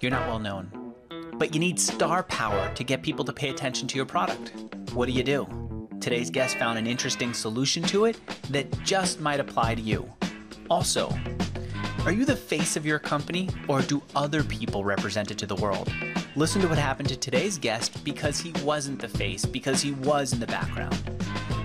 You're 0.00 0.10
not 0.10 0.26
well 0.26 0.38
known, 0.38 0.94
but 1.34 1.52
you 1.52 1.60
need 1.60 1.78
star 1.78 2.22
power 2.22 2.72
to 2.74 2.82
get 2.82 3.02
people 3.02 3.22
to 3.22 3.34
pay 3.34 3.50
attention 3.50 3.86
to 3.88 3.96
your 3.96 4.06
product. 4.06 4.54
What 4.94 5.04
do 5.04 5.12
you 5.12 5.22
do? 5.22 5.46
Today's 6.00 6.30
guest 6.30 6.56
found 6.56 6.78
an 6.78 6.86
interesting 6.86 7.34
solution 7.34 7.82
to 7.82 8.06
it 8.06 8.18
that 8.48 8.82
just 8.82 9.20
might 9.20 9.40
apply 9.40 9.74
to 9.74 9.82
you. 9.82 10.10
Also, 10.70 11.14
are 12.06 12.12
you 12.12 12.24
the 12.24 12.34
face 12.34 12.78
of 12.78 12.86
your 12.86 12.98
company 12.98 13.50
or 13.68 13.82
do 13.82 14.02
other 14.16 14.42
people 14.42 14.84
represent 14.84 15.30
it 15.30 15.36
to 15.36 15.44
the 15.44 15.56
world? 15.56 15.92
Listen 16.34 16.62
to 16.62 16.68
what 16.68 16.78
happened 16.78 17.10
to 17.10 17.16
today's 17.16 17.58
guest 17.58 18.02
because 18.02 18.40
he 18.40 18.52
wasn't 18.64 19.00
the 19.00 19.08
face, 19.08 19.44
because 19.44 19.82
he 19.82 19.92
was 19.92 20.32
in 20.32 20.40
the 20.40 20.46
background. 20.46 20.96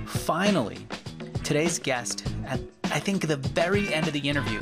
Finally, 0.08 0.86
today's 1.46 1.80
guest, 1.80 2.28
at 2.46 2.60
I 2.86 3.00
think 3.00 3.26
the 3.26 3.38
very 3.38 3.94
end 3.94 4.08
of 4.08 4.14
the 4.14 4.28
interview, 4.28 4.60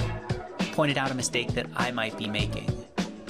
pointed 0.74 0.99
out 0.99 1.10
a 1.10 1.16
mistake 1.16 1.54
that 1.54 1.66
I 1.76 1.90
might 1.90 2.16
be 2.20 2.27
making. 2.27 2.83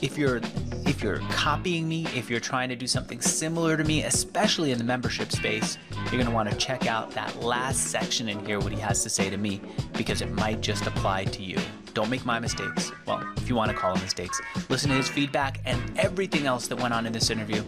If 0.03 0.17
you're 0.17 0.41
if 0.85 1.01
you're 1.01 1.19
copying 1.29 1.87
me, 1.87 2.05
if 2.07 2.29
you're 2.29 2.41
trying 2.41 2.67
to 2.67 2.75
do 2.75 2.87
something 2.87 3.21
similar 3.21 3.77
to 3.77 3.85
me, 3.85 4.03
especially 4.03 4.73
in 4.73 4.77
the 4.77 4.83
membership 4.83 5.31
space, 5.31 5.77
you're 5.95 6.21
going 6.21 6.25
to 6.25 6.31
want 6.31 6.51
to 6.51 6.57
check 6.57 6.87
out 6.87 7.11
that 7.11 7.41
last 7.41 7.85
section 7.87 8.27
and 8.27 8.45
hear 8.45 8.59
what 8.59 8.73
he 8.73 8.79
has 8.81 9.01
to 9.03 9.09
say 9.09 9.29
to 9.29 9.37
me 9.37 9.61
because 9.93 10.21
it 10.21 10.29
might 10.33 10.59
just 10.59 10.85
apply 10.87 11.23
to 11.23 11.41
you. 11.41 11.57
Don't 11.93 12.09
make 12.09 12.25
my 12.25 12.37
mistakes. 12.37 12.91
Well, 13.07 13.25
if 13.37 13.47
you 13.47 13.55
want 13.55 13.71
to 13.71 13.77
call 13.77 13.93
them 13.93 14.03
mistakes, 14.03 14.41
listen 14.67 14.89
to 14.89 14.97
his 14.97 15.07
feedback 15.07 15.61
and 15.63 15.97
everything 15.97 16.47
else 16.47 16.67
that 16.67 16.75
went 16.75 16.93
on 16.93 17.05
in 17.05 17.13
this 17.13 17.29
interview 17.29 17.63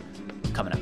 coming 0.51 0.73
up. 0.73 0.81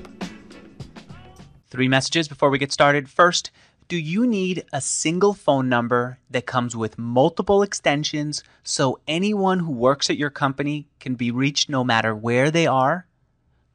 Three 1.70 1.88
messages 1.88 2.28
before 2.28 2.50
we 2.50 2.58
get 2.58 2.72
started. 2.72 3.08
First, 3.08 3.52
do 3.88 3.98
you 3.98 4.26
need 4.26 4.66
a 4.72 4.80
single 4.80 5.34
phone 5.34 5.68
number 5.68 6.20
that 6.30 6.46
comes 6.46 6.76
with 6.76 6.98
multiple 6.98 7.62
extensions 7.62 8.44
so 8.64 9.00
anyone 9.08 9.60
who 9.60 9.72
works 9.72 10.10
at 10.10 10.18
your 10.18 10.30
company 10.30 10.88
can 11.00 11.16
be 11.16 11.32
reached 11.32 11.70
no 11.70 11.84
matter 11.84 12.16
where 12.16 12.50
they 12.50 12.68
are? 12.68 13.08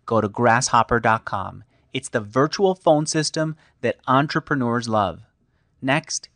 Go 0.06 0.20
to 0.20 0.28
grasshopper.com. 0.28 1.64
It's 1.92 2.08
the 2.08 2.20
virtual 2.20 2.74
phone 2.74 3.06
system 3.06 3.56
that 3.80 3.98
entrepreneurs 4.06 4.88
love. 4.88 5.22
Next, 5.82 6.28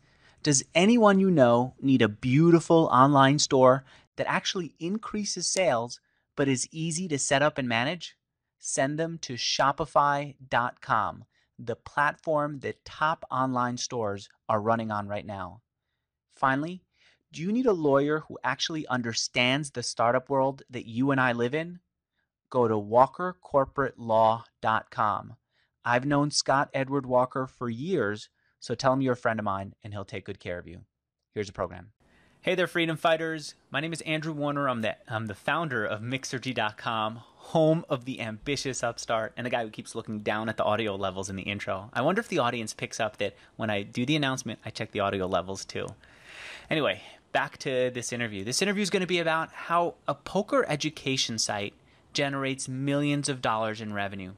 does 0.43 0.63
anyone 0.75 1.19
you 1.19 1.31
know 1.31 1.73
need 1.81 2.01
a 2.01 2.09
beautiful 2.09 2.89
online 2.91 3.39
store 3.39 3.83
that 4.17 4.29
actually 4.29 4.75
increases 4.79 5.47
sales 5.47 5.99
but 6.35 6.47
is 6.47 6.67
easy 6.71 7.07
to 7.07 7.17
set 7.17 7.41
up 7.41 7.57
and 7.57 7.67
manage? 7.67 8.15
Send 8.59 8.99
them 8.99 9.17
to 9.19 9.33
shopify.com 9.33 11.25
the 11.59 11.75
platform 11.75 12.59
that 12.59 12.85
top 12.85 13.25
online 13.29 13.77
stores 13.77 14.29
are 14.49 14.61
running 14.61 14.89
on 14.91 15.07
right 15.07 15.25
now. 15.25 15.61
Finally, 16.35 16.83
do 17.31 17.41
you 17.41 17.51
need 17.51 17.65
a 17.65 17.73
lawyer 17.73 18.23
who 18.27 18.37
actually 18.43 18.85
understands 18.87 19.71
the 19.71 19.81
startup 19.81 20.29
world 20.29 20.61
that 20.69 20.85
you 20.85 21.09
and 21.11 21.19
I 21.19 21.31
live 21.31 21.55
in? 21.55 21.79
Go 22.49 22.67
to 22.67 22.75
walkercorporatelaw.com. 22.75 25.35
I've 25.85 26.05
known 26.05 26.31
Scott 26.31 26.69
Edward 26.73 27.05
Walker 27.05 27.47
for 27.47 27.69
years, 27.69 28.29
so 28.59 28.75
tell 28.75 28.93
him 28.93 29.01
you're 29.01 29.13
a 29.13 29.17
friend 29.17 29.39
of 29.39 29.43
mine 29.43 29.73
and 29.83 29.93
he'll 29.93 30.05
take 30.05 30.25
good 30.25 30.39
care 30.39 30.59
of 30.59 30.67
you. 30.67 30.81
Here's 31.33 31.47
the 31.47 31.53
program. 31.53 31.91
Hey 32.41 32.55
there, 32.55 32.67
freedom 32.67 32.97
fighters. 32.97 33.55
My 33.71 33.79
name 33.79 33.93
is 33.93 34.01
Andrew 34.01 34.33
Warner. 34.33 34.69
I'm 34.69 34.81
the, 34.81 34.97
I'm 35.07 35.25
the 35.25 35.33
founder 35.33 35.83
of 35.85 36.01
Mixergy.com, 36.01 37.21
home 37.47 37.83
of 37.89 38.05
the 38.05 38.21
ambitious 38.21 38.83
upstart, 38.83 39.33
and 39.35 39.45
the 39.45 39.49
guy 39.49 39.63
who 39.63 39.69
keeps 39.69 39.95
looking 39.95 40.19
down 40.19 40.47
at 40.47 40.55
the 40.55 40.63
audio 40.63 40.95
levels 40.95 41.29
in 41.29 41.35
the 41.35 41.43
intro. 41.43 41.89
I 41.93 42.01
wonder 42.01 42.21
if 42.21 42.29
the 42.29 42.39
audience 42.39 42.73
picks 42.73 43.01
up 43.01 43.17
that 43.17 43.35
when 43.57 43.69
I 43.69 43.83
do 43.83 44.05
the 44.05 44.15
announcement, 44.15 44.59
I 44.65 44.69
check 44.69 44.91
the 44.91 45.01
audio 45.01 45.27
levels 45.27 45.65
too. 45.65 45.87
Anyway, 46.69 47.01
back 47.33 47.57
to 47.59 47.91
this 47.93 48.13
interview. 48.13 48.45
This 48.45 48.61
interview 48.61 48.81
is 48.81 48.89
going 48.89 49.01
to 49.01 49.07
be 49.07 49.19
about 49.19 49.51
how 49.51 49.95
a 50.07 50.15
poker 50.15 50.65
education 50.69 51.37
site 51.37 51.73
generates 52.13 52.69
millions 52.69 53.27
of 53.27 53.41
dollars 53.41 53.81
in 53.81 53.91
revenue. 53.91 54.31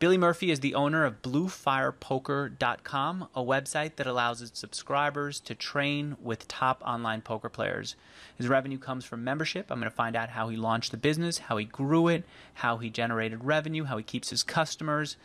Billy 0.00 0.16
Murphy 0.16 0.50
is 0.50 0.60
the 0.60 0.74
owner 0.74 1.04
of 1.04 1.20
BlueFirePoker.com, 1.20 3.28
a 3.34 3.42
website 3.42 3.96
that 3.96 4.06
allows 4.06 4.40
its 4.40 4.58
subscribers 4.58 5.38
to 5.40 5.54
train 5.54 6.16
with 6.22 6.48
top 6.48 6.82
online 6.86 7.20
poker 7.20 7.50
players. 7.50 7.96
His 8.34 8.48
revenue 8.48 8.78
comes 8.78 9.04
from 9.04 9.22
membership. 9.22 9.66
I'm 9.68 9.78
going 9.78 9.90
to 9.90 9.94
find 9.94 10.16
out 10.16 10.30
how 10.30 10.48
he 10.48 10.56
launched 10.56 10.90
the 10.90 10.96
business, 10.96 11.36
how 11.36 11.58
he 11.58 11.66
grew 11.66 12.08
it, 12.08 12.24
how 12.54 12.78
he 12.78 12.88
generated 12.88 13.44
revenue, 13.44 13.84
how 13.84 13.98
he 13.98 14.02
keeps 14.02 14.30
his 14.30 14.42
customers. 14.42 15.18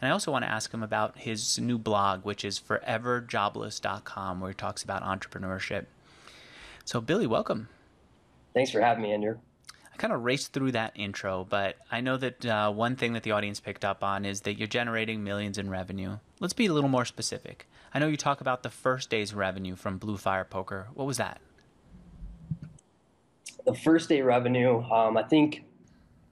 And 0.00 0.08
I 0.08 0.12
also 0.12 0.30
want 0.30 0.44
to 0.44 0.50
ask 0.50 0.72
him 0.72 0.84
about 0.84 1.18
his 1.18 1.58
new 1.58 1.76
blog, 1.76 2.24
which 2.24 2.44
is 2.44 2.60
foreverjobless.com, 2.60 4.40
where 4.40 4.50
he 4.50 4.54
talks 4.54 4.84
about 4.84 5.02
entrepreneurship. 5.02 5.86
So, 6.84 7.00
Billy, 7.00 7.26
welcome. 7.26 7.68
Thanks 8.54 8.70
for 8.70 8.80
having 8.80 9.02
me, 9.02 9.12
Andrew 9.12 9.38
kind 10.00 10.14
of 10.14 10.24
raced 10.24 10.54
through 10.54 10.72
that 10.72 10.92
intro, 10.96 11.46
but 11.48 11.76
I 11.92 12.00
know 12.00 12.16
that 12.16 12.46
uh, 12.46 12.72
one 12.72 12.96
thing 12.96 13.12
that 13.12 13.22
the 13.22 13.32
audience 13.32 13.60
picked 13.60 13.84
up 13.84 14.02
on 14.02 14.24
is 14.24 14.40
that 14.40 14.54
you're 14.54 14.66
generating 14.66 15.22
millions 15.22 15.58
in 15.58 15.68
revenue. 15.68 16.16
Let's 16.40 16.54
be 16.54 16.66
a 16.66 16.72
little 16.72 16.88
more 16.88 17.04
specific. 17.04 17.68
I 17.92 17.98
know 17.98 18.06
you 18.06 18.16
talk 18.16 18.40
about 18.40 18.62
the 18.62 18.70
first 18.70 19.10
day's 19.10 19.34
revenue 19.34 19.76
from 19.76 19.98
Blue 19.98 20.16
Fire 20.16 20.44
Poker. 20.44 20.88
What 20.94 21.06
was 21.06 21.18
that? 21.18 21.38
The 23.66 23.74
first 23.74 24.08
day 24.08 24.22
revenue, 24.22 24.82
um, 24.90 25.18
I 25.18 25.22
think 25.22 25.64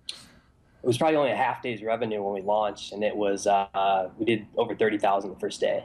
it 0.09 0.87
was 0.87 0.97
probably 0.97 1.17
only 1.17 1.33
a 1.33 1.37
half 1.37 1.61
day's 1.61 1.83
revenue 1.83 2.23
when 2.23 2.33
we 2.33 2.41
launched, 2.41 2.93
and 2.93 3.05
it 3.05 3.15
was 3.15 3.47
uh, 3.47 4.09
we 4.17 4.25
did 4.25 4.47
over 4.57 4.75
thirty 4.75 4.97
thousand 4.97 5.35
the 5.35 5.39
first 5.39 5.61
day. 5.61 5.85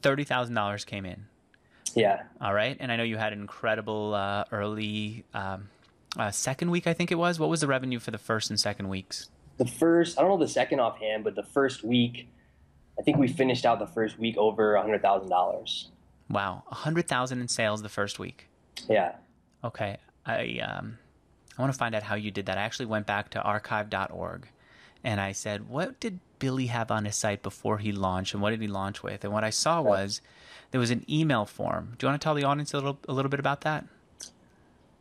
Thirty 0.00 0.24
thousand 0.24 0.54
dollars 0.54 0.86
came 0.86 1.04
in. 1.04 1.26
Yeah. 1.94 2.22
All 2.40 2.54
right, 2.54 2.78
and 2.80 2.90
I 2.90 2.96
know 2.96 3.02
you 3.02 3.18
had 3.18 3.34
an 3.34 3.42
incredible 3.42 4.14
uh, 4.14 4.44
early. 4.52 5.24
Um, 5.34 5.68
uh, 6.18 6.30
second 6.30 6.70
week, 6.70 6.86
I 6.86 6.92
think 6.92 7.12
it 7.12 7.16
was. 7.16 7.38
What 7.38 7.48
was 7.48 7.60
the 7.60 7.66
revenue 7.66 7.98
for 7.98 8.10
the 8.10 8.18
first 8.18 8.50
and 8.50 8.58
second 8.58 8.88
weeks? 8.88 9.28
The 9.58 9.66
first, 9.66 10.18
I 10.18 10.22
don't 10.22 10.30
know 10.30 10.38
the 10.38 10.48
second 10.48 10.80
offhand, 10.80 11.24
but 11.24 11.34
the 11.34 11.42
first 11.42 11.84
week, 11.84 12.28
I 12.98 13.02
think 13.02 13.18
we 13.18 13.28
finished 13.28 13.64
out 13.64 13.78
the 13.78 13.86
first 13.86 14.18
week 14.18 14.36
over 14.36 14.74
a 14.74 14.82
hundred 14.82 15.02
thousand 15.02 15.28
dollars. 15.28 15.88
Wow, 16.28 16.64
a 16.70 16.74
hundred 16.74 17.08
thousand 17.08 17.40
in 17.40 17.48
sales 17.48 17.82
the 17.82 17.88
first 17.88 18.18
week. 18.18 18.48
Yeah. 18.88 19.12
Okay, 19.62 19.98
I 20.24 20.60
um, 20.60 20.98
I 21.58 21.62
want 21.62 21.72
to 21.72 21.78
find 21.78 21.94
out 21.94 22.04
how 22.04 22.14
you 22.14 22.30
did 22.30 22.46
that. 22.46 22.58
I 22.58 22.62
actually 22.62 22.86
went 22.86 23.06
back 23.06 23.30
to 23.30 23.42
archive.org, 23.42 24.48
and 25.04 25.20
I 25.20 25.32
said, 25.32 25.68
what 25.68 26.00
did 26.00 26.20
Billy 26.38 26.66
have 26.66 26.90
on 26.90 27.04
his 27.04 27.16
site 27.16 27.42
before 27.42 27.78
he 27.78 27.92
launched, 27.92 28.32
and 28.32 28.42
what 28.42 28.50
did 28.50 28.60
he 28.60 28.68
launch 28.68 29.02
with? 29.02 29.24
And 29.24 29.32
what 29.32 29.44
I 29.44 29.50
saw 29.50 29.82
was 29.82 30.22
there 30.70 30.80
was 30.80 30.90
an 30.90 31.04
email 31.08 31.44
form. 31.44 31.96
Do 31.98 32.06
you 32.06 32.10
want 32.10 32.20
to 32.20 32.24
tell 32.24 32.34
the 32.34 32.44
audience 32.44 32.72
a 32.72 32.78
little 32.78 32.98
a 33.06 33.12
little 33.12 33.28
bit 33.28 33.40
about 33.40 33.60
that? 33.62 33.84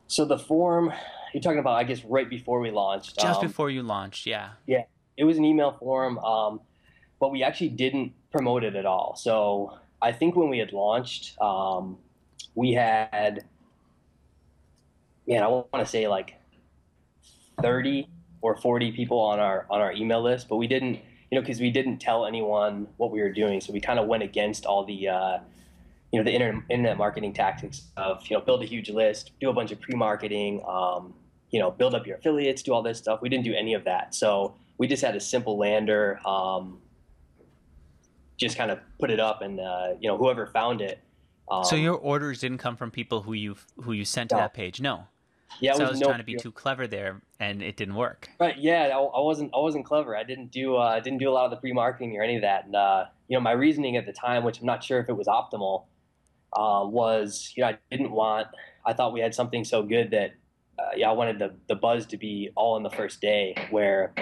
So 0.10 0.26
the 0.26 0.40
form 0.40 0.92
you're 1.34 1.42
talking 1.42 1.60
about, 1.60 1.76
I 1.76 1.84
guess, 1.84 2.04
right 2.04 2.28
before 2.28 2.60
we 2.60 2.72
launched. 2.72 3.20
Just 3.20 3.40
um, 3.40 3.46
before 3.46 3.70
you 3.70 3.84
launched, 3.84 4.26
yeah. 4.26 4.52
Yeah, 4.66 4.84
it 5.16 5.24
was 5.24 5.38
an 5.38 5.46
email 5.46 5.72
form, 5.72 6.18
um, 6.20 6.62
but 7.20 7.30
we 7.32 7.44
actually 7.44 7.70
didn't 7.70 8.14
promote 8.32 8.64
it 8.64 8.76
at 8.76 8.88
all. 8.88 9.16
So 9.16 9.78
I 10.02 10.12
think 10.12 10.36
when 10.36 10.50
we 10.50 10.58
had 10.58 10.74
launched, 10.74 11.40
um, 11.40 12.00
we 12.56 12.74
had, 12.74 13.46
man, 15.28 15.44
I 15.44 15.48
want 15.48 15.70
to 15.74 15.86
say 15.86 16.08
like 16.08 16.40
30 17.62 18.08
or 18.42 18.58
40 18.58 18.92
people 18.94 19.20
on 19.20 19.40
our 19.40 19.68
on 19.70 19.80
our 19.80 19.94
email 19.94 20.24
list, 20.24 20.50
but 20.50 20.56
we 20.56 20.66
didn't, 20.66 20.96
you 21.30 21.36
know, 21.36 21.42
because 21.42 21.60
we 21.60 21.70
didn't 21.70 22.00
tell 22.00 22.26
anyone 22.26 22.88
what 22.98 23.12
we 23.12 23.22
were 23.22 23.32
doing. 23.32 23.62
So 23.62 23.72
we 23.72 23.80
kind 23.80 24.00
of 24.00 24.08
went 24.08 24.24
against 24.24 24.66
all 24.66 24.86
the. 24.86 25.10
Uh, 25.10 25.38
you 26.12 26.20
know 26.20 26.24
the 26.24 26.32
internet, 26.32 26.64
internet 26.70 26.98
marketing 26.98 27.34
tactics 27.34 27.84
of 27.98 28.26
you 28.28 28.38
know 28.38 28.44
build 28.44 28.64
a 28.64 28.66
huge 28.66 28.90
list, 28.90 29.32
do 29.40 29.50
a 29.50 29.54
bunch 29.54 29.72
of 29.72 29.80
pre-marketing, 29.80 30.64
um, 30.68 31.14
you 31.52 31.60
know 31.60 31.72
build 31.72 31.94
up 31.94 32.08
your 32.08 32.18
affiliates, 32.18 32.64
do 32.64 32.74
all 32.74 32.82
this 32.82 32.98
stuff. 32.98 33.22
We 33.22 33.30
didn't 33.30 33.46
do 33.46 33.54
any 33.54 33.74
of 33.74 33.84
that. 33.86 34.16
So 34.16 34.56
we 34.78 34.88
just 34.88 35.04
had 35.04 35.16
a 35.16 35.20
simple 35.20 35.58
lander, 35.58 36.20
um, 36.26 36.80
just 38.38 38.58
kind 38.58 38.72
of 38.72 38.80
put 39.00 39.12
it 39.12 39.20
up, 39.20 39.42
and 39.42 39.60
uh, 39.60 39.90
you 40.00 40.08
know 40.10 40.18
whoever 40.18 40.48
found 40.48 40.82
it. 40.82 41.00
Um, 41.52 41.64
so 41.64 41.76
your 41.76 41.96
orders 41.96 42.40
didn't 42.40 42.60
come 42.60 42.76
from 42.76 42.92
people 42.92 43.22
who 43.22 43.34
you 43.34 43.56
who 43.82 43.92
you 43.92 44.06
sent 44.06 44.30
to 44.32 44.36
no. 44.36 44.42
that 44.42 44.54
page. 44.54 44.82
No. 44.82 45.06
Yeah, 45.62 45.74
so 45.74 45.80
was 45.80 45.88
I 45.88 45.92
was 45.92 46.00
no, 46.00 46.08
trying 46.08 46.20
to 46.20 46.24
be 46.26 46.36
too 46.36 46.52
clever 46.52 46.86
there, 46.88 47.22
and 47.40 47.62
it 47.64 47.76
didn't 47.76 47.96
work. 47.96 48.30
Right? 48.40 48.56
Yeah, 48.58 48.96
I, 48.96 49.00
I 49.00 49.20
wasn't. 49.20 49.52
I 49.54 49.60
wasn't 49.60 49.86
clever. 49.86 50.16
I 50.16 50.24
didn't 50.24 50.52
do. 50.52 50.78
Uh, 50.78 50.82
I 50.82 51.00
didn't 51.00 51.20
do 51.20 51.30
a 51.30 51.32
lot 51.32 51.46
of 51.46 51.52
the 51.52 51.58
pre-marketing 51.58 52.16
or 52.18 52.24
any 52.24 52.36
of 52.36 52.44
that. 52.44 52.66
And 52.66 52.76
uh, 52.76 53.06
you 53.28 53.36
know, 53.36 53.42
my 53.42 53.52
reasoning 53.52 53.98
at 53.98 54.06
the 54.06 54.14
time, 54.14 54.44
which 54.44 54.60
I'm 54.60 54.66
not 54.66 54.84
sure 54.84 55.00
if 55.00 55.10
it 55.10 55.18
was 55.18 55.28
optimal, 55.28 55.86
uh, 56.54 56.84
was 56.86 57.54
you 57.56 57.64
know 57.64 57.70
I 57.70 57.78
didn't 57.92 58.12
want 58.12 58.48
I 58.86 58.94
thought 58.94 59.14
we 59.14 59.20
had 59.20 59.34
something 59.36 59.64
so 59.64 59.84
good 59.84 60.12
that 60.12 60.32
uh, 60.78 60.96
yeah 60.96 61.10
I 61.10 61.14
wanted 61.14 61.40
the 61.40 61.56
the 61.68 61.76
buzz 61.76 62.06
to 62.08 62.18
be 62.18 62.50
all 62.56 62.78
in 62.78 62.84
the 62.84 62.90
first 62.90 63.22
day 63.22 63.56
where 63.70 64.14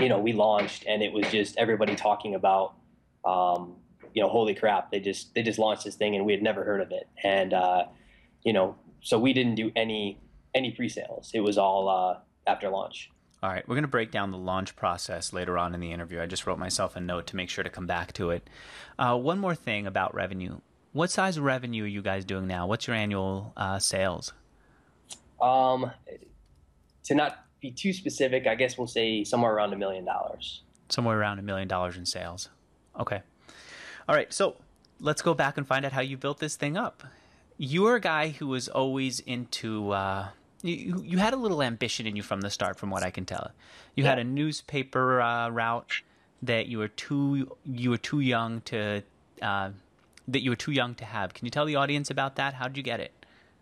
you 0.00 0.08
know 0.08 0.18
we 0.18 0.32
launched 0.32 0.84
and 0.86 1.02
it 1.02 1.12
was 1.12 1.26
just 1.30 1.56
everybody 1.56 1.96
talking 1.96 2.34
about 2.34 2.74
um, 3.24 3.76
you 4.14 4.22
know 4.22 4.28
holy 4.28 4.54
crap 4.54 4.90
they 4.90 5.00
just 5.00 5.34
they 5.34 5.42
just 5.42 5.58
launched 5.58 5.84
this 5.84 5.96
thing 5.96 6.14
and 6.14 6.24
we 6.24 6.32
had 6.32 6.42
never 6.42 6.64
heard 6.64 6.80
of 6.80 6.90
it 6.90 7.08
and 7.22 7.52
uh, 7.52 7.84
you 8.44 8.52
know 8.52 8.76
so 9.00 9.18
we 9.18 9.32
didn't 9.32 9.54
do 9.54 9.70
any 9.76 10.18
any 10.54 10.70
pre-sales 10.70 11.30
it 11.34 11.40
was 11.40 11.58
all 11.58 11.88
uh, 11.88 12.18
after 12.46 12.68
launch. 12.68 13.10
All 13.42 13.50
right, 13.50 13.66
we're 13.68 13.74
going 13.74 13.84
to 13.84 13.88
break 13.88 14.10
down 14.10 14.30
the 14.30 14.38
launch 14.38 14.76
process 14.76 15.32
later 15.32 15.58
on 15.58 15.74
in 15.74 15.80
the 15.80 15.92
interview. 15.92 16.20
I 16.20 16.26
just 16.26 16.46
wrote 16.46 16.58
myself 16.58 16.96
a 16.96 17.00
note 17.00 17.26
to 17.28 17.36
make 17.36 17.50
sure 17.50 17.62
to 17.62 17.70
come 17.70 17.86
back 17.86 18.12
to 18.14 18.30
it. 18.30 18.48
Uh, 18.98 19.16
one 19.16 19.38
more 19.38 19.54
thing 19.54 19.86
about 19.86 20.14
revenue. 20.14 20.58
What 20.96 21.10
size 21.10 21.38
revenue 21.38 21.84
are 21.84 21.86
you 21.86 22.00
guys 22.00 22.24
doing 22.24 22.46
now? 22.46 22.66
What's 22.66 22.86
your 22.86 22.96
annual 22.96 23.52
uh, 23.54 23.78
sales? 23.78 24.32
Um, 25.42 25.90
to 27.04 27.14
not 27.14 27.44
be 27.60 27.70
too 27.70 27.92
specific, 27.92 28.46
I 28.46 28.54
guess 28.54 28.78
we'll 28.78 28.86
say 28.86 29.22
somewhere 29.22 29.52
around 29.52 29.74
a 29.74 29.76
million 29.76 30.06
dollars. 30.06 30.62
Somewhere 30.88 31.20
around 31.20 31.38
a 31.38 31.42
million 31.42 31.68
dollars 31.68 31.98
in 31.98 32.06
sales. 32.06 32.48
Okay. 32.98 33.20
All 34.08 34.14
right. 34.14 34.32
So 34.32 34.56
let's 34.98 35.20
go 35.20 35.34
back 35.34 35.58
and 35.58 35.66
find 35.66 35.84
out 35.84 35.92
how 35.92 36.00
you 36.00 36.16
built 36.16 36.38
this 36.38 36.56
thing 36.56 36.78
up. 36.78 37.02
You're 37.58 37.96
a 37.96 38.00
guy 38.00 38.30
who 38.30 38.46
was 38.46 38.66
always 38.66 39.20
into. 39.20 39.90
Uh, 39.90 40.28
you, 40.62 41.02
you 41.04 41.18
had 41.18 41.34
a 41.34 41.36
little 41.36 41.62
ambition 41.62 42.06
in 42.06 42.16
you 42.16 42.22
from 42.22 42.40
the 42.40 42.48
start, 42.48 42.78
from 42.78 42.88
what 42.88 43.02
I 43.02 43.10
can 43.10 43.26
tell. 43.26 43.50
You 43.96 44.04
yeah. 44.04 44.10
had 44.10 44.18
a 44.18 44.24
newspaper 44.24 45.20
uh, 45.20 45.50
route 45.50 46.00
that 46.40 46.68
you 46.68 46.78
were 46.78 46.88
too 46.88 47.54
you 47.66 47.90
were 47.90 47.98
too 47.98 48.20
young 48.20 48.62
to 48.62 49.02
uh, 49.42 49.70
that 50.28 50.42
you 50.42 50.50
were 50.50 50.56
too 50.56 50.72
young 50.72 50.94
to 50.96 51.04
have. 51.04 51.34
Can 51.34 51.46
you 51.46 51.50
tell 51.50 51.66
the 51.66 51.76
audience 51.76 52.10
about 52.10 52.36
that? 52.36 52.54
How 52.54 52.68
did 52.68 52.76
you 52.76 52.82
get 52.82 53.00
it? 53.00 53.12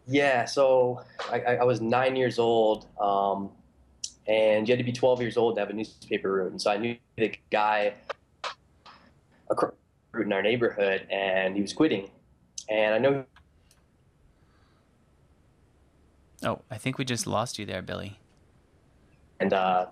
Yeah, 0.07 0.45
so 0.45 1.03
I, 1.31 1.41
I 1.41 1.65
was 1.65 1.81
nine 1.81 2.15
years 2.15 2.39
old, 2.39 2.87
um, 3.01 3.51
and 4.27 4.69
you 4.69 4.73
had 4.73 4.79
to 4.79 4.85
be 4.85 4.93
12 4.93 5.21
years 5.21 5.37
old 5.37 5.55
to 5.55 5.61
have 5.61 5.71
a 5.71 5.73
newspaper 5.73 6.33
route. 6.33 6.53
And 6.53 6.61
so 6.61 6.71
I 6.71 6.77
knew 6.77 6.97
the 7.17 7.35
guy 7.51 7.95
in 10.15 10.33
our 10.33 10.43
neighborhood, 10.43 11.07
and 11.11 11.57
he 11.57 11.63
was 11.63 11.73
quitting. 11.73 12.11
And 12.69 12.95
I 12.95 12.99
know. 12.99 13.25
Oh, 16.43 16.61
I 16.71 16.77
think 16.77 16.99
we 16.99 17.05
just 17.05 17.27
lost 17.27 17.59
you 17.59 17.65
there, 17.65 17.83
Billy. 17.83 18.19
And 19.41 19.53
uh, 19.53 19.87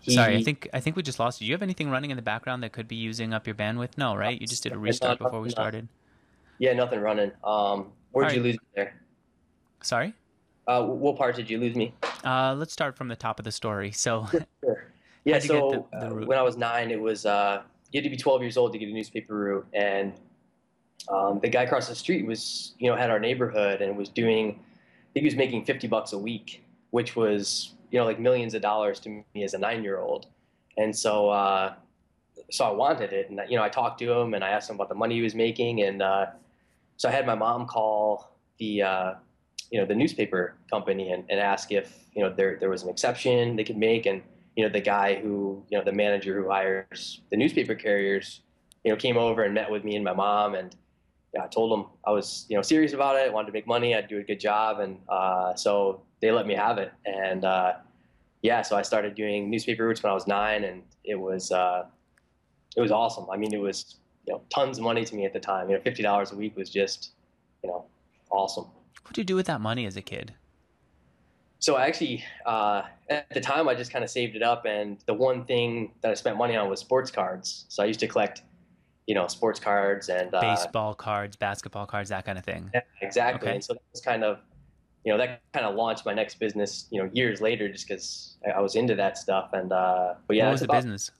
he, 0.00 0.12
Sorry, 0.12 0.36
I 0.36 0.42
think 0.42 0.68
I 0.72 0.80
think 0.80 0.96
we 0.96 1.02
just 1.02 1.18
lost 1.18 1.40
you. 1.40 1.46
Do 1.46 1.48
you 1.48 1.54
have 1.54 1.62
anything 1.62 1.90
running 1.90 2.10
in 2.10 2.16
the 2.16 2.22
background 2.22 2.62
that 2.62 2.72
could 2.72 2.88
be 2.88 2.96
using 2.96 3.34
up 3.34 3.46
your 3.46 3.54
bandwidth? 3.54 3.96
No, 3.96 4.14
right? 4.14 4.40
You 4.40 4.46
just 4.46 4.62
did 4.62 4.72
a 4.72 4.78
restart 4.78 5.18
before 5.18 5.40
we 5.40 5.50
started. 5.50 5.88
Yeah, 6.58 6.72
nothing 6.72 7.00
running. 7.00 7.32
Um, 7.44 7.92
where'd 8.12 8.28
right. 8.28 8.36
you 8.36 8.42
lose 8.42 8.54
me 8.54 8.66
there? 8.74 9.00
Sorry. 9.82 10.14
Uh, 10.66 10.84
what 10.84 11.16
part 11.16 11.36
did 11.36 11.50
you 11.50 11.58
lose 11.58 11.74
me? 11.74 11.94
Uh, 12.24 12.54
let's 12.54 12.72
start 12.72 12.96
from 12.96 13.08
the 13.08 13.16
top 13.16 13.38
of 13.38 13.44
the 13.44 13.52
story. 13.52 13.92
So. 13.92 14.26
sure. 14.64 14.92
Yeah. 15.26 15.38
So 15.38 15.86
the, 15.92 15.98
the 15.98 16.06
uh, 16.06 16.24
when 16.24 16.38
I 16.38 16.42
was 16.42 16.56
nine, 16.56 16.90
it 16.90 16.98
was 16.98 17.26
uh, 17.26 17.60
you 17.92 17.98
had 17.98 18.04
to 18.04 18.10
be 18.10 18.16
12 18.16 18.40
years 18.40 18.56
old 18.56 18.72
to 18.72 18.78
get 18.78 18.88
a 18.88 18.92
newspaper 18.92 19.34
route, 19.34 19.66
and 19.74 20.14
um, 21.08 21.40
the 21.40 21.48
guy 21.48 21.62
across 21.62 21.88
the 21.88 21.94
street 21.94 22.26
was, 22.26 22.74
you 22.78 22.90
know, 22.90 22.96
had 22.96 23.10
our 23.10 23.18
neighborhood 23.18 23.80
and 23.80 23.96
was 23.96 24.08
doing, 24.08 24.50
I 24.50 25.12
think 25.12 25.22
he 25.22 25.24
was 25.24 25.36
making 25.36 25.64
50 25.64 25.88
bucks 25.88 26.12
a 26.12 26.18
week, 26.18 26.62
which 26.90 27.16
was, 27.16 27.74
you 27.90 27.98
know, 27.98 28.04
like 28.04 28.20
millions 28.20 28.54
of 28.54 28.62
dollars 28.62 29.00
to 29.00 29.08
me 29.34 29.44
as 29.44 29.54
a 29.54 29.58
nine-year-old, 29.58 30.26
and 30.76 30.96
so, 30.96 31.30
uh, 31.30 31.74
so 32.50 32.64
I 32.64 32.70
wanted 32.70 33.12
it, 33.12 33.30
and 33.30 33.40
you 33.48 33.56
know, 33.56 33.62
I 33.62 33.68
talked 33.68 33.98
to 34.00 34.12
him 34.12 34.34
and 34.34 34.42
I 34.44 34.50
asked 34.50 34.70
him 34.70 34.76
about 34.76 34.88
the 34.88 34.94
money 34.94 35.16
he 35.16 35.22
was 35.22 35.34
making, 35.34 35.82
and 35.82 36.02
uh, 36.02 36.26
so 36.96 37.08
I 37.08 37.12
had 37.12 37.26
my 37.26 37.34
mom 37.34 37.66
call 37.66 38.36
the, 38.58 38.82
uh, 38.82 39.14
you 39.70 39.80
know, 39.80 39.86
the 39.86 39.94
newspaper 39.94 40.54
company 40.68 41.12
and, 41.12 41.24
and 41.30 41.40
ask 41.40 41.72
if, 41.72 41.96
you 42.14 42.22
know, 42.22 42.32
there 42.32 42.56
there 42.58 42.70
was 42.70 42.82
an 42.82 42.88
exception 42.88 43.56
they 43.56 43.64
could 43.64 43.78
make, 43.78 44.06
and 44.06 44.22
you 44.56 44.64
know, 44.64 44.72
the 44.72 44.80
guy 44.80 45.14
who, 45.14 45.64
you 45.70 45.78
know, 45.78 45.84
the 45.84 45.92
manager 45.92 46.42
who 46.42 46.50
hires 46.50 47.20
the 47.30 47.36
newspaper 47.36 47.74
carriers, 47.74 48.40
you 48.84 48.90
know, 48.90 48.96
came 48.96 49.16
over 49.16 49.44
and 49.44 49.54
met 49.54 49.70
with 49.70 49.84
me 49.84 49.94
and 49.94 50.04
my 50.04 50.12
mom. 50.12 50.54
And 50.54 50.74
yeah, 51.32 51.44
I 51.44 51.46
told 51.46 51.72
him 51.72 51.86
I 52.04 52.10
was, 52.10 52.46
you 52.48 52.56
know, 52.56 52.62
serious 52.62 52.92
about 52.92 53.16
it. 53.16 53.26
I 53.26 53.30
wanted 53.30 53.46
to 53.46 53.52
make 53.52 53.66
money. 53.66 53.94
I'd 53.94 54.08
do 54.08 54.18
a 54.18 54.22
good 54.22 54.40
job. 54.40 54.80
And 54.80 54.98
uh, 55.08 55.54
so 55.54 56.02
they 56.20 56.30
let 56.32 56.46
me 56.46 56.54
have 56.54 56.78
it. 56.78 56.92
And 57.04 57.44
uh, 57.44 57.74
yeah, 58.42 58.62
so 58.62 58.76
I 58.76 58.82
started 58.82 59.14
doing 59.14 59.50
newspaper 59.50 59.86
routes 59.86 60.02
when 60.02 60.10
I 60.10 60.14
was 60.14 60.26
nine 60.26 60.64
and 60.64 60.82
it 61.04 61.16
was, 61.16 61.52
uh, 61.52 61.84
it 62.76 62.80
was 62.80 62.90
awesome. 62.90 63.26
I 63.30 63.36
mean, 63.36 63.52
it 63.52 63.60
was, 63.60 63.96
you 64.26 64.34
know, 64.34 64.42
tons 64.50 64.78
of 64.78 64.84
money 64.84 65.04
to 65.04 65.14
me 65.14 65.24
at 65.24 65.32
the 65.32 65.40
time. 65.40 65.70
You 65.70 65.76
know, 65.76 65.82
$50 65.82 66.32
a 66.32 66.36
week 66.36 66.56
was 66.56 66.70
just, 66.70 67.12
you 67.62 67.70
know, 67.70 67.86
awesome. 68.30 68.64
What 69.02 69.14
did 69.14 69.18
you 69.18 69.24
do 69.24 69.36
with 69.36 69.46
that 69.46 69.60
money 69.60 69.86
as 69.86 69.96
a 69.96 70.02
kid? 70.02 70.34
so 71.60 71.76
I 71.76 71.86
actually 71.86 72.24
uh, 72.46 72.82
at 73.10 73.28
the 73.30 73.40
time 73.40 73.68
I 73.68 73.74
just 73.74 73.92
kind 73.92 74.02
of 74.02 74.10
saved 74.10 74.34
it 74.34 74.42
up, 74.42 74.64
and 74.64 74.98
the 75.06 75.14
one 75.14 75.44
thing 75.44 75.92
that 76.00 76.10
I 76.10 76.14
spent 76.14 76.36
money 76.36 76.56
on 76.56 76.68
was 76.68 76.80
sports 76.80 77.10
cards. 77.10 77.66
So 77.68 77.82
I 77.82 77.86
used 77.86 78.00
to 78.00 78.08
collect, 78.08 78.42
you 79.06 79.14
know, 79.14 79.26
sports 79.28 79.60
cards 79.60 80.08
and 80.08 80.34
uh, 80.34 80.40
baseball 80.40 80.94
cards, 80.94 81.36
basketball 81.36 81.86
cards, 81.86 82.08
that 82.08 82.24
kind 82.24 82.38
of 82.38 82.44
thing. 82.44 82.70
Yeah, 82.72 82.80
exactly. 83.02 83.46
Okay. 83.46 83.56
And 83.56 83.64
so 83.64 83.74
that 83.74 83.82
was 83.92 84.00
kind 84.00 84.24
of, 84.24 84.40
you 85.04 85.12
know, 85.12 85.18
that 85.18 85.42
kind 85.52 85.66
of 85.66 85.74
launched 85.74 86.04
my 86.04 86.14
next 86.14 86.38
business. 86.38 86.86
You 86.90 87.02
know, 87.02 87.10
years 87.12 87.40
later, 87.40 87.70
just 87.70 87.88
because 87.88 88.36
I 88.54 88.60
was 88.60 88.76
into 88.76 88.94
that 88.96 89.18
stuff. 89.18 89.50
And 89.52 89.72
uh, 89.72 90.14
but 90.26 90.36
yeah, 90.36 90.46
what 90.46 90.52
was 90.52 90.60
the 90.60 90.66
about, 90.66 90.76
business? 90.76 91.10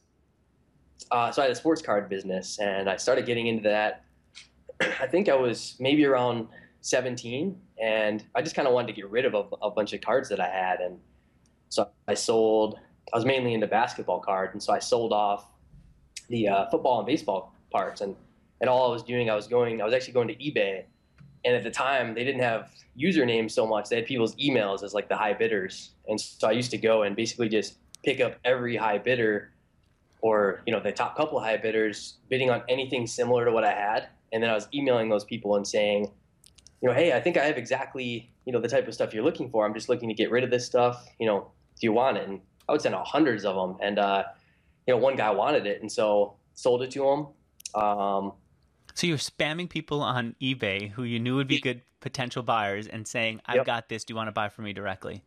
Uh, 1.10 1.30
so 1.30 1.42
I 1.42 1.46
had 1.46 1.52
a 1.52 1.56
sports 1.56 1.82
card 1.82 2.08
business, 2.08 2.58
and 2.58 2.88
I 2.88 2.96
started 2.96 3.26
getting 3.26 3.46
into 3.46 3.68
that. 3.68 4.04
I 5.00 5.06
think 5.06 5.28
I 5.28 5.34
was 5.34 5.76
maybe 5.78 6.04
around 6.04 6.48
17 6.82 7.60
and 7.80 8.24
I 8.34 8.42
just 8.42 8.54
kind 8.54 8.66
of 8.66 8.74
wanted 8.74 8.88
to 8.88 8.92
get 8.94 9.10
rid 9.10 9.24
of 9.24 9.34
a, 9.34 9.44
a, 9.62 9.70
bunch 9.70 9.92
of 9.92 10.00
cards 10.00 10.28
that 10.28 10.40
I 10.40 10.48
had. 10.48 10.80
And 10.80 10.98
so 11.68 11.88
I 12.08 12.14
sold, 12.14 12.78
I 13.12 13.16
was 13.16 13.24
mainly 13.24 13.54
into 13.54 13.66
basketball 13.66 14.20
cards. 14.20 14.52
And 14.52 14.62
so 14.62 14.72
I 14.72 14.78
sold 14.78 15.12
off 15.12 15.46
the 16.28 16.48
uh, 16.48 16.70
football 16.70 16.98
and 16.98 17.06
baseball 17.06 17.54
parts. 17.70 18.00
And, 18.00 18.16
and 18.60 18.68
all 18.68 18.90
I 18.90 18.92
was 18.92 19.02
doing, 19.02 19.30
I 19.30 19.34
was 19.34 19.46
going, 19.46 19.80
I 19.80 19.84
was 19.84 19.94
actually 19.94 20.12
going 20.14 20.28
to 20.28 20.34
eBay. 20.34 20.84
And 21.44 21.54
at 21.54 21.62
the 21.62 21.70
time, 21.70 22.14
they 22.14 22.24
didn't 22.24 22.42
have 22.42 22.70
usernames 22.98 23.52
so 23.52 23.66
much. 23.66 23.88
They 23.88 23.96
had 23.96 24.06
people's 24.06 24.34
emails 24.36 24.82
as 24.82 24.92
like 24.94 25.08
the 25.08 25.16
high 25.16 25.32
bidders. 25.32 25.90
And 26.06 26.20
so 26.20 26.48
I 26.48 26.52
used 26.52 26.70
to 26.72 26.78
go 26.78 27.02
and 27.02 27.16
basically 27.16 27.48
just 27.48 27.78
pick 28.04 28.20
up 28.20 28.36
every 28.44 28.76
high 28.76 28.98
bidder 28.98 29.52
or, 30.22 30.62
you 30.66 30.72
know, 30.72 30.80
the 30.80 30.92
top 30.92 31.16
couple 31.16 31.40
high 31.40 31.56
bidders 31.56 32.18
bidding 32.28 32.50
on 32.50 32.62
anything 32.68 33.06
similar 33.06 33.44
to 33.44 33.52
what 33.52 33.64
I 33.64 33.72
had. 33.72 34.08
And 34.32 34.42
then 34.42 34.50
I 34.50 34.54
was 34.54 34.68
emailing 34.74 35.08
those 35.08 35.24
people 35.24 35.56
and 35.56 35.66
saying, 35.66 36.10
you 36.82 36.88
know, 36.88 36.94
hey, 36.94 37.12
I 37.12 37.20
think 37.20 37.36
I 37.36 37.44
have 37.44 37.56
exactly, 37.56 38.30
you 38.44 38.52
know, 38.52 38.60
the 38.60 38.68
type 38.68 38.86
of 38.86 38.94
stuff 38.94 39.12
you're 39.12 39.24
looking 39.24 39.50
for. 39.50 39.66
I'm 39.66 39.74
just 39.74 39.88
looking 39.88 40.08
to 40.08 40.14
get 40.14 40.30
rid 40.30 40.44
of 40.44 40.50
this 40.50 40.64
stuff. 40.64 41.08
You 41.18 41.26
know, 41.26 41.50
do 41.80 41.86
you 41.86 41.92
want 41.92 42.16
it? 42.18 42.28
And 42.28 42.40
I 42.68 42.72
would 42.72 42.80
send 42.80 42.94
out 42.94 43.06
hundreds 43.06 43.44
of 43.44 43.54
them. 43.56 43.76
And, 43.80 43.98
uh, 43.98 44.24
you 44.86 44.94
know, 44.94 45.00
one 45.00 45.16
guy 45.16 45.30
wanted 45.30 45.66
it. 45.66 45.80
And 45.80 45.90
so 45.90 46.36
sold 46.54 46.82
it 46.82 46.90
to 46.92 47.08
him. 47.08 47.26
Um, 47.80 48.32
so 48.94 49.06
you're 49.06 49.18
spamming 49.18 49.68
people 49.68 50.02
on 50.02 50.34
eBay 50.40 50.90
who 50.90 51.04
you 51.04 51.18
knew 51.18 51.36
would 51.36 51.48
be 51.48 51.60
good 51.60 51.82
potential 52.00 52.42
buyers 52.42 52.86
and 52.86 53.06
saying, 53.06 53.40
I've 53.46 53.56
yep. 53.56 53.66
got 53.66 53.88
this. 53.88 54.04
Do 54.04 54.12
you 54.12 54.16
want 54.16 54.28
to 54.28 54.32
buy 54.32 54.48
from 54.48 54.64
me 54.64 54.72
directly? 54.72 55.22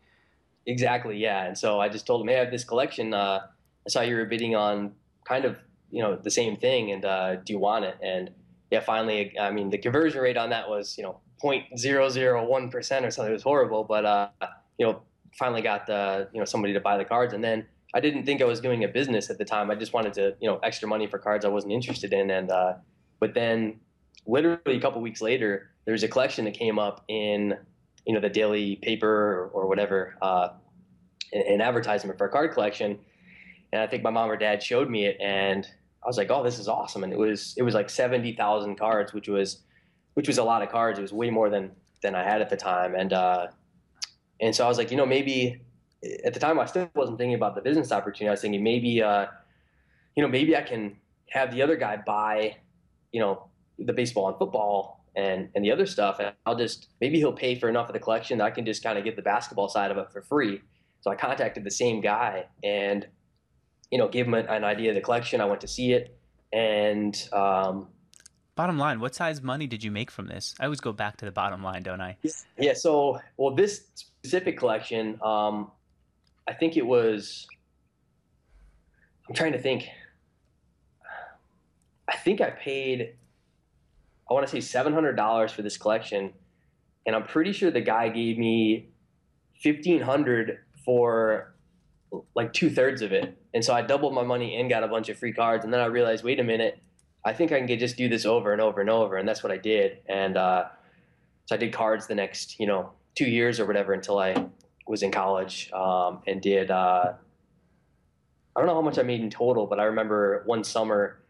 Exactly. 0.66 1.18
Yeah. 1.18 1.46
And 1.46 1.58
so 1.58 1.80
I 1.80 1.90
just 1.90 2.08
told 2.08 2.22
him, 2.22 2.28
hey, 2.28 2.38
I 2.38 2.40
have 2.40 2.52
this 2.52 2.64
collection. 2.64 3.14
Uh, 3.14 3.42
I 3.86 3.90
saw 3.90 4.02
you 4.02 4.16
were 4.16 4.26
bidding 4.26 4.56
on 4.56 4.94
kind 5.26 5.46
of, 5.46 5.60
you 5.92 6.02
know, 6.02 6.16
the 6.16 6.32
same 6.32 6.56
thing. 6.58 6.92
And 6.92 7.06
uh, 7.06 7.36
do 7.36 7.54
you 7.54 7.60
want 7.60 7.86
it? 7.86 7.98
And 8.02 8.32
yeah, 8.72 8.80
finally, 8.80 9.38
I 9.38 9.52
mean, 9.52 9.70
the 9.70 9.78
conversion 9.78 10.22
rate 10.22 10.38
on 10.38 10.50
that 10.50 10.70
was, 10.70 10.98
you 10.98 11.04
know, 11.04 11.20
0.001 11.44 12.72
percent 12.72 13.06
or 13.06 13.12
something. 13.12 13.32
It 13.32 13.34
was 13.34 13.44
horrible, 13.44 13.84
but 13.84 14.06
uh, 14.06 14.30
you 14.78 14.86
know, 14.86 15.02
finally 15.38 15.62
got 15.62 15.86
the 15.86 16.30
you 16.34 16.40
know 16.40 16.46
somebody 16.46 16.74
to 16.74 16.80
buy 16.80 16.98
the 16.98 17.06
cards, 17.06 17.34
and 17.34 17.44
then 17.44 17.66
I 17.94 18.00
didn't 18.00 18.26
think 18.26 18.42
I 18.42 18.46
was 18.46 18.62
doing 18.62 18.84
a 18.84 18.88
business 18.88 19.30
at 19.30 19.38
the 19.38 19.46
time. 19.46 19.70
I 19.70 19.76
just 19.76 19.94
wanted 19.94 20.14
to 20.14 20.36
you 20.40 20.50
know 20.50 20.60
extra 20.64 20.88
money 20.88 21.08
for 21.08 21.20
cards 21.20 21.44
I 21.46 21.50
wasn't 21.50 21.74
interested 21.74 22.14
in, 22.14 22.32
and 22.32 22.50
uh, 22.50 22.74
but 23.24 23.34
then 23.34 23.80
literally 24.28 24.76
a 24.76 24.82
couple 24.82 25.02
weeks 25.02 25.22
later, 25.22 25.72
there 25.86 25.94
was 25.94 26.04
a 26.04 26.10
collection 26.10 26.44
that 26.44 26.56
came 26.56 26.78
up 26.78 27.06
in 27.08 27.58
you 28.06 28.14
know 28.14 28.20
the 28.20 28.28
daily 28.28 28.76
paper 28.76 29.08
or, 29.08 29.48
or 29.54 29.68
whatever, 29.70 30.18
uh, 30.22 30.50
an 31.32 31.62
advertisement 31.62 32.18
for 32.18 32.28
a 32.28 32.30
card 32.30 32.52
collection, 32.52 33.00
and 33.72 33.82
I 33.82 33.88
think 33.88 34.04
my 34.04 34.10
mom 34.10 34.30
or 34.30 34.36
dad 34.36 34.62
showed 34.62 34.90
me 34.90 35.06
it, 35.06 35.16
and 35.22 35.66
I 36.04 36.08
was 36.08 36.18
like, 36.18 36.30
oh, 36.32 36.44
this 36.44 36.60
is 36.60 36.68
awesome, 36.68 37.06
and 37.06 37.14
it 37.14 37.18
was 37.18 37.54
it 37.56 37.64
was 37.64 37.74
like 37.74 37.90
seventy 37.90 38.34
thousand 38.34 38.76
cards, 38.76 39.14
which 39.14 39.30
was 39.30 39.60
which 40.16 40.28
was 40.28 40.38
a 40.38 40.44
lot 40.44 40.62
of 40.62 40.68
cards. 40.68 41.00
It 41.00 41.02
was 41.02 41.14
way 41.14 41.30
more 41.30 41.50
than 41.50 41.72
than 42.02 42.16
I 42.16 42.24
had 42.24 42.42
at 42.42 42.50
the 42.50 42.58
time, 42.58 42.94
and 42.94 43.14
uh, 43.14 43.48
and 44.42 44.54
so 44.54 44.66
I 44.66 44.68
was 44.68 44.78
like, 44.78 44.92
you 44.92 44.98
know, 44.98 45.06
maybe 45.06 45.62
at 46.26 46.34
the 46.34 46.42
time 46.42 46.60
I 46.60 46.66
still 46.66 46.92
wasn't 46.94 47.20
thinking 47.20 47.36
about 47.36 47.56
the 47.56 47.62
business 47.62 47.94
opportunity. 47.94 48.28
I 48.28 48.32
was 48.32 48.42
thinking 48.42 48.62
maybe, 48.62 49.02
uh, 49.02 49.28
you 50.14 50.24
know, 50.24 50.28
maybe 50.28 50.58
I 50.58 50.62
can 50.62 50.98
have 51.30 51.54
the 51.56 51.62
other 51.62 51.78
guy 51.78 51.96
buy, 51.96 52.58
you 53.14 53.22
know, 53.22 53.48
the 53.80 53.94
baseball 53.94 54.28
and 54.28 54.38
football 54.38 55.06
and 55.16 55.48
and 55.56 55.64
the 55.64 55.72
other 55.72 55.86
stuff, 55.86 56.20
and 56.20 56.34
I'll 56.46 56.58
just 56.58 56.90
maybe 57.00 57.18
he'll 57.20 57.32
pay 57.32 57.56
for 57.56 57.70
enough 57.70 57.88
of 57.88 57.94
the 57.94 58.00
collection 58.00 58.40
that 58.40 58.44
I 58.44 58.52
can 58.52 58.66
just 58.66 58.84
kind 58.84 58.98
of 58.98 59.06
get 59.06 59.16
the 59.16 59.22
basketball 59.22 59.70
side 59.70 59.92
of 59.92 59.98
it 59.98 60.12
for 60.12 60.22
free. 60.22 60.62
So 61.00 61.12
I 61.12 61.16
contacted 61.16 61.64
the 61.64 61.72
same 61.72 62.02
guy 62.02 62.48
and 62.64 63.08
you 63.92 63.98
know 63.98 64.10
gave 64.10 64.28
him 64.28 64.34
an 64.34 64.66
idea 64.66 64.90
of 64.90 64.96
the 64.96 65.02
collection. 65.02 65.40
I 65.40 65.46
went 65.46 65.62
to 65.62 65.68
see 65.68 65.94
it, 65.94 66.18
and 66.52 67.16
um, 67.32 67.88
Bottom 68.56 68.78
line, 68.78 69.00
what 69.00 69.16
size 69.16 69.42
money 69.42 69.66
did 69.66 69.84
you 69.84 69.90
make 69.90 70.12
from 70.12 70.28
this? 70.28 70.54
I 70.60 70.66
always 70.66 70.80
go 70.80 70.94
back 70.94 71.18
to 71.18 71.26
the 71.26 71.32
bottom 71.32 71.64
line, 71.64 71.82
don't 71.82 72.02
I? 72.02 72.18
Yeah. 72.60 72.74
So, 72.76 73.20
well, 73.36 73.56
this 73.56 73.88
specific 73.96 74.60
collection, 74.60 75.20
um, 75.24 75.72
I 76.48 76.54
think 76.54 76.78
it 76.78 76.86
was. 76.86 77.48
I'm 79.28 79.34
trying 79.34 79.54
to 79.54 79.60
think. 79.60 79.88
I 82.08 82.18
think 82.18 82.42
I 82.42 82.50
paid. 82.50 83.16
I 84.30 84.34
want 84.34 84.46
to 84.46 84.52
say 84.52 84.62
seven 84.62 84.94
hundred 84.94 85.16
dollars 85.16 85.52
for 85.52 85.62
this 85.62 85.78
collection, 85.78 86.34
and 87.06 87.16
I'm 87.16 87.26
pretty 87.26 87.52
sure 87.52 87.72
the 87.72 87.82
guy 87.82 88.10
gave 88.10 88.38
me 88.38 88.90
fifteen 89.62 90.02
hundred 90.02 90.60
for 90.86 91.54
like 92.36 92.54
two 92.54 92.70
thirds 92.70 93.02
of 93.02 93.12
it, 93.12 93.38
and 93.54 93.64
so 93.64 93.74
I 93.74 93.82
doubled 93.82 94.14
my 94.14 94.24
money 94.24 94.60
and 94.60 94.70
got 94.70 94.84
a 94.84 94.88
bunch 94.88 95.10
of 95.10 95.18
free 95.18 95.34
cards, 95.34 95.64
and 95.64 95.74
then 95.74 95.82
I 95.82 95.86
realized, 95.86 96.24
wait 96.24 96.40
a 96.40 96.44
minute 96.44 96.84
I 97.26 97.34
think 97.34 97.52
I 97.52 97.66
can 97.66 97.80
just 97.80 97.96
do 97.96 98.10
this 98.10 98.26
over 98.26 98.52
and 98.52 98.62
over 98.62 98.82
and 98.82 98.90
over. 98.90 99.16
And 99.18 99.28
that's 99.28 99.44
what 99.44 99.52
I 99.52 99.58
did. 99.58 100.00
And 100.08 100.36
uh, 100.36 100.66
so 101.46 101.56
I 101.56 101.58
did 101.58 101.72
cards 101.72 102.08
the 102.08 102.16
next, 102.16 102.60
you 102.60 102.68
know, 102.68 102.92
two 103.16 103.26
years 103.26 103.60
or 103.60 103.66
whatever 103.66 103.94
until 103.94 104.20
I 104.20 104.48
was 104.88 105.04
in 105.04 105.12
college 105.12 105.72
um, 105.72 106.22
and 106.28 106.42
did. 106.42 106.70
Uh, 106.70 107.14
I 108.56 108.60
don't 108.60 108.68
know 108.68 108.76
how 108.76 108.82
much 108.82 109.00
I 109.00 109.04
made 109.04 109.22
in 109.22 109.30
total, 109.30 109.66
but 109.66 109.80
I 109.80 109.86
remember 109.86 110.44
one 110.46 110.64
summer 110.64 111.23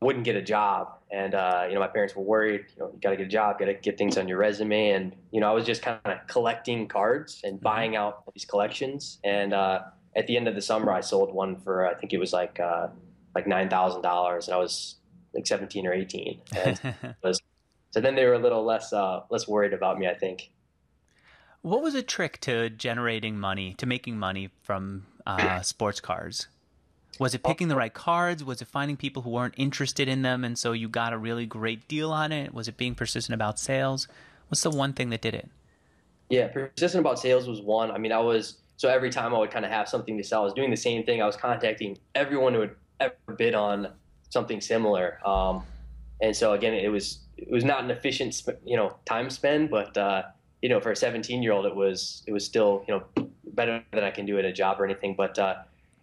wouldn't 0.00 0.24
get 0.24 0.36
a 0.36 0.42
job, 0.42 0.98
and 1.10 1.34
uh, 1.34 1.64
you 1.68 1.74
know 1.74 1.80
my 1.80 1.86
parents 1.86 2.14
were 2.16 2.22
worried. 2.22 2.66
You 2.76 2.82
know, 2.82 2.90
you 2.92 3.00
got 3.00 3.10
to 3.10 3.16
get 3.16 3.26
a 3.26 3.28
job, 3.28 3.58
got 3.58 3.66
to 3.66 3.74
get 3.74 3.98
things 3.98 4.18
on 4.18 4.28
your 4.28 4.38
resume, 4.38 4.90
and 4.90 5.14
you 5.30 5.40
know 5.40 5.50
I 5.50 5.52
was 5.52 5.64
just 5.64 5.82
kind 5.82 6.00
of 6.04 6.26
collecting 6.26 6.88
cards 6.88 7.40
and 7.44 7.54
mm-hmm. 7.54 7.62
buying 7.62 7.96
out 7.96 8.24
these 8.34 8.44
collections. 8.44 9.18
And 9.24 9.52
uh, 9.52 9.82
at 10.16 10.26
the 10.26 10.36
end 10.36 10.48
of 10.48 10.54
the 10.54 10.62
summer, 10.62 10.92
I 10.92 11.00
sold 11.00 11.32
one 11.32 11.56
for 11.60 11.86
I 11.86 11.94
think 11.94 12.12
it 12.12 12.18
was 12.18 12.32
like 12.32 12.58
uh, 12.58 12.88
like 13.34 13.46
nine 13.46 13.68
thousand 13.68 14.02
dollars, 14.02 14.48
and 14.48 14.54
I 14.54 14.58
was 14.58 14.96
like 15.34 15.46
seventeen 15.46 15.86
or 15.86 15.92
eighteen. 15.92 16.40
was, 17.22 17.40
so 17.90 18.00
then 18.00 18.14
they 18.14 18.24
were 18.24 18.34
a 18.34 18.38
little 18.38 18.64
less 18.64 18.92
uh, 18.92 19.20
less 19.30 19.46
worried 19.46 19.72
about 19.72 19.98
me, 19.98 20.08
I 20.08 20.14
think. 20.14 20.50
What 21.62 21.82
was 21.82 21.94
a 21.94 22.02
trick 22.02 22.40
to 22.40 22.70
generating 22.70 23.38
money, 23.38 23.74
to 23.74 23.84
making 23.84 24.18
money 24.18 24.48
from 24.62 25.06
uh, 25.26 25.60
sports 25.60 26.00
cars? 26.00 26.48
Was 27.20 27.34
it 27.34 27.42
picking 27.42 27.68
the 27.68 27.76
right 27.76 27.92
cards? 27.92 28.42
Was 28.42 28.62
it 28.62 28.68
finding 28.68 28.96
people 28.96 29.20
who 29.20 29.28
weren't 29.28 29.52
interested 29.58 30.08
in 30.08 30.22
them 30.22 30.42
and 30.42 30.58
so 30.58 30.72
you 30.72 30.88
got 30.88 31.12
a 31.12 31.18
really 31.18 31.44
great 31.44 31.86
deal 31.86 32.12
on 32.12 32.32
it? 32.32 32.54
Was 32.54 32.66
it 32.66 32.78
being 32.78 32.94
persistent 32.94 33.34
about 33.34 33.58
sales? 33.58 34.08
What's 34.48 34.62
the 34.62 34.70
one 34.70 34.94
thing 34.94 35.10
that 35.10 35.20
did 35.20 35.34
it? 35.34 35.50
Yeah, 36.30 36.48
persistent 36.48 37.02
about 37.02 37.18
sales 37.18 37.46
was 37.46 37.60
one. 37.60 37.90
I 37.90 37.98
mean, 37.98 38.10
I 38.10 38.20
was 38.20 38.56
so 38.78 38.88
every 38.88 39.10
time 39.10 39.34
I 39.34 39.38
would 39.38 39.50
kind 39.50 39.66
of 39.66 39.70
have 39.70 39.86
something 39.86 40.16
to 40.16 40.24
sell, 40.24 40.40
I 40.40 40.44
was 40.44 40.54
doing 40.54 40.70
the 40.70 40.78
same 40.78 41.04
thing. 41.04 41.20
I 41.20 41.26
was 41.26 41.36
contacting 41.36 41.98
everyone 42.14 42.54
who 42.54 42.60
had 42.60 42.70
ever 43.00 43.36
bid 43.36 43.54
on 43.54 43.88
something 44.30 44.58
similar. 44.62 45.18
Um, 45.22 45.62
and 46.22 46.34
so 46.34 46.54
again, 46.54 46.72
it 46.72 46.88
was 46.88 47.18
it 47.36 47.50
was 47.50 47.64
not 47.64 47.84
an 47.84 47.90
efficient 47.90 48.42
you 48.64 48.78
know 48.78 48.96
time 49.04 49.28
spend, 49.28 49.68
but 49.68 49.94
uh, 49.98 50.22
you 50.62 50.70
know 50.70 50.80
for 50.80 50.92
a 50.92 50.96
17 50.96 51.42
year 51.42 51.52
old, 51.52 51.66
it 51.66 51.76
was 51.76 52.22
it 52.26 52.32
was 52.32 52.46
still 52.46 52.82
you 52.88 52.94
know 52.94 53.28
better 53.52 53.84
than 53.92 54.04
I 54.04 54.10
can 54.10 54.24
do 54.24 54.38
at 54.38 54.46
a 54.46 54.52
job 54.54 54.80
or 54.80 54.86
anything. 54.86 55.14
But 55.14 55.38
uh, 55.38 55.56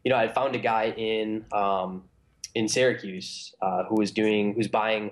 you 0.07 0.13
know, 0.13 0.19
I 0.19 0.29
found 0.29 0.55
a 0.55 0.59
guy 0.59 0.93
in 0.95 1.43
um, 1.51 2.05
in 2.55 2.69
Syracuse 2.69 3.53
uh, 3.61 3.83
who 3.89 3.95
was 3.95 4.09
doing 4.09 4.53
who's 4.53 4.69
buying, 4.69 5.11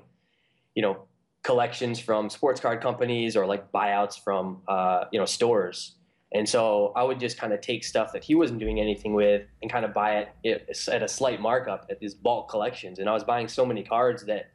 you 0.74 0.82
know, 0.82 1.04
collections 1.44 2.00
from 2.00 2.30
sports 2.30 2.62
card 2.62 2.80
companies 2.80 3.36
or 3.36 3.46
like 3.46 3.74
buyouts 3.74 4.18
from 4.18 4.62
uh, 4.70 5.04
you 5.12 5.20
know 5.20 5.26
stores. 5.26 5.96
And 6.32 6.48
so 6.48 6.94
I 6.96 7.04
would 7.04 7.20
just 7.20 7.38
kind 7.38 7.52
of 7.52 7.60
take 7.60 7.84
stuff 7.84 8.14
that 8.14 8.24
he 8.24 8.36
wasn't 8.36 8.62
doing 8.62 8.80
anything 8.80 9.14
with 9.14 9.42
and 9.62 9.70
kind 9.70 9.84
of 9.84 9.94
buy 9.94 10.28
it 10.46 10.70
at 10.90 11.04
a 11.04 11.10
slight 11.10 11.42
markup 11.42 11.88
at 11.90 12.00
these 12.00 12.14
bulk 12.14 12.48
collections. 12.50 13.00
And 13.00 13.10
I 13.10 13.14
was 13.14 13.26
buying 13.26 13.50
so 13.50 13.66
many 13.66 13.84
cards 13.84 14.24
that 14.28 14.52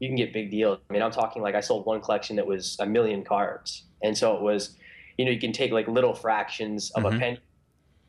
you 0.00 0.08
can 0.08 0.16
get 0.16 0.32
big 0.32 0.50
deals. 0.50 0.78
I 0.88 0.92
mean, 0.94 1.02
I'm 1.02 1.10
talking 1.10 1.42
like 1.42 1.54
I 1.54 1.60
sold 1.60 1.84
one 1.84 2.00
collection 2.00 2.36
that 2.36 2.46
was 2.46 2.78
a 2.80 2.86
million 2.86 3.24
cards. 3.24 3.84
And 4.02 4.16
so 4.16 4.36
it 4.36 4.40
was, 4.40 4.78
you 5.18 5.26
know, 5.26 5.30
you 5.30 5.38
can 5.38 5.52
take 5.52 5.70
like 5.70 5.86
little 5.86 6.14
fractions 6.14 6.90
of 6.92 7.02
mm-hmm. 7.02 7.16
a 7.16 7.20
penny 7.20 7.40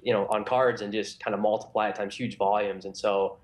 you 0.02 0.14
know, 0.14 0.28
on 0.28 0.46
cards 0.46 0.82
and 0.82 0.92
just 0.94 1.24
kind 1.24 1.34
of 1.34 1.40
multiply 1.40 1.90
it 1.90 1.96
times 1.96 2.16
huge 2.16 2.38
volumes. 2.38 2.86
And 2.86 2.96
so, 2.96 3.38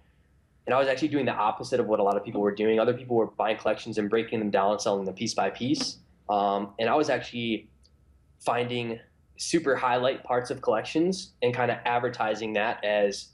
and 0.66 0.74
I 0.74 0.80
was 0.80 0.88
actually 0.88 1.10
doing 1.10 1.26
the 1.26 1.34
opposite 1.34 1.80
of 1.80 1.88
what 1.88 2.00
a 2.00 2.04
lot 2.04 2.16
of 2.16 2.24
people 2.24 2.42
were 2.42 2.56
doing. 2.56 2.80
Other 2.80 2.94
people 2.94 3.16
were 3.16 3.28
buying 3.28 3.58
collections 3.58 3.98
and 3.98 4.10
breaking 4.10 4.40
them 4.40 4.50
down 4.50 4.72
and 4.72 4.82
selling 4.82 5.06
them 5.06 5.14
piece 5.14 5.34
by 5.34 5.50
piece. 5.50 5.98
Um, 6.30 6.74
and 6.80 6.90
I 6.90 6.96
was 6.96 7.10
actually 7.10 7.70
finding 8.40 9.00
super 9.38 9.76
highlight 9.76 10.24
parts 10.24 10.52
of 10.52 10.62
collections 10.62 11.34
and 11.42 11.54
kind 11.54 11.72
of 11.72 11.78
advertising 11.86 12.54
that 12.54 12.84
as 12.84 13.30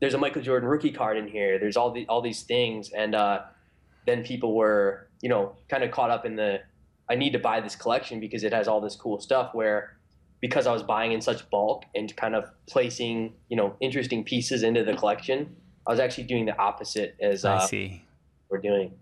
there's 0.00 0.14
a 0.14 0.18
Michael 0.18 0.42
Jordan 0.42 0.68
rookie 0.68 0.92
card 0.92 1.16
in 1.16 1.26
here. 1.26 1.58
There's 1.58 1.76
all 1.76 1.90
the 1.90 2.06
all 2.08 2.22
these 2.22 2.42
things, 2.42 2.90
and 2.92 3.14
uh, 3.14 3.40
then 4.06 4.22
people 4.22 4.54
were 4.54 5.08
you 5.20 5.28
know 5.28 5.56
kind 5.68 5.82
of 5.82 5.90
caught 5.90 6.10
up 6.10 6.24
in 6.24 6.36
the 6.36 6.60
I 7.10 7.14
need 7.14 7.32
to 7.32 7.38
buy 7.38 7.60
this 7.60 7.74
collection 7.74 8.20
because 8.20 8.44
it 8.44 8.52
has 8.52 8.68
all 8.68 8.80
this 8.80 8.94
cool 8.94 9.20
stuff. 9.20 9.54
Where 9.54 9.97
because 10.40 10.66
I 10.66 10.72
was 10.72 10.82
buying 10.82 11.12
in 11.12 11.20
such 11.20 11.48
bulk 11.50 11.84
and 11.94 12.14
kind 12.16 12.34
of 12.34 12.50
placing, 12.68 13.34
you 13.48 13.56
know, 13.56 13.76
interesting 13.80 14.24
pieces 14.24 14.62
into 14.62 14.84
the 14.84 14.94
collection, 14.94 15.54
I 15.86 15.90
was 15.90 16.00
actually 16.00 16.24
doing 16.24 16.46
the 16.46 16.56
opposite 16.58 17.16
as 17.20 17.44
uh, 17.44 17.56
I 17.56 17.66
see. 17.66 18.02
we're 18.48 18.58
doing. 18.58 18.92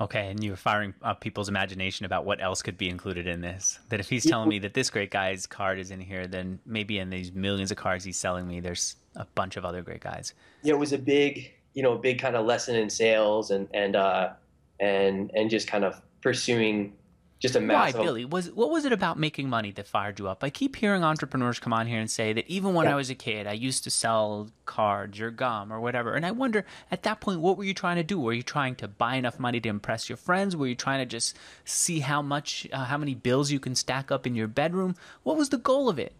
Okay, 0.00 0.30
and 0.30 0.42
you 0.44 0.50
were 0.50 0.56
firing 0.56 0.94
up 1.02 1.20
people's 1.20 1.48
imagination 1.48 2.06
about 2.06 2.24
what 2.24 2.40
else 2.40 2.62
could 2.62 2.78
be 2.78 2.88
included 2.88 3.26
in 3.26 3.40
this. 3.40 3.80
That 3.88 3.98
if 3.98 4.08
he's 4.08 4.24
telling 4.24 4.48
me 4.48 4.60
that 4.60 4.72
this 4.72 4.90
great 4.90 5.10
guy's 5.10 5.44
card 5.44 5.78
is 5.80 5.90
in 5.90 6.00
here, 6.00 6.28
then 6.28 6.60
maybe 6.64 7.00
in 7.00 7.10
these 7.10 7.32
millions 7.32 7.72
of 7.72 7.78
cards 7.78 8.04
he's 8.04 8.16
selling 8.16 8.46
me, 8.46 8.60
there's 8.60 8.94
a 9.16 9.26
bunch 9.34 9.56
of 9.56 9.64
other 9.64 9.82
great 9.82 10.00
guys. 10.00 10.34
Yeah, 10.62 10.74
it 10.74 10.78
was 10.78 10.92
a 10.92 10.98
big, 10.98 11.52
you 11.74 11.82
know, 11.82 11.96
big 11.96 12.20
kind 12.20 12.36
of 12.36 12.46
lesson 12.46 12.76
in 12.76 12.88
sales 12.88 13.50
and 13.50 13.68
and 13.74 13.96
uh, 13.96 14.30
and 14.78 15.32
and 15.34 15.50
just 15.50 15.66
kind 15.66 15.84
of 15.84 16.00
pursuing 16.22 16.92
just 17.40 17.54
a 17.54 17.60
massive. 17.60 18.00
Why, 18.00 18.04
Billy? 18.04 18.24
Was 18.24 18.50
what 18.50 18.70
was 18.70 18.84
it 18.84 18.92
about 18.92 19.18
making 19.18 19.48
money 19.48 19.70
that 19.72 19.86
fired 19.86 20.18
you 20.18 20.28
up? 20.28 20.42
I 20.42 20.50
keep 20.50 20.74
hearing 20.74 21.04
entrepreneurs 21.04 21.60
come 21.60 21.72
on 21.72 21.86
here 21.86 22.00
and 22.00 22.10
say 22.10 22.32
that 22.32 22.48
even 22.48 22.74
when 22.74 22.86
yeah. 22.86 22.92
I 22.92 22.96
was 22.96 23.10
a 23.10 23.14
kid, 23.14 23.46
I 23.46 23.52
used 23.52 23.84
to 23.84 23.90
sell 23.90 24.50
cards 24.66 25.20
or 25.20 25.30
gum 25.30 25.72
or 25.72 25.80
whatever. 25.80 26.14
And 26.14 26.26
I 26.26 26.32
wonder, 26.32 26.64
at 26.90 27.04
that 27.04 27.20
point, 27.20 27.40
what 27.40 27.56
were 27.56 27.64
you 27.64 27.74
trying 27.74 27.96
to 27.96 28.02
do? 28.02 28.18
Were 28.18 28.32
you 28.32 28.42
trying 28.42 28.74
to 28.76 28.88
buy 28.88 29.14
enough 29.14 29.38
money 29.38 29.60
to 29.60 29.68
impress 29.68 30.08
your 30.08 30.16
friends? 30.16 30.56
Were 30.56 30.66
you 30.66 30.74
trying 30.74 30.98
to 30.98 31.06
just 31.06 31.36
see 31.64 32.00
how 32.00 32.22
much, 32.22 32.66
uh, 32.72 32.84
how 32.84 32.98
many 32.98 33.14
bills 33.14 33.52
you 33.52 33.60
can 33.60 33.76
stack 33.76 34.10
up 34.10 34.26
in 34.26 34.34
your 34.34 34.48
bedroom? 34.48 34.96
What 35.22 35.36
was 35.36 35.50
the 35.50 35.58
goal 35.58 35.88
of 35.88 35.98
it? 35.98 36.14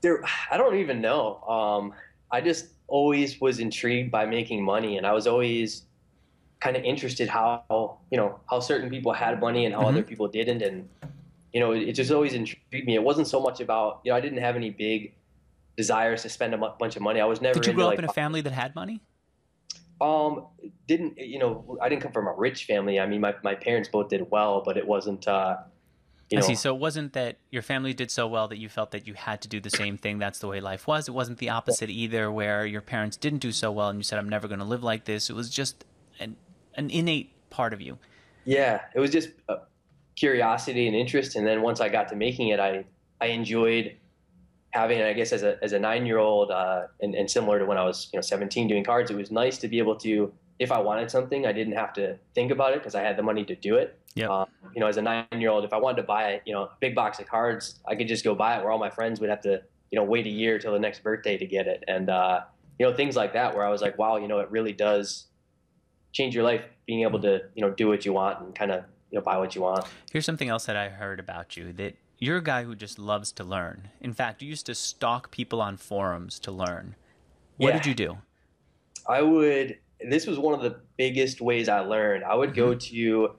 There, 0.00 0.22
I 0.50 0.56
don't 0.56 0.76
even 0.76 1.00
know. 1.00 1.40
Um, 1.42 1.94
I 2.30 2.40
just 2.40 2.66
always 2.88 3.40
was 3.40 3.60
intrigued 3.60 4.10
by 4.10 4.26
making 4.26 4.64
money, 4.64 4.96
and 4.96 5.06
I 5.06 5.12
was 5.12 5.26
always 5.26 5.85
kind 6.60 6.76
of 6.76 6.84
interested 6.84 7.28
how 7.28 7.98
you 8.10 8.16
know 8.16 8.40
how 8.48 8.60
certain 8.60 8.90
people 8.90 9.12
had 9.12 9.40
money 9.40 9.66
and 9.66 9.74
how 9.74 9.80
mm-hmm. 9.80 9.88
other 9.88 10.02
people 10.02 10.28
didn't, 10.28 10.62
and 10.62 10.88
you 11.52 11.60
know 11.60 11.72
it, 11.72 11.92
just 11.92 12.10
always 12.10 12.34
intrigued 12.34 12.86
me. 12.86 12.94
It 12.94 13.02
wasn't 13.02 13.28
so 13.28 13.40
much 13.40 13.60
about 13.60 14.00
you 14.04 14.12
know 14.12 14.16
I 14.16 14.20
didn't 14.20 14.38
have 14.38 14.56
any 14.56 14.70
big 14.70 15.14
desires 15.76 16.22
to 16.22 16.28
spend 16.28 16.54
a 16.54 16.58
bunch 16.58 16.96
of 16.96 17.02
money. 17.02 17.20
I 17.20 17.26
was 17.26 17.40
never. 17.40 17.60
Did 17.60 17.66
you 17.66 17.72
grow 17.74 17.84
up 17.84 17.90
like, 17.90 17.98
in 17.98 18.04
a 18.04 18.12
family 18.12 18.40
that 18.40 18.52
had 18.52 18.74
money? 18.74 19.00
Um, 20.00 20.46
didn't 20.86 21.18
you 21.18 21.38
know? 21.38 21.78
I 21.80 21.88
didn't 21.88 22.02
come 22.02 22.12
from 22.12 22.26
a 22.26 22.32
rich 22.32 22.64
family. 22.64 22.98
I 23.00 23.06
mean, 23.06 23.20
my 23.20 23.34
my 23.42 23.54
parents 23.54 23.88
both 23.88 24.08
did 24.08 24.30
well, 24.30 24.62
but 24.64 24.76
it 24.76 24.86
wasn't. 24.86 25.26
Uh, 25.26 25.56
you 26.30 26.38
know, 26.38 26.44
I 26.44 26.46
see. 26.48 26.54
So 26.54 26.74
it 26.74 26.80
wasn't 26.80 27.12
that 27.12 27.36
your 27.50 27.62
family 27.62 27.94
did 27.94 28.10
so 28.10 28.26
well 28.26 28.48
that 28.48 28.58
you 28.58 28.68
felt 28.68 28.90
that 28.90 29.06
you 29.06 29.14
had 29.14 29.40
to 29.42 29.48
do 29.48 29.60
the 29.60 29.70
same 29.70 29.96
thing. 29.96 30.18
That's 30.18 30.40
the 30.40 30.48
way 30.48 30.60
life 30.60 30.86
was. 30.86 31.06
It 31.08 31.12
wasn't 31.12 31.38
the 31.38 31.50
opposite 31.50 31.88
either, 31.88 32.32
where 32.32 32.66
your 32.66 32.80
parents 32.80 33.16
didn't 33.16 33.38
do 33.38 33.52
so 33.52 33.70
well 33.70 33.88
and 33.88 33.98
you 33.98 34.02
said, 34.02 34.18
"I'm 34.18 34.28
never 34.28 34.48
going 34.48 34.58
to 34.58 34.64
live 34.64 34.82
like 34.82 35.04
this." 35.04 35.30
It 35.30 35.36
was 35.36 35.48
just 35.48 35.84
an 36.18 36.36
an 36.76 36.90
innate 36.90 37.32
part 37.50 37.72
of 37.72 37.80
you. 37.80 37.98
Yeah, 38.44 38.82
it 38.94 39.00
was 39.00 39.10
just 39.10 39.30
curiosity 40.14 40.86
and 40.86 40.96
interest, 40.96 41.36
and 41.36 41.46
then 41.46 41.62
once 41.62 41.80
I 41.80 41.88
got 41.88 42.08
to 42.08 42.16
making 42.16 42.48
it, 42.48 42.60
I 42.60 42.84
I 43.20 43.26
enjoyed 43.26 43.96
having 44.70 45.02
I 45.02 45.12
guess 45.12 45.32
as 45.32 45.42
a 45.42 45.62
as 45.62 45.72
a 45.72 45.78
nine 45.78 46.06
year 46.06 46.18
old, 46.18 46.50
uh, 46.50 46.86
and, 47.00 47.14
and 47.14 47.30
similar 47.30 47.58
to 47.58 47.66
when 47.66 47.78
I 47.78 47.84
was 47.84 48.08
you 48.12 48.16
know 48.18 48.22
17 48.22 48.68
doing 48.68 48.84
cards, 48.84 49.10
it 49.10 49.16
was 49.16 49.30
nice 49.30 49.58
to 49.58 49.68
be 49.68 49.78
able 49.78 49.96
to 49.96 50.32
if 50.58 50.72
I 50.72 50.78
wanted 50.78 51.10
something, 51.10 51.46
I 51.46 51.52
didn't 51.52 51.74
have 51.74 51.92
to 51.94 52.16
think 52.34 52.50
about 52.50 52.72
it 52.72 52.78
because 52.78 52.94
I 52.94 53.02
had 53.02 53.16
the 53.16 53.22
money 53.22 53.44
to 53.44 53.54
do 53.54 53.76
it. 53.76 53.98
Yeah. 54.14 54.28
Um, 54.28 54.46
you 54.74 54.80
know, 54.80 54.86
as 54.86 54.96
a 54.96 55.02
nine-year-old, 55.02 55.64
if 55.64 55.72
I 55.72 55.76
wanted 55.76 55.98
to 55.98 56.02
buy, 56.04 56.40
you 56.46 56.54
know, 56.54 56.62
a 56.62 56.70
big 56.80 56.94
box 56.94 57.18
of 57.18 57.26
cards, 57.26 57.80
I 57.86 57.94
could 57.94 58.08
just 58.08 58.24
go 58.24 58.34
buy 58.34 58.56
it. 58.56 58.62
Where 58.62 58.70
all 58.70 58.78
my 58.78 58.88
friends 58.88 59.20
would 59.20 59.28
have 59.28 59.42
to, 59.42 59.62
you 59.90 59.96
know, 59.96 60.04
wait 60.04 60.26
a 60.26 60.30
year 60.30 60.58
till 60.58 60.72
the 60.72 60.78
next 60.78 61.02
birthday 61.02 61.36
to 61.36 61.46
get 61.46 61.66
it, 61.66 61.84
and 61.88 62.08
uh, 62.08 62.40
you 62.78 62.86
know, 62.86 62.94
things 62.94 63.16
like 63.16 63.34
that. 63.34 63.54
Where 63.54 63.66
I 63.66 63.70
was 63.70 63.82
like, 63.82 63.98
wow, 63.98 64.16
you 64.16 64.28
know, 64.28 64.38
it 64.38 64.50
really 64.50 64.72
does 64.72 65.26
change 66.16 66.34
your 66.34 66.44
life 66.44 66.64
being 66.86 67.02
able 67.02 67.20
to 67.20 67.42
you 67.54 67.62
know 67.62 67.70
do 67.70 67.88
what 67.88 68.06
you 68.06 68.12
want 68.12 68.40
and 68.40 68.54
kind 68.54 68.72
of 68.72 68.84
you 69.10 69.18
know 69.18 69.22
buy 69.22 69.36
what 69.36 69.54
you 69.54 69.60
want. 69.60 69.84
Here's 70.10 70.24
something 70.24 70.48
else 70.48 70.64
that 70.64 70.76
i 70.76 70.88
heard 70.88 71.20
about 71.20 71.56
you 71.56 71.72
that 71.74 71.94
you're 72.18 72.38
a 72.38 72.42
guy 72.42 72.64
who 72.64 72.74
just 72.74 72.98
loves 72.98 73.30
to 73.32 73.44
learn. 73.44 73.88
In 74.00 74.14
fact 74.14 74.40
you 74.42 74.48
used 74.48 74.66
to 74.66 74.74
stalk 74.74 75.30
people 75.30 75.60
on 75.60 75.76
forums 75.76 76.38
to 76.40 76.50
learn. 76.50 76.94
What 77.58 77.68
yeah. 77.68 77.76
did 77.76 77.86
you 77.86 77.94
do? 77.94 78.18
I 79.06 79.20
would 79.20 79.78
this 80.00 80.26
was 80.26 80.38
one 80.38 80.54
of 80.54 80.62
the 80.62 80.80
biggest 80.96 81.40
ways 81.40 81.68
i 81.68 81.80
learned. 81.80 82.24
I 82.24 82.34
would 82.34 82.54
go 82.54 82.68
mm-hmm. 82.68 82.96
to 82.96 83.36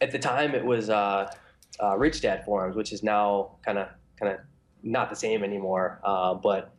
at 0.00 0.10
the 0.10 0.18
time 0.18 0.54
it 0.54 0.64
was 0.64 0.90
uh, 0.90 1.32
uh, 1.80 1.96
rich 1.96 2.20
dad 2.20 2.44
forums 2.44 2.74
which 2.74 2.92
is 2.92 3.02
now 3.04 3.52
kind 3.64 3.78
of 3.78 3.88
kind 4.18 4.32
of 4.32 4.40
not 4.82 5.10
the 5.10 5.16
same 5.16 5.44
anymore 5.44 6.00
uh, 6.02 6.34
but 6.34 6.72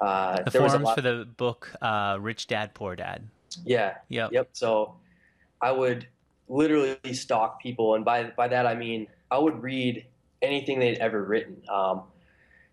uh, 0.00 0.42
the 0.42 0.50
forums 0.50 0.90
for 0.92 1.00
the 1.00 1.26
book 1.36 1.72
uh, 1.80 2.18
rich 2.20 2.46
dad 2.46 2.74
poor 2.74 2.94
dad 2.94 3.28
yeah. 3.64 3.94
Yep. 4.08 4.32
Yep. 4.32 4.48
So 4.52 4.94
I 5.60 5.72
would 5.72 6.06
literally 6.48 6.98
stalk 7.12 7.60
people, 7.60 7.94
and 7.94 8.04
by 8.04 8.32
by 8.36 8.48
that 8.48 8.66
I 8.66 8.74
mean 8.74 9.06
I 9.30 9.38
would 9.38 9.62
read 9.62 10.06
anything 10.42 10.78
they'd 10.78 10.98
ever 10.98 11.22
written. 11.22 11.62
Um, 11.68 12.04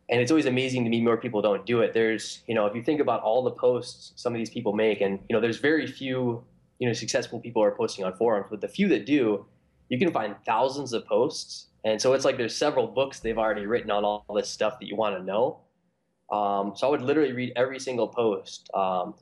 and 0.09 0.21
it's 0.21 0.31
always 0.31 0.45
amazing 0.45 0.83
to 0.83 0.89
me 0.89 1.01
more 1.01 1.17
people 1.17 1.41
don't 1.41 1.65
do 1.65 1.81
it. 1.81 1.93
There's, 1.93 2.43
you 2.47 2.53
know, 2.53 2.67
if 2.67 2.75
you 2.75 2.83
think 2.83 3.01
about 3.01 3.21
all 3.21 3.43
the 3.43 3.51
posts 3.51 4.13
some 4.15 4.33
of 4.33 4.37
these 4.37 4.51
people 4.51 4.73
make, 4.73 5.01
and 5.01 5.19
you 5.29 5.35
know, 5.35 5.41
there's 5.41 5.57
very 5.57 5.87
few, 5.87 6.43
you 6.79 6.87
know, 6.87 6.93
successful 6.93 7.39
people 7.39 7.63
are 7.63 7.71
posting 7.71 8.05
on 8.05 8.15
forums, 8.15 8.47
but 8.49 8.61
the 8.61 8.67
few 8.67 8.87
that 8.89 9.05
do, 9.05 9.45
you 9.89 9.97
can 9.97 10.11
find 10.11 10.35
thousands 10.45 10.93
of 10.93 11.05
posts. 11.05 11.67
And 11.83 12.01
so 12.01 12.13
it's 12.13 12.25
like 12.25 12.37
there's 12.37 12.55
several 12.55 12.87
books 12.87 13.19
they've 13.19 13.37
already 13.37 13.65
written 13.65 13.91
on 13.91 14.03
all 14.03 14.25
this 14.35 14.49
stuff 14.49 14.79
that 14.79 14.87
you 14.87 14.95
want 14.95 15.17
to 15.17 15.23
know. 15.23 15.59
Um, 16.31 16.73
so 16.75 16.87
I 16.87 16.89
would 16.89 17.01
literally 17.01 17.33
read 17.33 17.53
every 17.55 17.79
single 17.79 18.07
post. 18.07 18.69
Um, 18.73 19.15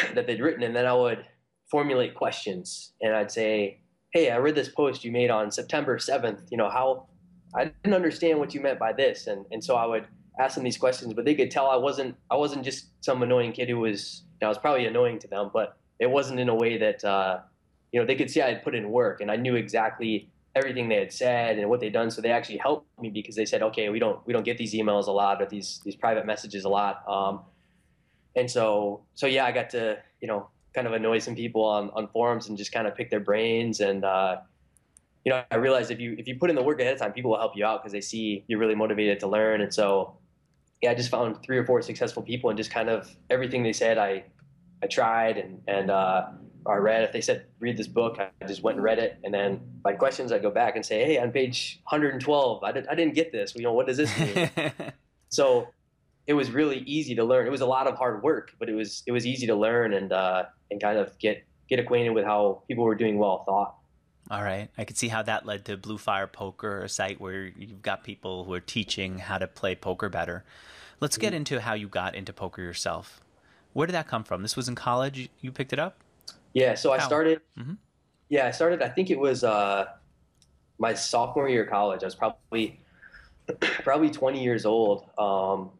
that 0.14 0.26
they'd 0.26 0.40
written, 0.40 0.62
and 0.62 0.74
then 0.74 0.86
I 0.86 0.94
would 0.94 1.26
formulate 1.70 2.14
questions, 2.14 2.92
and 3.00 3.14
I'd 3.14 3.30
say, 3.30 3.80
"Hey, 4.12 4.30
I 4.30 4.36
read 4.36 4.54
this 4.54 4.68
post 4.68 5.04
you 5.04 5.12
made 5.12 5.30
on 5.30 5.50
September 5.50 5.98
7th. 5.98 6.42
You 6.50 6.58
know 6.58 6.70
how 6.70 7.08
I 7.54 7.66
didn't 7.66 7.94
understand 7.94 8.38
what 8.38 8.54
you 8.54 8.60
meant 8.60 8.78
by 8.78 8.92
this, 8.92 9.26
and 9.26 9.46
and 9.50 9.62
so 9.62 9.76
I 9.76 9.86
would 9.86 10.06
ask 10.38 10.54
them 10.54 10.64
these 10.64 10.78
questions, 10.78 11.12
but 11.14 11.24
they 11.24 11.34
could 11.34 11.50
tell 11.50 11.68
I 11.68 11.76
wasn't 11.76 12.16
I 12.30 12.36
wasn't 12.36 12.64
just 12.64 12.86
some 13.04 13.22
annoying 13.22 13.52
kid 13.52 13.68
who 13.68 13.78
was 13.78 14.22
you 14.40 14.44
know, 14.44 14.48
I 14.48 14.50
was 14.50 14.58
probably 14.58 14.86
annoying 14.86 15.18
to 15.20 15.28
them, 15.28 15.50
but 15.52 15.76
it 15.98 16.10
wasn't 16.10 16.40
in 16.40 16.48
a 16.48 16.54
way 16.54 16.78
that 16.78 17.04
uh, 17.04 17.40
you 17.92 18.00
know 18.00 18.06
they 18.06 18.16
could 18.16 18.30
see 18.30 18.40
I 18.40 18.48
had 18.48 18.62
put 18.62 18.74
in 18.74 18.90
work 18.90 19.20
and 19.20 19.30
I 19.30 19.36
knew 19.36 19.54
exactly 19.56 20.30
everything 20.56 20.88
they 20.88 20.96
had 20.96 21.12
said 21.12 21.58
and 21.58 21.68
what 21.68 21.80
they'd 21.80 21.92
done. 21.92 22.10
So 22.10 22.20
they 22.20 22.32
actually 22.32 22.58
helped 22.58 22.86
me 22.98 23.10
because 23.10 23.36
they 23.36 23.44
said, 23.44 23.62
okay, 23.62 23.88
we 23.88 23.98
don't 23.98 24.24
we 24.26 24.32
don't 24.32 24.44
get 24.44 24.58
these 24.58 24.74
emails 24.74 25.06
a 25.06 25.12
lot 25.12 25.40
or 25.42 25.46
these 25.46 25.80
these 25.84 25.96
private 25.96 26.26
messages 26.26 26.64
a 26.64 26.68
lot. 26.68 27.02
Um, 27.08 27.42
and 28.36 28.50
so 28.50 29.02
so 29.14 29.26
yeah, 29.26 29.44
I 29.44 29.52
got 29.52 29.70
to 29.70 29.98
you 30.20 30.28
know 30.28 30.48
kind 30.74 30.86
of 30.86 30.92
annoy 30.92 31.18
some 31.18 31.34
people 31.34 31.64
on, 31.64 31.90
on 31.90 32.06
forums 32.08 32.48
and 32.48 32.56
just 32.56 32.72
kind 32.72 32.86
of 32.86 32.94
pick 32.94 33.10
their 33.10 33.20
brains 33.20 33.80
and 33.80 34.04
uh, 34.04 34.36
you 35.24 35.30
know 35.30 35.42
I 35.50 35.56
realized 35.56 35.90
if 35.90 35.98
you 36.00 36.14
if 36.18 36.28
you 36.28 36.38
put 36.38 36.50
in 36.50 36.56
the 36.56 36.62
work 36.62 36.80
ahead 36.80 36.94
of 36.94 37.00
time, 37.00 37.12
people 37.12 37.32
will 37.32 37.38
help 37.38 37.56
you 37.56 37.64
out 37.64 37.82
because 37.82 37.92
they 37.92 38.00
see 38.00 38.44
you're 38.46 38.58
really 38.58 38.74
motivated 38.74 39.20
to 39.20 39.26
learn. 39.26 39.60
And 39.60 39.72
so 39.72 40.16
yeah, 40.80 40.92
I 40.92 40.94
just 40.94 41.10
found 41.10 41.42
three 41.42 41.58
or 41.58 41.64
four 41.66 41.82
successful 41.82 42.22
people 42.22 42.50
and 42.50 42.56
just 42.56 42.70
kind 42.70 42.88
of 42.88 43.14
everything 43.28 43.62
they 43.62 43.72
said 43.72 43.98
I 43.98 44.24
I 44.82 44.86
tried 44.86 45.36
and 45.36 45.60
and 45.66 45.90
uh, 45.90 46.26
I 46.66 46.76
read. 46.76 47.02
If 47.02 47.12
they 47.12 47.20
said 47.20 47.46
read 47.58 47.76
this 47.76 47.86
book, 47.86 48.18
I 48.18 48.46
just 48.46 48.62
went 48.62 48.76
and 48.76 48.84
read 48.84 48.98
it. 48.98 49.18
And 49.24 49.32
then 49.32 49.60
by 49.82 49.92
questions, 49.94 50.32
I 50.32 50.38
go 50.38 50.50
back 50.50 50.76
and 50.76 50.84
say, 50.84 51.04
hey, 51.04 51.18
on 51.18 51.30
page 51.30 51.80
112, 51.88 52.62
I, 52.62 52.72
did, 52.72 52.86
I 52.86 52.94
didn't 52.94 53.14
get 53.14 53.32
this. 53.32 53.54
You 53.54 53.62
know, 53.62 53.72
what 53.72 53.86
does 53.86 53.96
this 53.96 54.18
mean? 54.18 54.50
so 55.30 55.68
it 56.30 56.34
was 56.34 56.52
really 56.52 56.84
easy 56.86 57.16
to 57.16 57.24
learn. 57.24 57.44
It 57.44 57.50
was 57.50 57.60
a 57.60 57.66
lot 57.66 57.88
of 57.88 57.96
hard 57.96 58.22
work, 58.22 58.54
but 58.60 58.68
it 58.68 58.74
was 58.74 59.02
it 59.04 59.10
was 59.10 59.26
easy 59.26 59.48
to 59.48 59.54
learn 59.56 59.94
and 59.94 60.12
uh, 60.12 60.44
and 60.70 60.80
kind 60.80 60.96
of 60.96 61.18
get 61.18 61.42
get 61.68 61.80
acquainted 61.80 62.10
with 62.10 62.24
how 62.24 62.62
people 62.68 62.84
were 62.84 62.94
doing 62.94 63.18
well 63.18 63.42
thought. 63.42 63.74
All 64.30 64.44
right. 64.44 64.68
I 64.78 64.84
could 64.84 64.96
see 64.96 65.08
how 65.08 65.22
that 65.22 65.44
led 65.44 65.64
to 65.64 65.76
Blue 65.76 65.98
Fire 65.98 66.28
Poker, 66.28 66.84
a 66.84 66.88
site 66.88 67.20
where 67.20 67.46
you've 67.46 67.82
got 67.82 68.04
people 68.04 68.44
who 68.44 68.52
are 68.52 68.60
teaching 68.60 69.18
how 69.18 69.38
to 69.38 69.48
play 69.48 69.74
poker 69.74 70.08
better. 70.08 70.44
Let's 71.00 71.18
get 71.18 71.30
mm-hmm. 71.30 71.38
into 71.38 71.60
how 71.62 71.74
you 71.74 71.88
got 71.88 72.14
into 72.14 72.32
poker 72.32 72.62
yourself. 72.62 73.20
Where 73.72 73.88
did 73.88 73.94
that 73.94 74.06
come 74.06 74.22
from? 74.22 74.42
This 74.42 74.56
was 74.56 74.68
in 74.68 74.76
college. 74.76 75.30
You 75.40 75.50
picked 75.50 75.72
it 75.72 75.80
up. 75.80 75.98
Yeah. 76.52 76.74
So 76.74 76.90
How? 76.90 76.96
I 76.96 76.98
started. 77.00 77.40
Mm-hmm. 77.58 77.74
Yeah, 78.28 78.46
I 78.46 78.52
started. 78.52 78.82
I 78.82 78.88
think 78.88 79.10
it 79.10 79.18
was 79.18 79.42
uh, 79.42 79.86
my 80.78 80.94
sophomore 80.94 81.48
year 81.48 81.64
of 81.64 81.70
college. 81.70 82.04
I 82.04 82.06
was 82.06 82.14
probably 82.14 82.78
probably 83.82 84.10
20 84.10 84.40
years 84.40 84.64
old, 84.64 85.06
um, 85.18 85.70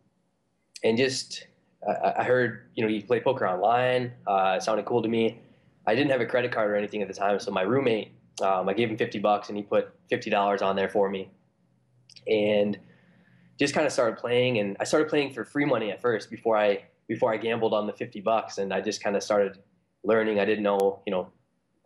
and 0.84 0.96
just 0.96 1.46
I, 1.86 2.14
I, 2.18 2.24
heard 2.24 2.68
you 2.74 2.82
know 2.82 2.88
you 2.88 3.02
play 3.02 3.20
poker 3.20 3.48
online. 3.48 4.12
Uh, 4.26 4.54
it 4.56 4.62
sounded 4.62 4.86
cool 4.86 5.02
to 5.02 5.08
me. 5.08 5.40
I 5.86 5.94
didn't 5.94 6.10
have 6.10 6.20
a 6.20 6.26
credit 6.26 6.52
card 6.52 6.70
or 6.70 6.76
anything 6.76 7.02
at 7.02 7.08
the 7.08 7.14
time, 7.14 7.40
so 7.40 7.50
my 7.50 7.62
roommate, 7.62 8.12
um, 8.42 8.68
I 8.68 8.74
gave 8.74 8.90
him 8.90 8.96
50 8.96 9.18
bucks, 9.18 9.48
and 9.48 9.56
he 9.56 9.62
put 9.62 9.92
$50 10.10 10.62
on 10.62 10.76
there 10.76 10.88
for 10.88 11.08
me, 11.08 11.30
and 12.26 12.78
just 13.58 13.74
kind 13.74 13.86
of 13.86 13.92
started 13.92 14.18
playing. 14.18 14.58
And 14.58 14.76
I 14.78 14.84
started 14.84 15.08
playing 15.08 15.32
for 15.32 15.44
free 15.44 15.64
money 15.64 15.90
at 15.90 16.00
first 16.00 16.30
before 16.30 16.56
I 16.56 16.84
before 17.08 17.32
I 17.32 17.38
gambled 17.38 17.74
on 17.74 17.86
the 17.86 17.92
50 17.92 18.20
bucks, 18.20 18.58
and 18.58 18.72
I 18.72 18.80
just 18.80 19.02
kind 19.02 19.16
of 19.16 19.22
started 19.22 19.58
learning. 20.04 20.38
I 20.38 20.44
didn't 20.44 20.62
know, 20.62 21.00
you 21.06 21.10
know, 21.10 21.28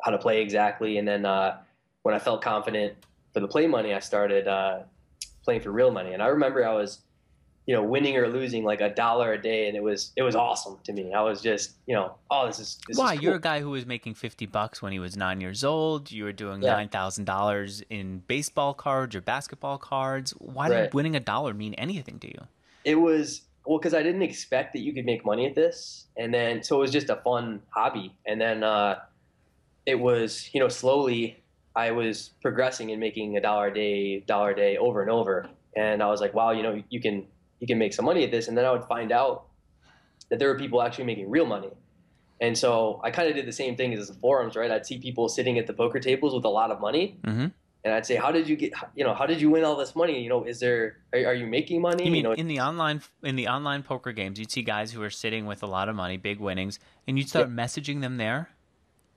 how 0.03 0.11
to 0.11 0.19
play 0.19 0.43
exactly. 0.43 0.99
And 0.99 1.09
then 1.09 1.25
uh, 1.25 1.59
when 2.03 2.15
I 2.15 2.19
felt 2.19 2.43
confident 2.43 2.95
for 3.33 3.41
the 3.41 3.49
play 3.49 3.67
money, 3.67 3.95
I 3.95 4.01
started 4.01 4.47
uh, 4.47 4.81
playing 5.43 5.63
for 5.63 5.73
real 5.73 5.91
money. 5.91 6.13
And 6.13 6.23
I 6.23 6.27
remember 6.27 6.67
I 6.67 6.75
was, 6.75 7.01
you 7.67 7.75
know, 7.75 7.83
winning 7.83 8.17
or 8.17 8.29
losing 8.29 8.63
like 8.63 8.81
a 8.81 8.91
dollar 8.91 9.33
a 9.33 9.41
day, 9.41 9.69
and 9.69 9.77
it 9.77 9.83
was 9.83 10.13
it 10.17 10.23
was 10.23 10.37
awesome 10.37 10.79
to 10.85 10.93
me. 10.93 11.13
I 11.15 11.23
was 11.23 11.41
just, 11.41 11.73
you 11.87 11.95
know, 11.95 12.15
oh, 12.31 12.47
this 12.47 12.59
is 12.59 12.79
this 12.87 12.99
why 12.99 13.13
is 13.13 13.19
cool. 13.19 13.25
you're 13.25 13.37
a 13.37 13.41
guy 13.41 13.61
who 13.61 13.71
was 13.71 13.87
making 13.87 14.15
fifty 14.15 14.47
bucks 14.47 14.83
when 14.83 14.93
he 14.93 14.99
was 14.99 15.17
nine 15.17 15.41
years 15.41 15.65
old. 15.65 16.11
You 16.11 16.25
were 16.25 16.33
doing 16.33 16.63
yeah. 16.63 16.73
nine 16.73 16.89
thousand 16.89 17.25
dollars 17.25 17.83
in 17.89 18.23
baseball 18.27 18.75
cards 18.75 19.17
or 19.17 19.21
basketball 19.21 19.79
cards. 19.79 20.33
Why 20.33 20.69
right. 20.69 20.83
did 20.83 20.95
winning 20.95 21.17
a 21.17 21.21
dollar 21.21 21.55
mean 21.55 21.75
anything 21.75 22.19
to 22.21 22.29
you? 22.29 22.41
It 22.85 22.97
was 22.97 23.43
well 23.65 23.79
because 23.79 23.95
i 23.95 24.03
didn't 24.03 24.23
expect 24.23 24.73
that 24.73 24.81
you 24.81 24.93
could 24.93 25.05
make 25.05 25.25
money 25.25 25.47
at 25.47 25.55
this 25.55 26.07
and 26.17 26.33
then 26.33 26.63
so 26.63 26.77
it 26.77 26.81
was 26.81 26.91
just 26.91 27.11
a 27.11 27.17
fun 27.17 27.61
hobby 27.71 28.15
and 28.27 28.41
then 28.41 28.63
uh, 28.63 28.99
it 29.87 29.99
was 29.99 30.51
you 30.53 30.61
know 30.61 30.69
slowly 30.69 31.43
i 31.75 31.91
was 31.91 32.31
progressing 32.43 32.91
and 32.91 33.01
making 33.01 33.37
a 33.37 33.41
dollar 33.41 33.69
a 33.69 33.75
day 33.75 34.21
dollar 34.21 34.51
a 34.51 34.57
day 34.57 34.77
over 34.77 35.03
and 35.03 35.11
over 35.11 35.49
and 35.77 36.03
i 36.03 36.07
was 36.07 36.21
like 36.21 36.35
wow 36.35 36.51
you 36.51 36.63
know 36.63 36.83
you 36.91 37.01
can 37.01 37.27
you 37.65 37.69
can 37.69 37.79
make 37.79 37.95
some 37.95 38.05
money 38.05 38.23
at 38.25 38.31
this 38.31 38.49
and 38.49 38.59
then 38.59 38.67
i 38.67 38.71
would 38.71 38.85
find 38.85 39.11
out 39.11 39.47
that 40.29 40.39
there 40.39 40.49
were 40.49 40.59
people 40.59 40.83
actually 40.83 41.05
making 41.05 41.31
real 41.31 41.47
money 41.47 41.71
and 42.43 42.59
so 42.59 43.01
i 43.03 43.11
kind 43.11 43.27
of 43.27 43.35
did 43.35 43.47
the 43.47 43.53
same 43.53 43.75
thing 43.75 43.95
as 43.95 44.09
the 44.09 44.15
forums 44.15 44.55
right 44.55 44.71
i'd 44.71 44.85
see 44.85 44.99
people 44.99 45.29
sitting 45.29 45.59
at 45.59 45.67
the 45.67 45.73
poker 45.73 45.99
tables 45.99 46.35
with 46.35 46.45
a 46.45 46.55
lot 46.61 46.71
of 46.71 46.79
money 46.79 47.17
mm-hmm 47.25 47.47
and 47.85 47.93
I'd 47.93 48.07
say, 48.07 48.17
how 48.17 48.33
did 48.33 48.49
you 48.49 48.57
get, 48.57 48.73
you 48.95 49.05
know, 49.05 49.13
how 49.13 49.27
did 49.27 49.41
you 49.43 49.51
win 49.51 49.63
all 49.63 49.77
this 49.77 49.95
money? 49.95 50.23
You 50.23 50.31
know, 50.31 50.45
is 50.45 50.59
there, 50.59 50.97
are, 51.13 51.27
are 51.27 51.35
you 51.35 51.47
making 51.47 51.83
money? 51.83 52.07
You 52.07 52.11
mean 52.11 52.25
you 52.25 52.31
know, 52.31 52.33
in 52.33 52.49
the 52.49 52.61
online, 52.61 53.03
in 53.23 53.37
the 53.37 53.49
online 53.49 53.83
poker 53.83 54.11
games, 54.13 54.39
you'd 54.39 54.51
see 54.51 54.63
guys 54.63 54.91
who 54.91 55.03
are 55.03 55.11
sitting 55.11 55.45
with 55.45 55.63
a 55.63 55.67
lot 55.67 55.91
of 55.91 55.95
money, 55.95 56.17
big 56.17 56.41
winnings, 56.41 56.79
and 57.07 57.19
you'd 57.19 57.29
start 57.29 57.51
yeah. 57.51 57.55
messaging 57.55 58.01
them 58.01 58.17
there. 58.17 58.49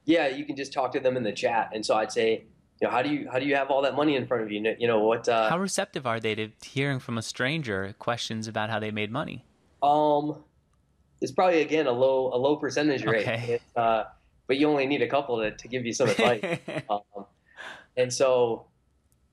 Yeah, 0.04 0.28
you 0.28 0.44
can 0.44 0.58
just 0.58 0.74
talk 0.74 0.92
to 0.94 1.00
them 1.00 1.16
in 1.16 1.24
the 1.24 1.32
chat, 1.32 1.72
and 1.74 1.86
so 1.86 1.96
I'd 1.96 2.12
say, 2.12 2.44
you 2.80 2.88
know, 2.88 2.92
how 2.92 3.02
do 3.02 3.10
you 3.10 3.28
how 3.32 3.40
do 3.40 3.46
you 3.46 3.56
have 3.56 3.70
all 3.70 3.82
that 3.82 3.96
money 3.96 4.16
in 4.16 4.28
front 4.28 4.44
of 4.44 4.52
you? 4.52 4.76
You 4.80 4.88
know 4.88 5.00
what? 5.00 5.28
Uh, 5.28 5.50
how 5.50 5.60
receptive 5.60 6.06
are 6.06 6.20
they 6.20 6.36
to 6.36 6.50
hearing 6.64 7.00
from 7.00 7.18
a 7.18 7.22
stranger 7.22 7.96
questions 7.98 8.48
about 8.48 8.70
how 8.70 8.80
they 8.80 8.92
made 8.92 9.12
money? 9.12 9.46
Um, 9.82 10.44
it's 11.22 11.32
probably 11.32 11.62
again 11.62 11.88
a 11.88 11.92
low 11.92 12.34
a 12.34 12.38
low 12.38 12.56
percentage 12.58 13.04
rate. 13.06 13.28
Okay. 13.28 13.60
Uh, 13.76 14.04
but 14.48 14.58
you 14.58 14.68
only 14.70 14.86
need 14.86 15.02
a 15.02 15.08
couple 15.08 15.38
to, 15.38 15.52
to 15.52 15.68
give 15.68 15.86
you 15.86 15.94
some 15.94 16.10
advice. 16.10 16.60
um, 16.90 17.26
and 17.98 18.12
so, 18.12 18.66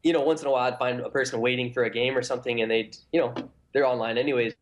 you 0.03 0.13
know, 0.13 0.21
once 0.21 0.43
in 0.43 0.49
a 0.49 0.51
while 0.51 0.71
I'd 0.71 0.79
find 0.79 1.01
a 1.01 1.09
person 1.09 1.41
waiting 1.41 1.73
for 1.73 1.85
a 1.85 1.91
game 1.91 2.17
or 2.17 2.23
something 2.23 2.61
and 2.61 2.71
they'd, 2.71 2.97
you 3.13 3.21
know, 3.21 3.33
they're 3.73 3.87
online 3.87 4.19
anyways, 4.19 4.55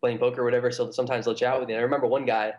playing 0.00 0.18
poker 0.18 0.42
or 0.42 0.44
whatever. 0.44 0.70
So 0.70 0.90
sometimes 0.90 1.24
they'll 1.24 1.34
chat 1.34 1.58
with 1.58 1.68
you. 1.68 1.76
And 1.76 1.80
I 1.80 1.84
remember 1.84 2.06
one 2.06 2.24
guy, 2.24 2.54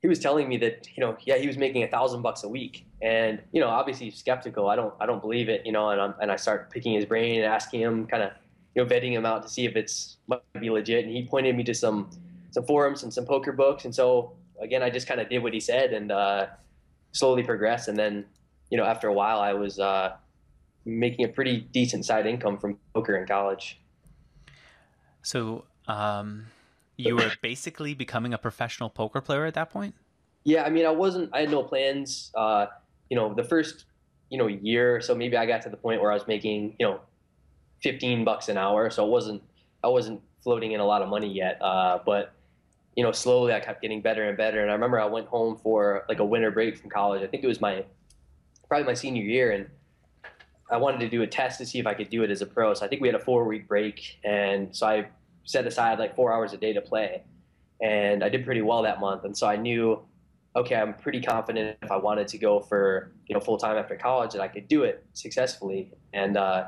he 0.00 0.08
was 0.08 0.18
telling 0.18 0.48
me 0.48 0.56
that, 0.58 0.88
you 0.96 1.00
know, 1.00 1.16
yeah, 1.24 1.36
he 1.36 1.46
was 1.46 1.56
making 1.56 1.84
a 1.84 1.88
thousand 1.88 2.22
bucks 2.22 2.42
a 2.42 2.48
week. 2.48 2.84
And, 3.02 3.42
you 3.50 3.60
know, 3.60 3.66
obviously 3.66 4.12
skeptical. 4.12 4.68
I 4.68 4.76
don't, 4.76 4.94
I 5.00 5.06
don't 5.06 5.20
believe 5.20 5.48
it, 5.48 5.66
you 5.66 5.72
know, 5.72 5.90
and, 5.90 6.00
I'm, 6.00 6.14
and 6.22 6.30
I 6.30 6.36
start 6.36 6.70
picking 6.70 6.92
his 6.92 7.04
brain 7.04 7.42
and 7.42 7.44
asking 7.44 7.80
him 7.80 8.06
kind 8.06 8.22
of, 8.22 8.30
you 8.76 8.82
know, 8.82 8.88
vetting 8.88 9.10
him 9.10 9.26
out 9.26 9.42
to 9.42 9.48
see 9.48 9.66
if 9.66 9.74
it's 9.74 10.18
might 10.28 10.40
be 10.60 10.70
legit. 10.70 11.04
And 11.04 11.12
he 11.12 11.26
pointed 11.26 11.56
me 11.56 11.64
to 11.64 11.74
some, 11.74 12.08
some 12.52 12.64
forums 12.64 13.02
and 13.02 13.12
some 13.12 13.26
poker 13.26 13.50
books. 13.50 13.84
And 13.84 13.92
so 13.92 14.34
again, 14.60 14.84
I 14.84 14.90
just 14.90 15.08
kind 15.08 15.20
of 15.20 15.28
did 15.28 15.42
what 15.42 15.52
he 15.52 15.58
said 15.58 15.92
and, 15.92 16.12
uh, 16.12 16.46
slowly 17.10 17.42
progressed. 17.42 17.88
And 17.88 17.98
then, 17.98 18.24
you 18.70 18.78
know, 18.78 18.84
after 18.84 19.08
a 19.08 19.12
while, 19.12 19.40
I 19.40 19.52
was 19.52 19.80
uh, 19.80 20.12
making 20.84 21.24
a 21.24 21.28
pretty 21.28 21.66
decent 21.72 22.04
side 22.04 22.26
income 22.26 22.56
from 22.56 22.78
poker 22.94 23.16
in 23.16 23.26
college. 23.26 23.80
So, 25.22 25.64
um, 25.88 26.46
you 26.96 27.16
were 27.16 27.32
basically 27.42 27.94
becoming 27.94 28.32
a 28.32 28.38
professional 28.38 28.88
poker 28.88 29.20
player 29.20 29.44
at 29.44 29.54
that 29.54 29.70
point. 29.70 29.94
Yeah, 30.44 30.62
I 30.62 30.70
mean, 30.70 30.86
I 30.86 30.90
wasn't. 30.90 31.30
I 31.32 31.40
had 31.40 31.50
no 31.50 31.62
plans. 31.62 32.30
Uh, 32.34 32.66
you 33.12 33.16
know, 33.16 33.34
the 33.34 33.44
first 33.44 33.84
you 34.30 34.38
know 34.38 34.46
year, 34.46 35.02
so 35.02 35.14
maybe 35.14 35.36
I 35.36 35.44
got 35.44 35.60
to 35.62 35.68
the 35.68 35.76
point 35.76 36.00
where 36.00 36.10
I 36.10 36.14
was 36.14 36.26
making 36.26 36.76
you 36.80 36.86
know, 36.86 37.00
fifteen 37.82 38.24
bucks 38.24 38.48
an 38.48 38.56
hour. 38.56 38.88
So 38.88 39.04
it 39.06 39.10
wasn't. 39.10 39.42
I 39.84 39.88
wasn't 39.88 40.22
floating 40.42 40.72
in 40.72 40.80
a 40.80 40.86
lot 40.86 41.02
of 41.02 41.10
money 41.10 41.30
yet. 41.30 41.60
Uh, 41.60 41.98
but 42.06 42.32
you 42.96 43.04
know, 43.04 43.12
slowly 43.12 43.52
I 43.52 43.60
kept 43.60 43.82
getting 43.82 44.00
better 44.00 44.24
and 44.24 44.34
better. 44.34 44.62
And 44.62 44.70
I 44.70 44.72
remember 44.72 44.98
I 44.98 45.04
went 45.04 45.26
home 45.26 45.58
for 45.58 46.06
like 46.08 46.20
a 46.20 46.24
winter 46.24 46.50
break 46.50 46.78
from 46.78 46.88
college. 46.88 47.22
I 47.22 47.26
think 47.26 47.44
it 47.44 47.48
was 47.48 47.60
my 47.60 47.84
probably 48.66 48.86
my 48.86 48.94
senior 48.94 49.24
year, 49.24 49.50
and 49.50 49.66
I 50.70 50.78
wanted 50.78 51.00
to 51.00 51.10
do 51.10 51.20
a 51.20 51.26
test 51.26 51.58
to 51.58 51.66
see 51.66 51.80
if 51.80 51.86
I 51.86 51.92
could 51.92 52.08
do 52.08 52.22
it 52.22 52.30
as 52.30 52.40
a 52.40 52.46
pro. 52.46 52.72
So 52.72 52.86
I 52.86 52.88
think 52.88 53.02
we 53.02 53.08
had 53.08 53.14
a 53.14 53.22
four 53.22 53.44
week 53.44 53.68
break, 53.68 54.20
and 54.24 54.74
so 54.74 54.86
I 54.86 55.08
set 55.44 55.66
aside 55.66 55.98
like 55.98 56.16
four 56.16 56.32
hours 56.32 56.54
a 56.54 56.56
day 56.56 56.72
to 56.72 56.80
play, 56.80 57.24
and 57.82 58.24
I 58.24 58.30
did 58.30 58.46
pretty 58.46 58.62
well 58.62 58.80
that 58.84 59.00
month. 59.00 59.24
And 59.24 59.36
so 59.36 59.46
I 59.46 59.56
knew, 59.56 60.00
okay, 60.54 60.76
I'm 60.76 60.94
pretty 60.94 61.20
confident 61.20 61.78
if 61.82 61.90
I 61.90 61.96
wanted 61.96 62.28
to 62.28 62.38
go 62.38 62.60
for 62.60 63.12
you 63.26 63.34
know 63.34 63.40
full 63.40 63.58
time 63.58 63.76
after 63.76 63.96
college 63.96 64.32
that 64.32 64.40
I 64.40 64.48
could 64.48 64.68
do 64.68 64.84
it 64.84 65.04
successfully. 65.12 65.92
And 66.12 66.36
uh, 66.36 66.66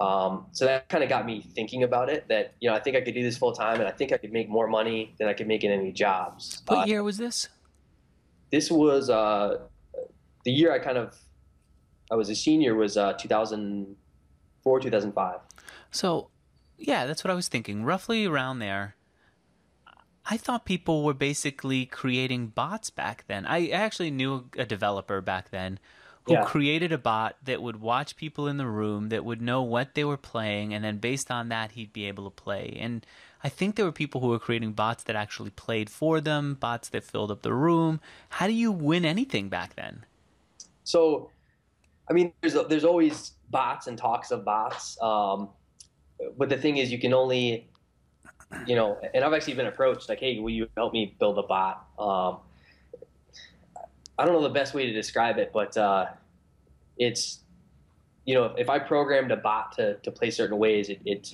um, 0.00 0.46
so 0.52 0.64
that 0.66 0.88
kind 0.88 1.02
of 1.02 1.08
got 1.08 1.26
me 1.26 1.46
thinking 1.54 1.82
about 1.82 2.08
it. 2.08 2.26
That 2.28 2.54
you 2.60 2.68
know 2.68 2.76
I 2.76 2.80
think 2.80 2.96
I 2.96 3.00
could 3.00 3.14
do 3.14 3.22
this 3.22 3.36
full 3.36 3.52
time, 3.52 3.80
and 3.80 3.88
I 3.88 3.92
think 3.92 4.12
I 4.12 4.16
could 4.16 4.32
make 4.32 4.48
more 4.48 4.66
money 4.66 5.14
than 5.18 5.28
I 5.28 5.32
could 5.32 5.48
make 5.48 5.64
in 5.64 5.70
any 5.70 5.92
jobs. 5.92 6.62
What 6.66 6.80
uh, 6.80 6.84
year 6.84 7.02
was 7.02 7.18
this? 7.18 7.48
This 8.50 8.70
was 8.70 9.10
uh, 9.10 9.58
the 10.44 10.52
year 10.52 10.72
I 10.72 10.78
kind 10.78 10.98
of 10.98 11.16
I 12.10 12.16
was 12.16 12.28
a 12.28 12.34
senior 12.34 12.74
was 12.74 12.96
uh, 12.96 13.14
2004, 13.14 14.80
2005. 14.80 15.40
So, 15.90 16.30
yeah, 16.78 17.06
that's 17.06 17.24
what 17.24 17.30
I 17.30 17.34
was 17.34 17.48
thinking. 17.48 17.84
Roughly 17.84 18.26
around 18.26 18.58
there. 18.58 18.93
I 20.26 20.36
thought 20.36 20.64
people 20.64 21.04
were 21.04 21.14
basically 21.14 21.86
creating 21.86 22.48
bots 22.48 22.90
back 22.90 23.24
then. 23.26 23.44
I 23.46 23.68
actually 23.68 24.10
knew 24.10 24.48
a 24.56 24.64
developer 24.64 25.20
back 25.20 25.50
then 25.50 25.78
who 26.24 26.32
yeah. 26.32 26.44
created 26.44 26.92
a 26.92 26.98
bot 26.98 27.36
that 27.44 27.62
would 27.62 27.80
watch 27.80 28.16
people 28.16 28.48
in 28.48 28.56
the 28.56 28.66
room, 28.66 29.10
that 29.10 29.24
would 29.24 29.42
know 29.42 29.62
what 29.62 29.94
they 29.94 30.04
were 30.04 30.16
playing, 30.16 30.72
and 30.72 30.82
then 30.82 30.96
based 30.96 31.30
on 31.30 31.50
that, 31.50 31.72
he'd 31.72 31.92
be 31.92 32.06
able 32.06 32.24
to 32.24 32.30
play. 32.30 32.76
And 32.80 33.04
I 33.42 33.50
think 33.50 33.76
there 33.76 33.84
were 33.84 33.92
people 33.92 34.22
who 34.22 34.28
were 34.28 34.38
creating 34.38 34.72
bots 34.72 35.04
that 35.04 35.16
actually 35.16 35.50
played 35.50 35.90
for 35.90 36.22
them, 36.22 36.54
bots 36.54 36.88
that 36.88 37.04
filled 37.04 37.30
up 37.30 37.42
the 37.42 37.52
room. 37.52 38.00
How 38.30 38.46
do 38.46 38.54
you 38.54 38.72
win 38.72 39.04
anything 39.04 39.50
back 39.50 39.76
then? 39.76 40.06
So 40.84 41.30
I 42.08 42.12
mean, 42.12 42.32
there's 42.40 42.54
there's 42.68 42.84
always 42.84 43.32
bots 43.50 43.86
and 43.86 43.96
talks 43.96 44.30
of 44.30 44.44
bots. 44.44 45.00
Um, 45.00 45.50
but 46.36 46.48
the 46.48 46.56
thing 46.56 46.76
is, 46.76 46.92
you 46.92 46.98
can 46.98 47.12
only, 47.12 47.68
you 48.66 48.76
know, 48.76 48.98
and 49.12 49.24
I've 49.24 49.32
actually 49.32 49.54
been 49.54 49.66
approached 49.66 50.08
like, 50.08 50.20
hey, 50.20 50.38
will 50.40 50.50
you 50.50 50.68
help 50.76 50.92
me 50.92 51.14
build 51.18 51.38
a 51.38 51.42
bot? 51.42 51.86
Um, 51.98 52.38
I 54.18 54.24
don't 54.24 54.34
know 54.34 54.42
the 54.42 54.48
best 54.48 54.74
way 54.74 54.86
to 54.86 54.92
describe 54.92 55.38
it, 55.38 55.50
but 55.52 55.76
uh, 55.76 56.06
it's, 56.96 57.40
you 58.24 58.34
know, 58.34 58.54
if 58.56 58.68
I 58.70 58.78
programmed 58.78 59.32
a 59.32 59.36
bot 59.36 59.72
to, 59.76 59.96
to 59.96 60.10
play 60.10 60.30
certain 60.30 60.58
ways, 60.58 60.88
it, 60.88 61.00
it, 61.04 61.32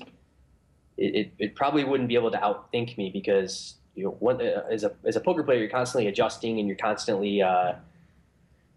it, 0.96 1.32
it 1.38 1.54
probably 1.54 1.84
wouldn't 1.84 2.08
be 2.08 2.14
able 2.14 2.30
to 2.30 2.38
outthink 2.38 2.96
me 2.96 3.10
because, 3.10 3.74
you 3.94 4.04
know, 4.04 4.10
one, 4.20 4.40
uh, 4.40 4.64
as, 4.70 4.84
a, 4.84 4.92
as 5.04 5.16
a 5.16 5.20
poker 5.20 5.42
player, 5.42 5.58
you're 5.58 5.68
constantly 5.68 6.08
adjusting 6.08 6.58
and 6.58 6.66
you're 6.66 6.76
constantly, 6.76 7.42
uh, 7.42 7.72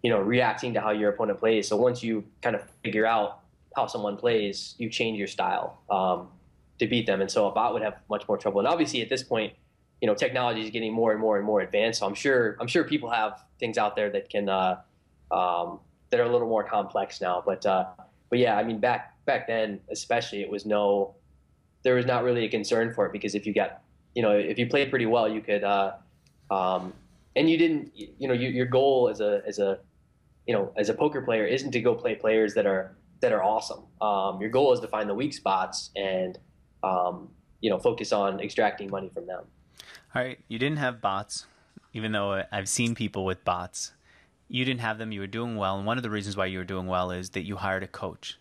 you 0.02 0.10
know, 0.10 0.20
reacting 0.20 0.74
to 0.74 0.82
how 0.82 0.92
your 0.92 1.12
opponent 1.12 1.40
plays. 1.40 1.68
So 1.68 1.78
once 1.78 2.04
you 2.04 2.26
kind 2.42 2.56
of 2.56 2.64
figure 2.84 3.06
out 3.06 3.40
how 3.76 3.88
someone 3.88 4.18
plays, 4.18 4.76
you 4.78 4.90
change 4.90 5.18
your 5.18 5.28
style 5.28 5.80
um, 5.90 6.28
to 6.80 6.88
beat 6.88 7.06
them. 7.06 7.22
And 7.22 7.30
so 7.30 7.48
a 7.48 7.52
bot 7.52 7.74
would 7.74 7.82
have 7.82 7.96
much 8.10 8.28
more 8.28 8.38
trouble. 8.38 8.60
And 8.60 8.68
obviously, 8.68 9.02
at 9.02 9.10
this 9.10 9.24
point, 9.24 9.54
you 10.02 10.08
know, 10.08 10.16
technology 10.16 10.62
is 10.62 10.70
getting 10.70 10.94
more 10.94 11.12
and 11.12 11.22
more 11.22 11.38
and 11.38 11.46
more 11.46 11.62
advanced. 11.62 12.00
So 12.00 12.06
I'm 12.06 12.16
sure 12.16 12.58
I'm 12.60 12.68
sure 12.68 12.84
people 12.84 13.10
have 13.10 13.44
things 13.60 13.78
out 13.78 13.96
there 13.96 14.10
that 14.10 14.30
can 14.30 14.50
uh, 14.50 14.82
um, 15.32 15.80
that 16.10 16.20
are 16.20 16.24
a 16.24 16.32
little 16.32 16.48
more 16.48 16.64
complex 16.64 17.22
now. 17.22 17.42
But 17.46 17.66
uh, 17.66 17.86
but 18.30 18.40
yeah, 18.40 18.58
I 18.58 18.64
mean, 18.64 18.80
back 18.80 19.14
back 19.26 19.48
then, 19.48 19.80
especially, 19.90 20.42
it 20.42 20.50
was 20.50 20.66
no, 20.66 21.16
there 21.84 21.96
was 21.96 22.06
not 22.06 22.24
really 22.24 22.46
a 22.46 22.50
concern 22.50 22.94
for 22.94 23.06
it 23.06 23.14
because 23.14 23.36
if 23.36 23.46
you 23.46 23.54
got, 23.54 23.82
you 24.14 24.22
know, 24.22 24.32
if 24.32 24.58
you 24.58 24.68
played 24.68 24.90
pretty 24.90 25.06
well, 25.06 25.30
you 25.30 25.42
could. 25.42 25.64
Uh, 25.64 25.94
um, 26.52 26.94
and 27.36 27.50
you 27.50 27.58
didn't, 27.58 27.92
you 27.96 28.28
know, 28.28 28.34
your, 28.34 28.52
your 28.52 28.66
goal 28.66 29.10
as 29.10 29.22
a 29.22 29.42
as 29.48 29.60
a 29.60 29.80
you 30.48 30.54
know, 30.54 30.74
as 30.76 30.90
a 30.90 30.94
poker 30.94 31.22
player, 31.22 31.46
isn't 31.46 31.72
to 31.72 31.80
go 31.80 31.96
play 31.96 32.16
players 32.16 32.54
that 32.56 32.66
are 32.66 32.96
that 33.22 33.32
are 33.32 33.44
awesome. 33.44 33.86
Um, 34.02 34.42
your 34.42 34.50
goal 34.50 34.74
is 34.74 34.82
to 34.82 34.88
find 34.88 35.10
the 35.10 35.16
weak 35.16 35.34
spots 35.34 35.92
and 35.96 36.38
um, 36.84 37.30
you 37.62 37.70
know 37.70 37.80
focus 37.80 38.12
on 38.12 38.40
extracting 38.40 38.90
money 38.90 39.10
from 39.14 39.26
them. 39.26 39.44
All 40.14 40.22
right, 40.22 40.40
you 40.48 40.60
didn't 40.60 40.78
have 40.78 41.02
bots, 41.02 41.48
even 41.94 42.12
though 42.12 42.44
I've 42.52 42.70
seen 42.70 42.94
people 42.94 43.26
with 43.26 43.44
bots. 43.44 43.94
You 44.48 44.66
didn't 44.66 44.82
have 44.82 44.98
them. 45.00 45.12
You 45.12 45.22
were 45.22 45.28
doing 45.28 45.56
well, 45.56 45.78
and 45.78 45.86
one 45.86 45.98
of 45.98 46.04
the 46.04 46.10
reasons 46.10 46.38
why 46.38 46.46
you 46.46 46.60
were 46.60 46.64
doing 46.64 46.88
well 46.88 47.12
is 47.12 47.32
that 47.32 47.44
you 47.44 47.56
hired 47.56 47.84
a 47.84 47.88
coach. 47.88 48.38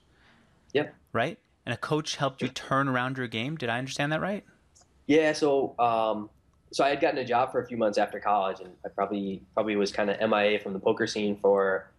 Yep. 0.73 0.95
Right, 1.13 1.39
and 1.65 1.73
a 1.73 1.79
coach 1.79 2.17
helped 2.17 2.43
you 2.43 2.49
turn 2.49 2.89
around 2.89 3.17
your 3.17 3.29
game. 3.29 3.57
Did 3.57 3.69
I 3.69 3.79
understand 3.79 4.13
that 4.13 4.21
right? 4.21 4.45
Yeah. 5.07 5.33
So 5.33 5.79
um, 5.79 6.29
so 6.73 6.85
I 6.85 6.89
had 6.89 7.01
gotten 7.01 7.19
a 7.19 7.25
job 7.25 7.53
for 7.53 7.61
a 7.61 7.67
few 7.67 7.77
months 7.77 7.99
after 7.99 8.19
college, 8.19 8.61
and 8.61 8.71
I 8.85 8.89
probably 8.89 9.43
probably 9.55 9.77
was 9.77 9.93
kind 9.93 10.11
of 10.11 10.19
MIA 10.29 10.59
from 10.59 10.73
the 10.73 10.81
poker 10.81 11.07
scene 11.07 11.37
for 11.37 11.91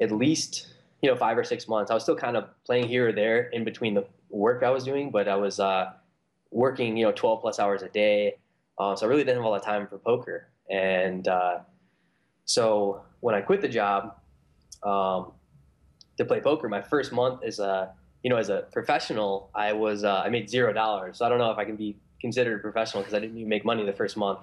at 0.00 0.10
least 0.10 0.68
you 1.02 1.10
know 1.10 1.16
five 1.16 1.38
or 1.38 1.44
six 1.44 1.68
months. 1.68 1.90
I 1.90 1.94
was 1.94 2.02
still 2.02 2.16
kind 2.16 2.36
of 2.36 2.48
playing 2.64 2.88
here 2.88 3.08
or 3.08 3.12
there 3.12 3.42
in 3.48 3.64
between 3.64 3.94
the 3.94 4.06
work 4.30 4.62
I 4.62 4.70
was 4.70 4.84
doing, 4.84 5.10
but 5.10 5.28
I 5.28 5.36
was 5.36 5.60
uh, 5.60 5.92
working 6.50 6.96
you 6.96 7.04
know 7.04 7.12
12 7.12 7.40
plus 7.40 7.58
hours 7.58 7.82
a 7.82 7.88
day, 7.88 8.36
uh, 8.78 8.94
so 8.96 9.06
I 9.06 9.08
really 9.08 9.22
didn't 9.22 9.36
have 9.36 9.44
a 9.44 9.48
lot 9.48 9.60
of 9.60 9.64
time 9.64 9.86
for 9.86 9.98
poker. 9.98 10.48
And 10.70 11.26
uh, 11.26 11.60
so 12.44 13.02
when 13.20 13.34
I 13.34 13.40
quit 13.40 13.60
the 13.60 13.68
job 13.68 14.16
um, 14.82 15.32
to 16.16 16.24
play 16.24 16.40
poker, 16.40 16.68
my 16.68 16.82
first 16.82 17.12
month 17.12 17.42
as 17.44 17.58
a 17.58 17.92
you 18.22 18.30
know 18.30 18.36
as 18.36 18.48
a 18.48 18.66
professional, 18.72 19.50
I 19.54 19.72
was 19.72 20.04
uh, 20.04 20.22
I 20.24 20.28
made 20.28 20.48
zero 20.48 20.72
dollars. 20.72 21.18
So 21.18 21.26
I 21.26 21.28
don't 21.28 21.38
know 21.38 21.50
if 21.50 21.58
I 21.58 21.64
can 21.64 21.76
be 21.76 21.96
considered 22.20 22.58
a 22.58 22.62
professional 22.62 23.02
because 23.02 23.14
I 23.14 23.20
didn't 23.20 23.36
even 23.36 23.48
make 23.48 23.64
money 23.64 23.84
the 23.84 23.92
first 23.92 24.16
month. 24.16 24.40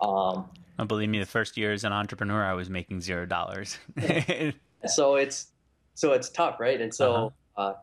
Um, 0.00 0.48
oh, 0.78 0.84
believe 0.86 1.08
me, 1.08 1.18
the 1.18 1.26
first 1.26 1.56
year 1.56 1.72
as 1.72 1.84
an 1.84 1.92
entrepreneur, 1.92 2.44
I 2.44 2.54
was 2.54 2.70
making 2.70 3.00
zero 3.00 3.26
dollars. 3.26 3.78
so 4.86 5.16
it's 5.16 5.48
so 5.94 6.12
it's 6.12 6.30
tough, 6.30 6.60
right? 6.60 6.80
And 6.80 6.94
so 6.94 7.32
uh-huh. 7.56 7.62
uh, 7.62 7.74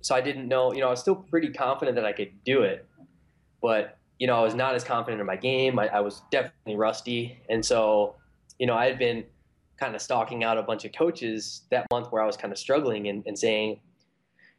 so 0.00 0.14
I 0.14 0.20
didn't 0.20 0.48
know. 0.48 0.72
You 0.72 0.80
know, 0.80 0.88
I 0.88 0.90
was 0.90 1.00
still 1.00 1.16
pretty 1.16 1.50
confident 1.50 1.96
that 1.96 2.04
I 2.04 2.12
could 2.12 2.32
do 2.44 2.62
it, 2.62 2.86
but 3.60 3.98
you 4.18 4.26
know, 4.26 4.34
I 4.34 4.42
was 4.42 4.54
not 4.54 4.74
as 4.74 4.84
confident 4.84 5.20
in 5.20 5.26
my 5.26 5.36
game. 5.36 5.78
I, 5.78 5.88
I 5.88 6.00
was 6.00 6.22
definitely 6.30 6.76
rusty, 6.76 7.38
and 7.48 7.64
so 7.64 8.16
you 8.58 8.66
know, 8.66 8.74
I 8.74 8.86
had 8.86 8.98
been 8.98 9.24
kind 9.78 9.94
of 9.94 10.02
stalking 10.02 10.42
out 10.42 10.58
a 10.58 10.62
bunch 10.62 10.84
of 10.84 10.92
coaches 10.92 11.62
that 11.70 11.86
month 11.90 12.08
where 12.10 12.22
I 12.22 12.26
was 12.26 12.36
kind 12.36 12.52
of 12.52 12.58
struggling 12.58 13.06
and, 13.08 13.22
and 13.26 13.38
saying, 13.38 13.78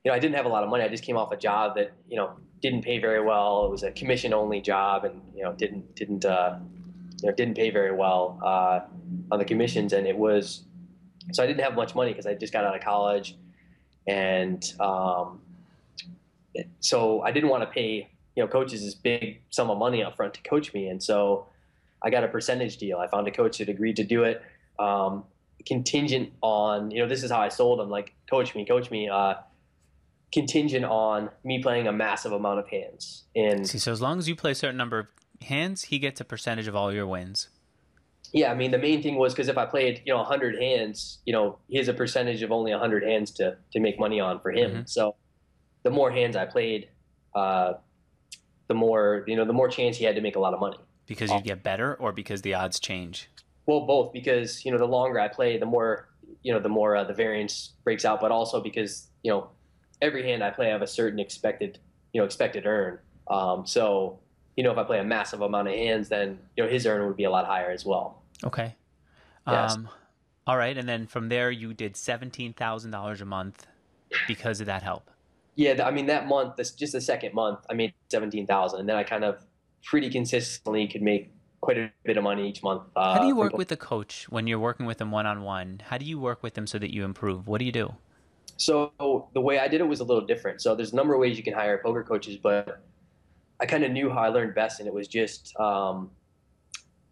you 0.03 0.09
know, 0.09 0.15
I 0.15 0.19
didn't 0.19 0.37
have 0.37 0.45
a 0.45 0.49
lot 0.49 0.63
of 0.63 0.69
money. 0.69 0.83
I 0.83 0.87
just 0.87 1.03
came 1.03 1.17
off 1.17 1.31
a 1.33 1.37
job 1.37 1.75
that 1.75 1.91
you 2.07 2.15
know 2.15 2.33
didn't 2.61 2.83
pay 2.83 2.99
very 2.99 3.21
well. 3.21 3.65
It 3.65 3.71
was 3.71 3.83
a 3.83 3.91
commission 3.91 4.33
only 4.33 4.61
job, 4.61 5.05
and 5.05 5.21
you 5.35 5.43
know 5.43 5.53
didn't 5.53 5.95
didn't 5.95 6.25
uh, 6.25 6.57
you 7.21 7.29
know 7.29 7.35
didn't 7.35 7.55
pay 7.55 7.69
very 7.69 7.93
well 7.93 8.39
uh, 8.43 8.81
on 9.31 9.39
the 9.39 9.45
commissions, 9.45 9.93
and 9.93 10.07
it 10.07 10.17
was 10.17 10.63
so 11.31 11.43
I 11.43 11.47
didn't 11.47 11.61
have 11.61 11.75
much 11.75 11.95
money 11.95 12.11
because 12.11 12.25
I 12.25 12.33
just 12.33 12.53
got 12.53 12.63
out 12.63 12.75
of 12.75 12.81
college, 12.81 13.35
and 14.09 14.73
um, 14.79 15.39
so 16.79 17.21
I 17.21 17.31
didn't 17.31 17.49
want 17.49 17.63
to 17.63 17.69
pay 17.69 18.09
you 18.35 18.43
know 18.43 18.47
coaches 18.47 18.83
this 18.83 18.95
big 18.95 19.41
sum 19.51 19.69
of 19.69 19.77
money 19.77 20.03
up 20.03 20.15
front 20.15 20.33
to 20.33 20.41
coach 20.41 20.73
me, 20.73 20.87
and 20.87 21.01
so 21.01 21.45
I 22.01 22.09
got 22.09 22.23
a 22.23 22.27
percentage 22.27 22.77
deal. 22.77 22.97
I 22.97 23.07
found 23.07 23.27
a 23.27 23.31
coach 23.31 23.59
that 23.59 23.69
agreed 23.69 23.97
to 23.97 24.03
do 24.03 24.23
it. 24.23 24.41
Um, 24.79 25.25
contingent 25.65 26.31
on 26.41 26.89
you 26.89 27.01
know 27.01 27.07
this 27.07 27.23
is 27.23 27.31
how 27.31 27.39
I 27.39 27.49
sold 27.49 27.79
them 27.79 27.89
like 27.89 28.13
coach 28.29 28.55
me 28.55 28.65
coach 28.65 28.89
me 28.89 29.09
uh, 29.09 29.35
contingent 30.31 30.85
on 30.85 31.29
me 31.43 31.61
playing 31.61 31.87
a 31.87 31.91
massive 31.91 32.31
amount 32.31 32.59
of 32.59 32.67
hands. 32.67 33.25
And 33.35 33.67
see, 33.67 33.77
so 33.77 33.91
as 33.91 34.01
long 34.01 34.17
as 34.17 34.27
you 34.27 34.35
play 34.35 34.51
a 34.51 34.55
certain 34.55 34.77
number 34.77 34.99
of 34.99 35.07
hands, 35.41 35.83
he 35.83 35.99
gets 35.99 36.19
a 36.19 36.25
percentage 36.25 36.67
of 36.67 36.75
all 36.75 36.91
your 36.91 37.05
wins. 37.05 37.49
Yeah, 38.33 38.51
I 38.51 38.55
mean 38.55 38.71
the 38.71 38.77
main 38.77 39.01
thing 39.01 39.15
was 39.15 39.33
because 39.33 39.47
if 39.47 39.57
I 39.57 39.65
played 39.65 40.01
you 40.05 40.13
know 40.13 40.19
100 40.19 40.61
hands, 40.61 41.19
you 41.25 41.33
know 41.33 41.59
he 41.67 41.77
has 41.77 41.87
a 41.87 41.93
percentage 41.93 42.41
of 42.41 42.51
only 42.51 42.71
100 42.71 43.03
hands 43.03 43.31
to 43.31 43.57
to 43.71 43.79
make 43.79 43.99
money 43.99 44.19
on 44.19 44.39
for 44.39 44.51
him. 44.51 44.71
Mm-hmm. 44.71 44.81
So 44.85 45.15
the 45.83 45.89
more 45.89 46.11
hands 46.11 46.35
I 46.35 46.45
played, 46.45 46.89
uh, 47.35 47.73
the 48.67 48.73
more 48.73 49.23
you 49.27 49.35
know 49.35 49.45
the 49.45 49.53
more 49.53 49.67
chance 49.67 49.97
he 49.97 50.05
had 50.05 50.15
to 50.15 50.21
make 50.21 50.35
a 50.35 50.39
lot 50.39 50.53
of 50.53 50.59
money. 50.59 50.77
Because 51.07 51.31
you 51.31 51.41
get 51.41 51.63
better, 51.63 51.95
or 51.95 52.11
because 52.11 52.43
the 52.43 52.53
odds 52.53 52.79
change. 52.79 53.29
Well, 53.65 53.81
both. 53.81 54.13
Because 54.13 54.63
you 54.63 54.71
know 54.71 54.77
the 54.77 54.85
longer 54.85 55.19
I 55.19 55.27
play, 55.27 55.57
the 55.57 55.65
more 55.65 56.07
you 56.43 56.53
know 56.53 56.59
the 56.59 56.69
more 56.69 56.95
uh, 56.95 57.03
the 57.03 57.13
variance 57.13 57.73
breaks 57.83 58.05
out, 58.05 58.21
but 58.21 58.31
also 58.31 58.61
because 58.61 59.07
you 59.23 59.31
know 59.31 59.49
every 60.01 60.23
hand 60.23 60.43
I 60.43 60.51
play, 60.51 60.67
I 60.67 60.71
have 60.71 60.81
a 60.81 60.87
certain 60.87 61.19
expected, 61.19 61.79
you 62.13 62.21
know, 62.21 62.25
expected 62.25 62.65
earn. 62.65 62.99
Um, 63.29 63.65
so, 63.65 64.19
you 64.55 64.63
know, 64.63 64.71
if 64.71 64.77
I 64.77 64.83
play 64.83 64.99
a 64.99 65.03
massive 65.03 65.41
amount 65.41 65.67
of 65.67 65.73
hands, 65.73 66.09
then 66.09 66.39
you 66.55 66.63
know 66.63 66.69
his 66.69 66.85
earn 66.85 67.05
would 67.07 67.17
be 67.17 67.23
a 67.23 67.31
lot 67.31 67.45
higher 67.45 67.71
as 67.71 67.85
well. 67.85 68.21
Okay. 68.43 68.75
Yes. 69.47 69.75
Um, 69.75 69.89
all 70.47 70.57
right, 70.57 70.77
and 70.77 70.89
then 70.89 71.07
from 71.07 71.29
there, 71.29 71.51
you 71.51 71.73
did 71.73 71.95
seventeen 71.95 72.53
thousand 72.53 72.91
dollars 72.91 73.21
a 73.21 73.25
month 73.25 73.67
because 74.27 74.59
of 74.59 74.65
that 74.65 74.83
help. 74.83 75.09
Yeah, 75.55 75.85
I 75.85 75.91
mean 75.91 76.07
that 76.07 76.27
month, 76.27 76.55
this 76.55 76.71
just 76.71 76.93
the 76.93 77.01
second 77.01 77.33
month, 77.33 77.59
I 77.69 77.73
made 77.73 77.93
seventeen 78.09 78.47
thousand, 78.47 78.79
and 78.79 78.89
then 78.89 78.95
I 78.95 79.03
kind 79.03 79.23
of 79.23 79.45
pretty 79.83 80.09
consistently 80.09 80.87
could 80.87 81.01
make 81.01 81.31
quite 81.61 81.77
a 81.77 81.91
bit 82.03 82.17
of 82.17 82.23
money 82.23 82.47
each 82.47 82.63
month. 82.63 82.83
Uh, 82.95 83.13
How 83.13 83.21
do 83.21 83.27
you 83.27 83.35
work 83.35 83.57
with 83.57 83.67
the 83.67 83.77
coach 83.77 84.25
when 84.29 84.47
you're 84.47 84.59
working 84.59 84.85
with 84.85 84.97
them 84.97 85.11
one 85.11 85.25
on 85.25 85.41
one? 85.41 85.81
How 85.85 85.97
do 85.97 86.05
you 86.05 86.19
work 86.19 86.41
with 86.41 86.53
them 86.53 86.65
so 86.65 86.79
that 86.79 86.93
you 86.93 87.03
improve? 87.03 87.47
What 87.47 87.59
do 87.59 87.65
you 87.65 87.71
do? 87.71 87.93
So 88.57 88.91
the 89.33 89.41
way 89.41 89.59
I 89.59 89.67
did 89.67 89.81
it 89.81 89.87
was 89.87 89.99
a 89.99 90.03
little 90.03 90.25
different. 90.25 90.61
So 90.61 90.75
there's 90.75 90.93
a 90.93 90.95
number 90.95 91.13
of 91.13 91.19
ways 91.19 91.37
you 91.37 91.43
can 91.43 91.53
hire 91.53 91.77
poker 91.77 92.03
coaches, 92.03 92.37
but 92.37 92.81
I 93.61 93.65
kind 93.65 93.83
of 93.83 93.91
knew 93.91 94.09
how 94.09 94.19
I 94.19 94.29
learned 94.29 94.55
best, 94.55 94.79
and 94.79 94.87
it 94.87 94.93
was 94.93 95.07
just 95.07 95.57
um, 95.59 96.11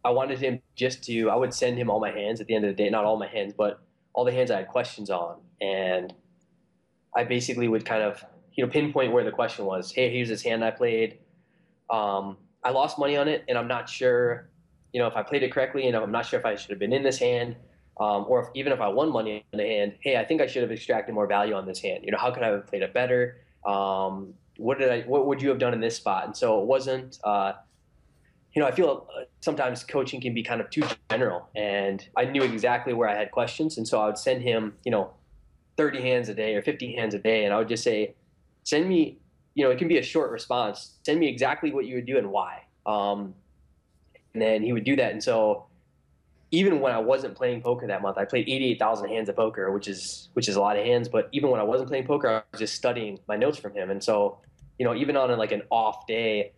I 0.03 0.09
wanted 0.11 0.39
him 0.39 0.61
just 0.75 1.03
to. 1.05 1.29
I 1.29 1.35
would 1.35 1.53
send 1.53 1.77
him 1.77 1.89
all 1.89 1.99
my 1.99 2.11
hands 2.11 2.41
at 2.41 2.47
the 2.47 2.55
end 2.55 2.65
of 2.65 2.75
the 2.75 2.83
day, 2.83 2.89
not 2.89 3.05
all 3.05 3.17
my 3.17 3.27
hands, 3.27 3.53
but 3.57 3.81
all 4.13 4.25
the 4.25 4.31
hands 4.31 4.51
I 4.51 4.57
had 4.57 4.67
questions 4.67 5.09
on, 5.09 5.37
and 5.61 6.13
I 7.15 7.23
basically 7.23 7.67
would 7.67 7.85
kind 7.85 8.03
of 8.03 8.23
you 8.53 8.65
know 8.65 8.71
pinpoint 8.71 9.11
where 9.11 9.23
the 9.23 9.31
question 9.31 9.65
was. 9.65 9.91
Hey, 9.91 10.13
here's 10.13 10.29
this 10.29 10.41
hand 10.41 10.63
I 10.63 10.71
played. 10.71 11.19
Um, 11.89 12.37
I 12.63 12.71
lost 12.71 12.97
money 12.99 13.17
on 13.17 13.27
it, 13.27 13.45
and 13.47 13.57
I'm 13.57 13.67
not 13.67 13.89
sure, 13.89 14.49
you 14.93 14.99
know, 14.99 15.07
if 15.07 15.15
I 15.15 15.23
played 15.23 15.43
it 15.43 15.51
correctly, 15.51 15.87
and 15.87 15.95
I'm 15.95 16.11
not 16.11 16.25
sure 16.25 16.39
if 16.39 16.45
I 16.45 16.55
should 16.55 16.71
have 16.71 16.79
been 16.79 16.93
in 16.93 17.03
this 17.03 17.17
hand 17.17 17.55
um, 17.99 18.25
or 18.27 18.41
if, 18.41 18.47
even 18.53 18.71
if 18.71 18.79
I 18.79 18.87
won 18.87 19.11
money 19.11 19.43
on 19.53 19.57
the 19.57 19.65
hand, 19.65 19.93
hey, 20.01 20.17
I 20.17 20.25
think 20.25 20.41
I 20.41 20.47
should 20.47 20.61
have 20.61 20.71
extracted 20.71 21.15
more 21.15 21.27
value 21.27 21.55
on 21.55 21.65
this 21.65 21.79
hand. 21.79 22.03
You 22.03 22.11
know, 22.11 22.17
how 22.17 22.31
could 22.31 22.43
I 22.43 22.49
have 22.49 22.67
played 22.67 22.83
it 22.83 22.93
better? 22.93 23.37
Um, 23.65 24.33
what 24.57 24.79
did 24.79 24.89
I? 24.89 25.01
What 25.01 25.25
would 25.27 25.41
you 25.41 25.49
have 25.49 25.59
done 25.59 25.73
in 25.73 25.79
this 25.79 25.95
spot? 25.95 26.25
And 26.25 26.35
so 26.35 26.61
it 26.61 26.65
wasn't. 26.65 27.19
Uh, 27.23 27.53
you 28.53 28.61
know, 28.61 28.67
I 28.67 28.71
feel 28.71 29.07
uh, 29.15 29.25
sometimes 29.41 29.83
coaching 29.83 30.19
can 30.19 30.33
be 30.33 30.41
kind 30.41 30.61
of 30.61 30.69
too 30.69 30.83
general, 31.11 31.47
and 31.55 32.07
I 32.17 32.25
knew 32.25 32.41
exactly 32.41 32.93
where 32.93 33.07
I 33.07 33.15
had 33.15 33.31
questions, 33.31 33.77
and 33.77 33.87
so 33.87 34.01
I 34.01 34.07
would 34.07 34.17
send 34.17 34.41
him, 34.41 34.73
you 34.83 34.91
know, 34.91 35.11
30 35.77 36.01
hands 36.01 36.27
a 36.29 36.33
day 36.33 36.55
or 36.55 36.63
50 36.63 36.95
hands 36.95 37.13
a 37.13 37.19
day, 37.19 37.45
and 37.45 37.53
I 37.53 37.59
would 37.59 37.67
just 37.67 37.83
say, 37.83 38.15
send 38.63 38.89
me, 38.89 39.19
you 39.53 39.63
know, 39.63 39.69
it 39.69 39.77
can 39.77 39.87
be 39.87 39.99
a 39.99 40.03
short 40.03 40.31
response. 40.31 40.97
Send 41.05 41.19
me 41.19 41.27
exactly 41.27 41.71
what 41.71 41.85
you 41.85 41.95
would 41.95 42.07
do 42.07 42.17
and 42.17 42.31
why. 42.31 42.63
Um, 42.87 43.35
and 44.33 44.41
then 44.41 44.63
he 44.63 44.73
would 44.73 44.85
do 44.85 44.95
that, 44.95 45.11
and 45.11 45.23
so 45.23 45.67
even 46.51 46.79
when 46.79 46.93
I 46.93 46.99
wasn't 46.99 47.35
playing 47.35 47.61
poker 47.61 47.87
that 47.87 48.01
month, 48.01 48.17
I 48.17 48.25
played 48.25 48.47
88,000 48.47 49.09
hands 49.09 49.29
of 49.29 49.35
poker, 49.35 49.71
which 49.71 49.87
is 49.87 50.29
which 50.33 50.47
is 50.47 50.55
a 50.55 50.61
lot 50.61 50.77
of 50.77 50.85
hands. 50.85 51.09
But 51.09 51.29
even 51.31 51.49
when 51.49 51.59
I 51.59 51.63
wasn't 51.63 51.89
playing 51.89 52.07
poker, 52.07 52.29
I 52.29 52.43
was 52.51 52.59
just 52.59 52.75
studying 52.75 53.19
my 53.27 53.35
notes 53.35 53.57
from 53.57 53.73
him. 53.73 53.89
And 53.89 54.03
so, 54.03 54.39
you 54.79 54.85
know, 54.85 54.95
even 54.95 55.17
on 55.17 55.29
a, 55.29 55.35
like 55.35 55.51
an 55.51 55.63
off 55.69 56.07
day, 56.07 56.53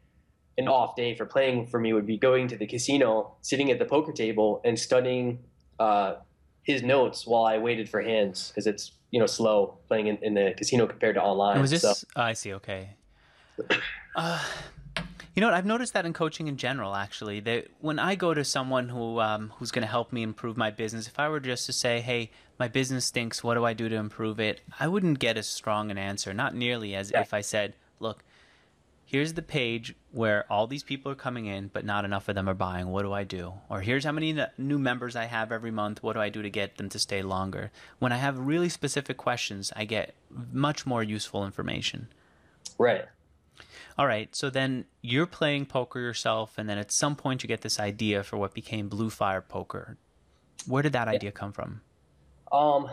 an 0.57 0.67
off 0.67 0.95
day 0.95 1.15
for 1.15 1.25
playing 1.25 1.67
for 1.67 1.79
me 1.79 1.93
would 1.93 2.05
be 2.05 2.17
going 2.17 2.47
to 2.49 2.57
the 2.57 2.67
casino, 2.67 3.35
sitting 3.41 3.71
at 3.71 3.79
the 3.79 3.85
poker 3.85 4.11
table, 4.11 4.61
and 4.63 4.77
studying 4.77 5.39
uh, 5.79 6.15
his 6.61 6.83
notes 6.83 7.25
while 7.25 7.45
I 7.45 7.57
waited 7.57 7.89
for 7.89 8.01
hands 8.01 8.49
because 8.49 8.67
it's 8.67 8.91
you 9.09 9.19
know 9.19 9.25
slow 9.25 9.79
playing 9.87 10.07
in, 10.07 10.17
in 10.21 10.33
the 10.35 10.53
casino 10.55 10.85
compared 10.85 11.15
to 11.15 11.23
online. 11.23 11.53
And 11.53 11.61
was 11.61 11.71
this? 11.71 11.81
So, 11.81 11.93
oh, 12.15 12.21
I 12.21 12.33
see. 12.33 12.53
Okay. 12.53 12.91
Uh, 14.15 14.43
you 15.39 15.41
know 15.41 15.47
what? 15.47 15.55
I've 15.57 15.65
noticed 15.65 15.93
that 15.93 16.05
in 16.05 16.11
coaching 16.11 16.49
in 16.49 16.57
general, 16.57 16.93
actually, 16.93 17.39
that 17.39 17.67
when 17.79 17.97
I 17.97 18.15
go 18.15 18.33
to 18.33 18.43
someone 18.43 18.89
who 18.89 19.21
um, 19.21 19.53
who's 19.55 19.71
going 19.71 19.83
to 19.83 19.87
help 19.87 20.11
me 20.11 20.21
improve 20.21 20.57
my 20.57 20.69
business, 20.69 21.07
if 21.07 21.17
I 21.17 21.29
were 21.29 21.39
just 21.39 21.65
to 21.67 21.71
say, 21.71 22.01
"Hey, 22.01 22.31
my 22.59 22.67
business 22.67 23.05
stinks. 23.05 23.41
What 23.41 23.53
do 23.53 23.63
I 23.63 23.71
do 23.71 23.87
to 23.87 23.95
improve 23.95 24.41
it?" 24.41 24.59
I 24.81 24.89
wouldn't 24.89 25.19
get 25.19 25.37
as 25.37 25.47
strong 25.47 25.91
an 25.91 25.97
answer, 25.97 26.33
not 26.33 26.55
nearly 26.55 26.93
as 26.93 27.09
Yeah. 27.11 27.21
if 27.21 27.33
I 27.33 27.39
said, 27.39 27.75
"Look, 28.01 28.25
here's 29.05 29.31
the 29.31 29.41
page 29.41 29.95
where 30.11 30.43
all 30.51 30.67
these 30.67 30.83
people 30.83 31.09
are 31.09 31.15
coming 31.15 31.45
in, 31.45 31.69
but 31.71 31.85
not 31.85 32.03
enough 32.03 32.27
of 32.27 32.35
them 32.35 32.49
are 32.49 32.53
buying. 32.53 32.87
What 32.89 33.03
do 33.03 33.13
I 33.13 33.23
do?" 33.23 33.53
Or 33.69 33.79
here's 33.79 34.03
how 34.03 34.11
many 34.11 34.37
new 34.57 34.77
members 34.77 35.15
I 35.15 35.23
have 35.23 35.53
every 35.53 35.71
month. 35.71 36.03
What 36.03 36.15
do 36.15 36.19
I 36.19 36.27
do 36.27 36.41
to 36.41 36.49
get 36.49 36.75
them 36.75 36.89
to 36.89 36.99
stay 36.99 37.21
longer? 37.21 37.71
When 37.99 38.11
I 38.11 38.17
have 38.17 38.37
really 38.37 38.67
specific 38.67 39.15
questions, 39.15 39.71
I 39.73 39.85
get 39.85 40.15
much 40.51 40.85
more 40.85 41.01
useful 41.01 41.45
information. 41.45 42.09
right. 42.77 43.05
All 43.99 44.07
right, 44.07 44.33
so 44.33 44.49
then 44.49 44.85
you're 45.01 45.25
playing 45.25 45.65
poker 45.65 45.99
yourself, 45.99 46.57
and 46.57 46.69
then 46.69 46.77
at 46.77 46.89
some 46.89 47.17
point 47.17 47.43
you 47.43 47.47
get 47.49 47.59
this 47.59 47.81
idea 47.81 48.23
for 48.23 48.37
what 48.37 48.53
became 48.53 48.87
Blue 48.87 49.09
Fire 49.09 49.41
Poker. 49.41 49.97
Where 50.67 50.81
did 50.81 50.93
that 50.93 51.09
idea 51.09 51.33
come 51.33 51.51
from? 51.51 51.81
Um, 52.49 52.89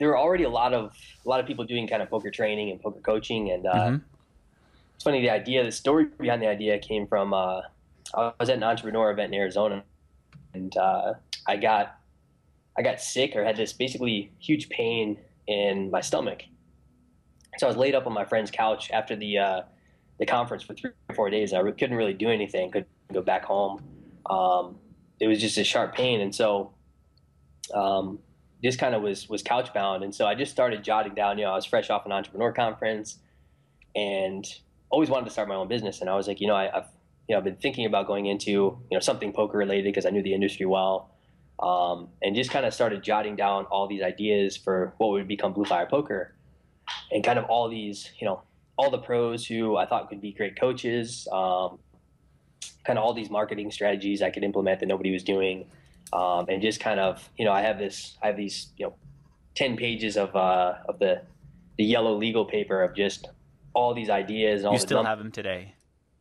there 0.00 0.08
were 0.08 0.18
already 0.18 0.42
a 0.42 0.48
lot 0.48 0.74
of 0.74 0.96
a 1.24 1.28
lot 1.28 1.38
of 1.38 1.46
people 1.46 1.64
doing 1.64 1.86
kind 1.86 2.02
of 2.02 2.10
poker 2.10 2.32
training 2.32 2.72
and 2.72 2.82
poker 2.82 2.98
coaching, 2.98 3.52
and 3.52 3.66
uh, 3.68 3.72
Mhm. 3.72 4.02
it's 4.96 5.04
funny. 5.04 5.20
The 5.20 5.30
idea, 5.30 5.62
the 5.62 5.70
story 5.70 6.06
behind 6.06 6.42
the 6.42 6.48
idea, 6.48 6.76
came 6.80 7.06
from 7.06 7.32
uh, 7.32 7.62
I 8.14 8.32
was 8.40 8.48
at 8.48 8.56
an 8.56 8.64
entrepreneur 8.64 9.12
event 9.12 9.32
in 9.32 9.38
Arizona, 9.38 9.84
and 10.54 10.76
uh, 10.76 11.14
I 11.46 11.56
got 11.56 12.00
I 12.76 12.82
got 12.82 13.00
sick 13.00 13.36
or 13.36 13.44
had 13.44 13.56
this 13.56 13.72
basically 13.72 14.32
huge 14.40 14.68
pain 14.70 15.18
in 15.46 15.88
my 15.92 16.00
stomach. 16.00 16.42
So 17.58 17.68
I 17.68 17.70
was 17.70 17.76
laid 17.76 17.94
up 17.94 18.08
on 18.08 18.12
my 18.12 18.24
friend's 18.24 18.50
couch 18.50 18.90
after 18.90 19.14
the 19.14 19.38
uh, 19.38 19.62
the 20.18 20.26
conference 20.26 20.62
for 20.62 20.74
three 20.74 20.90
or 21.08 21.14
four 21.14 21.30
days. 21.30 21.52
I 21.52 21.60
re- 21.60 21.72
couldn't 21.72 21.96
really 21.96 22.14
do 22.14 22.28
anything. 22.28 22.70
Couldn't 22.70 22.88
go 23.12 23.22
back 23.22 23.44
home. 23.44 23.82
Um, 24.28 24.76
it 25.20 25.26
was 25.26 25.40
just 25.40 25.56
a 25.58 25.64
sharp 25.64 25.94
pain, 25.94 26.20
and 26.20 26.34
so 26.34 26.72
um, 27.74 28.18
just 28.62 28.78
kind 28.78 28.94
of 28.94 29.02
was 29.02 29.28
was 29.28 29.42
couch 29.42 29.72
bound. 29.72 30.04
And 30.04 30.14
so 30.14 30.26
I 30.26 30.34
just 30.34 30.52
started 30.52 30.84
jotting 30.84 31.14
down. 31.14 31.38
You 31.38 31.44
know, 31.44 31.52
I 31.52 31.54
was 31.54 31.64
fresh 31.64 31.90
off 31.90 32.06
an 32.06 32.12
entrepreneur 32.12 32.52
conference, 32.52 33.18
and 33.94 34.46
always 34.90 35.10
wanted 35.10 35.26
to 35.26 35.30
start 35.30 35.48
my 35.48 35.54
own 35.54 35.68
business. 35.68 36.00
And 36.00 36.10
I 36.10 36.14
was 36.14 36.26
like, 36.26 36.40
you 36.40 36.46
know, 36.46 36.54
I, 36.54 36.76
I've 36.76 36.86
you 37.28 37.34
know 37.34 37.38
I've 37.38 37.44
been 37.44 37.56
thinking 37.56 37.86
about 37.86 38.06
going 38.06 38.26
into 38.26 38.50
you 38.50 38.80
know 38.92 39.00
something 39.00 39.32
poker 39.32 39.58
related 39.58 39.84
because 39.84 40.06
I 40.06 40.10
knew 40.10 40.22
the 40.22 40.34
industry 40.34 40.66
well, 40.66 41.10
um, 41.60 42.08
and 42.22 42.34
just 42.34 42.50
kind 42.50 42.66
of 42.66 42.74
started 42.74 43.02
jotting 43.02 43.36
down 43.36 43.64
all 43.66 43.86
these 43.86 44.02
ideas 44.02 44.56
for 44.56 44.94
what 44.98 45.10
would 45.10 45.28
become 45.28 45.52
Blue 45.52 45.64
Fire 45.64 45.86
Poker, 45.86 46.34
and 47.10 47.22
kind 47.22 47.38
of 47.38 47.44
all 47.46 47.68
these 47.68 48.10
you 48.20 48.26
know 48.26 48.42
all 48.78 48.90
the 48.90 48.98
pros 48.98 49.44
who 49.44 49.76
I 49.76 49.84
thought 49.86 50.08
could 50.08 50.20
be 50.20 50.32
great 50.32 50.58
coaches, 50.58 51.26
um, 51.32 51.78
kind 52.84 52.98
of 52.98 53.04
all 53.04 53.12
these 53.12 53.28
marketing 53.28 53.70
strategies 53.70 54.22
I 54.22 54.30
could 54.30 54.44
implement 54.44 54.80
that 54.80 54.86
nobody 54.86 55.12
was 55.12 55.24
doing, 55.24 55.66
um, 56.12 56.46
and 56.48 56.62
just 56.62 56.80
kind 56.80 57.00
of 57.00 57.28
you 57.36 57.44
know 57.44 57.52
I 57.52 57.60
have 57.62 57.78
this 57.78 58.16
I 58.22 58.28
have 58.28 58.36
these 58.36 58.68
you 58.76 58.86
know 58.86 58.94
ten 59.54 59.76
pages 59.76 60.16
of 60.16 60.34
uh, 60.36 60.74
of 60.88 60.98
the 61.00 61.20
the 61.76 61.84
yellow 61.84 62.14
legal 62.16 62.44
paper 62.44 62.82
of 62.82 62.94
just 62.94 63.28
all 63.74 63.94
these 63.94 64.08
ideas 64.10 64.60
and 64.60 64.68
all 64.68 64.72
You 64.72 64.78
still 64.78 64.98
num- 64.98 65.06
have 65.06 65.18
them 65.18 65.30
today. 65.30 65.74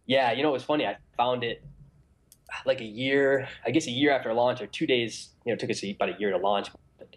yeah, 0.05 0.31
you 0.31 0.43
know, 0.43 0.49
it 0.49 0.53
was 0.53 0.63
funny. 0.63 0.85
I 0.85 0.97
found 1.15 1.43
it 1.43 1.63
like 2.65 2.81
a 2.81 2.85
year, 2.85 3.47
I 3.65 3.71
guess 3.71 3.87
a 3.87 3.91
year 3.91 4.11
after 4.11 4.33
launch, 4.33 4.61
or 4.61 4.67
two 4.67 4.85
days. 4.87 5.29
You 5.45 5.51
know, 5.51 5.53
it 5.55 5.59
took 5.59 5.69
us 5.69 5.83
about 5.83 6.09
a 6.09 6.15
year 6.19 6.31
to 6.31 6.37
launch. 6.37 6.69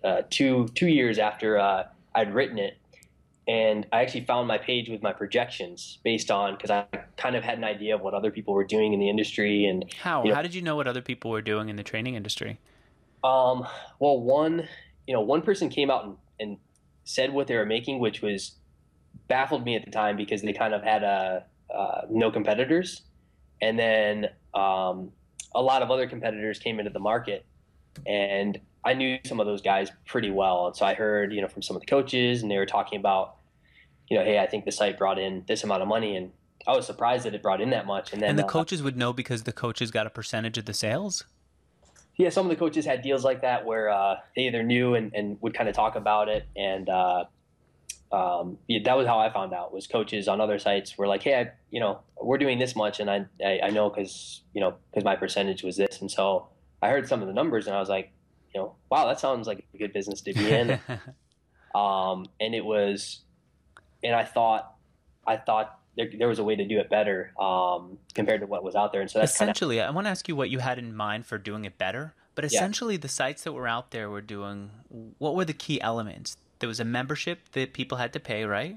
Uh, 0.04 0.22
two 0.30 0.68
two 0.74 0.86
years 0.88 1.18
after 1.18 1.58
uh, 1.58 1.84
I'd 2.14 2.32
written 2.34 2.58
it, 2.58 2.78
and 3.48 3.86
I 3.92 4.02
actually 4.02 4.24
found 4.24 4.46
my 4.48 4.58
page 4.58 4.88
with 4.88 5.02
my 5.02 5.12
projections 5.12 5.98
based 6.04 6.30
on 6.30 6.54
because 6.54 6.70
I 6.70 6.86
kind 7.16 7.36
of 7.36 7.42
had 7.42 7.58
an 7.58 7.64
idea 7.64 7.94
of 7.94 8.00
what 8.00 8.14
other 8.14 8.30
people 8.30 8.54
were 8.54 8.64
doing 8.64 8.92
in 8.92 9.00
the 9.00 9.08
industry, 9.08 9.66
and 9.66 9.84
How? 10.00 10.22
you 10.22 10.28
know- 10.30 10.34
How 10.36 10.42
did 10.42 10.54
you 10.54 10.62
know 10.62 10.76
what 10.76 10.86
other 10.86 11.02
people 11.02 11.30
were 11.30 11.42
doing 11.42 11.68
in 11.68 11.76
the 11.76 11.82
training 11.82 12.14
industry? 12.14 12.58
Um, 13.24 13.66
well, 13.98 14.18
one, 14.20 14.66
you 15.06 15.14
know, 15.14 15.20
one 15.20 15.42
person 15.42 15.68
came 15.68 15.90
out 15.90 16.04
and, 16.04 16.16
and 16.38 16.58
said 17.04 17.32
what 17.32 17.46
they 17.46 17.56
were 17.56 17.66
making, 17.66 17.98
which 17.98 18.22
was 18.22 18.52
baffled 19.28 19.64
me 19.64 19.76
at 19.76 19.84
the 19.84 19.90
time 19.90 20.16
because 20.16 20.42
they 20.42 20.52
kind 20.52 20.72
of 20.74 20.82
had 20.82 21.02
a 21.02 21.44
uh, 21.74 22.02
no 22.10 22.30
competitors, 22.30 23.02
and 23.60 23.78
then 23.78 24.26
um, 24.54 25.12
a 25.54 25.62
lot 25.62 25.82
of 25.82 25.90
other 25.90 26.08
competitors 26.08 26.58
came 26.58 26.78
into 26.78 26.90
the 26.90 26.98
market, 26.98 27.44
and 28.06 28.58
I 28.84 28.94
knew 28.94 29.18
some 29.24 29.40
of 29.40 29.46
those 29.46 29.62
guys 29.62 29.90
pretty 30.06 30.30
well, 30.30 30.66
and 30.66 30.76
so 30.76 30.86
I 30.86 30.94
heard, 30.94 31.32
you 31.32 31.40
know, 31.40 31.48
from 31.48 31.62
some 31.62 31.76
of 31.76 31.82
the 31.82 31.86
coaches, 31.86 32.42
and 32.42 32.50
they 32.50 32.56
were 32.56 32.66
talking 32.66 32.98
about, 32.98 33.36
you 34.08 34.18
know, 34.18 34.24
hey, 34.24 34.38
I 34.38 34.46
think 34.46 34.64
the 34.64 34.72
site 34.72 34.98
brought 34.98 35.18
in 35.18 35.44
this 35.46 35.64
amount 35.64 35.82
of 35.82 35.88
money, 35.88 36.16
and 36.16 36.32
I 36.66 36.72
was 36.72 36.86
surprised 36.86 37.24
that 37.24 37.34
it 37.34 37.42
brought 37.42 37.60
in 37.60 37.70
that 37.70 37.86
much, 37.86 38.12
and 38.12 38.22
then 38.22 38.30
And 38.30 38.38
the 38.38 38.44
uh, 38.44 38.48
coaches 38.48 38.82
would 38.82 38.96
know 38.96 39.12
because 39.12 39.42
the 39.42 39.52
coaches 39.52 39.90
got 39.90 40.06
a 40.06 40.10
percentage 40.10 40.56
of 40.58 40.64
the 40.64 40.74
sales? 40.74 41.24
yeah, 42.20 42.28
some 42.28 42.44
of 42.44 42.50
the 42.50 42.56
coaches 42.56 42.84
had 42.84 43.00
deals 43.00 43.24
like 43.24 43.40
that 43.40 43.64
where 43.64 43.88
uh, 43.88 44.16
they 44.36 44.42
either 44.42 44.62
knew 44.62 44.94
and, 44.94 45.10
and 45.14 45.38
would 45.40 45.54
kind 45.54 45.70
of 45.70 45.74
talk 45.74 45.96
about 45.96 46.28
it, 46.28 46.46
and 46.54 46.88
uh, 46.90 47.24
um, 48.12 48.58
yeah, 48.68 48.80
that 48.84 48.96
was 48.96 49.06
how 49.06 49.18
I 49.18 49.32
found 49.32 49.54
out. 49.54 49.72
Was 49.72 49.86
coaches 49.86 50.28
on 50.28 50.38
other 50.38 50.58
sites 50.58 50.98
were 50.98 51.06
like, 51.06 51.22
"Hey, 51.22 51.40
I, 51.40 51.52
you 51.70 51.80
know, 51.80 52.00
we're 52.20 52.36
doing 52.36 52.58
this 52.58 52.76
much, 52.76 53.00
and 53.00 53.10
I 53.10 53.24
I, 53.42 53.60
I 53.64 53.70
know 53.70 53.88
because 53.88 54.42
you 54.52 54.60
know 54.60 54.74
because 54.90 55.02
my 55.02 55.16
percentage 55.16 55.62
was 55.62 55.78
this," 55.78 56.02
and 56.02 56.10
so 56.10 56.48
I 56.82 56.90
heard 56.90 57.08
some 57.08 57.22
of 57.22 57.28
the 57.28 57.32
numbers, 57.32 57.66
and 57.66 57.74
I 57.74 57.80
was 57.80 57.88
like, 57.88 58.12
you 58.54 58.60
know, 58.60 58.74
wow, 58.90 59.06
that 59.06 59.20
sounds 59.20 59.46
like 59.46 59.64
a 59.74 59.78
good 59.78 59.92
business 59.92 60.20
to 60.22 60.34
be 60.34 60.50
in. 60.50 60.70
um, 61.74 62.26
and 62.40 62.54
it 62.54 62.64
was, 62.64 63.20
and 64.02 64.14
I 64.14 64.24
thought, 64.24 64.74
I 65.26 65.36
thought 65.36 65.78
there, 65.96 66.08
there 66.18 66.28
was 66.28 66.38
a 66.38 66.44
way 66.44 66.56
to 66.56 66.66
do 66.66 66.78
it 66.78 66.90
better 66.90 67.32
um, 67.40 67.98
compared 68.14 68.40
to 68.40 68.46
what 68.46 68.64
was 68.64 68.74
out 68.74 68.92
there, 68.92 69.00
and 69.00 69.10
so 69.10 69.18
that's 69.20 69.36
kind 69.36 69.50
of 69.50 69.54
essentially, 69.54 69.80
I 69.80 69.90
want 69.90 70.06
to 70.06 70.10
ask 70.10 70.28
you 70.28 70.36
what 70.36 70.50
you 70.50 70.58
had 70.60 70.78
in 70.78 70.94
mind 70.94 71.26
for 71.26 71.38
doing 71.38 71.64
it 71.64 71.78
better. 71.78 72.14
But 72.34 72.44
Yeah. 72.44 72.58
essentially, 72.58 72.96
the 72.96 73.08
sites 73.08 73.42
that 73.44 73.52
were 73.52 73.68
out 73.68 73.90
there 73.90 74.08
were 74.08 74.20
doing 74.20 74.70
what 75.18 75.34
were 75.34 75.44
the 75.44 75.52
key 75.52 75.80
elements? 75.80 76.36
There 76.60 76.68
was 76.68 76.80
a 76.80 76.84
membership 76.84 77.50
that 77.52 77.72
people 77.72 77.98
had 77.98 78.12
to 78.12 78.20
pay, 78.20 78.44
right? 78.44 78.76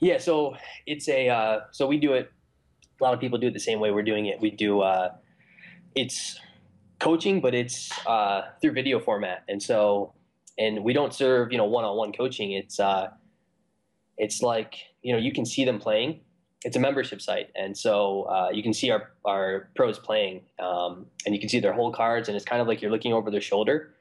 Yeah, 0.00 0.18
so 0.18 0.56
it's 0.86 1.08
a 1.08 1.28
uh, 1.28 1.60
so 1.70 1.86
we 1.86 1.98
do 1.98 2.12
it. 2.14 2.32
A 3.00 3.04
lot 3.04 3.14
of 3.14 3.20
people 3.20 3.38
do 3.38 3.48
it 3.48 3.52
the 3.52 3.60
same 3.60 3.78
way 3.78 3.90
we're 3.90 4.02
doing 4.02 4.26
it. 4.26 4.40
We 4.40 4.50
do 4.50 4.80
uh, 4.80 5.14
it's 5.94 6.40
coaching, 7.02 7.40
but 7.40 7.54
it's 7.54 7.90
uh, 8.06 8.42
through 8.60 8.72
video 8.72 9.00
format, 9.00 9.42
and 9.48 9.62
so 9.62 10.14
and 10.58 10.84
we 10.84 10.92
don't 10.92 11.12
serve 11.14 11.50
you 11.52 11.58
know 11.58 11.64
one 11.66 11.84
on 11.84 11.96
one 11.96 12.12
coaching. 12.12 12.52
It's 12.52 12.78
uh, 12.80 13.08
it's 14.18 14.42
like 14.42 14.74
you 15.02 15.12
know 15.12 15.18
you 15.18 15.32
can 15.32 15.44
see 15.44 15.64
them 15.64 15.78
playing. 15.78 16.20
It's 16.64 16.76
a 16.76 16.80
membership 16.80 17.20
site, 17.20 17.48
and 17.56 17.76
so 17.76 18.22
uh, 18.34 18.50
you 18.52 18.62
can 18.62 18.72
see 18.72 18.90
our 18.90 19.10
our 19.24 19.70
pros 19.74 19.98
playing, 19.98 20.42
um, 20.60 21.06
and 21.26 21.34
you 21.34 21.40
can 21.40 21.48
see 21.48 21.58
their 21.60 21.72
whole 21.72 21.92
cards, 21.92 22.28
and 22.28 22.36
it's 22.36 22.44
kind 22.44 22.60
of 22.62 22.68
like 22.68 22.80
you're 22.80 22.90
looking 22.90 23.12
over 23.12 23.30
their 23.30 23.40
shoulder 23.40 23.94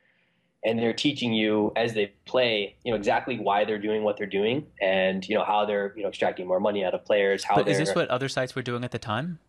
and 0.63 0.77
they're 0.77 0.93
teaching 0.93 1.33
you 1.33 1.71
as 1.75 1.95
they 1.95 2.13
play, 2.27 2.75
you 2.83 2.91
know, 2.91 2.95
exactly 2.95 3.39
why 3.39 3.65
they're 3.65 3.79
doing 3.79 4.03
what 4.03 4.15
they're 4.15 4.27
doing, 4.27 4.63
and 4.79 5.27
you 5.27 5.33
know 5.35 5.43
how 5.43 5.65
they're 5.65 5.91
you 5.95 6.03
know 6.03 6.09
extracting 6.09 6.45
more 6.45 6.59
money 6.59 6.85
out 6.85 6.93
of 6.93 7.03
players. 7.03 7.43
How 7.43 7.55
But 7.55 7.67
is 7.67 7.79
this 7.79 7.95
what 7.95 8.07
other 8.09 8.29
sites 8.29 8.53
were 8.53 8.61
doing 8.61 8.83
at 8.83 8.91
the 8.91 8.99
time? 8.99 9.39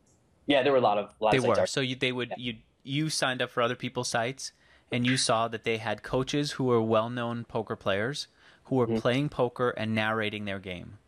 yeah, 0.47 0.62
there 0.62 0.73
were 0.73 0.79
a 0.79 0.87
lot 0.91 0.97
of 0.97 1.11
a 1.21 1.25
lot 1.25 1.33
They 1.33 1.37
of 1.38 1.45
were. 1.45 1.61
are- 1.61 1.67
So 1.67 1.83
you 1.83 1.97
they 1.97 2.12
would 2.12 2.31
Yeah. 2.31 2.37
you 2.38 2.53
you 2.83 3.09
signed 3.11 3.40
up 3.42 3.51
for 3.51 3.62
other 3.62 3.77
people's 3.77 4.09
sites 4.09 4.53
and 4.90 5.07
you 5.07 5.16
saw 5.16 5.49
that 5.49 5.64
they 5.64 5.79
had 5.79 6.03
coaches 6.03 6.53
who 6.53 6.64
were 6.64 6.83
well-known 6.83 7.45
poker 7.45 7.77
players 7.77 8.29
who 8.64 8.77
were 8.77 8.87
Mhm. 8.87 9.01
playing 9.01 9.29
poker 9.29 9.71
and 9.71 9.95
narrating 9.95 10.45
their 10.45 10.59
game. 10.59 10.99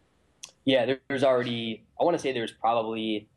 yeah. 0.66 0.96
There's 1.08 1.22
already 1.22 1.84
I 2.00 2.04
want 2.04 2.14
to 2.14 2.18
say 2.18 2.32
there's 2.32 2.50
probably 2.52 3.28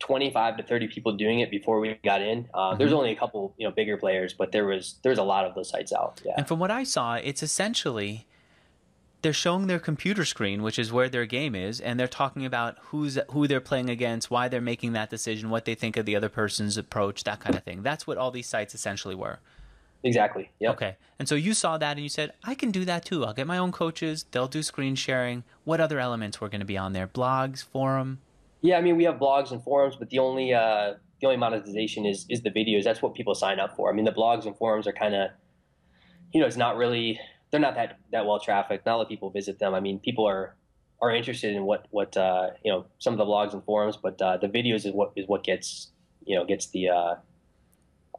25 0.00 0.58
to 0.58 0.62
30 0.62 0.86
people 0.88 1.12
doing 1.12 1.40
it 1.40 1.50
before 1.50 1.80
we 1.80 1.94
got 2.04 2.20
in. 2.22 2.46
Uh, 2.54 2.74
There's 2.76 2.92
Mhm. 2.92 2.96
only 2.98 3.10
a 3.12 3.16
couple 3.16 3.54
you 3.56 3.66
know 3.66 3.72
bigger 3.72 3.96
players, 3.96 4.32
but 4.34 4.52
there 4.52 4.66
was 4.66 5.00
there's 5.02 5.18
a 5.18 5.22
lot 5.24 5.44
of 5.46 5.54
those 5.54 5.70
sites 5.70 5.92
out. 5.94 6.20
Yeah, 6.24 6.34
And 6.36 6.46
from 6.46 6.58
what 6.60 6.70
I 6.70 6.84
saw, 6.84 7.14
it's 7.14 7.42
essentially 7.42 8.26
they're 9.22 9.32
showing 9.32 9.66
their 9.66 9.78
computer 9.80 10.24
screen, 10.24 10.62
which 10.62 10.78
is 10.78 10.92
where 10.92 11.08
their 11.08 11.26
game 11.26 11.54
is, 11.54 11.80
and 11.80 11.98
they're 11.98 12.06
talking 12.06 12.44
about 12.44 12.78
who's 12.84 13.18
who 13.30 13.48
they're 13.48 13.60
playing 13.60 13.90
against, 13.90 14.30
why 14.30 14.48
they're 14.48 14.60
making 14.60 14.92
that 14.92 15.10
decision, 15.10 15.50
what 15.50 15.64
they 15.64 15.74
think 15.74 15.96
of 15.96 16.06
the 16.06 16.14
other 16.16 16.28
person's 16.28 16.76
approach, 16.76 17.24
that 17.24 17.40
kind 17.40 17.56
of 17.56 17.64
thing. 17.64 17.82
That's 17.82 18.06
what 18.06 18.16
all 18.18 18.30
these 18.30 18.46
sites 18.48 18.74
essentially 18.74 19.14
were. 19.14 19.40
exactly. 20.04 20.50
Yep. 20.60 20.72
Okay. 20.74 20.96
And 21.18 21.28
so 21.28 21.34
you 21.34 21.54
saw 21.54 21.78
that 21.78 21.92
and 21.92 22.00
you 22.00 22.08
said, 22.08 22.32
I 22.44 22.54
can 22.54 22.70
do 22.70 22.84
that 22.84 23.04
too. 23.04 23.24
I'll 23.24 23.34
get 23.34 23.46
my 23.46 23.58
own 23.58 23.72
coaches. 23.72 24.24
They'll 24.30 24.48
do 24.48 24.62
screen 24.62 24.94
sharing. 24.94 25.42
What 25.64 25.80
other 25.80 25.98
elements 25.98 26.40
were 26.40 26.48
going 26.48 26.60
to 26.60 26.66
be 26.66 26.78
on 26.78 26.92
there? 26.92 27.08
Blogs, 27.08 27.64
forum? 27.64 28.20
Yeah, 28.60 28.78
I 28.78 28.80
mean 28.80 28.96
we 28.96 29.04
have 29.04 29.16
blogs 29.16 29.50
and 29.50 29.62
forums, 29.62 29.96
but 29.96 30.10
the 30.10 30.18
only 30.20 30.54
uh, 30.54 30.94
the 31.20 31.26
only 31.26 31.36
monetization 31.36 32.06
is 32.06 32.26
is 32.28 32.42
the 32.42 32.50
videos. 32.50 32.84
That's 32.84 33.02
what 33.02 33.14
people 33.14 33.34
sign 33.34 33.58
up 33.58 33.74
for. 33.76 33.90
I 33.90 33.94
mean 33.94 34.04
the 34.04 34.12
blogs 34.12 34.46
and 34.46 34.56
forums 34.56 34.86
are 34.86 34.92
kind 34.92 35.14
of, 35.14 35.30
you 36.32 36.40
know, 36.40 36.46
it's 36.46 36.56
not 36.56 36.76
really 36.76 37.20
they're 37.50 37.60
not 37.60 37.74
that 37.74 37.98
that 38.12 38.26
well 38.26 38.38
trafficked. 38.38 38.86
Not 38.86 38.94
a 38.94 38.96
lot 38.96 39.02
of 39.02 39.08
people 39.08 39.30
visit 39.30 39.58
them. 39.58 39.74
I 39.74 39.80
mean 39.80 39.98
people 39.98 40.26
are 40.26 40.56
are 41.00 41.10
interested 41.10 41.54
in 41.54 41.64
what 41.64 41.86
what 41.90 42.16
uh, 42.16 42.50
you 42.64 42.72
know 42.72 42.86
some 42.98 43.14
of 43.14 43.18
the 43.18 43.24
blogs 43.24 43.52
and 43.52 43.64
forums, 43.64 43.96
but 43.96 44.20
uh, 44.20 44.36
the 44.36 44.48
videos 44.48 44.86
is 44.86 44.92
what 44.92 45.12
is 45.16 45.26
what 45.28 45.44
gets 45.44 45.90
you 46.24 46.36
know 46.36 46.44
gets 46.44 46.66
the 46.68 46.88
uh, 46.88 47.14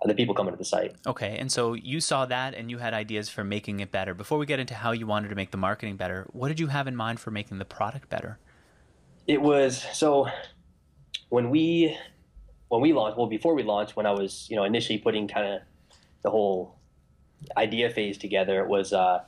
the 0.05 0.13
people 0.13 0.33
coming 0.33 0.53
to 0.53 0.57
the 0.57 0.65
site. 0.65 0.95
Okay, 1.05 1.37
and 1.37 1.51
so 1.51 1.73
you 1.73 1.99
saw 1.99 2.25
that 2.25 2.53
and 2.53 2.71
you 2.71 2.77
had 2.77 2.93
ideas 2.93 3.29
for 3.29 3.43
making 3.43 3.79
it 3.81 3.91
better. 3.91 4.13
Before 4.13 4.37
we 4.37 4.45
get 4.45 4.59
into 4.59 4.73
how 4.73 4.91
you 4.91 5.05
wanted 5.05 5.29
to 5.29 5.35
make 5.35 5.51
the 5.51 5.57
marketing 5.57 5.97
better, 5.97 6.25
what 6.31 6.47
did 6.47 6.59
you 6.59 6.67
have 6.67 6.87
in 6.87 6.95
mind 6.95 7.19
for 7.19 7.31
making 7.31 7.59
the 7.59 7.65
product 7.65 8.09
better? 8.09 8.39
It 9.27 9.41
was 9.41 9.85
so 9.93 10.27
when 11.29 11.49
we 11.49 11.97
when 12.69 12.81
we 12.81 12.93
launched, 12.93 13.17
well 13.17 13.27
before 13.27 13.53
we 13.53 13.63
launched, 13.63 13.95
when 13.95 14.05
I 14.05 14.11
was, 14.11 14.47
you 14.49 14.55
know, 14.55 14.63
initially 14.63 14.97
putting 14.97 15.27
kind 15.27 15.53
of 15.53 15.61
the 16.23 16.29
whole 16.29 16.78
idea 17.57 17.89
phase 17.89 18.17
together, 18.17 18.61
it 18.61 18.67
was 18.67 18.93
uh 18.93 19.21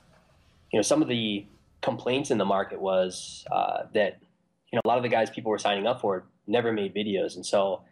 you 0.72 0.78
know, 0.78 0.82
some 0.82 1.02
of 1.02 1.08
the 1.08 1.44
complaints 1.82 2.30
in 2.30 2.38
the 2.38 2.44
market 2.44 2.80
was 2.80 3.44
uh, 3.52 3.82
that 3.92 4.18
you 4.72 4.76
know 4.76 4.80
a 4.84 4.88
lot 4.88 4.96
of 4.96 5.02
the 5.02 5.08
guys 5.08 5.28
people 5.28 5.50
were 5.50 5.58
signing 5.58 5.86
up 5.86 6.00
for 6.00 6.24
never 6.46 6.72
made 6.72 6.94
videos, 6.94 7.36
and 7.36 7.44
so 7.44 7.82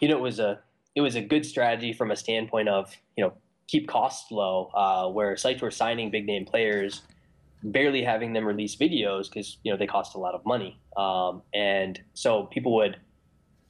you 0.00 0.08
know 0.08 0.16
it 0.16 0.22
was 0.22 0.38
a 0.38 0.60
it 0.94 1.00
was 1.00 1.16
a 1.16 1.20
good 1.20 1.44
strategy 1.44 1.92
from 1.92 2.10
a 2.10 2.16
standpoint 2.16 2.68
of 2.68 2.96
you 3.16 3.24
know 3.24 3.32
keep 3.66 3.88
costs 3.88 4.30
low, 4.30 4.70
uh, 4.74 5.08
where 5.08 5.36
sites 5.36 5.60
were 5.60 5.72
signing 5.72 6.10
big 6.10 6.26
name 6.26 6.44
players, 6.44 7.02
barely 7.64 8.04
having 8.04 8.32
them 8.32 8.46
release 8.46 8.76
videos 8.76 9.28
because 9.28 9.58
you 9.64 9.72
know 9.72 9.76
they 9.76 9.86
cost 9.86 10.14
a 10.14 10.18
lot 10.18 10.34
of 10.34 10.46
money, 10.46 10.78
um, 10.96 11.42
and 11.52 12.00
so 12.14 12.44
people 12.44 12.74
would 12.76 12.96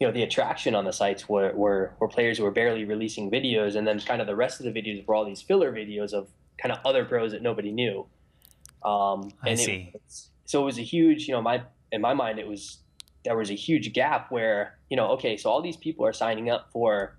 you 0.01 0.07
know 0.07 0.13
the 0.13 0.23
attraction 0.23 0.75
on 0.75 0.85
the 0.85 0.93
sites 0.93 1.29
were, 1.29 1.53
were 1.55 1.95
were 1.99 2.09
players 2.09 2.39
who 2.39 2.45
were 2.45 2.51
barely 2.51 2.85
releasing 2.85 3.31
videos, 3.31 3.77
and 3.77 3.87
then 3.87 3.99
kind 4.01 4.21
of 4.21 4.27
the 4.27 4.37
rest 4.37 4.61
of 4.61 4.65
the 4.65 4.73
videos 4.73 5.07
were 5.07 5.15
all 5.15 5.25
these 5.25 5.43
filler 5.43 5.73
videos 5.73 6.13
of 6.13 6.29
kind 6.59 6.73
of 6.73 6.79
other 6.85 7.05
pros 7.05 7.33
that 7.33 7.43
nobody 7.43 7.73
knew. 7.73 8.07
Um, 8.85 9.33
I 9.43 9.51
and 9.51 9.59
see. 9.59 9.91
It, 9.95 10.03
so 10.45 10.63
it 10.63 10.65
was 10.65 10.79
a 10.79 10.83
huge, 10.83 11.27
you 11.29 11.35
know, 11.35 11.43
my 11.43 11.63
in 11.93 12.01
my 12.01 12.15
mind, 12.15 12.39
it 12.39 12.47
was 12.47 12.79
there 13.25 13.37
was 13.37 13.51
a 13.51 13.55
huge 13.55 13.93
gap 13.93 14.31
where 14.31 14.77
you 14.89 14.97
know, 14.97 15.09
okay, 15.13 15.37
so 15.37 15.51
all 15.51 15.63
these 15.63 15.77
people 15.77 16.07
are 16.07 16.13
signing 16.13 16.49
up 16.49 16.71
for, 16.73 17.17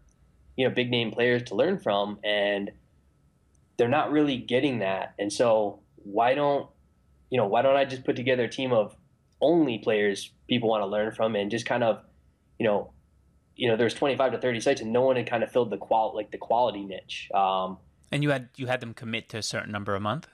you 0.55 0.67
know, 0.67 0.73
big 0.73 0.89
name 0.89 1.11
players 1.11 1.43
to 1.43 1.55
learn 1.55 1.77
from, 1.77 2.19
and 2.23 2.71
they're 3.77 3.89
not 3.89 4.11
really 4.11 4.37
getting 4.37 4.79
that. 4.79 5.13
And 5.19 5.31
so 5.31 5.79
why 5.97 6.33
don't, 6.33 6.69
you 7.29 7.37
know, 7.37 7.45
why 7.45 7.61
don't 7.61 7.75
I 7.75 7.85
just 7.85 8.05
put 8.05 8.15
together 8.15 8.45
a 8.45 8.49
team 8.49 8.71
of 8.71 8.95
only 9.41 9.79
players 9.79 10.31
people 10.47 10.69
want 10.69 10.81
to 10.81 10.87
learn 10.87 11.11
from, 11.11 11.35
and 11.35 11.51
just 11.51 11.65
kind 11.65 11.83
of, 11.83 11.99
you 12.59 12.65
know, 12.65 12.91
you 13.55 13.67
know, 13.69 13.75
there's 13.75 13.93
25 13.93 14.33
to 14.33 14.37
30 14.37 14.59
sites, 14.59 14.81
and 14.81 14.93
no 14.93 15.01
one 15.01 15.15
had 15.15 15.27
kind 15.27 15.43
of 15.43 15.51
filled 15.51 15.71
the 15.71 15.77
qual 15.77 16.13
like 16.15 16.31
the 16.31 16.37
quality 16.37 16.83
niche. 16.83 17.29
Um, 17.33 17.77
and 18.11 18.23
you 18.23 18.29
had 18.29 18.49
you 18.55 18.67
had 18.67 18.79
them 18.79 18.93
commit 18.93 19.29
to 19.29 19.37
a 19.37 19.43
certain 19.43 19.71
number 19.71 19.95
a 19.95 19.99
month. 19.99 20.27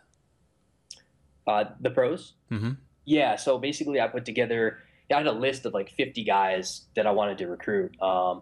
Uh, 1.47 1.65
the 1.79 1.89
pros. 1.89 2.33
Mm-hmm. 2.51 2.71
Yeah. 3.05 3.35
So 3.35 3.57
basically, 3.57 3.99
I 3.99 4.07
put 4.07 4.25
together. 4.25 4.79
I 5.11 5.17
had 5.17 5.27
a 5.27 5.31
list 5.31 5.65
of 5.65 5.73
like 5.73 5.91
50 5.91 6.23
guys 6.23 6.85
that 6.95 7.05
I 7.05 7.11
wanted 7.11 7.37
to 7.39 7.47
recruit. 7.47 7.99
Um, 8.01 8.41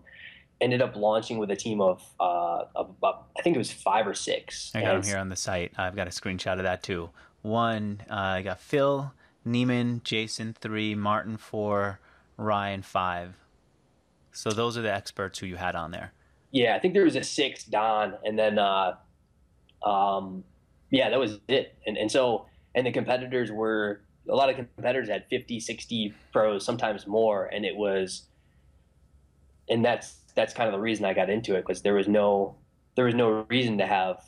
ended 0.62 0.82
up 0.82 0.96
launching 0.96 1.38
with 1.38 1.50
a 1.52 1.56
team 1.56 1.82
of, 1.82 2.02
uh, 2.20 2.66
of 2.76 2.96
I 3.04 3.42
think 3.42 3.56
it 3.56 3.60
was 3.60 3.72
five 3.72 4.08
or 4.08 4.14
six. 4.14 4.72
I 4.76 4.82
got 4.82 4.94
them 4.94 5.04
here 5.04 5.18
on 5.18 5.30
the 5.30 5.36
site. 5.36 5.74
I've 5.78 5.96
got 5.96 6.08
a 6.08 6.12
screenshot 6.12 6.58
of 6.58 6.64
that 6.64 6.84
too. 6.84 7.10
One, 7.42 8.04
uh, 8.10 8.14
I 8.14 8.42
got 8.44 8.60
Phil, 8.60 9.12
Neiman, 9.46 10.04
Jason 10.04 10.54
three, 10.54 10.94
Martin 10.94 11.38
four, 11.38 12.00
Ryan 12.38 12.84
five. 12.84 13.36
So 14.32 14.52
those 14.52 14.78
are 14.78 14.82
the 14.82 14.94
experts 14.94 15.40
who 15.40 15.46
you 15.46 15.56
had 15.56 15.76
on 15.76 15.92
there. 15.92 16.14
Yeah, 16.52 16.76
I 16.76 16.80
think 16.80 16.94
there 16.94 17.04
was 17.04 17.16
a 17.16 17.24
six, 17.24 17.64
Don, 17.64 18.16
and 18.26 18.38
then, 18.38 18.60
uh, 18.60 18.96
um, 19.86 20.44
yeah, 20.90 21.10
that 21.10 21.20
was 21.20 21.40
it. 21.48 21.78
And 21.86 21.98
and 21.98 22.12
so 22.12 22.46
and 22.76 22.86
the 22.86 22.92
competitors 22.92 23.52
were 23.52 24.02
a 24.30 24.36
lot 24.36 24.50
of 24.50 24.56
competitors 24.56 25.10
had 25.10 25.26
50 25.30 25.60
60 25.60 26.14
pros 26.32 26.64
sometimes 26.64 27.08
more 27.08 27.46
and 27.46 27.66
it 27.66 27.76
was 27.76 28.28
and 29.70 29.84
that's 29.84 30.18
that's 30.36 30.54
kind 30.54 30.68
of 30.68 30.74
the 30.74 30.80
reason 30.80 31.06
i 31.06 31.14
got 31.14 31.30
into 31.30 31.56
it 31.56 31.62
because 31.66 31.82
there 31.82 31.94
was 31.94 32.08
no 32.08 32.56
there 32.96 33.06
was 33.06 33.16
no 33.16 33.46
reason 33.50 33.78
to 33.78 33.86
have 33.86 34.24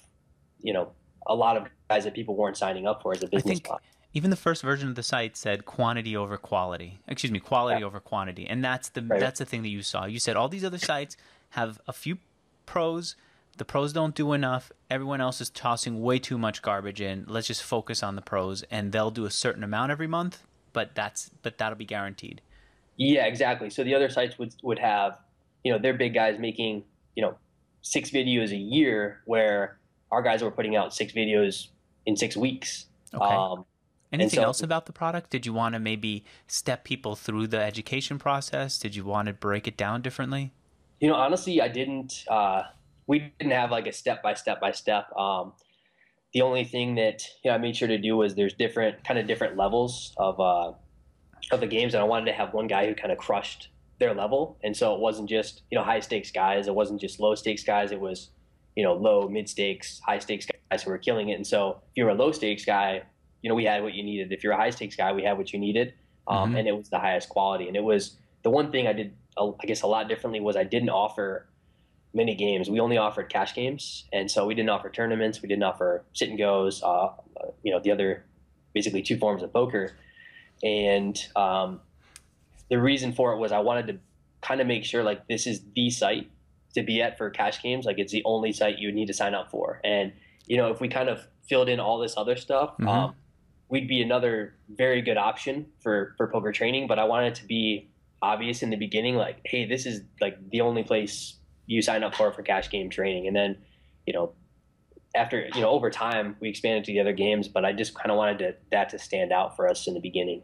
you 0.62 0.74
know 0.74 0.92
a 1.28 1.36
lot 1.36 1.58
of 1.58 1.68
guys 1.89 2.04
that 2.04 2.13
people 2.13 2.36
weren't 2.36 2.58
signing 2.58 2.88
up 2.88 3.02
for 3.02 3.13
as 3.13 3.24
a 3.24 3.28
business 3.28 3.60
I 3.66 3.70
think 3.70 3.82
even 4.13 4.30
the 4.30 4.36
first 4.36 4.62
version 4.62 4.88
of 4.88 4.95
the 4.95 5.04
site 5.04 5.36
said 5.36 5.65
quantity 5.65 6.15
over 6.15 6.38
quality 6.38 6.99
excuse 7.08 7.32
me 7.32 7.39
quality 7.39 7.82
yeah. 7.82 7.86
over 7.86 7.99
quantity 7.99 8.47
and 8.47 8.63
that's 8.63 8.89
the 8.89 9.02
right. 9.02 9.19
that's 9.19 9.39
the 9.39 9.45
thing 9.45 9.62
that 9.63 9.69
you 9.69 9.82
saw 9.82 10.06
you 10.06 10.19
said 10.19 10.36
all 10.36 10.49
these 10.49 10.63
other 10.63 10.78
sites 10.78 11.17
have 11.52 11.80
a 11.88 11.93
few 11.93 12.17
pros 12.65 13.15
the 13.58 13.65
pros 13.65 13.93
don't 13.93 14.15
do 14.15 14.34
enough. 14.34 14.71
Everyone 14.89 15.21
else 15.21 15.39
is 15.39 15.49
tossing 15.49 16.02
way 16.02 16.17
too 16.19 16.38
much 16.38 16.62
garbage 16.62 17.02
in. 17.02 17.26
Let's 17.28 17.47
just 17.47 17.62
focus 17.62 18.02
on 18.02 18.15
the 18.15 18.21
pros, 18.21 18.63
and 18.71 18.91
they'll 18.91 19.12
do 19.12 19.26
a 19.26 19.32
certain 19.32 19.63
amount 19.63 19.91
every 19.91 20.08
month, 20.08 20.43
but 20.73 20.95
that's 20.95 21.30
but 21.41 21.58
that'll 21.58 21.78
be 21.78 21.86
guaranteed. 21.86 22.41
Yeah, 22.97 23.26
exactly. 23.26 23.69
So 23.69 23.84
the 23.84 23.93
other 23.93 24.10
sites 24.10 24.39
would 24.39 24.56
would 24.63 24.80
have, 24.80 25.19
you 25.63 25.71
know, 25.71 25.78
their 25.78 25.93
big 25.93 26.13
guys 26.13 26.39
making, 26.39 26.84
you 27.15 27.21
know, 27.21 27.38
six 27.82 28.10
videos 28.10 28.52
a 28.52 28.58
year, 28.58 29.21
where 29.26 29.78
our 30.12 30.23
guys 30.23 30.41
were 30.41 30.52
putting 30.52 30.76
out 30.76 30.93
six 30.93 31.13
videos 31.13 31.67
in 32.06 32.15
six 32.15 32.36
weeks. 32.36 32.88
Okay. 33.13 33.23
Um, 33.23 33.65
Anything 34.13 34.38
so, 34.38 34.43
else 34.43 34.62
about 34.62 34.86
the 34.86 34.93
product? 34.93 35.32
Did 35.32 35.47
you 35.47 35.54
want 35.54 35.73
to 35.73 35.80
maybe 35.80 36.23
step 36.45 36.84
people 36.84 37.15
through 37.15 37.47
the 37.47 37.60
education 37.60 38.19
process? 38.19 38.78
Did 38.78 38.95
you 38.95 39.04
want 39.04 39.28
to 39.28 39.34
break 39.34 39.67
it 39.67 39.76
down 39.76 40.04
differently? 40.04 40.52
You 40.99 41.08
know, 41.08 41.15
honestly, 41.15 41.60
I 41.60 41.67
didn't. 41.67 42.23
Uh, 42.30 42.62
we 43.08 43.34
didn't 43.39 43.54
have 43.54 43.71
like 43.71 43.88
a 43.88 43.91
step 43.91 44.21
by 44.21 44.36
step 44.36 44.62
by 44.62 44.71
step. 44.71 45.12
Um, 45.17 45.54
the 46.32 46.41
only 46.41 46.63
thing 46.63 46.93
that 46.95 47.23
you 47.43 47.49
know 47.49 47.56
I 47.56 47.58
made 47.58 47.76
sure 47.76 47.88
to 47.88 47.97
do 47.97 48.15
was 48.15 48.36
there's 48.36 48.54
different 48.54 49.04
kind 49.04 49.19
of 49.19 49.26
different 49.26 49.58
levels 49.58 50.13
of 50.17 50.39
uh, 50.39 50.73
of 51.52 51.60
the 51.60 51.67
games, 51.67 51.95
and 51.95 52.02
I 52.02 52.06
wanted 52.06 52.26
to 52.26 52.34
have 52.34 52.54
one 52.54 52.67
guy 52.67 52.86
who 52.86 52.93
kind 52.93 53.12
of 53.12 53.17
crushed 53.17 53.69
their 53.99 54.13
level, 54.13 54.60
and 54.63 54.78
so 54.78 54.93
it 54.93 54.99
wasn't 54.99 55.28
just 55.28 55.63
you 55.71 55.78
know 55.78 55.84
high 55.84 55.99
stakes 55.99 56.30
guys, 56.30 56.67
it 56.67 56.76
wasn't 56.76 57.02
just 57.02 57.19
low 57.19 57.34
stakes 57.34 57.63
guys, 57.63 57.91
it 57.91 57.99
was 57.99 58.30
you 58.76 58.84
know 58.84 58.93
low 58.93 59.28
mid 59.28 59.49
stakes, 59.49 59.99
high 60.06 60.19
stakes 60.19 60.45
guys 60.69 60.84
who 60.84 60.91
were 60.91 60.99
killing 60.99 61.30
it. 61.30 61.34
And 61.34 61.47
so 61.47 61.82
if 61.89 61.97
you 61.97 62.06
were 62.06 62.12
a 62.12 62.15
low 62.15 62.32
stakes 62.32 62.63
guy, 62.63 63.02
you 63.44 63.50
know 63.50 63.56
we 63.56 63.66
had 63.66 63.84
what 63.84 63.94
you 63.94 64.04
needed. 64.04 64.32
If 64.32 64.44
you're 64.44 64.54
a 64.54 64.58
high 64.58 64.72
stakes 64.72 64.96
guy, 64.96 65.12
we 65.12 65.24
had 65.24 65.38
what 65.38 65.54
you 65.54 65.60
needed, 65.60 65.94
um, 66.28 66.50
mm-hmm. 66.50 66.58
and 66.58 66.68
it 66.68 66.76
was 66.76 66.90
the 66.90 66.98
highest 66.98 67.30
quality. 67.30 67.68
And 67.68 67.76
it 67.76 67.84
was 67.84 68.16
the 68.42 68.50
one 68.50 68.72
thing 68.72 68.88
I 68.88 68.94
did, 68.94 69.14
I 69.38 69.66
guess, 69.68 69.84
a 69.84 69.88
lot 69.88 70.08
differently 70.08 70.40
was 70.40 70.56
I 70.56 70.64
didn't 70.64 70.90
offer 70.90 71.46
many 72.14 72.36
games. 72.36 72.70
We 72.70 72.80
only 72.80 72.98
offered 72.98 73.30
cash 73.30 73.54
games, 73.54 74.06
and 74.14 74.32
so 74.32 74.48
we 74.48 74.56
didn't 74.56 74.70
offer 74.70 74.90
tournaments. 74.90 75.42
We 75.42 75.50
didn't 75.50 75.64
offer 75.64 76.06
sit 76.14 76.30
and 76.30 76.38
goes. 76.38 76.82
Uh, 76.82 77.10
you 77.64 77.72
know, 77.72 77.80
the 77.80 77.92
other 77.92 78.26
basically 78.74 79.02
two 79.02 79.18
forms 79.18 79.44
of 79.44 79.52
poker, 79.52 79.92
and 80.64 81.20
um, 81.36 81.82
the 82.70 82.80
reason 82.80 83.12
for 83.12 83.34
it 83.34 83.38
was 83.40 83.52
I 83.52 83.60
wanted 83.60 83.88
to 83.88 84.00
kind 84.42 84.62
of 84.62 84.68
make 84.68 84.86
sure 84.86 85.04
like 85.04 85.28
this 85.28 85.46
is 85.48 85.62
the 85.76 85.90
site 85.90 86.30
to 86.76 86.82
be 86.82 87.02
at 87.02 87.18
for 87.18 87.30
cash 87.30 87.62
games. 87.62 87.86
Like 87.86 88.00
it's 88.00 88.14
the 88.14 88.24
only 88.24 88.54
site 88.54 88.80
you 88.80 88.88
would 88.88 88.96
need 88.96 89.08
to 89.08 89.14
sign 89.14 89.34
up 89.34 89.52
for, 89.52 89.82
and 89.84 90.14
you 90.48 90.56
know 90.56 90.72
if 90.72 90.80
we 90.80 90.88
kind 90.88 91.10
of 91.10 91.28
filled 91.44 91.68
in 91.68 91.82
all 91.82 92.00
this 92.00 92.16
other 92.16 92.38
stuff. 92.38 92.72
Mm-hmm. 92.72 92.88
Um, 92.88 93.16
we'd 93.74 93.88
be 93.88 94.04
another 94.04 94.54
very 94.70 95.02
good 95.02 95.18
option 95.18 95.66
for, 95.82 96.14
for 96.16 96.28
poker 96.28 96.52
training, 96.52 96.86
but 96.86 97.00
I 97.00 97.06
wanted 97.06 97.34
to 97.36 97.46
be 97.48 97.90
obvious 98.22 98.62
in 98.62 98.70
the 98.70 98.78
beginning, 98.78 99.16
like, 99.16 99.42
hey, 99.46 99.66
this 99.66 99.88
is 99.88 100.04
like 100.22 100.38
the 100.52 100.62
only 100.62 100.84
place 100.84 101.38
you 101.66 101.82
sign 101.82 102.04
up 102.04 102.14
for 102.14 102.32
for 102.32 102.44
cash 102.44 102.70
game 102.70 102.92
training, 102.92 103.26
and 103.26 103.36
then 103.36 103.58
you 104.06 104.14
know 104.14 104.34
after 105.16 105.50
you 105.56 105.62
know 105.62 105.72
over 105.72 105.90
time 105.90 106.36
we 106.40 106.50
expanded 106.50 106.84
to 106.84 106.94
the 106.94 107.00
other 107.00 107.14
games, 107.14 107.48
but 107.48 107.66
I 107.66 107.74
just 107.74 107.96
kind 107.96 108.12
of 108.12 108.18
wanted 108.18 108.38
to, 108.40 108.56
that 108.72 108.90
to 108.90 109.00
stand 109.00 109.34
out 109.34 109.56
for 109.56 109.68
us 109.68 109.88
in 109.88 109.96
the 109.96 110.00
beginning. 110.00 110.44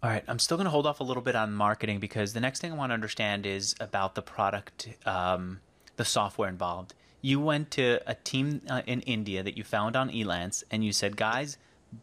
All 0.00 0.10
right, 0.10 0.22
I'm 0.28 0.38
still 0.38 0.56
going 0.56 0.66
to 0.66 0.70
hold 0.70 0.86
off 0.86 1.00
a 1.00 1.04
little 1.04 1.22
bit 1.22 1.34
on 1.34 1.52
marketing 1.52 1.98
because 1.98 2.32
the 2.32 2.40
next 2.40 2.60
thing 2.60 2.70
I 2.70 2.76
want 2.76 2.90
to 2.90 2.94
understand 2.94 3.44
is 3.44 3.74
about 3.80 4.14
the 4.14 4.22
product, 4.22 4.88
um, 5.04 5.58
the 5.96 6.04
software 6.04 6.48
involved. 6.48 6.94
You 7.22 7.40
went 7.40 7.72
to 7.72 7.98
a 8.06 8.14
team 8.14 8.62
uh, 8.70 8.82
in 8.86 9.00
India 9.00 9.42
that 9.42 9.56
you 9.56 9.64
found 9.64 9.96
on 9.96 10.10
Elance, 10.10 10.62
and 10.70 10.84
you 10.84 10.92
said, 10.92 11.16
"Guys, 11.16 11.58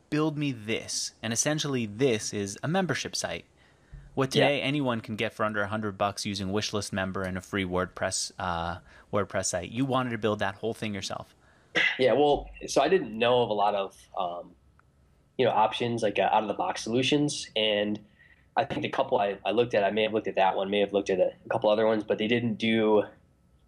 build 0.09 0.37
me 0.37 0.51
this," 0.51 1.13
and 1.21 1.33
essentially 1.33 1.85
this 1.85 2.33
is 2.33 2.57
a 2.63 2.67
membership 2.67 3.15
site. 3.15 3.45
What 4.13 4.31
today 4.31 4.59
yeah. 4.59 4.63
anyone 4.63 5.01
can 5.01 5.17
get 5.17 5.33
for 5.33 5.43
under 5.43 5.61
a 5.61 5.67
hundred 5.67 5.97
bucks 5.97 6.25
using 6.25 6.47
Wishlist 6.47 6.93
member 6.93 7.23
and 7.23 7.37
a 7.37 7.41
free 7.41 7.65
WordPress 7.65 8.31
uh, 8.39 8.77
WordPress 9.11 9.45
site. 9.47 9.71
You 9.71 9.85
wanted 9.85 10.11
to 10.11 10.17
build 10.17 10.39
that 10.39 10.55
whole 10.55 10.73
thing 10.73 10.93
yourself. 10.93 11.35
Yeah, 11.99 12.13
well, 12.13 12.49
so 12.67 12.81
I 12.81 12.87
didn't 12.87 13.17
know 13.17 13.41
of 13.41 13.49
a 13.49 13.53
lot 13.53 13.75
of 13.75 13.95
um, 14.17 14.51
you 15.37 15.45
know 15.45 15.51
options 15.51 16.01
like 16.01 16.17
uh, 16.17 16.29
out 16.31 16.43
of 16.43 16.47
the 16.47 16.53
box 16.53 16.81
solutions, 16.81 17.49
and 17.55 17.99
I 18.55 18.63
think 18.63 18.81
the 18.81 18.89
couple 18.89 19.19
I, 19.19 19.37
I 19.45 19.51
looked 19.51 19.73
at, 19.73 19.83
I 19.83 19.91
may 19.91 20.03
have 20.03 20.13
looked 20.13 20.27
at 20.27 20.35
that 20.35 20.55
one, 20.55 20.69
may 20.69 20.79
have 20.79 20.93
looked 20.93 21.09
at 21.09 21.19
a, 21.19 21.31
a 21.45 21.49
couple 21.49 21.69
other 21.69 21.85
ones, 21.85 22.03
but 22.03 22.17
they 22.17 22.27
didn't 22.27 22.55
do 22.55 23.03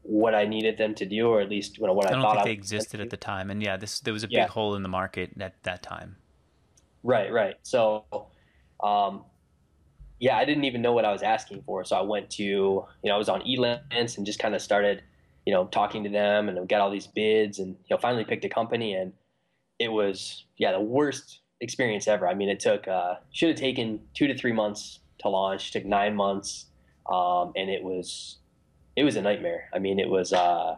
what 0.08 0.34
I 0.34 0.46
needed 0.46 0.78
them 0.78 0.96
to 0.96 1.06
do, 1.06 1.28
or 1.28 1.42
at 1.42 1.50
least 1.50 1.78
you 1.78 1.86
know, 1.86 1.94
what 1.94 2.06
I, 2.08 2.10
I 2.10 2.12
don't 2.14 2.22
thought 2.22 2.34
think 2.36 2.46
they 2.46 2.52
existed 2.52 3.02
at 3.02 3.10
the 3.10 3.18
time. 3.18 3.52
And 3.52 3.62
yeah, 3.62 3.78
this 3.78 4.00
there 4.00 4.14
was 4.14 4.24
a 4.24 4.28
big 4.28 4.38
yeah. 4.38 4.48
hole 4.48 4.76
in 4.76 4.84
the 4.84 4.90
market 4.90 5.32
at 5.40 5.62
that 5.64 5.84
time. 5.84 6.16
Right, 7.04 7.32
right. 7.32 7.56
So 7.64 8.06
um, 8.82 9.24
yeah, 10.20 10.38
I 10.38 10.46
didn't 10.46 10.64
even 10.64 10.82
know 10.82 10.94
what 10.94 11.06
I 11.06 11.12
was 11.12 11.22
asking 11.22 11.64
for. 11.64 11.84
So 11.84 11.96
I 11.96 12.02
went 12.02 12.30
to, 12.32 12.44
you 12.44 12.86
know, 13.04 13.14
I 13.14 13.18
was 13.18 13.30
on 13.30 13.42
Elance 13.42 14.18
and 14.18 14.26
just 14.26 14.40
kind 14.40 14.56
of 14.56 14.62
started, 14.62 15.04
you 15.46 15.54
know, 15.54 15.68
talking 15.68 16.04
to 16.04 16.10
them 16.10 16.50
and 16.50 16.68
got 16.68 16.82
all 16.82 16.90
these 16.90 17.08
bids 17.08 17.60
and, 17.60 17.70
you 17.70 17.96
know, 17.96 17.98
finally 17.98 18.24
picked 18.24 18.44
a 18.46 18.50
company 18.50 18.94
and 18.94 19.14
it 19.80 19.92
was, 19.92 20.46
yeah, 20.58 20.72
the 20.72 20.82
worst 20.82 21.42
experience 21.62 22.08
ever. 22.08 22.28
I 22.28 22.34
mean, 22.34 22.50
it 22.50 22.60
took, 22.60 22.88
uh, 22.88 23.16
should 23.32 23.50
have 23.50 23.60
taken 23.60 24.00
two 24.16 24.28
to 24.28 24.36
three 24.36 24.54
months 24.54 25.00
to 25.20 25.30
launch, 25.30 25.72
took 25.72 25.86
nine 25.86 26.16
months. 26.16 26.66
Um, 27.12 27.54
and 27.56 27.70
it 27.70 27.84
was, 27.84 28.38
it 28.98 29.04
was 29.04 29.16
a 29.16 29.22
nightmare. 29.22 29.70
I 29.74 29.80
mean, 29.80 30.00
it 30.00 30.10
was, 30.10 30.34
uh, 30.34 30.76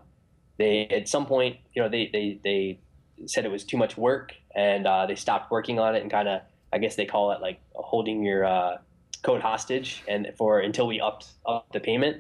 they 0.57 0.85
at 0.87 1.07
some 1.07 1.25
point, 1.25 1.55
you 1.73 1.81
know, 1.81 1.87
they 1.87 2.09
they 2.11 2.39
they 2.43 2.79
said 3.25 3.45
it 3.45 3.51
was 3.51 3.63
too 3.63 3.77
much 3.77 3.97
work, 3.97 4.35
and 4.53 4.85
uh, 4.85 5.05
they 5.07 5.15
stopped 5.15 5.49
working 5.49 5.79
on 5.79 5.95
it, 5.95 6.01
and 6.01 6.11
kind 6.11 6.27
of, 6.27 6.41
I 6.73 6.79
guess 6.79 6.95
they 6.97 7.05
call 7.05 7.31
it 7.31 7.41
like 7.41 7.61
holding 7.73 8.23
your 8.23 8.43
uh, 8.43 8.77
code 9.23 9.41
hostage, 9.41 10.03
and 10.07 10.27
for 10.37 10.59
until 10.59 10.85
we 10.85 10.99
upped 10.99 11.27
up 11.45 11.71
the 11.71 11.79
payment. 11.79 12.17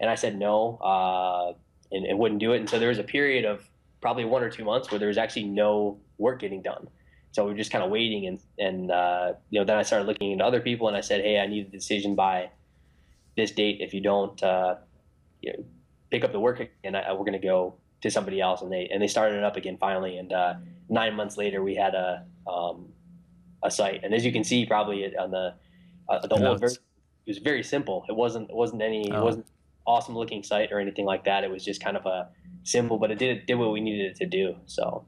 And 0.00 0.10
I 0.10 0.16
said 0.16 0.38
no, 0.38 0.76
uh, 0.82 1.54
and, 1.94 2.04
and 2.04 2.18
wouldn't 2.18 2.40
do 2.40 2.52
it. 2.52 2.58
And 2.58 2.68
so 2.68 2.78
there 2.78 2.90
was 2.90 2.98
a 2.98 3.04
period 3.04 3.46
of 3.46 3.66
probably 4.02 4.26
one 4.26 4.42
or 4.42 4.50
two 4.50 4.64
months 4.64 4.90
where 4.90 4.98
there 4.98 5.08
was 5.08 5.16
actually 5.16 5.44
no 5.44 5.98
work 6.18 6.40
getting 6.40 6.60
done. 6.60 6.88
So 7.32 7.44
we 7.44 7.52
were 7.52 7.56
just 7.56 7.70
kind 7.70 7.84
of 7.84 7.90
waiting, 7.90 8.26
and 8.26 8.40
and 8.58 8.90
uh, 8.90 9.34
you 9.50 9.60
know, 9.60 9.64
then 9.64 9.78
I 9.78 9.84
started 9.84 10.06
looking 10.06 10.32
into 10.32 10.44
other 10.44 10.60
people, 10.60 10.88
and 10.88 10.96
I 10.96 11.02
said, 11.02 11.20
hey, 11.20 11.38
I 11.38 11.46
need 11.46 11.68
a 11.68 11.70
decision 11.70 12.16
by 12.16 12.50
this 13.36 13.52
date. 13.52 13.78
If 13.80 13.94
you 13.94 14.00
don't, 14.00 14.42
uh, 14.42 14.76
you 15.46 15.52
know, 15.52 15.64
pick 16.10 16.24
up 16.24 16.32
the 16.32 16.40
work 16.40 16.60
and 16.84 16.96
I, 16.96 17.12
we're 17.12 17.20
going 17.20 17.32
to 17.32 17.38
go 17.38 17.76
to 18.02 18.10
somebody 18.10 18.40
else. 18.40 18.62
And 18.62 18.70
they 18.70 18.88
and 18.92 19.00
they 19.00 19.06
started 19.06 19.36
it 19.36 19.44
up 19.44 19.56
again 19.56 19.78
finally. 19.78 20.18
And 20.18 20.32
uh, 20.32 20.54
nine 20.88 21.14
months 21.14 21.36
later, 21.36 21.62
we 21.62 21.74
had 21.74 21.94
a 21.94 22.24
um, 22.46 22.88
a 23.62 23.70
site. 23.70 24.00
And 24.02 24.12
as 24.12 24.24
you 24.24 24.32
can 24.32 24.44
see, 24.44 24.66
probably 24.66 25.16
on 25.16 25.30
the 25.30 25.54
uh, 26.08 26.26
the 26.26 26.48
old 26.48 26.60
version, 26.60 26.82
it 27.26 27.30
was 27.30 27.38
very 27.38 27.62
simple. 27.62 28.04
It 28.08 28.16
wasn't 28.16 28.50
it 28.50 28.56
wasn't 28.56 28.82
any 28.82 29.10
oh. 29.12 29.20
it 29.20 29.22
wasn't 29.24 29.46
awesome 29.86 30.16
looking 30.16 30.42
site 30.42 30.72
or 30.72 30.80
anything 30.80 31.06
like 31.06 31.24
that. 31.24 31.44
It 31.44 31.50
was 31.50 31.64
just 31.64 31.82
kind 31.82 31.96
of 31.96 32.06
a 32.06 32.28
simple, 32.64 32.98
but 32.98 33.10
it 33.10 33.18
did 33.18 33.46
did 33.46 33.54
what 33.54 33.72
we 33.72 33.80
needed 33.80 34.10
it 34.10 34.16
to 34.16 34.26
do. 34.26 34.56
So. 34.66 35.04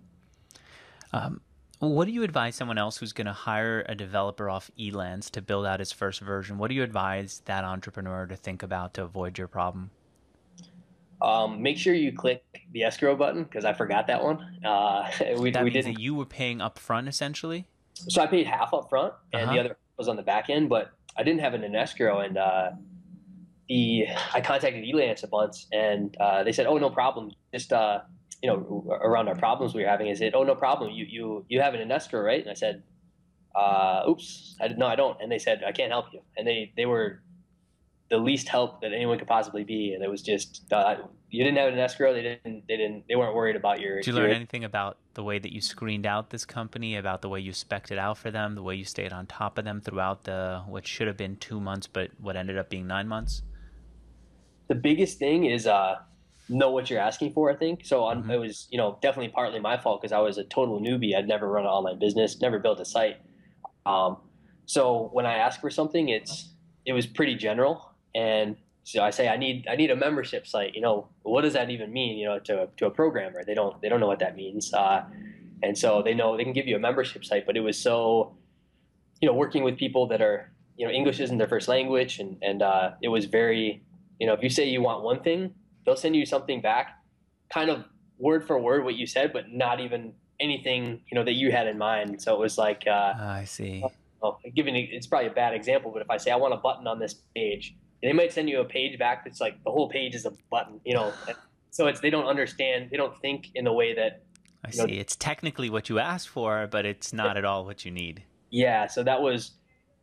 Um, 1.13 1.41
what 1.81 2.07
do 2.07 2.13
you 2.13 2.25
advise 2.25 2.57
someone 2.57 2.77
else 2.77 2.97
who's 2.97 3.13
going 3.13 3.29
to 3.29 3.33
hire 3.33 3.85
a 3.89 3.95
developer 3.95 4.51
off 4.51 4.69
Elance 4.77 5.31
to 5.31 5.41
build 5.41 5.65
out 5.65 5.79
his 5.79 5.93
first 5.93 6.21
version? 6.21 6.59
What 6.59 6.69
do 6.69 6.75
you 6.75 6.83
advise 6.83 7.41
that 7.45 7.63
entrepreneur 7.63 8.27
to 8.27 8.35
think 8.35 8.65
about 8.65 8.95
to 8.95 9.05
avoid 9.05 9.39
your 9.39 9.47
problem? 9.47 9.93
Um, 11.21 11.63
make 11.63 11.79
sure 11.79 11.95
you 11.95 12.13
click 12.13 12.43
the 12.73 12.85
escrow 12.85 13.17
button 13.17 13.45
because 13.45 13.65
I 13.65 13.73
forgot 13.73 14.07
that 14.07 14.23
one. 14.23 14.39
Uh, 14.65 15.11
we, 15.39 15.51
that 15.51 15.65
we 15.65 15.71
means 15.71 15.87
that 15.87 15.99
you 15.99 16.15
were 16.15 16.27
paying 16.27 16.61
up 16.61 16.79
front 16.79 17.09
essentially. 17.09 17.67
So 17.95 18.23
I 18.23 18.27
paid 18.27 18.47
half 18.47 18.73
up 18.73 18.89
front, 18.89 19.15
and 19.33 19.45
uh-huh. 19.45 19.53
the 19.53 19.61
other 19.61 19.77
was 19.97 20.09
on 20.09 20.17
the 20.17 20.23
back 20.23 20.51
end, 20.51 20.69
but 20.69 20.93
I 21.17 21.25
didn't 21.25 21.41
have 21.41 21.55
it 21.55 21.65
in 21.65 21.75
escrow. 21.75 22.21
And 22.21 22.39
uh, 22.39 22.71
the 23.69 24.07
I 24.33 24.41
contacted 24.41 24.85
Elance 24.85 25.25
a 25.25 25.27
bunch, 25.27 25.67
and 25.73 26.17
uh, 26.19 26.45
they 26.45 26.53
said, 26.53 26.67
"Oh, 26.67 26.79
no 26.79 26.91
problem. 26.91 27.33
Just 27.53 27.73
uh, 27.73 28.03
you 28.43 28.49
know, 28.49 28.99
around 29.03 29.29
our 29.29 29.35
problems 29.35 29.75
we 29.75 29.83
were 29.83 29.89
having, 29.89 30.09
is 30.09 30.21
it, 30.21 30.35
oh, 30.35 30.45
no 30.45 30.55
problem. 30.55 30.93
You, 30.93 31.07
you, 31.09 31.45
you 31.49 31.61
have 31.61 31.75
it 31.75 31.81
in 31.81 31.91
escrow, 31.91 32.21
right? 32.21 32.41
And 32.41 32.51
I 32.51 32.55
said, 32.55 32.83
uh, 33.55 34.05
oops, 34.09 34.57
I 34.61 34.69
did, 34.69 34.79
no, 34.79 34.87
I 34.87 34.95
don't. 34.95 35.21
And 35.21 35.31
they 35.31 35.39
said, 35.39 35.63
I 35.67 35.73
can't 35.73 35.91
help 35.91 36.07
you. 36.13 36.21
And 36.37 36.47
they, 36.47 36.73
they 36.77 36.87
were 36.87 37.21
the 38.11 38.17
least 38.17 38.49
help 38.49 38.81
that 38.81 38.93
anyone 38.93 39.19
could 39.19 39.29
possibly 39.29 39.65
be. 39.65 39.93
And 39.95 40.03
it 40.03 40.11
was 40.11 40.23
just, 40.23 40.65
uh, 40.73 40.97
you 41.31 41.45
didn't 41.45 41.59
have 41.59 41.73
an 41.73 41.79
escrow. 41.79 42.15
They 42.15 42.23
didn't, 42.23 42.65
they 42.67 42.77
didn't, 42.77 43.05
they 43.09 43.17
weren't 43.17 43.35
worried 43.35 43.57
about 43.57 43.81
your. 43.81 43.97
Did 43.97 44.07
you 44.07 44.15
your, 44.15 44.23
learn 44.23 44.37
anything 44.37 44.65
about 44.65 44.97
the 45.15 45.23
way 45.23 45.39
that 45.39 45.53
you 45.53 45.61
screened 45.61 46.07
out 46.07 46.31
this 46.31 46.45
company, 46.45 46.97
about 46.97 47.21
the 47.23 47.29
way 47.29 47.41
you 47.41 47.53
spec'd 47.53 47.91
it 47.91 47.99
out 47.99 48.17
for 48.17 48.31
them, 48.31 48.55
the 48.55 48.63
way 48.63 48.75
you 48.75 48.85
stayed 48.85 49.13
on 49.13 49.27
top 49.27 49.59
of 49.59 49.65
them 49.65 49.81
throughout 49.81 50.25
the, 50.25 50.63
what 50.67 50.87
should 50.87 51.07
have 51.07 51.17
been 51.17 51.37
two 51.37 51.61
months, 51.61 51.87
but 51.87 52.11
what 52.19 52.37
ended 52.37 52.57
up 52.57 52.71
being 52.71 52.87
nine 52.87 53.09
months? 53.09 53.43
The 54.69 54.75
biggest 54.75 55.19
thing 55.19 55.45
is, 55.45 55.67
uh, 55.67 55.97
know 56.49 56.71
what 56.71 56.89
you're 56.89 57.01
asking 57.01 57.33
for. 57.33 57.51
I 57.51 57.57
think 57.57 57.85
so. 57.85 58.03
Mm-hmm. 58.03 58.31
It 58.31 58.39
was 58.39 58.69
you 58.71 58.79
know 58.79 58.99
definitely 59.03 59.33
partly 59.33 59.61
my 59.61 59.77
fault 59.77 60.01
because 60.01 60.13
I 60.13 60.19
was 60.19 60.39
a 60.39 60.45
total 60.45 60.81
newbie. 60.81 61.15
I'd 61.17 61.29
never 61.29 61.49
run 61.49 61.65
an 61.65 61.71
online 61.71 61.99
business, 61.99 62.41
never 62.41 62.59
built 62.59 62.81
a 62.81 62.85
site. 62.85 63.17
Um, 63.87 64.19
so 64.67 65.11
when 65.13 65.27
I 65.27 65.37
ask 65.37 65.61
for 65.61 65.71
something, 65.71 66.09
it's 66.09 66.53
it 66.85 66.93
was 66.93 67.07
pretty 67.07 67.35
general, 67.35 67.88
and 68.15 68.57
so 68.89 69.03
I 69.03 69.11
say 69.11 69.29
I 69.29 69.37
need 69.37 69.67
I 69.69 69.77
need 69.77 69.91
a 69.91 69.97
membership 69.97 70.47
site. 70.47 70.75
You 70.75 70.81
know, 70.81 71.09
what 71.23 71.43
does 71.43 71.53
that 71.53 71.69
even 71.69 71.93
mean? 71.93 72.17
You 72.17 72.27
know, 72.27 72.39
to 72.41 72.69
to 72.79 72.87
a 72.87 72.91
programmer, 72.91 73.45
they 73.45 73.53
don't 73.53 73.81
they 73.83 73.89
don't 73.91 74.01
know 74.01 74.07
what 74.07 74.21
that 74.21 74.35
means. 74.35 74.73
Uh, 74.73 75.05
and 75.63 75.77
so 75.77 76.03
they 76.03 76.15
know 76.15 76.37
they 76.39 76.45
can 76.45 76.55
give 76.55 76.67
you 76.67 76.77
a 76.77 76.79
membership 76.79 77.25
site, 77.25 77.45
but 77.45 77.57
it 77.57 77.61
was 77.61 77.77
so, 77.77 78.37
you 79.21 79.29
know, 79.29 79.35
working 79.35 79.63
with 79.63 79.77
people 79.77 80.07
that 80.09 80.23
are 80.23 80.51
you 80.79 80.87
know 80.87 80.93
English 80.93 81.21
isn't 81.21 81.37
their 81.37 81.49
first 81.49 81.69
language, 81.69 82.19
and 82.19 82.39
and 82.41 82.63
uh, 82.63 82.93
it 83.03 83.09
was 83.09 83.27
very, 83.27 83.83
you 84.19 84.27
know, 84.27 84.33
if 84.33 84.43
you 84.43 84.49
say 84.49 84.67
you 84.67 84.81
want 84.81 85.03
one 85.03 85.21
thing, 85.23 85.53
they'll 85.85 85.97
send 85.97 86.17
you 86.17 86.25
something 86.25 86.63
back, 86.63 86.99
kind 87.53 87.69
of 87.69 87.85
word 88.19 88.47
for 88.47 88.59
word 88.59 88.85
what 88.85 88.95
you 88.95 89.07
said, 89.07 89.35
but 89.35 89.53
not 89.53 89.81
even 89.81 90.15
anything 90.41 91.03
you 91.11 91.15
know 91.15 91.25
that 91.25 91.35
you 91.35 91.53
had 91.53 91.67
in 91.67 91.77
mind. 91.77 92.23
So 92.23 92.35
it 92.35 92.41
was 92.41 92.57
like, 92.57 92.85
uh, 92.87 93.13
ah, 93.17 93.35
I 93.35 93.45
see. 93.45 93.85
Well, 94.23 94.41
giving 94.57 94.75
it's 94.77 95.07
probably 95.07 95.29
a 95.29 95.33
bad 95.33 95.53
example, 95.53 95.91
but 95.93 96.01
if 96.01 96.11
I 96.11 96.17
say 96.17 96.31
I 96.31 96.37
want 96.37 96.55
a 96.55 96.57
button 96.57 96.87
on 96.87 96.99
this 96.99 97.15
page, 97.35 97.77
they 98.03 98.13
might 98.13 98.33
send 98.33 98.49
you 98.49 98.61
a 98.61 98.65
page 98.65 98.99
back 98.99 99.25
that's 99.25 99.41
like 99.41 99.63
the 99.65 99.71
whole 99.71 99.89
page 99.89 100.15
is 100.15 100.27
a 100.27 100.33
button, 100.51 100.81
you 100.85 100.95
know. 100.95 101.13
so 101.71 101.87
it's 101.87 102.01
they 102.01 102.11
don't 102.11 102.27
understand, 102.27 102.91
they 102.91 102.97
don't 102.97 103.19
think 103.21 103.51
in 103.55 103.65
the 103.65 103.73
way 103.73 103.95
that. 103.95 104.23
I 104.65 104.71
see. 104.71 104.79
Know, 104.79 104.87
it's 104.89 105.15
technically 105.17 105.71
what 105.71 105.89
you 105.89 105.99
asked 105.99 106.29
for, 106.29 106.67
but 106.67 106.85
it's 106.85 107.13
not 107.13 107.37
at 107.37 107.45
all 107.45 107.65
what 107.65 107.85
you 107.85 107.93
need. 107.93 108.25
Yeah. 108.51 108.89
So 108.89 109.05
that 109.05 109.23
was 109.23 109.53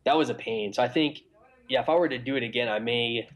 that 0.04 0.16
was 0.16 0.30
a 0.30 0.34
pain. 0.34 0.72
So 0.72 0.82
I 0.82 0.88
think, 0.88 1.20
yeah, 1.68 1.82
if 1.82 1.88
I 1.88 1.94
were 1.94 2.08
to 2.08 2.18
do 2.18 2.36
it 2.36 2.42
again, 2.42 2.68
I 2.68 2.78
may 2.78 3.28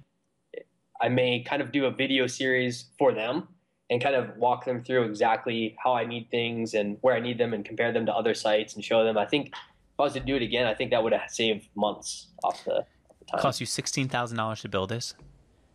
I 1.00 1.08
may 1.08 1.42
kind 1.42 1.62
of 1.62 1.72
do 1.72 1.86
a 1.86 1.90
video 1.90 2.26
series 2.26 2.86
for 2.98 3.12
them 3.12 3.48
and 3.90 4.00
kind 4.02 4.14
of 4.14 4.36
walk 4.36 4.64
them 4.64 4.84
through 4.84 5.04
exactly 5.04 5.76
how 5.82 5.94
I 5.94 6.06
need 6.06 6.30
things 6.30 6.74
and 6.74 6.96
where 7.00 7.14
I 7.14 7.20
need 7.20 7.38
them 7.38 7.52
and 7.52 7.64
compare 7.64 7.92
them 7.92 8.06
to 8.06 8.14
other 8.14 8.34
sites 8.34 8.74
and 8.74 8.84
show 8.84 9.04
them. 9.04 9.18
I 9.18 9.26
think 9.26 9.48
if 9.48 9.54
I 9.98 10.02
was 10.02 10.12
to 10.12 10.20
do 10.20 10.36
it 10.36 10.42
again, 10.42 10.66
I 10.66 10.74
think 10.74 10.90
that 10.92 11.02
would 11.02 11.12
have 11.12 11.28
saved 11.28 11.68
months 11.74 12.28
off 12.44 12.64
the 12.64 12.84
time. 13.30 13.40
Cost 13.40 13.60
you 13.60 13.66
sixteen 13.66 14.08
thousand 14.08 14.36
dollars 14.36 14.62
to 14.62 14.68
build 14.68 14.88
this. 14.88 15.14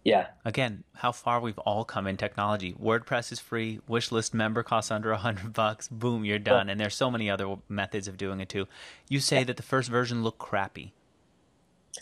Yeah. 0.04 0.28
Again, 0.46 0.84
how 0.94 1.12
far 1.12 1.40
we've 1.40 1.58
all 1.58 1.84
come 1.84 2.06
in 2.06 2.16
technology. 2.16 2.74
WordPress 2.74 3.32
is 3.32 3.40
free. 3.40 3.80
Wishlist 3.90 4.36
member 4.36 4.62
costs 4.62 4.92
under 4.92 5.12
a 5.12 5.18
hundred 5.18 5.52
bucks. 5.54 5.88
Boom, 5.88 6.24
you're 6.24 6.38
done. 6.38 6.70
And 6.70 6.80
there's 6.80 6.94
so 6.94 7.10
many 7.10 7.28
other 7.28 7.56
methods 7.70 8.08
of 8.08 8.16
doing 8.16 8.40
it 8.40 8.48
too. 8.48 8.68
You 9.10 9.20
say 9.20 9.40
yeah. 9.40 9.46
that 9.46 9.58
the 9.58 9.64
first 9.64 9.90
version 9.90 10.22
looked 10.22 10.38
crappy. 10.38 10.94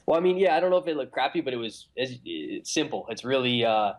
Well, 0.06 0.18
I 0.18 0.22
mean, 0.22 0.38
yeah, 0.38 0.58
I 0.58 0.60
don't 0.60 0.70
know 0.70 0.78
if 0.78 0.88
it 0.88 0.98
looked 0.98 1.14
crappy, 1.14 1.40
but 1.40 1.54
it 1.54 1.58
was 1.58 1.88
it's, 1.96 2.16
it's 2.26 2.74
simple. 2.74 3.06
It's 3.10 3.24
really, 3.24 3.64
uh, 3.64 3.94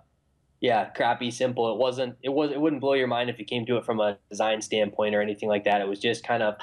yeah, 0.61 0.91
crappy, 0.91 1.31
simple. 1.31 1.73
It 1.73 1.79
wasn't. 1.79 2.17
It 2.23 2.29
was. 2.29 2.51
It 2.51 2.61
wouldn't 2.61 2.83
blow 2.83 2.95
your 2.95 3.07
mind 3.07 3.31
if 3.31 3.39
you 3.39 3.47
came 3.47 3.65
to 3.67 3.79
it 3.79 3.87
from 3.87 4.01
a 4.01 4.19
design 4.29 4.61
standpoint 4.61 5.15
or 5.15 5.23
anything 5.23 5.49
like 5.49 5.65
that. 5.65 5.81
It 5.81 5.89
was 5.89 5.99
just 5.99 6.27
kind 6.27 6.43
of 6.43 6.57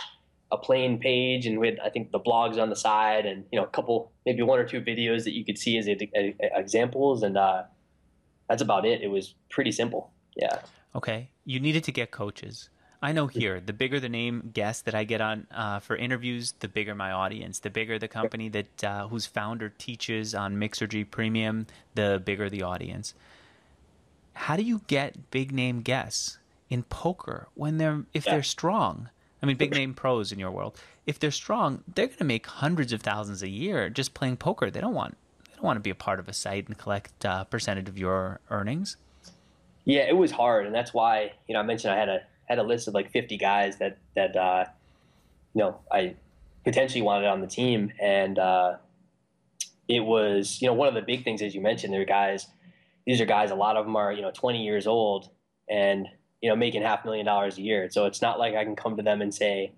a 0.52 0.58
plain 0.58 1.00
page, 1.00 1.46
and 1.46 1.60
with 1.60 1.80
I 1.84 1.90
think 1.90 2.12
the 2.12 2.20
blogs 2.20 2.62
on 2.62 2.70
the 2.70 2.76
side, 2.76 3.26
and 3.26 3.46
you 3.52 3.60
know, 3.60 3.66
a 3.66 3.70
couple, 3.70 4.12
maybe 4.26 4.42
one 4.42 4.60
or 4.60 4.66
two 4.66 4.82
videos 4.82 5.24
that 5.24 5.34
you 5.34 5.46
could 5.46 5.58
see 5.58 5.78
as 5.78 5.88
a, 5.88 5.98
a, 6.16 6.36
examples, 6.60 7.24
and 7.24 7.38
uh, 7.38 7.64
that's 8.50 8.62
about 8.62 8.86
it. 8.86 9.02
It 9.02 9.08
was 9.08 9.36
pretty 9.50 9.72
simple. 9.72 10.12
Yeah. 10.36 10.60
Okay, 10.96 11.30
you 11.46 11.60
needed 11.60 11.84
to 11.86 11.92
get 11.92 12.12
coaches. 12.12 12.70
I 13.04 13.14
know 13.14 13.26
here, 13.26 13.60
the 13.60 13.74
bigger 13.74 14.00
the 14.00 14.10
name 14.10 14.52
guest 14.54 14.86
that 14.86 14.94
I 14.94 15.06
get 15.06 15.22
on 15.22 15.48
uh, 15.50 15.80
for 15.80 15.96
interviews, 15.96 16.54
the 16.60 16.68
bigger 16.68 16.94
my 16.94 17.12
audience. 17.12 17.58
The 17.58 17.72
bigger 17.72 17.98
the 17.98 18.08
company 18.08 18.48
that 18.50 18.84
uh, 18.84 19.08
whose 19.08 19.26
founder 19.26 19.70
teaches 19.70 20.36
on 20.36 20.58
Mixergy 20.58 21.10
Premium, 21.10 21.66
the 21.96 22.22
bigger 22.24 22.48
the 22.48 22.62
audience. 22.62 23.16
How 24.34 24.56
do 24.56 24.62
you 24.62 24.82
get 24.86 25.32
big 25.32 25.52
name 25.52 25.82
guests 25.82 26.38
in 26.70 26.84
poker 26.84 27.48
when 27.56 27.80
they're 27.80 28.04
if 28.14 28.26
yeah. 28.26 28.34
they're 28.34 28.44
strong? 28.44 29.10
I 29.42 29.46
mean, 29.46 29.58
big 29.58 29.72
name 29.72 29.94
pros 29.94 30.32
in 30.32 30.40
your 30.40 30.52
world. 30.52 30.80
If 31.08 31.20
they're 31.20 31.32
strong, 31.32 31.84
they're 31.88 32.08
going 32.08 32.18
to 32.20 32.24
make 32.24 32.46
hundreds 32.46 32.94
of 32.94 33.02
thousands 33.02 33.42
a 33.42 33.50
year 33.50 33.90
just 33.90 34.14
playing 34.14 34.38
poker. 34.38 34.70
They 34.70 34.82
don't 34.82 34.94
want 34.94 35.18
they 35.48 35.56
don't 35.56 35.64
want 35.64 35.78
to 35.78 35.82
be 35.82 35.90
a 35.90 35.96
part 35.96 36.20
of 36.20 36.30
a 36.30 36.34
site 36.34 36.68
and 36.68 36.78
collect 36.78 37.26
a 37.26 37.32
uh, 37.32 37.44
percentage 37.46 37.90
of 37.90 37.98
your 37.98 38.40
earnings. 38.50 38.98
Yeah, 39.84 40.02
it 40.02 40.16
was 40.16 40.32
hard, 40.32 40.68
and 40.68 40.76
that's 40.76 40.94
why 40.94 41.34
you 41.48 41.54
know 41.54 41.60
I 41.60 41.64
mentioned 41.64 41.94
I 41.94 41.98
had 41.98 42.10
a 42.10 42.22
had 42.46 42.60
a 42.60 42.64
list 42.64 42.88
of 42.88 42.94
like 42.94 43.12
50 43.12 43.38
guys 43.38 43.78
that 43.78 43.98
that 44.16 44.36
uh, 44.36 44.66
you 45.56 45.62
know 45.62 45.80
I 45.92 46.16
potentially 46.64 47.02
wanted 47.02 47.28
on 47.28 47.42
the 47.42 47.48
team, 47.48 47.92
and 48.00 48.38
uh, 48.38 48.76
it 49.88 50.02
was 50.02 50.62
you 50.62 50.68
know 50.68 50.74
one 50.74 50.88
of 50.88 50.94
the 50.94 51.02
big 51.02 51.24
things 51.24 51.42
as 51.42 51.56
you 51.56 51.62
mentioned. 51.62 51.94
There 51.94 52.02
are 52.02 52.06
guys; 52.06 52.46
these 53.08 53.20
are 53.20 53.26
guys. 53.26 53.50
A 53.50 53.56
lot 53.56 53.76
of 53.76 53.86
them 53.86 53.96
are 53.96 54.14
you 54.14 54.22
know 54.22 54.32
20 54.32 54.64
years 54.64 54.86
old 54.86 55.30
and 55.68 56.08
you 56.42 56.50
know 56.50 56.56
making 56.56 56.82
half 56.82 57.04
a 57.04 57.08
million 57.08 57.26
dollars 57.26 57.58
a 57.58 57.62
year. 57.62 57.90
So 57.90 58.06
it's 58.06 58.22
not 58.22 58.40
like 58.40 58.56
I 58.56 58.64
can 58.64 58.76
come 58.76 58.98
to 58.98 59.04
them 59.04 59.22
and 59.22 59.34
say, 59.34 59.72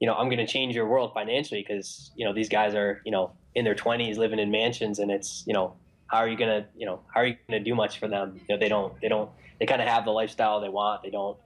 you 0.00 0.06
know, 0.06 0.14
I'm 0.14 0.28
going 0.28 0.44
to 0.44 0.46
change 0.46 0.74
your 0.74 0.86
world 0.86 1.12
financially 1.14 1.64
because 1.66 2.10
you 2.16 2.24
know 2.24 2.32
these 2.32 2.48
guys 2.48 2.74
are 2.74 3.00
you 3.04 3.12
know 3.12 3.32
in 3.54 3.64
their 3.64 3.74
20s 3.74 4.16
living 4.16 4.38
in 4.38 4.50
mansions, 4.50 4.98
and 4.98 5.10
it's 5.10 5.44
you 5.46 5.54
know 5.54 5.74
how 6.06 6.18
are 6.18 6.28
you 6.28 6.36
gonna 6.36 6.66
you 6.76 6.86
know 6.86 7.00
how 7.12 7.20
are 7.20 7.26
you 7.26 7.36
gonna 7.48 7.62
do 7.62 7.74
much 7.74 7.98
for 7.98 8.08
them? 8.08 8.40
You 8.48 8.54
know 8.54 8.58
they 8.58 8.68
don't 8.68 9.00
they 9.00 9.08
don't 9.08 9.30
they 9.58 9.66
kind 9.66 9.82
of 9.82 9.88
have 9.88 10.04
the 10.04 10.10
lifestyle 10.10 10.60
they 10.60 10.68
want. 10.68 11.02
They 11.02 11.10
don't 11.10 11.36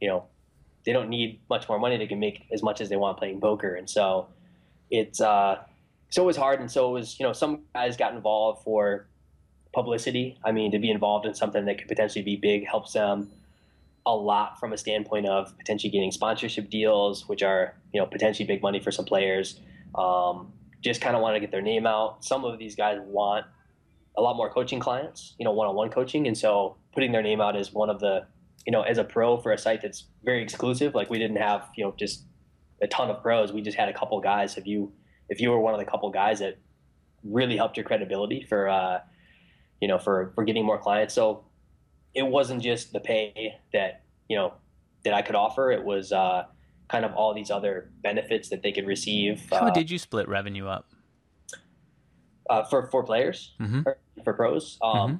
you 0.00 0.08
know, 0.08 0.24
they 0.84 0.92
don't 0.92 1.08
need 1.08 1.40
much 1.50 1.68
more 1.68 1.78
money. 1.78 1.96
They 1.96 2.06
can 2.06 2.20
make 2.20 2.46
as 2.52 2.62
much 2.62 2.80
as 2.80 2.88
they 2.88 2.96
want 2.96 3.18
playing 3.18 3.40
poker. 3.40 3.74
And 3.74 3.88
so 3.88 4.28
it's, 4.90 5.20
uh, 5.20 5.58
so 6.10 6.22
it 6.22 6.26
was 6.26 6.36
hard. 6.36 6.60
And 6.60 6.70
so 6.70 6.88
it 6.88 6.92
was, 6.92 7.18
you 7.18 7.26
know, 7.26 7.32
some 7.32 7.62
guys 7.74 7.96
got 7.96 8.14
involved 8.14 8.64
for 8.64 9.06
publicity. 9.74 10.38
I 10.44 10.52
mean, 10.52 10.72
to 10.72 10.78
be 10.78 10.90
involved 10.90 11.26
in 11.26 11.34
something 11.34 11.64
that 11.66 11.78
could 11.78 11.88
potentially 11.88 12.24
be 12.24 12.36
big 12.36 12.66
helps 12.66 12.92
them 12.92 13.30
a 14.08 14.14
lot 14.14 14.58
from 14.58 14.72
a 14.72 14.78
standpoint 14.78 15.28
of 15.28 15.56
potentially 15.58 15.90
getting 15.90 16.10
sponsorship 16.10 16.70
deals, 16.70 17.28
which 17.28 17.42
are, 17.42 17.76
you 17.92 18.00
know, 18.00 18.06
potentially 18.06 18.46
big 18.46 18.62
money 18.62 18.80
for 18.80 18.90
some 18.90 19.04
players. 19.04 19.60
Um, 19.94 20.52
just 20.80 21.00
kind 21.00 21.14
of 21.14 21.22
want 21.22 21.36
to 21.36 21.40
get 21.40 21.50
their 21.50 21.62
name 21.62 21.86
out. 21.86 22.24
Some 22.24 22.44
of 22.44 22.58
these 22.58 22.74
guys 22.74 22.98
want 23.00 23.46
a 24.16 24.22
lot 24.22 24.36
more 24.36 24.50
coaching 24.50 24.80
clients, 24.80 25.34
you 25.38 25.44
know, 25.44 25.52
one-on-one 25.52 25.90
coaching. 25.90 26.26
And 26.26 26.36
so 26.36 26.76
putting 26.92 27.12
their 27.12 27.22
name 27.22 27.40
out 27.40 27.56
is 27.56 27.72
one 27.72 27.90
of 27.90 28.00
the 28.00 28.26
you 28.68 28.72
know, 28.72 28.82
as 28.82 28.98
a 28.98 29.04
pro 29.04 29.38
for 29.38 29.52
a 29.52 29.56
site 29.56 29.80
that's 29.80 30.04
very 30.24 30.42
exclusive, 30.42 30.94
like 30.94 31.08
we 31.08 31.18
didn't 31.18 31.38
have, 31.38 31.70
you 31.74 31.84
know, 31.84 31.94
just 31.98 32.24
a 32.82 32.86
ton 32.86 33.08
of 33.08 33.22
pros. 33.22 33.50
We 33.50 33.62
just 33.62 33.78
had 33.78 33.88
a 33.88 33.94
couple 33.94 34.20
guys. 34.20 34.58
If 34.58 34.66
you 34.66 34.92
if 35.30 35.40
you 35.40 35.50
were 35.50 35.58
one 35.58 35.72
of 35.72 35.80
the 35.80 35.86
couple 35.86 36.10
guys 36.10 36.40
that 36.40 36.58
really 37.24 37.56
helped 37.56 37.78
your 37.78 37.84
credibility 37.84 38.44
for 38.46 38.68
uh, 38.68 38.98
you 39.80 39.88
know 39.88 39.98
for 39.98 40.32
for 40.34 40.44
getting 40.44 40.66
more 40.66 40.78
clients. 40.78 41.14
So 41.14 41.44
it 42.18 42.26
wasn't 42.26 42.62
just 42.62 42.92
the 42.92 43.00
pay 43.00 43.54
that 43.72 44.02
you 44.28 44.36
know 44.36 44.54
that 45.04 45.14
I 45.14 45.22
could 45.22 45.36
offer. 45.36 45.70
It 45.70 45.84
was 45.84 46.12
uh, 46.12 46.44
kind 46.88 47.04
of 47.04 47.14
all 47.14 47.32
these 47.34 47.50
other 47.50 47.90
benefits 48.02 48.48
that 48.50 48.62
they 48.62 48.72
could 48.72 48.86
receive. 48.86 49.46
How 49.50 49.68
uh, 49.68 49.70
did 49.70 49.90
you 49.90 49.98
split 49.98 50.28
revenue 50.28 50.66
up? 50.66 50.86
uh, 52.50 52.64
for 52.64 52.86
for 52.90 53.02
players 53.04 53.54
Mhm. 53.60 53.86
or 53.86 53.98
for 54.24 54.32
pros? 54.34 54.78
Um, 54.82 54.96
Mm-hmm. 54.96 55.16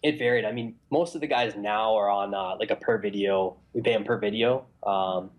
It 0.00 0.16
varied. 0.16 0.44
I 0.44 0.52
mean, 0.52 0.76
most 0.92 1.16
of 1.16 1.20
the 1.20 1.26
guys 1.26 1.56
now 1.56 1.96
are 1.96 2.08
on 2.08 2.32
uh, 2.32 2.54
like 2.60 2.70
a 2.70 2.76
per 2.76 2.98
video. 2.98 3.56
We 3.72 3.80
pay 3.82 3.94
them 3.94 4.04
per 4.04 4.16
video. 4.16 4.66
Um, 4.86 5.30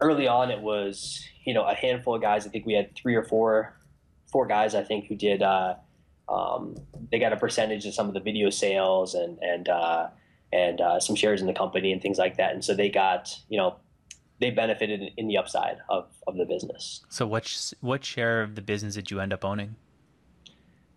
early 0.00 0.28
on, 0.28 0.50
it 0.52 0.60
was 0.60 1.24
you 1.44 1.52
know 1.54 1.64
a 1.64 1.74
handful 1.74 2.14
of 2.14 2.22
guys. 2.22 2.46
I 2.46 2.50
think 2.50 2.64
we 2.66 2.74
had 2.74 2.94
three 2.94 3.16
or 3.16 3.24
four 3.24 3.74
four 4.30 4.46
guys. 4.46 4.74
I 4.76 4.84
think 4.84 5.06
who 5.06 5.16
did. 5.16 5.42
Um, 6.28 6.76
they 7.10 7.18
got 7.18 7.32
a 7.32 7.36
percentage 7.36 7.86
of 7.86 7.94
some 7.94 8.08
of 8.08 8.14
the 8.14 8.20
video 8.20 8.50
sales 8.50 9.14
and 9.14 9.38
and 9.40 9.68
uh, 9.68 10.08
and 10.52 10.80
uh, 10.80 11.00
some 11.00 11.16
shares 11.16 11.40
in 11.40 11.46
the 11.46 11.54
company 11.54 11.92
and 11.92 12.02
things 12.02 12.18
like 12.18 12.36
that. 12.36 12.52
And 12.52 12.64
so 12.64 12.74
they 12.74 12.88
got 12.88 13.34
you 13.48 13.56
know 13.56 13.76
they 14.40 14.50
benefited 14.50 15.12
in 15.16 15.26
the 15.26 15.36
upside 15.36 15.78
of, 15.88 16.06
of 16.26 16.36
the 16.36 16.44
business. 16.44 17.04
So 17.08 17.26
what 17.26 17.46
sh- 17.46 17.72
what 17.80 18.04
share 18.04 18.42
of 18.42 18.54
the 18.54 18.62
business 18.62 18.94
did 18.94 19.10
you 19.10 19.20
end 19.20 19.32
up 19.32 19.44
owning? 19.44 19.76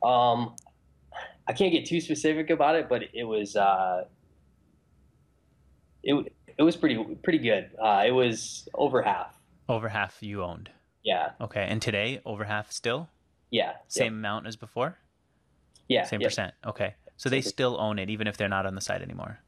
Um, 0.04 0.56
I 1.48 1.54
can't 1.54 1.72
get 1.72 1.86
too 1.86 2.02
specific 2.02 2.50
about 2.50 2.76
it, 2.76 2.90
but 2.90 3.04
it 3.14 3.24
was 3.24 3.56
uh, 3.56 4.06
it 6.04 6.34
it 6.58 6.64
was 6.64 6.76
pretty 6.76 7.04
pretty 7.24 7.40
good. 7.40 7.72
Uh, 7.82 8.04
it 8.06 8.12
was 8.12 8.68
over 8.74 9.02
half. 9.02 9.34
Over 9.70 9.88
half 9.90 10.18
you 10.22 10.44
owned. 10.44 10.70
Yeah, 11.04 11.32
Okay, 11.40 11.66
and 11.68 11.82
today 11.82 12.22
over 12.26 12.44
half 12.44 12.72
still 12.72 13.10
yeah, 13.50 13.74
same 13.88 14.14
amount 14.14 14.48
as 14.48 14.56
before. 14.56 14.98
Yeah, 15.92 16.04
Same 16.04 16.22
yeah. 16.22 16.28
percent. 16.28 16.54
Okay, 16.66 16.96
so 17.18 17.30
they 17.30 17.42
still 17.42 17.80
own 17.80 18.00
it 18.00 18.10
even 18.10 18.28
if 18.28 18.38
they're 18.38 18.48
not 18.50 18.66
on 18.66 18.76
the 18.76 18.82
site 18.82 19.02
anymore. 19.02 19.40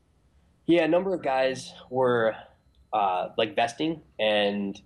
Yeah, 0.65 0.83
a 0.83 0.87
number 0.87 1.13
of 1.13 1.21
guys 1.23 1.73
were 1.89 2.35
uh, 2.91 3.29
like 3.37 3.55
vesting, 3.55 4.01
and 4.19 4.79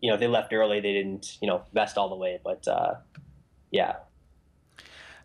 you 0.00 0.10
know 0.10 0.16
they 0.16 0.28
left 0.28 0.52
early. 0.52 0.80
They 0.80 0.92
didn't 0.92 1.38
you 1.40 1.48
know 1.48 1.62
vest 1.72 1.96
all 1.96 2.08
the 2.08 2.16
way, 2.16 2.38
but 2.44 2.66
uh, 2.68 2.94
yeah, 3.70 3.96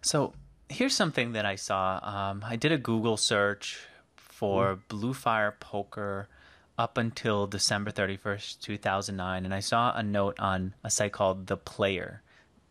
So 0.01 0.33
here's 0.69 0.95
something 0.95 1.33
that 1.33 1.45
I 1.45 1.55
saw. 1.55 1.99
Um, 2.03 2.43
I 2.45 2.55
did 2.55 2.71
a 2.71 2.77
Google 2.77 3.17
search 3.17 3.79
for 4.15 4.79
Blue 4.87 5.13
Fire 5.13 5.55
Poker 5.59 6.27
up 6.77 6.97
until 6.97 7.47
December 7.47 7.91
31st, 7.91 8.59
2009, 8.61 9.45
and 9.45 9.53
I 9.53 9.61
saw 9.61 9.95
a 9.95 10.03
note 10.03 10.39
on 10.39 10.73
a 10.83 10.89
site 10.89 11.13
called 11.13 11.47
The 11.47 11.57
Player, 11.57 12.21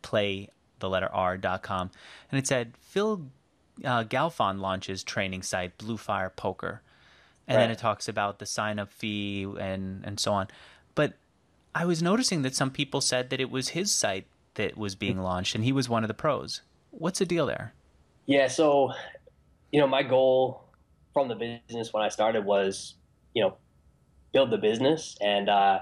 play 0.02 0.50
the 0.78 0.88
letter 0.88 1.08
R.com, 1.12 1.90
and 2.30 2.38
it 2.38 2.46
said 2.46 2.74
Phil 2.80 3.26
uh, 3.84 4.04
Galfond 4.04 4.60
launches 4.60 5.02
training 5.02 5.42
site 5.42 5.76
Blue 5.78 5.96
Fire 5.96 6.30
Poker, 6.30 6.82
and 7.48 7.58
then 7.58 7.70
it 7.70 7.78
talks 7.78 8.08
about 8.08 8.38
the 8.38 8.46
sign 8.46 8.78
up 8.78 8.92
fee 8.92 9.44
and 9.58 10.04
and 10.04 10.18
so 10.20 10.32
on. 10.32 10.48
But 10.94 11.14
I 11.74 11.84
was 11.84 12.02
noticing 12.02 12.42
that 12.42 12.54
some 12.54 12.70
people 12.70 13.00
said 13.00 13.30
that 13.30 13.40
it 13.40 13.50
was 13.50 13.70
his 13.70 13.92
site 13.92 14.26
that 14.54 14.76
was 14.76 14.94
being 14.94 15.18
launched, 15.18 15.54
and 15.54 15.64
he 15.64 15.72
was 15.72 15.88
one 15.88 16.04
of 16.04 16.08
the 16.08 16.14
pros. 16.14 16.62
What's 16.90 17.18
the 17.18 17.26
deal 17.26 17.46
there? 17.46 17.74
Yeah, 18.26 18.48
so 18.48 18.92
you 19.72 19.80
know, 19.80 19.86
my 19.86 20.02
goal 20.02 20.64
from 21.12 21.28
the 21.28 21.34
business 21.34 21.92
when 21.92 22.02
I 22.02 22.08
started 22.08 22.44
was, 22.44 22.94
you 23.34 23.42
know, 23.42 23.56
build 24.32 24.50
the 24.50 24.58
business, 24.58 25.16
and 25.20 25.48
uh, 25.48 25.80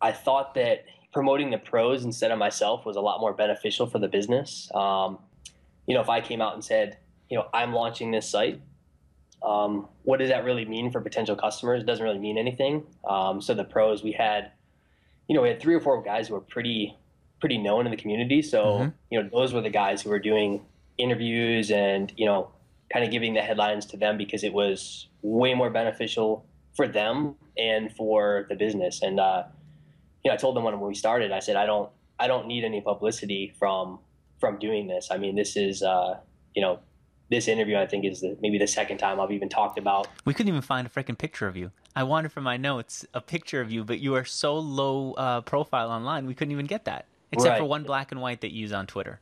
I 0.00 0.12
thought 0.12 0.54
that 0.54 0.84
promoting 1.12 1.50
the 1.50 1.58
pros 1.58 2.04
instead 2.04 2.30
of 2.30 2.38
myself 2.38 2.86
was 2.86 2.96
a 2.96 3.00
lot 3.00 3.20
more 3.20 3.32
beneficial 3.32 3.86
for 3.86 3.98
the 3.98 4.08
business. 4.08 4.70
Um, 4.74 5.18
you 5.86 5.94
know, 5.94 6.00
if 6.00 6.08
I 6.08 6.20
came 6.20 6.40
out 6.40 6.54
and 6.54 6.64
said, 6.64 6.96
you 7.28 7.36
know, 7.38 7.46
I'm 7.52 7.72
launching 7.72 8.10
this 8.10 8.28
site, 8.28 8.60
um, 9.42 9.88
what 10.04 10.18
does 10.18 10.28
that 10.30 10.44
really 10.44 10.64
mean 10.64 10.90
for 10.90 11.00
potential 11.00 11.36
customers? 11.36 11.82
It 11.82 11.86
doesn't 11.86 12.04
really 12.04 12.18
mean 12.18 12.38
anything. 12.38 12.84
Um, 13.08 13.40
so 13.42 13.54
the 13.54 13.64
pros, 13.64 14.02
we 14.02 14.12
had, 14.12 14.52
you 15.28 15.34
know, 15.36 15.42
we 15.42 15.48
had 15.48 15.60
three 15.60 15.74
or 15.74 15.80
four 15.80 16.00
guys 16.02 16.28
who 16.28 16.34
were 16.34 16.40
pretty, 16.40 16.96
pretty 17.40 17.58
known 17.58 17.86
in 17.86 17.90
the 17.90 17.96
community. 17.96 18.40
So 18.40 18.64
Mhm. 18.64 18.92
you 19.10 19.22
know, 19.22 19.28
those 19.32 19.52
were 19.52 19.60
the 19.60 19.70
guys 19.70 20.02
who 20.02 20.10
were 20.10 20.20
doing 20.20 20.64
interviews 20.98 21.70
and 21.70 22.12
you 22.16 22.24
know, 22.26 22.50
kind 22.92 23.04
of 23.04 23.10
giving 23.10 23.34
the 23.34 23.40
headlines 23.42 23.84
to 23.86 23.96
them 23.96 24.16
because 24.16 24.44
it 24.44 24.52
was 24.52 25.08
way 25.22 25.54
more 25.54 25.70
beneficial 25.70 26.44
for 26.76 26.86
them 26.86 27.34
and 27.58 27.92
for 27.96 28.46
the 28.48 28.54
business. 28.54 29.02
And 29.02 29.18
uh, 29.18 29.44
you 30.24 30.30
know, 30.30 30.34
I 30.34 30.36
told 30.36 30.56
them 30.56 30.64
when 30.64 30.78
we 30.80 30.94
started, 30.94 31.32
I 31.32 31.40
said, 31.40 31.56
I 31.56 31.66
don't, 31.66 31.90
I 32.18 32.26
don't 32.26 32.46
need 32.46 32.64
any 32.64 32.80
publicity 32.80 33.54
from 33.58 33.98
from 34.38 34.58
doing 34.58 34.88
this. 34.88 35.08
I 35.10 35.18
mean, 35.18 35.36
this 35.36 35.56
is, 35.56 35.82
uh, 35.84 36.18
you 36.54 36.62
know, 36.62 36.80
this 37.30 37.46
interview 37.46 37.76
I 37.76 37.86
think 37.86 38.04
is 38.04 38.20
the, 38.20 38.36
maybe 38.40 38.58
the 38.58 38.66
second 38.66 38.98
time 38.98 39.20
I've 39.20 39.30
even 39.30 39.48
talked 39.48 39.78
about 39.78 40.08
We 40.24 40.34
couldn't 40.34 40.48
even 40.48 40.62
find 40.62 40.86
a 40.86 40.90
freaking 40.90 41.16
picture 41.16 41.46
of 41.46 41.56
you. 41.56 41.70
I 41.94 42.02
wanted 42.02 42.32
from 42.32 42.44
my 42.44 42.56
notes 42.56 43.06
a 43.14 43.20
picture 43.20 43.60
of 43.60 43.70
you, 43.70 43.84
but 43.84 44.00
you 44.00 44.14
are 44.16 44.24
so 44.24 44.58
low 44.58 45.12
uh, 45.12 45.40
profile 45.42 45.90
online, 45.90 46.26
we 46.26 46.34
couldn't 46.34 46.52
even 46.52 46.66
get 46.66 46.84
that. 46.86 47.06
Except 47.32 47.58
for 47.58 47.64
one 47.64 47.84
black 47.84 48.12
and 48.12 48.20
white 48.20 48.42
that 48.42 48.52
you 48.52 48.60
use 48.60 48.72
on 48.72 48.86
Twitter 48.86 49.18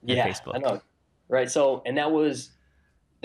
and 0.00 0.16
yeah, 0.16 0.26
Facebook. 0.26 0.54
I 0.54 0.58
know. 0.58 0.80
Right. 1.28 1.50
So, 1.50 1.82
and 1.84 1.98
that 1.98 2.10
was 2.10 2.50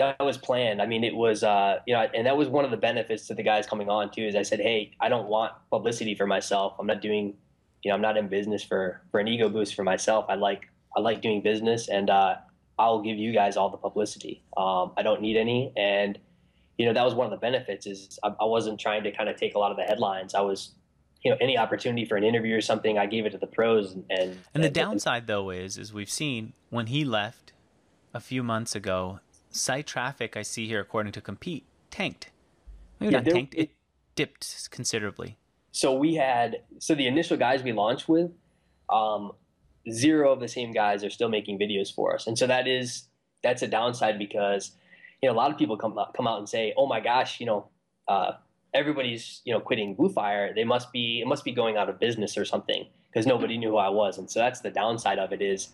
that 0.00 0.24
was 0.24 0.38
planned. 0.38 0.80
I 0.80 0.86
mean, 0.86 1.04
it 1.04 1.14
was 1.14 1.42
uh, 1.42 1.80
you 1.86 1.94
know, 1.94 2.08
and 2.14 2.26
that 2.26 2.36
was 2.36 2.48
one 2.48 2.64
of 2.64 2.70
the 2.70 2.76
benefits 2.76 3.26
to 3.28 3.34
the 3.34 3.42
guys 3.42 3.66
coming 3.66 3.88
on 3.88 4.10
too. 4.10 4.22
Is 4.22 4.34
I 4.34 4.42
said, 4.42 4.60
hey, 4.60 4.92
I 4.98 5.08
don't 5.08 5.28
want 5.28 5.52
publicity 5.70 6.14
for 6.14 6.26
myself. 6.26 6.74
I'm 6.78 6.86
not 6.86 7.00
doing, 7.00 7.34
you 7.82 7.90
know, 7.90 7.94
I'm 7.94 8.00
not 8.00 8.16
in 8.16 8.28
business 8.28 8.64
for 8.64 9.02
for 9.10 9.20
an 9.20 9.28
ego 9.28 9.48
boost 9.48 9.74
for 9.74 9.84
myself. 9.84 10.24
I 10.28 10.34
like 10.34 10.68
I 10.96 11.00
like 11.00 11.22
doing 11.22 11.42
business, 11.42 11.88
and 11.88 12.10
uh, 12.10 12.36
I'll 12.78 13.02
give 13.02 13.18
you 13.18 13.32
guys 13.32 13.56
all 13.56 13.68
the 13.70 13.76
publicity. 13.76 14.42
Um, 14.56 14.92
I 14.96 15.02
don't 15.02 15.20
need 15.20 15.36
any, 15.36 15.72
and 15.76 16.18
you 16.78 16.86
know, 16.86 16.94
that 16.94 17.04
was 17.04 17.14
one 17.14 17.26
of 17.26 17.30
the 17.30 17.36
benefits. 17.36 17.86
Is 17.86 18.18
I, 18.24 18.28
I 18.40 18.44
wasn't 18.46 18.80
trying 18.80 19.04
to 19.04 19.12
kind 19.12 19.28
of 19.28 19.36
take 19.36 19.54
a 19.54 19.58
lot 19.58 19.70
of 19.70 19.76
the 19.76 19.84
headlines. 19.84 20.34
I 20.34 20.40
was. 20.40 20.72
You 21.22 21.30
know, 21.30 21.36
any 21.38 21.58
opportunity 21.58 22.06
for 22.06 22.16
an 22.16 22.24
interview 22.24 22.56
or 22.56 22.62
something, 22.62 22.96
I 22.96 23.04
gave 23.04 23.26
it 23.26 23.32
to 23.32 23.38
the 23.38 23.46
pros, 23.46 23.92
and 23.92 24.04
and, 24.08 24.38
And 24.54 24.64
the 24.64 24.70
downside, 24.70 25.26
though, 25.26 25.50
is 25.50 25.76
is 25.76 25.92
we've 25.92 26.08
seen 26.08 26.54
when 26.70 26.86
he 26.86 27.04
left 27.04 27.52
a 28.14 28.20
few 28.20 28.42
months 28.42 28.74
ago, 28.74 29.20
site 29.50 29.86
traffic 29.86 30.36
I 30.36 30.42
see 30.42 30.66
here, 30.66 30.80
according 30.80 31.12
to 31.12 31.20
Compete, 31.20 31.64
tanked. 31.90 32.30
Maybe 32.98 33.12
Yeah, 33.12 33.18
not 33.18 33.24
there- 33.24 33.34
tanked; 33.34 33.54
it 33.54 33.70
dipped 34.14 34.70
considerably. 34.70 35.36
so 35.72 35.94
we 35.94 36.14
had 36.16 36.62
so 36.78 36.94
the 36.94 37.06
initial 37.06 37.36
guys 37.36 37.62
we 37.62 37.72
launched 37.72 38.08
with 38.08 38.30
um, 38.92 39.32
zero 39.90 40.32
of 40.32 40.40
the 40.40 40.48
same 40.48 40.72
guys 40.72 41.04
are 41.04 41.10
still 41.10 41.28
making 41.28 41.58
videos 41.58 41.94
for 41.94 42.12
us 42.14 42.26
and 42.26 42.36
so 42.36 42.46
that 42.46 42.66
is 42.66 43.04
that's 43.42 43.62
a 43.62 43.66
downside 43.68 44.18
because 44.18 44.72
you 45.22 45.28
know 45.28 45.34
a 45.34 45.38
lot 45.42 45.50
of 45.50 45.56
people 45.56 45.76
come 45.76 45.96
out, 45.98 46.12
come 46.12 46.26
out 46.26 46.38
and 46.38 46.48
say 46.48 46.74
oh 46.76 46.86
my 46.86 46.98
gosh 47.00 47.38
you 47.40 47.46
know 47.46 47.68
uh, 48.08 48.32
everybody's 48.74 49.40
you 49.44 49.52
know 49.54 49.60
quitting 49.60 49.94
blue 49.94 50.08
fire 50.10 50.52
they 50.54 50.64
must 50.64 50.92
be 50.92 51.20
it 51.20 51.26
must 51.26 51.44
be 51.44 51.52
going 51.52 51.76
out 51.76 51.88
of 51.88 51.98
business 52.00 52.36
or 52.36 52.44
something 52.44 52.84
because 53.08 53.26
nobody 53.26 53.56
knew 53.56 53.70
who 53.70 53.76
i 53.76 53.88
was 53.88 54.18
and 54.18 54.30
so 54.30 54.38
that's 54.40 54.60
the 54.60 54.70
downside 54.70 55.18
of 55.18 55.32
it 55.32 55.40
is 55.40 55.68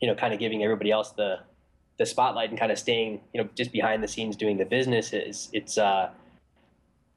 you 0.00 0.08
know 0.08 0.14
kind 0.16 0.34
of 0.34 0.40
giving 0.40 0.62
everybody 0.64 0.90
else 0.90 1.12
the 1.12 1.36
the 1.98 2.06
spotlight 2.06 2.50
and 2.50 2.58
kind 2.58 2.72
of 2.72 2.78
staying 2.78 3.20
you 3.32 3.42
know 3.42 3.48
just 3.54 3.72
behind 3.72 4.02
the 4.02 4.08
scenes 4.08 4.36
doing 4.36 4.56
the 4.56 4.64
business 4.64 5.12
is 5.12 5.48
it's 5.52 5.78
uh 5.78 6.10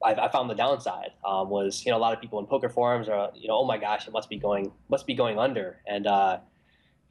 I, 0.04 0.14
I 0.16 0.32
found 0.32 0.50
the 0.50 0.56
downside 0.56 1.12
um, 1.24 1.50
was 1.50 1.86
you 1.86 1.92
know 1.92 1.98
a 1.98 2.00
lot 2.00 2.14
of 2.14 2.22
people 2.22 2.40
in 2.40 2.46
poker 2.48 2.70
forums 2.70 3.08
are 3.08 3.32
you 3.36 3.48
know 3.48 3.58
oh 3.58 3.66
my 3.66 3.78
gosh 3.78 4.08
it 4.08 4.12
must 4.12 4.30
be 4.30 4.38
going 4.38 4.72
must 4.90 5.06
be 5.06 5.14
going 5.14 5.38
under 5.38 5.78
and 5.88 6.08
uh, 6.08 6.40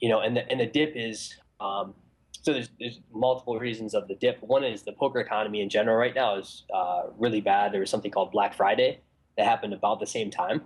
you 0.00 0.08
know 0.08 0.20
and 0.20 0.36
the 0.36 0.50
and 0.50 0.60
the 0.60 0.66
dip 0.66 0.92
is 0.96 1.36
um, 1.60 1.94
so 2.42 2.52
there's 2.52 2.70
there's 2.78 3.00
multiple 3.12 3.58
reasons 3.58 3.94
of 3.94 4.08
the 4.08 4.14
dip. 4.14 4.42
One 4.42 4.64
is 4.64 4.82
the 4.82 4.92
poker 4.92 5.20
economy 5.20 5.60
in 5.60 5.68
general 5.68 5.96
right 5.96 6.14
now 6.14 6.36
is 6.36 6.64
uh, 6.74 7.02
really 7.18 7.40
bad. 7.40 7.72
There 7.72 7.80
was 7.80 7.90
something 7.90 8.10
called 8.10 8.32
Black 8.32 8.54
Friday 8.54 9.00
that 9.36 9.46
happened 9.46 9.74
about 9.74 10.00
the 10.00 10.06
same 10.06 10.30
time, 10.30 10.62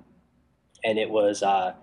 and 0.84 0.98
it 0.98 1.11
was 1.11 1.42
uh, 1.42 1.74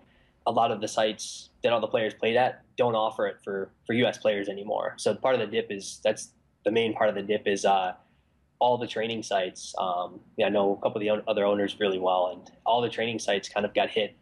a 0.47 0.51
lot 0.51 0.71
of 0.71 0.81
the 0.81 0.87
sites 0.87 1.49
that 1.63 1.71
all 1.71 1.79
the 1.79 1.87
players 1.87 2.13
played 2.13 2.35
at 2.35 2.63
don't 2.77 2.95
offer 2.95 3.27
it 3.27 3.37
for 3.43 3.71
for 3.85 3.93
U.S. 3.93 4.17
players 4.17 4.49
anymore. 4.49 4.95
So 4.97 5.13
part 5.13 5.35
of 5.35 5.41
the 5.41 5.47
dip 5.47 5.71
is 5.71 5.99
that's 6.03 6.31
the 6.65 6.71
main 6.71 6.93
part 6.93 7.09
of 7.09 7.15
the 7.15 7.21
dip 7.21 7.47
is 7.47 7.65
uh, 7.65 7.93
all 8.59 8.77
the 8.77 8.87
training 8.87 9.23
sites. 9.23 9.73
Um, 9.77 10.19
yeah, 10.37 10.47
I 10.47 10.49
know 10.49 10.73
a 10.73 10.81
couple 10.81 10.97
of 10.97 11.01
the 11.01 11.29
other 11.29 11.45
owners 11.45 11.77
really 11.79 11.99
well, 11.99 12.31
and 12.33 12.51
all 12.65 12.81
the 12.81 12.89
training 12.89 13.19
sites 13.19 13.49
kind 13.49 13.65
of 13.65 13.73
got 13.73 13.89
hit 13.89 14.15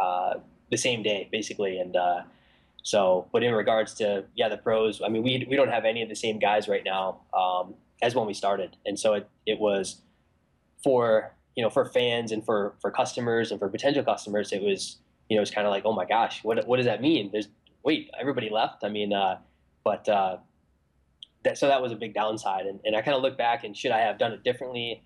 uh, 0.00 0.34
the 0.70 0.76
same 0.76 1.02
day, 1.02 1.28
basically. 1.32 1.78
And 1.78 1.96
uh, 1.96 2.22
so, 2.82 3.28
but 3.32 3.42
in 3.42 3.52
regards 3.54 3.94
to 3.94 4.24
yeah, 4.34 4.48
the 4.48 4.56
pros, 4.56 5.02
I 5.02 5.08
mean, 5.08 5.22
we 5.22 5.46
we 5.48 5.56
don't 5.56 5.70
have 5.70 5.84
any 5.84 6.02
of 6.02 6.08
the 6.08 6.16
same 6.16 6.38
guys 6.38 6.68
right 6.68 6.84
now 6.84 7.20
um, 7.36 7.74
as 8.02 8.14
when 8.14 8.26
we 8.26 8.34
started, 8.34 8.76
and 8.86 8.98
so 8.98 9.14
it 9.14 9.28
it 9.46 9.58
was 9.58 10.02
for 10.82 11.34
you 11.56 11.62
know 11.62 11.70
for 11.70 11.84
fans 11.84 12.32
and 12.32 12.44
for 12.44 12.74
for 12.80 12.90
customers 12.90 13.50
and 13.50 13.58
for 13.58 13.68
potential 13.68 14.04
customers, 14.04 14.52
it 14.52 14.62
was 14.62 14.98
you 15.30 15.36
know 15.36 15.42
it's 15.42 15.50
kind 15.50 15.66
of 15.66 15.70
like 15.70 15.84
oh 15.86 15.94
my 15.94 16.04
gosh, 16.04 16.44
what 16.44 16.66
what 16.66 16.76
does 16.76 16.86
that 16.86 17.00
mean? 17.00 17.30
There's 17.32 17.48
wait, 17.82 18.10
everybody 18.20 18.50
left. 18.50 18.84
I 18.84 18.90
mean, 18.90 19.12
uh, 19.12 19.38
but 19.84 20.06
uh, 20.08 20.36
that 21.44 21.58
so 21.58 21.68
that 21.68 21.80
was 21.80 21.92
a 21.92 21.96
big 21.96 22.14
downside. 22.14 22.66
And, 22.66 22.80
and 22.84 22.94
I 22.94 23.00
kind 23.00 23.16
of 23.16 23.22
look 23.22 23.38
back 23.38 23.64
and 23.64 23.76
should 23.76 23.92
I 23.92 24.00
have 24.00 24.18
done 24.18 24.32
it 24.32 24.44
differently? 24.44 25.02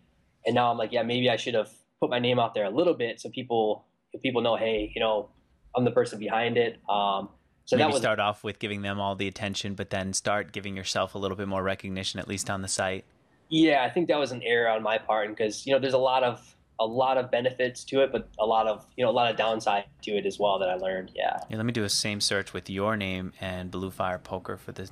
And 0.47 0.55
now 0.55 0.71
I'm 0.71 0.79
like, 0.79 0.93
yeah, 0.93 1.03
maybe 1.03 1.31
I 1.31 1.37
should 1.37 1.55
have 1.55 1.71
put 2.01 2.11
my 2.11 2.19
name 2.19 2.39
out 2.39 2.55
there 2.55 2.65
a 2.65 2.71
little 2.71 2.95
bit 2.95 3.21
so 3.21 3.31
people 3.31 3.85
people 4.23 4.43
know, 4.43 4.57
hey, 4.57 4.93
you 4.95 5.01
know, 5.01 5.29
I'm 5.77 5.85
the 5.85 5.91
person 5.91 6.19
behind 6.19 6.57
it. 6.57 6.81
Um, 6.89 7.29
so 7.65 7.77
maybe 7.77 7.87
that 7.89 7.93
was, 7.93 8.03
start 8.03 8.21
off 8.21 8.45
with 8.45 8.59
giving 8.59 8.83
them 8.83 9.01
all 9.01 9.17
the 9.17 9.27
attention, 9.27 9.75
but 9.75 9.91
then 9.91 10.13
start 10.13 10.53
giving 10.53 10.77
yourself 10.77 11.15
a 11.15 11.19
little 11.19 11.37
bit 11.37 11.49
more 11.49 11.63
recognition, 11.63 12.21
at 12.21 12.29
least 12.29 12.51
on 12.51 12.63
the 12.63 12.69
site. 12.69 13.05
Yeah, 13.49 13.85
I 13.85 13.91
think 13.91 14.09
that 14.09 14.19
was 14.19 14.33
an 14.33 14.43
error 14.43 14.69
on 14.69 14.83
my 14.83 14.99
part 14.99 15.29
because 15.29 15.67
you 15.67 15.73
know 15.73 15.79
there's 15.79 15.95
a 15.95 15.99
lot 15.99 16.23
of 16.23 16.55
a 16.81 16.87
lot 16.87 17.19
of 17.19 17.31
benefits 17.31 17.85
to 17.85 18.03
it, 18.03 18.11
but 18.13 18.29
a 18.39 18.47
lot 18.47 18.67
of 18.67 18.87
you 18.97 19.05
know 19.05 19.11
a 19.11 19.13
lot 19.13 19.31
of 19.31 19.37
downside 19.37 19.85
to 20.03 20.13
it 20.13 20.27
as 20.27 20.39
well 20.39 20.59
that 20.59 20.69
I 20.69 20.75
learned. 20.75 21.13
Yeah. 21.15 21.39
Yeah. 21.49 21.57
Let 21.57 21.67
me 21.67 21.73
do 21.73 21.85
a 21.85 21.89
same 21.89 22.21
search 22.21 22.53
with 22.53 22.69
your 22.69 22.97
name 22.97 23.33
and 23.41 23.71
Blue 23.71 23.91
Fire 23.91 24.19
Poker 24.19 24.57
for 24.57 24.73
the 24.73 24.91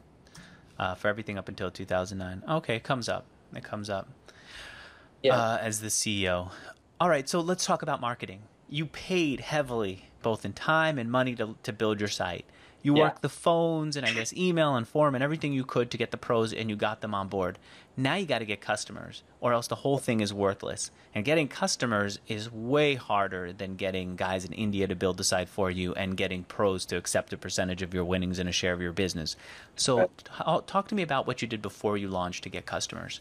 uh, 0.78 0.95
for 0.95 1.09
everything 1.09 1.39
up 1.39 1.49
until 1.49 1.70
2009. 1.70 2.43
Okay, 2.57 2.76
it 2.76 2.83
comes 2.83 3.09
up. 3.09 3.26
It 3.55 3.64
comes 3.64 3.91
up. 3.91 4.09
Yeah. 5.22 5.37
Uh, 5.37 5.59
as 5.61 5.80
the 5.80 5.89
CEO. 5.89 6.51
All 7.01 7.09
right, 7.09 7.28
so 7.28 7.41
let's 7.41 7.64
talk 7.64 7.83
about 7.83 8.01
marketing. 8.01 8.43
You 8.68 8.87
paid 8.87 9.41
heavily, 9.41 10.07
both 10.22 10.45
in 10.45 10.53
time 10.53 10.99
and 10.99 11.11
money, 11.11 11.35
to 11.37 11.57
to 11.62 11.72
build 11.72 12.01
your 12.01 12.09
site. 12.09 12.47
You 12.83 12.97
yeah. 12.97 13.05
worked 13.05 13.22
the 13.22 13.28
phones 13.28 13.97
and 13.97 14.05
I 14.05 14.12
guess 14.12 14.33
email 14.33 14.74
and 14.74 14.87
forum 14.87 15.14
and 15.14 15.22
everything 15.22 15.53
you 15.53 15.64
could 15.64 15.91
to 15.93 15.97
get 15.97 16.11
the 16.11 16.16
pros 16.16 16.53
and 16.53 16.68
you 16.68 16.76
got 16.76 17.01
them 17.01 17.14
on 17.14 17.28
board. 17.28 17.59
Now 17.97 18.14
you 18.14 18.26
got 18.26 18.41
to 18.41 18.45
get 18.45 18.61
customers 18.61 19.22
or 19.41 19.53
else 19.53 19.68
the 19.68 19.76
whole 19.76 19.99
thing 19.99 20.20
is 20.20 20.35
worthless. 20.35 20.91
And 21.14 21.24
getting 21.24 21.47
customers 21.47 22.18
is 22.26 22.51
way 22.51 22.95
harder 22.95 23.53
than 23.53 23.76
getting 23.76 24.16
guys 24.16 24.45
in 24.45 24.53
India 24.53 24.89
to 24.89 24.97
build 24.97 25.16
the 25.16 25.24
site 25.24 25.49
for 25.49 25.70
you 25.70 25.95
and 25.95 26.16
getting 26.16 26.43
pros 26.45 26.85
to 26.87 26.97
accept 26.97 27.33
a 27.33 27.37
percentage 27.37 27.83
of 27.83 27.95
your 27.95 28.05
winnings 28.05 28.39
and 28.39 28.49
a 28.49 28.53
share 28.53 28.72
of 28.72 28.83
your 28.83 28.93
business. 28.93 29.37
So 29.76 29.99
right. 29.99 30.66
talk 30.66 30.89
to 30.89 30.95
me 30.95 31.03
about 31.03 31.26
what 31.26 31.41
you 31.41 31.49
did 31.49 31.62
before 31.62 31.97
you 31.97 32.09
launched 32.09 32.43
to 32.45 32.49
get 32.49 32.66
customers. 32.66 33.20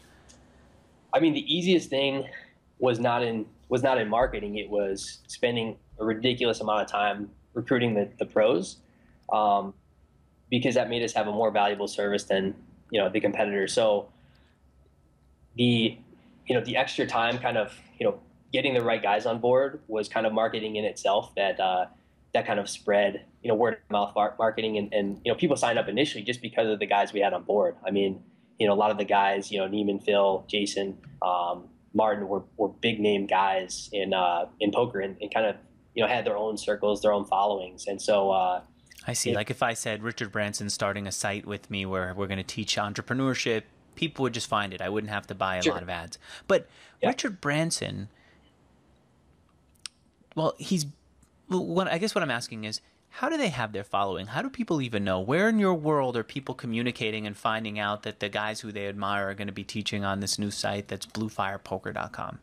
I 1.14 1.20
mean, 1.20 1.34
the 1.34 1.54
easiest 1.54 1.90
thing 1.90 2.26
was 2.78 2.98
not 2.98 3.22
in 3.22 3.46
was 3.68 3.82
not 3.82 3.98
in 3.98 4.08
marketing. 4.08 4.56
It 4.56 4.68
was 4.68 5.20
spending 5.28 5.76
a 5.98 6.04
ridiculous 6.04 6.60
amount 6.60 6.82
of 6.82 6.88
time 6.88 7.30
recruiting 7.54 7.94
the, 7.94 8.08
the 8.18 8.26
pros 8.26 8.78
um, 9.32 9.74
because 10.50 10.74
that 10.74 10.88
made 10.88 11.02
us 11.02 11.12
have 11.14 11.26
a 11.26 11.32
more 11.32 11.50
valuable 11.50 11.88
service 11.88 12.24
than 12.24 12.54
you 12.90 13.00
know 13.00 13.08
the 13.08 13.20
competitor. 13.20 13.66
So 13.66 14.08
the 15.56 15.98
you 16.46 16.54
know 16.54 16.64
the 16.64 16.76
extra 16.76 17.06
time, 17.06 17.38
kind 17.38 17.56
of 17.56 17.72
you 17.98 18.06
know 18.06 18.20
getting 18.52 18.74
the 18.74 18.82
right 18.82 19.02
guys 19.02 19.24
on 19.26 19.38
board 19.38 19.80
was 19.88 20.08
kind 20.08 20.26
of 20.26 20.32
marketing 20.32 20.76
in 20.76 20.84
itself 20.84 21.34
that 21.36 21.58
uh, 21.58 21.86
that 22.34 22.46
kind 22.46 22.60
of 22.60 22.68
spread 22.68 23.24
you 23.42 23.48
know 23.48 23.54
word 23.54 23.74
of 23.74 23.90
mouth 23.90 24.14
marketing 24.38 24.76
and, 24.78 24.92
and 24.92 25.20
you 25.24 25.32
know 25.32 25.36
people 25.36 25.56
signed 25.56 25.78
up 25.78 25.88
initially 25.88 26.22
just 26.22 26.42
because 26.42 26.68
of 26.68 26.78
the 26.78 26.86
guys 26.86 27.12
we 27.12 27.20
had 27.20 27.32
on 27.32 27.42
board. 27.42 27.76
I 27.86 27.90
mean 27.90 28.22
you 28.58 28.66
know 28.66 28.74
a 28.74 28.76
lot 28.76 28.90
of 28.90 28.98
the 28.98 29.04
guys 29.04 29.50
you 29.50 29.58
know 29.58 29.68
Neiman, 29.68 30.04
Phil, 30.04 30.44
Jason, 30.48 30.98
um, 31.22 31.64
Martin 31.94 32.28
were, 32.28 32.42
were 32.56 32.68
big 32.68 33.00
name 33.00 33.26
guys 33.26 33.88
in 33.92 34.12
uh, 34.12 34.46
in 34.60 34.70
poker 34.70 35.00
and, 35.00 35.16
and, 35.20 35.32
kind 35.32 35.46
of 35.46 35.56
you 35.94 36.02
know 36.02 36.08
had 36.08 36.24
their 36.24 36.36
own 36.36 36.56
circles, 36.56 37.02
their 37.02 37.12
own 37.12 37.24
followings, 37.24 37.86
and 37.86 38.00
so 38.00 38.30
uh, 38.30 38.62
I 39.06 39.14
see. 39.14 39.34
like 39.34 39.50
if 39.50 39.62
I 39.62 39.74
said 39.74 40.02
Richard 40.02 40.30
Branson 40.30 40.70
starting 40.70 41.06
a 41.06 41.12
site 41.12 41.46
with 41.46 41.70
me 41.70 41.86
where 41.86 42.14
we're 42.14 42.26
going 42.26 42.38
to 42.38 42.44
teach 42.44 42.76
entrepreneurship, 42.76 43.62
people 43.94 44.22
would 44.22 44.34
just 44.34 44.48
find 44.48 44.72
it. 44.72 44.80
I 44.80 44.88
wouldn't 44.88 45.12
have 45.12 45.26
to 45.28 45.34
buy 45.34 45.56
a 45.56 45.62
sure. 45.62 45.74
lot 45.74 45.82
of 45.82 45.88
ads. 45.88 46.18
But 46.46 46.68
yeah. 47.00 47.08
Richard 47.08 47.40
Branson, 47.40 48.08
well, 50.34 50.54
he's. 50.58 50.86
What 51.48 51.88
I 51.88 51.98
guess 51.98 52.14
what 52.14 52.22
I'm 52.22 52.30
asking 52.30 52.64
is, 52.64 52.80
how 53.10 53.28
do 53.28 53.36
they 53.36 53.48
have 53.48 53.72
their 53.72 53.84
following? 53.84 54.28
How 54.28 54.40
do 54.40 54.48
people 54.48 54.80
even 54.80 55.04
know? 55.04 55.20
Where 55.20 55.48
in 55.48 55.58
your 55.58 55.74
world 55.74 56.16
are 56.16 56.24
people 56.24 56.54
communicating 56.54 57.26
and 57.26 57.36
finding 57.36 57.78
out 57.78 58.04
that 58.04 58.20
the 58.20 58.30
guys 58.30 58.60
who 58.60 58.72
they 58.72 58.88
admire 58.88 59.28
are 59.28 59.34
going 59.34 59.48
to 59.48 59.52
be 59.52 59.64
teaching 59.64 60.02
on 60.02 60.20
this 60.20 60.38
new 60.38 60.50
site 60.50 60.88
that's 60.88 61.04
bluefirepoker.com? 61.04 62.38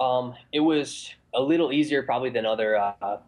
Um, 0.00 0.34
it 0.52 0.60
was 0.60 1.14
a 1.34 1.40
little 1.40 1.72
easier 1.72 2.02
probably 2.02 2.30
than 2.30 2.46
other, 2.46 2.76
uh, 2.76 3.18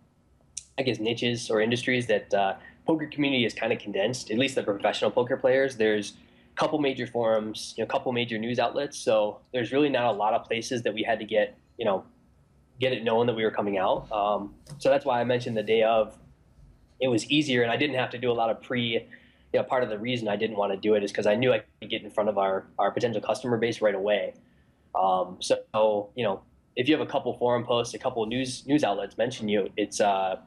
I 0.78 0.82
guess, 0.82 0.98
niches 0.98 1.48
or 1.48 1.60
industries 1.60 2.08
that 2.08 2.34
uh, 2.34 2.54
poker 2.90 3.06
community 3.06 3.44
is 3.44 3.54
kind 3.54 3.72
of 3.72 3.78
condensed, 3.78 4.32
at 4.32 4.38
least 4.38 4.56
the 4.56 4.64
professional 4.64 5.12
poker 5.12 5.36
players. 5.36 5.76
There's 5.76 6.14
a 6.52 6.56
couple 6.56 6.80
major 6.80 7.06
forums, 7.06 7.72
you 7.76 7.84
know, 7.84 7.86
a 7.86 7.88
couple 7.88 8.10
major 8.10 8.36
news 8.36 8.58
outlets. 8.58 8.98
So 8.98 9.38
there's 9.52 9.70
really 9.70 9.88
not 9.88 10.06
a 10.06 10.10
lot 10.10 10.34
of 10.34 10.44
places 10.44 10.82
that 10.82 10.92
we 10.92 11.04
had 11.04 11.20
to 11.20 11.24
get, 11.24 11.56
you 11.78 11.84
know, 11.84 12.04
get 12.80 12.92
it 12.92 13.04
known 13.04 13.26
that 13.28 13.36
we 13.36 13.44
were 13.44 13.52
coming 13.52 13.78
out. 13.78 14.10
Um, 14.10 14.54
so 14.78 14.90
that's 14.90 15.04
why 15.04 15.20
I 15.20 15.24
mentioned 15.24 15.56
the 15.56 15.62
day 15.62 15.84
of. 15.84 16.18
It 16.98 17.06
was 17.06 17.30
easier, 17.30 17.62
and 17.62 17.70
I 17.70 17.76
didn't 17.76 17.96
have 17.96 18.10
to 18.10 18.18
do 18.18 18.30
a 18.30 18.34
lot 18.34 18.50
of 18.50 18.60
pre. 18.60 19.06
You 19.52 19.58
know, 19.58 19.62
part 19.62 19.84
of 19.84 19.88
the 19.88 19.98
reason 19.98 20.26
I 20.26 20.36
didn't 20.36 20.56
want 20.56 20.72
to 20.72 20.76
do 20.76 20.94
it 20.94 21.04
is 21.04 21.12
because 21.12 21.26
I 21.26 21.36
knew 21.36 21.52
I 21.52 21.62
could 21.80 21.90
get 21.90 22.02
in 22.02 22.10
front 22.10 22.28
of 22.28 22.38
our 22.38 22.66
our 22.78 22.90
potential 22.90 23.22
customer 23.22 23.56
base 23.56 23.80
right 23.80 23.94
away. 23.94 24.34
Um, 24.94 25.38
so 25.40 26.10
you 26.16 26.24
know, 26.24 26.42
if 26.76 26.88
you 26.88 26.98
have 26.98 27.06
a 27.06 27.10
couple 27.10 27.32
forum 27.38 27.64
posts, 27.64 27.94
a 27.94 27.98
couple 27.98 28.26
news 28.26 28.66
news 28.66 28.82
outlets 28.82 29.16
mention 29.16 29.48
you, 29.48 29.70
it's 29.76 30.00
uh, 30.00 30.40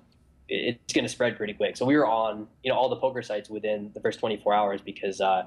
it's 0.54 0.93
going 0.93 1.06
to 1.06 1.10
spread 1.10 1.38
pretty 1.38 1.54
quick. 1.54 1.78
So 1.78 1.86
we 1.86 1.95
were 1.95 2.08
on, 2.08 2.47
you 2.64 2.72
know, 2.72 2.78
all 2.78 2.89
the 2.89 2.95
poker 2.95 3.22
sites 3.22 3.49
within 3.49 3.91
the 3.93 3.99
first 3.99 4.20
24 4.20 4.54
hours 4.54 4.82
because, 4.82 5.20
uh, 5.22 5.43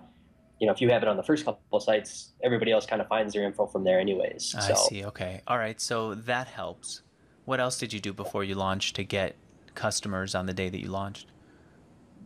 you 0.60 0.66
know, 0.66 0.72
if 0.72 0.80
you 0.80 0.90
have 0.90 1.02
it 1.02 1.08
on 1.08 1.16
the 1.16 1.22
first 1.22 1.44
couple 1.44 1.80
sites, 1.80 2.32
everybody 2.42 2.72
else 2.72 2.86
kind 2.86 3.00
of 3.00 3.08
finds 3.08 3.34
their 3.34 3.44
info 3.44 3.66
from 3.66 3.84
there, 3.84 4.00
anyways. 4.00 4.54
I 4.58 4.74
see. 4.74 5.04
Okay. 5.04 5.42
All 5.46 5.58
right. 5.58 5.80
So 5.80 6.14
that 6.14 6.48
helps. 6.48 7.02
What 7.44 7.60
else 7.60 7.78
did 7.78 7.92
you 7.92 8.00
do 8.00 8.12
before 8.12 8.42
you 8.42 8.54
launched 8.54 8.96
to 8.96 9.04
get 9.04 9.36
customers 9.74 10.34
on 10.34 10.46
the 10.46 10.54
day 10.54 10.68
that 10.68 10.80
you 10.80 10.88
launched? 10.88 11.28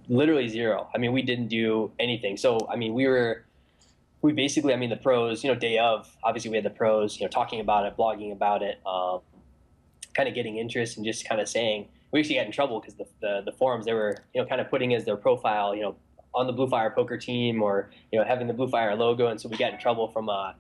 Literally 0.09 0.49
zero. 0.49 0.89
I 0.95 0.99
mean, 0.99 1.12
we 1.12 1.22
didn't 1.22 1.49
do 1.49 1.93
anything. 1.99 2.37
So, 2.37 2.66
I 2.70 2.76
mean, 2.76 2.95
we 2.95 3.07
were, 3.07 3.45
we 4.22 4.33
basically, 4.33 4.72
I 4.72 4.76
mean, 4.76 4.91
the 4.91 4.97
pros, 4.97 5.45
you 5.45 5.53
know, 5.53 5.59
day 5.59 5.78
of, 5.78 6.09
obviously 6.24 6.51
we 6.51 6.57
had 6.57 6.64
the 6.64 6.70
pros, 6.70 7.18
you 7.18 7.26
know, 7.26 7.31
talking 7.31 7.61
about 7.61 7.85
it, 7.87 7.97
blogging 7.97 8.33
about 8.33 8.62
it, 8.62 8.81
um, 8.87 9.20
kind 10.14 10.28
of 10.28 10.35
getting 10.35 10.57
interest 10.57 10.97
and 10.97 11.07
just 11.07 11.28
kind 11.28 11.41
of 11.41 11.49
saying, 11.49 11.89
we 12.13 12.21
actually 12.21 12.37
got 12.37 12.47
in 12.47 12.53
trouble 12.53 12.81
because 12.81 12.95
the, 12.95 13.07
the, 13.21 13.43
the 13.45 13.53
forums 13.53 13.87
they 13.87 13.93
were 13.93 14.17
you 14.35 14.43
know 14.43 14.49
kind 14.49 14.61
of 14.61 14.71
putting 14.71 14.95
as 14.95 15.05
their 15.05 15.17
profile 15.17 15.75
you 15.75 15.83
know 15.83 15.97
on 16.35 16.47
the 16.47 16.53
Blue 16.53 16.69
Fire 16.69 16.91
poker 16.91 17.17
team 17.17 17.63
or 17.63 17.91
you 18.13 18.19
know 18.19 18.25
having 18.25 18.47
the 18.47 18.53
Blue 18.53 18.69
Fire 18.69 18.95
logo, 18.95 19.29
and 19.29 19.41
so 19.41 19.49
we 19.49 19.57
got 19.57 19.73
in 19.73 19.79
trouble 19.79 20.09
from 20.09 20.29
uh, 20.29 20.53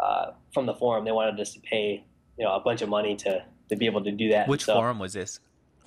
uh, 0.00 0.32
from 0.52 0.66
the 0.66 0.74
forum. 0.74 1.04
They 1.04 1.12
wanted 1.12 1.38
us 1.40 1.54
to 1.54 1.60
pay 1.60 2.04
you 2.38 2.44
know 2.44 2.54
a 2.54 2.60
bunch 2.60 2.82
of 2.82 2.88
money 2.88 3.16
to 3.16 3.44
to 3.68 3.76
be 3.76 3.86
able 3.86 4.04
to 4.04 4.12
do 4.12 4.30
that. 4.30 4.48
Which 4.48 4.64
so, 4.64 4.74
forum 4.74 4.98
was 4.98 5.12
this? 5.12 5.40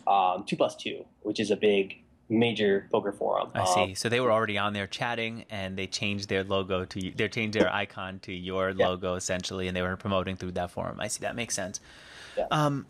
Um, 0.07 0.43
two 0.45 0.55
plus 0.55 0.75
two, 0.75 1.05
which 1.21 1.39
is 1.39 1.51
a 1.51 1.55
big 1.55 1.97
major 2.29 2.87
poker 2.91 3.11
forum. 3.11 3.49
I 3.53 3.65
see. 3.65 3.81
Um, 3.81 3.95
so 3.95 4.09
they 4.09 4.19
were 4.19 4.31
already 4.31 4.57
on 4.57 4.73
there 4.73 4.87
chatting, 4.87 5.45
and 5.49 5.77
they 5.77 5.87
changed 5.87 6.29
their 6.29 6.43
logo 6.43 6.85
to 6.85 7.11
they 7.15 7.27
changed 7.27 7.57
their 7.57 7.71
icon 7.73 8.19
to 8.19 8.33
your 8.33 8.71
yeah. 8.71 8.87
logo 8.87 9.15
essentially, 9.15 9.67
and 9.67 9.75
they 9.75 9.81
were 9.81 9.97
promoting 9.97 10.35
through 10.35 10.53
that 10.53 10.71
forum. 10.71 10.99
I 10.99 11.07
see. 11.07 11.21
That 11.21 11.35
makes 11.35 11.55
sense. 11.55 11.79
Yeah. 12.37 12.45
Um, 12.51 12.85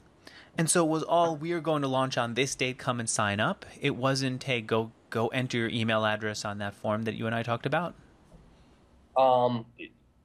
and 0.57 0.69
so 0.69 0.85
it 0.85 0.89
was 0.89 1.03
all 1.03 1.35
we 1.35 1.51
are 1.51 1.59
going 1.59 1.81
to 1.81 1.87
launch 1.87 2.17
on 2.17 2.33
this 2.33 2.55
date. 2.55 2.77
Come 2.77 2.99
and 2.99 3.09
sign 3.09 3.39
up. 3.39 3.65
It 3.79 3.95
wasn't 3.95 4.43
hey 4.43 4.61
go 4.61 4.91
go 5.09 5.27
enter 5.27 5.57
your 5.57 5.69
email 5.69 6.05
address 6.05 6.45
on 6.45 6.57
that 6.59 6.75
form 6.75 7.03
that 7.03 7.15
you 7.15 7.25
and 7.25 7.35
I 7.35 7.43
talked 7.43 7.65
about. 7.65 7.95
Um, 9.17 9.65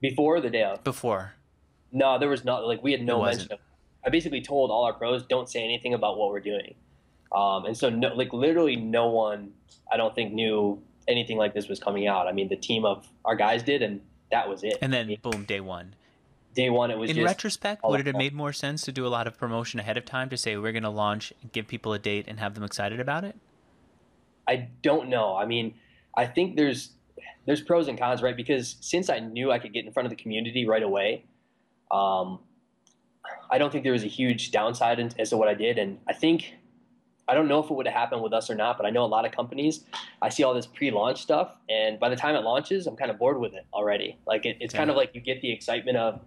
before 0.00 0.40
the 0.40 0.50
day 0.50 0.64
of. 0.64 0.82
Before. 0.82 1.34
No, 1.92 2.18
there 2.18 2.28
was 2.28 2.44
not 2.44 2.66
like 2.66 2.82
we 2.82 2.92
had 2.92 3.02
no 3.02 3.22
mention. 3.22 3.52
Of, 3.52 3.58
I 4.04 4.10
basically 4.10 4.40
told 4.40 4.70
all 4.70 4.84
our 4.84 4.92
pros 4.92 5.24
don't 5.24 5.48
say 5.48 5.62
anything 5.62 5.94
about 5.94 6.18
what 6.18 6.30
we're 6.30 6.40
doing. 6.40 6.74
Um, 7.32 7.66
and 7.66 7.76
so 7.76 7.88
no, 7.88 8.08
like 8.14 8.32
literally 8.32 8.76
no 8.76 9.08
one 9.08 9.52
I 9.92 9.96
don't 9.96 10.14
think 10.14 10.32
knew 10.32 10.82
anything 11.08 11.36
like 11.36 11.54
this 11.54 11.68
was 11.68 11.78
coming 11.78 12.06
out. 12.06 12.26
I 12.26 12.32
mean, 12.32 12.48
the 12.48 12.56
team 12.56 12.84
of 12.84 13.06
our 13.24 13.36
guys 13.36 13.62
did, 13.62 13.82
and 13.82 14.00
that 14.30 14.48
was 14.48 14.62
it. 14.62 14.78
And 14.80 14.92
then 14.92 15.16
boom, 15.22 15.44
day 15.44 15.60
one 15.60 15.94
day 16.54 16.70
one 16.70 16.90
it 16.90 16.98
was 16.98 17.10
in 17.10 17.22
retrospect 17.22 17.82
would 17.84 18.00
it 18.00 18.06
have 18.06 18.16
made 18.16 18.34
more 18.34 18.52
sense 18.52 18.82
to 18.82 18.92
do 18.92 19.06
a 19.06 19.08
lot 19.08 19.26
of 19.26 19.38
promotion 19.38 19.78
ahead 19.78 19.96
of 19.96 20.04
time 20.04 20.28
to 20.28 20.36
say 20.36 20.56
we're 20.56 20.72
going 20.72 20.82
to 20.82 20.90
launch 20.90 21.32
give 21.52 21.66
people 21.66 21.92
a 21.92 21.98
date 21.98 22.24
and 22.28 22.40
have 22.40 22.54
them 22.54 22.64
excited 22.64 22.98
about 23.00 23.24
it 23.24 23.36
i 24.48 24.68
don't 24.82 25.08
know 25.08 25.36
i 25.36 25.46
mean 25.46 25.74
i 26.16 26.26
think 26.26 26.56
there's 26.56 26.90
there's 27.46 27.60
pros 27.60 27.88
and 27.88 27.98
cons 27.98 28.22
right 28.22 28.36
because 28.36 28.76
since 28.80 29.08
i 29.08 29.18
knew 29.18 29.52
i 29.52 29.58
could 29.58 29.72
get 29.72 29.84
in 29.84 29.92
front 29.92 30.06
of 30.06 30.10
the 30.10 30.20
community 30.20 30.66
right 30.66 30.82
away 30.82 31.24
um, 31.90 32.40
i 33.50 33.58
don't 33.58 33.70
think 33.70 33.84
there 33.84 33.92
was 33.92 34.04
a 34.04 34.08
huge 34.08 34.50
downside 34.50 34.98
as 35.18 35.30
to 35.30 35.36
what 35.36 35.48
i 35.48 35.54
did 35.54 35.78
and 35.78 35.98
i 36.08 36.12
think 36.12 36.54
I 37.28 37.34
don't 37.34 37.46
know 37.46 37.62
if 37.62 37.70
it 37.70 37.74
would 37.74 37.86
have 37.86 37.94
happened 37.94 38.22
with 38.22 38.32
us 38.32 38.50
or 38.50 38.56
not, 38.56 38.76
but 38.76 38.86
I 38.86 38.90
know 38.90 39.04
a 39.04 39.06
lot 39.06 39.24
of 39.24 39.30
companies. 39.30 39.84
I 40.20 40.30
see 40.30 40.42
all 40.42 40.52
this 40.52 40.66
pre-launch 40.66 41.22
stuff, 41.22 41.54
and 41.68 42.00
by 42.00 42.08
the 42.08 42.16
time 42.16 42.34
it 42.34 42.40
launches, 42.40 42.88
I'm 42.88 42.96
kind 42.96 43.08
of 43.08 43.20
bored 43.20 43.38
with 43.38 43.54
it 43.54 43.66
already. 43.72 44.18
Like 44.26 44.46
it, 44.46 44.56
it's 44.58 44.74
yeah. 44.74 44.80
kind 44.80 44.90
of 44.90 44.96
like 44.96 45.14
you 45.14 45.20
get 45.20 45.40
the 45.40 45.52
excitement 45.52 45.96
of 45.96 46.20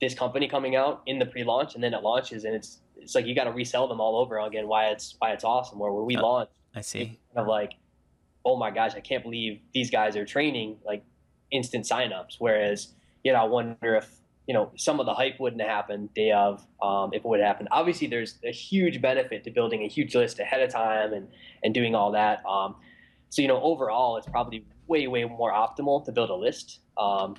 this 0.00 0.14
company 0.14 0.48
coming 0.48 0.76
out 0.76 1.02
in 1.06 1.18
the 1.18 1.26
pre-launch 1.26 1.74
and 1.74 1.82
then 1.82 1.94
it 1.94 2.02
launches 2.02 2.44
and 2.44 2.54
it's 2.54 2.78
it's 2.96 3.14
like 3.14 3.26
you 3.26 3.34
got 3.34 3.44
to 3.44 3.52
resell 3.52 3.88
them 3.88 4.00
all 4.00 4.16
over 4.16 4.38
again 4.38 4.68
why 4.68 4.86
it's 4.86 5.16
why 5.18 5.32
it's 5.32 5.44
awesome 5.44 5.80
or 5.80 5.92
where 5.94 6.04
we 6.04 6.16
oh, 6.16 6.22
launched 6.22 6.52
i 6.74 6.80
see. 6.80 7.04
kind 7.04 7.18
of 7.36 7.46
like 7.46 7.72
oh 8.44 8.56
my 8.56 8.70
gosh 8.70 8.94
i 8.94 9.00
can't 9.00 9.22
believe 9.22 9.60
these 9.74 9.90
guys 9.90 10.16
are 10.16 10.24
training 10.24 10.76
like 10.84 11.04
instant 11.50 11.84
signups. 11.84 12.36
Whereas 12.38 12.88
you 13.24 13.32
know 13.32 13.40
i 13.40 13.44
wonder 13.44 13.96
if 13.96 14.08
you 14.46 14.54
know 14.54 14.70
some 14.76 15.00
of 15.00 15.06
the 15.06 15.14
hype 15.14 15.40
wouldn't 15.40 15.60
have 15.60 15.70
happened 15.70 16.12
day 16.14 16.32
of 16.32 16.66
um, 16.82 17.10
if 17.12 17.24
it 17.24 17.28
would 17.28 17.40
happen 17.40 17.68
obviously 17.70 18.06
there's 18.06 18.38
a 18.44 18.52
huge 18.52 19.00
benefit 19.02 19.44
to 19.44 19.50
building 19.50 19.82
a 19.82 19.88
huge 19.88 20.14
list 20.14 20.38
ahead 20.38 20.62
of 20.62 20.70
time 20.70 21.12
and 21.12 21.28
and 21.64 21.74
doing 21.74 21.94
all 21.94 22.12
that 22.12 22.44
um, 22.46 22.76
so 23.30 23.42
you 23.42 23.48
know 23.48 23.60
overall 23.62 24.16
it's 24.16 24.28
probably 24.28 24.64
way 24.88 25.06
way 25.06 25.24
more 25.24 25.52
optimal 25.52 26.04
to 26.04 26.12
build 26.12 26.30
a 26.30 26.34
list. 26.34 26.80
Um, 26.96 27.36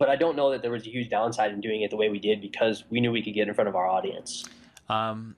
but 0.00 0.08
I 0.08 0.16
don't 0.16 0.34
know 0.34 0.50
that 0.50 0.62
there 0.62 0.70
was 0.70 0.86
a 0.86 0.90
huge 0.90 1.10
downside 1.10 1.52
in 1.52 1.60
doing 1.60 1.82
it 1.82 1.90
the 1.90 1.96
way 1.96 2.08
we 2.08 2.18
did 2.18 2.40
because 2.40 2.84
we 2.88 3.00
knew 3.00 3.12
we 3.12 3.22
could 3.22 3.34
get 3.34 3.46
in 3.46 3.54
front 3.54 3.68
of 3.68 3.76
our 3.76 3.86
audience. 3.86 4.46
Um, 4.88 5.36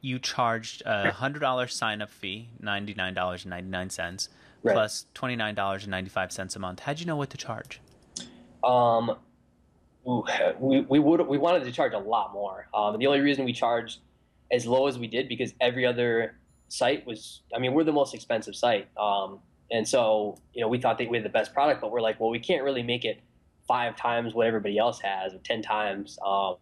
you 0.00 0.20
charged 0.20 0.84
a 0.86 1.10
hundred 1.10 1.40
dollar 1.40 1.66
sign 1.66 2.00
up 2.00 2.08
fee, 2.08 2.48
ninety 2.60 2.94
nine 2.94 3.12
dollars 3.12 3.44
and 3.44 3.50
ninety 3.50 3.68
nine 3.68 3.90
cents, 3.90 4.28
right. 4.62 4.72
plus 4.72 5.06
twenty 5.14 5.34
nine 5.34 5.56
dollars 5.56 5.82
and 5.82 5.90
ninety 5.90 6.10
five 6.10 6.30
cents 6.30 6.54
a 6.54 6.60
month. 6.60 6.78
How'd 6.78 7.00
you 7.00 7.06
know 7.06 7.16
what 7.16 7.28
to 7.30 7.36
charge? 7.36 7.80
Um, 8.62 9.16
we 10.04 10.82
we 10.82 11.00
would 11.00 11.26
we 11.26 11.36
wanted 11.36 11.64
to 11.64 11.72
charge 11.72 11.92
a 11.92 11.98
lot 11.98 12.32
more. 12.32 12.68
Um, 12.72 12.96
the 13.00 13.08
only 13.08 13.20
reason 13.20 13.44
we 13.44 13.52
charged 13.52 13.98
as 14.52 14.64
low 14.64 14.86
as 14.86 14.96
we 14.96 15.08
did 15.08 15.28
because 15.28 15.54
every 15.60 15.84
other 15.84 16.36
site 16.68 17.04
was. 17.04 17.42
I 17.52 17.58
mean, 17.58 17.74
we're 17.74 17.84
the 17.84 17.92
most 17.92 18.14
expensive 18.14 18.54
site. 18.54 18.88
Um, 18.96 19.40
and 19.72 19.86
so, 19.88 20.38
you 20.54 20.60
know, 20.60 20.68
we 20.68 20.78
thought 20.78 20.98
that 20.98 21.10
we 21.10 21.16
had 21.16 21.24
the 21.24 21.30
best 21.30 21.52
product, 21.52 21.80
but 21.80 21.90
we're 21.90 22.00
like, 22.00 22.20
well, 22.20 22.30
we 22.30 22.38
can't 22.38 22.62
really 22.62 22.84
make 22.84 23.04
it 23.04 23.20
five 23.66 23.96
times 23.96 24.34
what 24.34 24.46
everybody 24.46 24.78
else 24.78 25.00
has 25.00 25.34
or 25.34 25.38
10 25.38 25.62
times. 25.62 26.18
Um, 26.24 26.56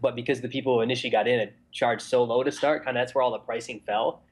but 0.00 0.14
because 0.14 0.40
the 0.40 0.48
people 0.48 0.76
who 0.76 0.80
initially 0.80 1.10
got 1.10 1.28
in 1.28 1.38
had 1.38 1.52
charged 1.72 2.02
so 2.02 2.24
low 2.24 2.42
to 2.42 2.52
start, 2.52 2.84
kind 2.84 2.96
of 2.96 3.02
that's 3.02 3.14
where 3.14 3.22
all 3.22 3.32
the 3.32 3.38
pricing 3.38 3.80
fell. 3.86 4.22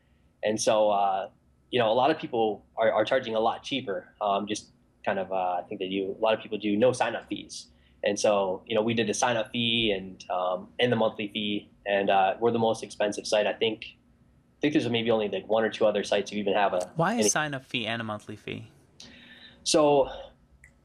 And 0.42 0.60
so, 0.60 0.90
uh, 0.90 1.28
you 1.70 1.78
know, 1.78 1.90
a 1.90 1.94
lot 1.94 2.10
of 2.10 2.18
people 2.18 2.64
are, 2.76 2.90
are 2.90 3.04
charging 3.04 3.34
a 3.34 3.40
lot 3.40 3.62
cheaper. 3.62 4.06
Um, 4.20 4.46
just 4.46 4.68
kind 5.04 5.18
of, 5.18 5.32
uh, 5.32 5.34
I 5.34 5.62
think 5.68 5.80
they 5.80 5.88
do, 5.88 6.16
a 6.18 6.22
lot 6.22 6.34
of 6.34 6.40
people 6.40 6.58
do 6.58 6.76
no 6.76 6.92
sign 6.92 7.14
up 7.14 7.28
fees. 7.28 7.66
And 8.04 8.18
so, 8.18 8.62
you 8.66 8.74
know, 8.74 8.82
we 8.82 8.94
did 8.94 9.08
the 9.08 9.14
sign 9.14 9.36
up 9.36 9.50
fee 9.50 9.92
and, 9.96 10.24
um, 10.30 10.68
and 10.78 10.92
the 10.92 10.96
monthly 10.96 11.28
fee, 11.28 11.68
and 11.86 12.10
uh, 12.10 12.34
we're 12.38 12.52
the 12.52 12.58
most 12.58 12.84
expensive 12.84 13.26
site. 13.26 13.46
I 13.46 13.52
think, 13.52 13.86
I 13.86 14.60
think 14.60 14.72
there's 14.72 14.88
maybe 14.88 15.10
only 15.10 15.28
like 15.28 15.48
one 15.48 15.64
or 15.64 15.70
two 15.70 15.84
other 15.84 16.04
sites 16.04 16.30
who 16.30 16.36
even 16.36 16.54
have 16.54 16.74
a. 16.74 16.90
Why 16.94 17.14
a 17.14 17.24
sign 17.24 17.54
up 17.54 17.64
fee 17.64 17.86
and 17.86 18.00
a 18.00 18.04
monthly 18.04 18.36
fee? 18.36 18.68
So 19.64 20.10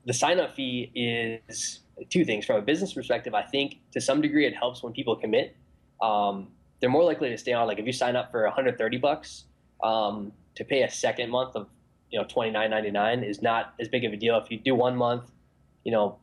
the 0.05 0.13
sign 0.13 0.39
up 0.39 0.55
fee 0.55 0.91
is 0.95 1.79
two 2.09 2.25
things 2.25 2.45
from 2.45 2.57
a 2.57 2.61
business 2.61 2.93
perspective. 2.93 3.33
I 3.33 3.43
think 3.43 3.77
to 3.91 4.01
some 4.01 4.21
degree 4.21 4.45
it 4.45 4.55
helps 4.55 4.83
when 4.83 4.93
people 4.93 5.15
commit. 5.15 5.55
Um, 6.01 6.49
they're 6.79 6.89
more 6.89 7.03
likely 7.03 7.29
to 7.29 7.37
stay 7.37 7.53
on. 7.53 7.67
Like 7.67 7.79
if 7.79 7.85
you 7.85 7.93
sign 7.93 8.15
up 8.15 8.31
for 8.31 8.43
130 8.43 8.97
bucks, 8.97 9.45
um, 9.83 10.31
to 10.55 10.63
pay 10.63 10.83
a 10.83 10.89
second 10.89 11.29
month 11.29 11.55
of 11.55 11.67
you 12.09 12.19
know 12.19 12.25
29.99 12.25 13.27
is 13.27 13.41
not 13.41 13.73
as 13.79 13.87
big 13.87 14.05
of 14.05 14.13
a 14.13 14.17
deal. 14.17 14.37
If 14.37 14.51
you 14.51 14.59
do 14.59 14.75
one 14.75 14.95
month, 14.95 15.31
you 15.83 15.91
know, 15.91 16.17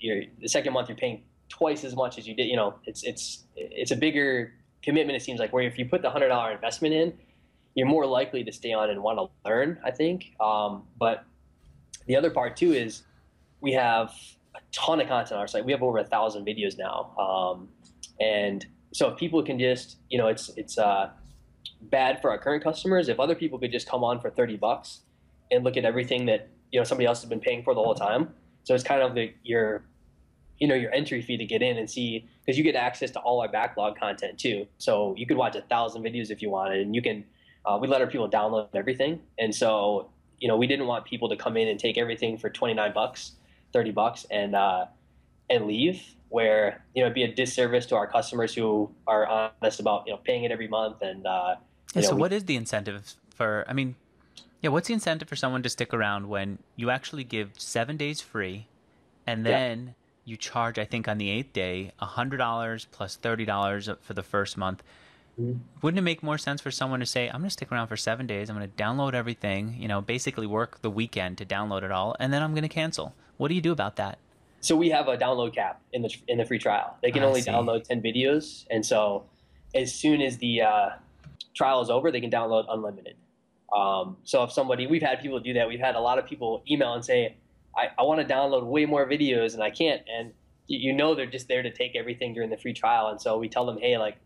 the 0.00 0.48
second 0.48 0.72
month 0.72 0.88
you're 0.88 0.98
paying 0.98 1.22
twice 1.48 1.84
as 1.84 1.94
much 1.94 2.18
as 2.18 2.26
you 2.26 2.34
did. 2.34 2.46
You 2.46 2.56
know, 2.56 2.74
it's 2.84 3.02
it's 3.02 3.44
it's 3.56 3.90
a 3.90 3.96
bigger 3.96 4.52
commitment. 4.82 5.16
It 5.16 5.22
seems 5.22 5.40
like 5.40 5.52
where 5.52 5.64
if 5.64 5.78
you 5.78 5.86
put 5.86 6.02
the 6.02 6.10
hundred 6.10 6.28
dollar 6.28 6.52
investment 6.52 6.94
in, 6.94 7.12
you're 7.74 7.86
more 7.86 8.06
likely 8.06 8.44
to 8.44 8.52
stay 8.52 8.72
on 8.72 8.90
and 8.90 9.02
want 9.02 9.18
to 9.18 9.48
learn. 9.48 9.78
I 9.84 9.90
think. 9.90 10.34
Um, 10.40 10.84
but 10.98 11.24
the 12.06 12.16
other 12.16 12.30
part 12.30 12.56
too 12.56 12.72
is 12.72 13.02
we 13.64 13.72
have 13.72 14.14
a 14.54 14.60
ton 14.72 15.00
of 15.00 15.08
content 15.08 15.32
on 15.32 15.38
our 15.38 15.48
site. 15.48 15.64
We 15.64 15.72
have 15.72 15.82
over 15.82 15.98
a 15.98 16.04
thousand 16.04 16.46
videos 16.46 16.76
now, 16.78 17.16
um, 17.18 17.68
and 18.20 18.64
so 18.92 19.08
if 19.08 19.18
people 19.18 19.42
can 19.42 19.58
just, 19.58 19.96
you 20.10 20.18
know, 20.18 20.28
it's 20.28 20.50
it's 20.56 20.76
uh, 20.78 21.10
bad 21.80 22.20
for 22.20 22.30
our 22.30 22.38
current 22.38 22.62
customers. 22.62 23.08
If 23.08 23.18
other 23.18 23.34
people 23.34 23.58
could 23.58 23.72
just 23.72 23.88
come 23.88 24.04
on 24.04 24.20
for 24.20 24.30
thirty 24.30 24.56
bucks 24.56 25.00
and 25.50 25.64
look 25.64 25.78
at 25.78 25.84
everything 25.86 26.26
that 26.26 26.50
you 26.70 26.78
know 26.78 26.84
somebody 26.84 27.06
else 27.06 27.22
has 27.22 27.28
been 27.28 27.40
paying 27.40 27.64
for 27.64 27.74
the 27.74 27.80
whole 27.80 27.94
time, 27.94 28.34
so 28.64 28.74
it's 28.74 28.84
kind 28.84 29.00
of 29.00 29.14
the 29.14 29.32
your 29.42 29.86
you 30.58 30.68
know 30.68 30.74
your 30.74 30.92
entry 30.92 31.22
fee 31.22 31.38
to 31.38 31.46
get 31.46 31.62
in 31.62 31.78
and 31.78 31.90
see 31.90 32.28
because 32.44 32.58
you 32.58 32.64
get 32.64 32.76
access 32.76 33.10
to 33.12 33.18
all 33.20 33.40
our 33.40 33.48
backlog 33.48 33.98
content 33.98 34.38
too. 34.38 34.66
So 34.76 35.14
you 35.16 35.26
could 35.26 35.38
watch 35.38 35.56
a 35.56 35.62
thousand 35.62 36.02
videos 36.02 36.30
if 36.30 36.42
you 36.42 36.50
wanted, 36.50 36.80
and 36.82 36.94
you 36.94 37.00
can. 37.00 37.24
Uh, 37.66 37.78
we 37.80 37.88
let 37.88 38.02
our 38.02 38.06
people 38.06 38.28
download 38.28 38.68
everything, 38.74 39.22
and 39.38 39.54
so 39.54 40.10
you 40.38 40.48
know 40.48 40.56
we 40.58 40.66
didn't 40.66 40.86
want 40.86 41.06
people 41.06 41.30
to 41.30 41.36
come 41.36 41.56
in 41.56 41.66
and 41.68 41.80
take 41.80 41.96
everything 41.96 42.36
for 42.36 42.50
twenty 42.50 42.74
nine 42.74 42.92
bucks 42.92 43.32
30 43.74 43.90
bucks 43.90 44.24
and 44.30 44.54
uh, 44.54 44.86
and 45.50 45.66
leave 45.66 46.14
where 46.30 46.82
you 46.94 47.02
know 47.02 47.06
it'd 47.06 47.14
be 47.14 47.24
a 47.24 47.32
disservice 47.32 47.86
to 47.86 47.94
our 47.94 48.06
customers 48.06 48.54
who 48.54 48.90
are 49.06 49.26
honest 49.26 49.80
about 49.80 50.04
you 50.06 50.12
know 50.12 50.18
paying 50.24 50.44
it 50.44 50.50
every 50.50 50.68
month 50.68 51.02
and 51.02 51.26
uh, 51.26 51.56
yeah, 51.94 52.02
so 52.02 52.14
we, 52.14 52.20
what 52.20 52.32
is 52.32 52.44
the 52.44 52.56
incentive 52.56 53.14
for 53.34 53.64
i 53.68 53.72
mean 53.72 53.94
yeah 54.60 54.70
what's 54.70 54.88
the 54.88 54.94
incentive 54.94 55.28
for 55.28 55.36
someone 55.36 55.62
to 55.62 55.68
stick 55.68 55.92
around 55.92 56.28
when 56.28 56.58
you 56.76 56.90
actually 56.90 57.24
give 57.24 57.50
seven 57.58 57.96
days 57.96 58.20
free 58.20 58.66
and 59.26 59.44
then 59.44 59.86
yeah. 59.86 59.92
you 60.24 60.36
charge 60.36 60.78
i 60.78 60.84
think 60.84 61.06
on 61.06 61.18
the 61.18 61.30
eighth 61.30 61.52
day 61.52 61.92
$100 62.00 62.86
plus 62.90 63.18
$30 63.22 63.96
for 64.00 64.14
the 64.14 64.22
first 64.22 64.56
month 64.56 64.82
mm-hmm. 65.40 65.58
wouldn't 65.82 65.98
it 65.98 66.02
make 66.02 66.22
more 66.22 66.38
sense 66.38 66.60
for 66.60 66.70
someone 66.70 67.00
to 67.00 67.06
say 67.06 67.28
i'm 67.28 67.42
going 67.42 67.44
to 67.44 67.50
stick 67.50 67.70
around 67.70 67.86
for 67.86 67.96
seven 67.96 68.26
days 68.26 68.50
i'm 68.50 68.56
going 68.56 68.68
to 68.68 68.82
download 68.82 69.14
everything 69.14 69.76
you 69.78 69.86
know 69.86 70.00
basically 70.00 70.46
work 70.46 70.80
the 70.82 70.90
weekend 70.90 71.38
to 71.38 71.44
download 71.44 71.82
it 71.82 71.92
all 71.92 72.16
and 72.18 72.32
then 72.32 72.42
i'm 72.42 72.54
going 72.54 72.62
to 72.62 72.68
cancel 72.68 73.14
what 73.36 73.48
do 73.48 73.54
you 73.54 73.60
do 73.60 73.72
about 73.72 73.96
that? 73.96 74.18
So 74.60 74.76
we 74.76 74.88
have 74.90 75.08
a 75.08 75.16
download 75.16 75.54
cap 75.54 75.82
in 75.92 76.02
the 76.02 76.14
in 76.28 76.38
the 76.38 76.44
free 76.44 76.58
trial. 76.58 76.96
They 77.02 77.10
can 77.10 77.22
I 77.22 77.26
only 77.26 77.42
see. 77.42 77.50
download 77.50 77.84
ten 77.84 78.00
videos, 78.00 78.66
and 78.70 78.84
so 78.84 79.24
as 79.74 79.92
soon 79.92 80.22
as 80.22 80.38
the 80.38 80.62
uh, 80.62 80.90
trial 81.54 81.80
is 81.80 81.90
over, 81.90 82.10
they 82.10 82.20
can 82.20 82.30
download 82.30 82.64
unlimited. 82.68 83.16
Um, 83.74 84.16
so 84.24 84.44
if 84.44 84.52
somebody, 84.52 84.86
we've 84.86 85.02
had 85.02 85.20
people 85.20 85.40
do 85.40 85.52
that. 85.54 85.66
We've 85.66 85.80
had 85.80 85.96
a 85.96 86.00
lot 86.00 86.18
of 86.18 86.26
people 86.26 86.62
email 86.70 86.94
and 86.94 87.04
say, 87.04 87.36
I, 87.76 87.88
I 87.98 88.02
want 88.02 88.26
to 88.26 88.34
download 88.34 88.64
way 88.64 88.86
more 88.86 89.06
videos 89.08 89.54
and 89.54 89.62
I 89.62 89.70
can't. 89.70 90.02
And 90.06 90.32
you 90.66 90.92
know 90.92 91.14
they're 91.14 91.26
just 91.26 91.48
there 91.48 91.62
to 91.62 91.72
take 91.72 91.96
everything 91.96 92.34
during 92.34 92.50
the 92.50 92.56
free 92.56 92.72
trial. 92.72 93.08
And 93.08 93.20
so 93.20 93.36
we 93.36 93.48
tell 93.48 93.66
them, 93.66 93.78
hey, 93.78 93.98
like, 93.98 94.16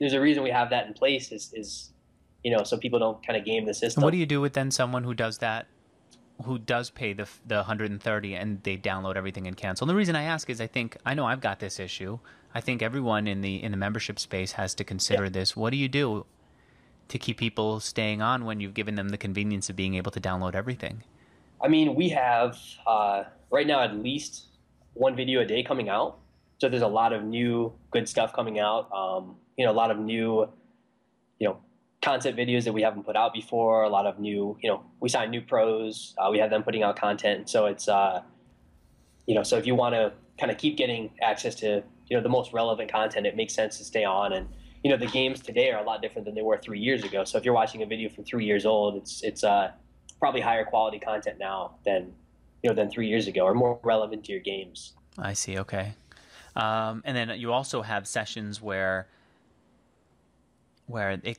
there's 0.00 0.14
a 0.14 0.20
reason 0.20 0.42
we 0.42 0.50
have 0.50 0.70
that 0.70 0.86
in 0.86 0.94
place 0.94 1.30
is, 1.30 1.52
is 1.54 1.90
you 2.42 2.56
know, 2.56 2.64
so 2.64 2.78
people 2.78 2.98
don't 2.98 3.24
kind 3.26 3.38
of 3.38 3.44
game 3.44 3.66
the 3.66 3.74
system. 3.74 4.00
And 4.00 4.04
what 4.04 4.12
do 4.12 4.18
you 4.18 4.26
do 4.26 4.40
with 4.40 4.54
then 4.54 4.70
someone 4.70 5.04
who 5.04 5.14
does 5.14 5.38
that 5.38 5.66
who 6.44 6.58
does 6.58 6.90
pay 6.90 7.12
the 7.12 7.28
the 7.46 7.56
130 7.56 8.34
and 8.34 8.62
they 8.62 8.76
download 8.76 9.16
everything 9.16 9.46
and 9.46 9.56
cancel. 9.56 9.84
And 9.84 9.90
the 9.90 9.96
reason 9.96 10.16
I 10.16 10.24
ask 10.24 10.50
is 10.50 10.60
I 10.60 10.66
think 10.66 10.96
I 11.04 11.14
know 11.14 11.26
I've 11.26 11.40
got 11.40 11.60
this 11.60 11.80
issue. 11.80 12.18
I 12.54 12.60
think 12.60 12.82
everyone 12.82 13.26
in 13.26 13.40
the 13.40 13.62
in 13.62 13.70
the 13.70 13.76
membership 13.76 14.18
space 14.18 14.52
has 14.52 14.74
to 14.74 14.84
consider 14.84 15.24
yeah. 15.24 15.30
this. 15.30 15.56
What 15.56 15.70
do 15.70 15.76
you 15.76 15.88
do 15.88 16.26
to 17.08 17.18
keep 17.18 17.38
people 17.38 17.80
staying 17.80 18.20
on 18.20 18.44
when 18.44 18.60
you've 18.60 18.74
given 18.74 18.96
them 18.96 19.10
the 19.10 19.18
convenience 19.18 19.70
of 19.70 19.76
being 19.76 19.94
able 19.94 20.10
to 20.10 20.20
download 20.20 20.54
everything? 20.54 21.02
I 21.60 21.68
mean, 21.68 21.94
we 21.94 22.10
have 22.10 22.58
uh, 22.86 23.24
right 23.50 23.66
now 23.66 23.80
at 23.80 23.96
least 23.96 24.46
one 24.94 25.16
video 25.16 25.40
a 25.40 25.44
day 25.44 25.62
coming 25.62 25.88
out. 25.88 26.18
So 26.58 26.68
there's 26.68 26.82
a 26.82 26.88
lot 26.88 27.12
of 27.12 27.24
new 27.24 27.72
good 27.90 28.08
stuff 28.08 28.32
coming 28.32 28.58
out. 28.58 28.90
Um, 28.92 29.36
you 29.56 29.64
know, 29.64 29.72
a 29.72 29.74
lot 29.74 29.90
of 29.90 29.98
new, 29.98 30.48
you 31.38 31.48
know, 31.48 31.58
content 32.06 32.36
videos 32.36 32.62
that 32.62 32.72
we 32.72 32.82
haven't 32.82 33.02
put 33.02 33.16
out 33.16 33.34
before. 33.34 33.82
A 33.82 33.88
lot 33.88 34.06
of 34.06 34.20
new, 34.20 34.56
you 34.62 34.70
know, 34.70 34.84
we 35.00 35.08
sign 35.08 35.30
new 35.30 35.42
pros. 35.42 36.14
Uh, 36.18 36.28
we 36.30 36.38
have 36.38 36.50
them 36.50 36.62
putting 36.62 36.84
out 36.84 36.96
content. 36.96 37.50
So 37.50 37.66
it's, 37.66 37.88
uh, 37.88 38.22
you 39.26 39.34
know, 39.34 39.42
so 39.42 39.56
if 39.56 39.66
you 39.66 39.74
want 39.74 39.96
to 39.96 40.12
kind 40.38 40.52
of 40.52 40.56
keep 40.56 40.76
getting 40.76 41.10
access 41.20 41.56
to, 41.56 41.82
you 42.08 42.16
know, 42.16 42.22
the 42.22 42.28
most 42.28 42.52
relevant 42.52 42.92
content, 42.92 43.26
it 43.26 43.34
makes 43.34 43.54
sense 43.54 43.76
to 43.78 43.84
stay 43.84 44.04
on. 44.04 44.32
And 44.34 44.48
you 44.84 44.90
know, 44.90 44.96
the 44.96 45.08
games 45.08 45.40
today 45.40 45.72
are 45.72 45.82
a 45.82 45.84
lot 45.84 46.00
different 46.00 46.26
than 46.26 46.36
they 46.36 46.42
were 46.42 46.58
three 46.58 46.78
years 46.78 47.02
ago. 47.02 47.24
So 47.24 47.38
if 47.38 47.44
you're 47.44 47.54
watching 47.54 47.82
a 47.82 47.86
video 47.86 48.08
from 48.08 48.22
three 48.22 48.44
years 48.44 48.64
old, 48.64 48.94
it's 48.94 49.24
it's 49.24 49.42
uh, 49.42 49.72
probably 50.20 50.40
higher 50.40 50.64
quality 50.64 51.00
content 51.00 51.38
now 51.40 51.74
than 51.84 52.12
you 52.62 52.70
know 52.70 52.74
than 52.74 52.88
three 52.88 53.08
years 53.08 53.26
ago, 53.26 53.40
or 53.40 53.54
more 53.54 53.80
relevant 53.82 54.22
to 54.26 54.32
your 54.32 54.42
games. 54.42 54.94
I 55.18 55.32
see. 55.32 55.58
Okay. 55.58 55.94
Um, 56.54 57.02
and 57.04 57.16
then 57.16 57.30
you 57.40 57.52
also 57.52 57.82
have 57.82 58.06
sessions 58.06 58.62
where 58.62 59.08
where 60.86 61.10
it 61.10 61.38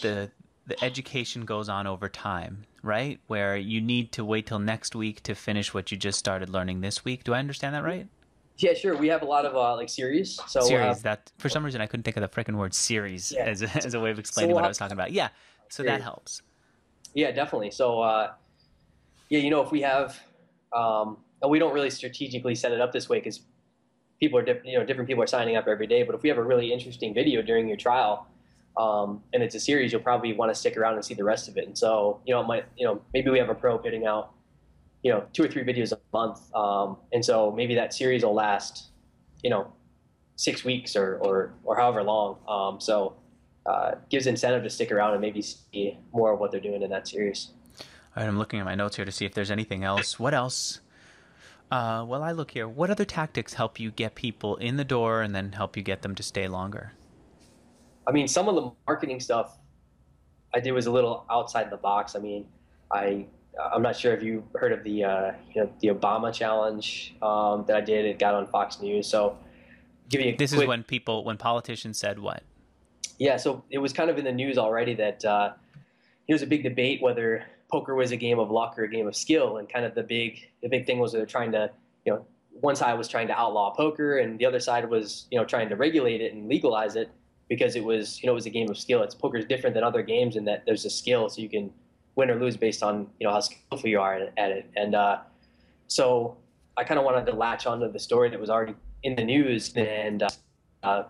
the 0.00 0.30
the 0.66 0.82
education 0.82 1.44
goes 1.44 1.68
on 1.68 1.86
over 1.86 2.08
time, 2.08 2.64
right? 2.82 3.20
Where 3.26 3.56
you 3.56 3.80
need 3.80 4.12
to 4.12 4.24
wait 4.24 4.46
till 4.46 4.58
next 4.58 4.94
week 4.94 5.22
to 5.24 5.34
finish 5.34 5.74
what 5.74 5.92
you 5.92 5.98
just 5.98 6.18
started 6.18 6.48
learning 6.48 6.80
this 6.80 7.04
week. 7.04 7.24
Do 7.24 7.34
I 7.34 7.38
understand 7.38 7.74
that 7.74 7.84
right? 7.84 8.08
Yeah, 8.56 8.74
sure. 8.74 8.96
We 8.96 9.08
have 9.08 9.22
a 9.22 9.26
lot 9.26 9.44
of 9.44 9.56
uh, 9.56 9.76
like 9.76 9.88
series. 9.88 10.40
So 10.46 10.60
series 10.60 10.98
uh, 10.98 11.00
that 11.02 11.32
for 11.38 11.48
some 11.48 11.64
reason 11.64 11.80
I 11.80 11.86
couldn't 11.86 12.04
think 12.04 12.16
of 12.16 12.22
the 12.22 12.28
freaking 12.28 12.56
word 12.56 12.72
series 12.72 13.32
yeah. 13.32 13.44
as 13.44 13.62
a, 13.62 13.76
as 13.76 13.94
a 13.94 14.00
way 14.00 14.10
of 14.10 14.18
explaining 14.18 14.50
so 14.50 14.54
we'll 14.54 14.62
what 14.62 14.64
I 14.64 14.68
was 14.68 14.78
talking 14.78 14.94
about. 14.94 15.12
Yeah, 15.12 15.28
so 15.68 15.82
that 15.82 16.00
helps. 16.02 16.42
Yeah, 17.14 17.32
definitely. 17.32 17.70
So 17.70 18.00
uh, 18.00 18.32
yeah, 19.28 19.40
you 19.40 19.50
know, 19.50 19.62
if 19.62 19.70
we 19.70 19.82
have, 19.82 20.18
um, 20.72 21.18
and 21.42 21.50
we 21.50 21.58
don't 21.58 21.74
really 21.74 21.90
strategically 21.90 22.54
set 22.54 22.72
it 22.72 22.80
up 22.80 22.92
this 22.92 23.08
way 23.08 23.18
because 23.18 23.40
people 24.20 24.38
are 24.38 24.44
different. 24.44 24.68
You 24.68 24.78
know, 24.78 24.86
different 24.86 25.08
people 25.08 25.22
are 25.22 25.28
signing 25.28 25.56
up 25.56 25.66
every 25.66 25.86
day. 25.86 26.04
But 26.04 26.14
if 26.14 26.22
we 26.22 26.28
have 26.28 26.38
a 26.38 26.42
really 26.42 26.72
interesting 26.72 27.12
video 27.12 27.42
during 27.42 27.68
your 27.68 27.76
trial 27.76 28.28
um, 28.76 29.22
and 29.32 29.42
it's 29.42 29.54
a 29.54 29.60
series, 29.60 29.92
you'll 29.92 30.00
probably 30.00 30.32
want 30.32 30.52
to 30.52 30.54
stick 30.54 30.76
around 30.76 30.94
and 30.94 31.04
see 31.04 31.14
the 31.14 31.24
rest 31.24 31.48
of 31.48 31.56
it. 31.56 31.66
And 31.66 31.76
so, 31.76 32.20
you 32.26 32.34
know, 32.34 32.40
it 32.40 32.46
might, 32.46 32.64
you 32.76 32.86
know, 32.86 33.00
maybe 33.12 33.30
we 33.30 33.38
have 33.38 33.48
a 33.48 33.54
pro 33.54 33.78
putting 33.78 34.06
out, 34.06 34.32
you 35.02 35.12
know, 35.12 35.24
two 35.32 35.44
or 35.44 35.48
three 35.48 35.62
videos 35.62 35.92
a 35.92 35.98
month. 36.12 36.40
Um, 36.54 36.96
and 37.12 37.24
so 37.24 37.52
maybe 37.52 37.74
that 37.76 37.94
series 37.94 38.24
will 38.24 38.34
last, 38.34 38.90
you 39.42 39.50
know, 39.50 39.72
six 40.36 40.64
weeks 40.64 40.96
or, 40.96 41.18
or, 41.18 41.54
or 41.62 41.76
however 41.76 42.02
long. 42.02 42.38
Um, 42.48 42.80
so 42.80 43.16
uh, 43.66 43.92
gives 44.10 44.26
incentive 44.26 44.62
to 44.64 44.70
stick 44.70 44.90
around 44.90 45.12
and 45.12 45.20
maybe 45.20 45.40
see 45.40 45.98
more 46.12 46.32
of 46.32 46.40
what 46.40 46.50
they're 46.50 46.60
doing 46.60 46.82
in 46.82 46.90
that 46.90 47.06
series. 47.06 47.50
All 48.16 48.22
right, 48.22 48.28
I'm 48.28 48.38
looking 48.38 48.58
at 48.58 48.64
my 48.64 48.74
notes 48.74 48.96
here 48.96 49.04
to 49.04 49.12
see 49.12 49.24
if 49.24 49.34
there's 49.34 49.50
anything 49.50 49.84
else. 49.84 50.18
What 50.18 50.34
else? 50.34 50.80
Uh, 51.70 52.04
well, 52.06 52.22
I 52.22 52.32
look 52.32 52.52
here. 52.52 52.68
What 52.68 52.90
other 52.90 53.04
tactics 53.04 53.54
help 53.54 53.80
you 53.80 53.90
get 53.90 54.14
people 54.14 54.56
in 54.56 54.76
the 54.76 54.84
door 54.84 55.22
and 55.22 55.34
then 55.34 55.52
help 55.52 55.76
you 55.76 55.82
get 55.82 56.02
them 56.02 56.14
to 56.16 56.22
stay 56.22 56.46
longer? 56.46 56.92
I 58.06 58.12
mean, 58.12 58.28
some 58.28 58.48
of 58.48 58.54
the 58.54 58.70
marketing 58.86 59.20
stuff 59.20 59.58
I 60.54 60.60
did 60.60 60.72
was 60.72 60.86
a 60.86 60.90
little 60.90 61.24
outside 61.30 61.70
the 61.70 61.76
box. 61.76 62.14
I 62.14 62.20
mean, 62.20 62.46
I 62.90 63.26
I'm 63.72 63.82
not 63.82 63.96
sure 63.96 64.12
if 64.12 64.22
you 64.22 64.44
heard 64.54 64.72
of 64.72 64.82
the 64.84 65.04
uh, 65.04 65.32
you 65.52 65.62
know 65.62 65.72
the 65.80 65.88
Obama 65.88 66.32
challenge 66.32 67.14
um, 67.22 67.64
that 67.66 67.76
I 67.76 67.80
did. 67.80 68.04
It 68.04 68.18
got 68.18 68.34
on 68.34 68.46
Fox 68.46 68.80
News. 68.80 69.06
So 69.06 69.36
give 70.08 70.20
you 70.20 70.36
this 70.36 70.52
quick, 70.52 70.62
is 70.62 70.68
when 70.68 70.82
people 70.82 71.24
when 71.24 71.36
politicians 71.36 71.98
said 71.98 72.18
what? 72.18 72.42
Yeah, 73.18 73.36
so 73.36 73.64
it 73.70 73.78
was 73.78 73.92
kind 73.92 74.10
of 74.10 74.18
in 74.18 74.24
the 74.24 74.32
news 74.32 74.58
already 74.58 74.94
that 74.94 75.24
uh, 75.24 75.52
it 76.26 76.32
was 76.32 76.42
a 76.42 76.46
big 76.46 76.62
debate 76.62 77.00
whether 77.00 77.44
poker 77.70 77.94
was 77.94 78.10
a 78.10 78.16
game 78.16 78.38
of 78.38 78.50
luck 78.50 78.78
or 78.78 78.84
a 78.84 78.88
game 78.88 79.06
of 79.06 79.16
skill, 79.16 79.58
and 79.58 79.68
kind 79.68 79.84
of 79.84 79.94
the 79.94 80.02
big 80.02 80.48
the 80.62 80.68
big 80.68 80.86
thing 80.86 80.98
was 80.98 81.12
they're 81.12 81.26
trying 81.26 81.52
to 81.52 81.70
you 82.04 82.12
know 82.12 82.26
one 82.60 82.76
side 82.76 82.94
was 82.94 83.08
trying 83.08 83.28
to 83.28 83.38
outlaw 83.38 83.72
poker, 83.74 84.18
and 84.18 84.38
the 84.38 84.46
other 84.46 84.60
side 84.60 84.88
was 84.88 85.26
you 85.30 85.38
know 85.38 85.44
trying 85.44 85.68
to 85.68 85.76
regulate 85.76 86.20
it 86.20 86.32
and 86.32 86.48
legalize 86.48 86.96
it 86.96 87.10
because 87.48 87.76
it 87.76 87.84
was 87.84 88.22
you 88.22 88.26
know 88.26 88.32
it 88.32 88.36
was 88.36 88.46
a 88.46 88.50
game 88.50 88.70
of 88.70 88.78
skill. 88.78 89.02
It's 89.02 89.14
poker 89.14 89.38
is 89.38 89.44
different 89.44 89.74
than 89.74 89.84
other 89.84 90.02
games 90.02 90.36
in 90.36 90.44
that 90.46 90.64
there's 90.66 90.84
a 90.84 90.90
skill, 90.90 91.28
so 91.28 91.40
you 91.40 91.48
can 91.48 91.70
win 92.16 92.30
or 92.30 92.36
lose 92.36 92.56
based 92.56 92.82
on 92.82 93.08
you 93.18 93.26
know 93.26 93.32
how 93.32 93.40
skillful 93.40 93.88
you 93.88 94.00
are 94.00 94.28
at 94.36 94.50
it. 94.50 94.70
And 94.76 94.94
uh, 94.94 95.18
so 95.88 96.36
I 96.76 96.84
kind 96.84 96.98
of 96.98 97.04
wanted 97.04 97.26
to 97.26 97.32
latch 97.32 97.66
onto 97.66 97.90
the 97.90 97.98
story 97.98 98.30
that 98.30 98.40
was 98.40 98.50
already 98.50 98.74
in 99.02 99.14
the 99.14 99.24
news, 99.24 99.72
and 99.76 100.22
uh, 100.22 100.28
uh, 100.82 101.04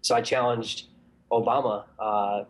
so 0.00 0.14
I 0.14 0.20
challenged 0.20 0.86
Obama 1.30 1.84
uh, 1.98 2.44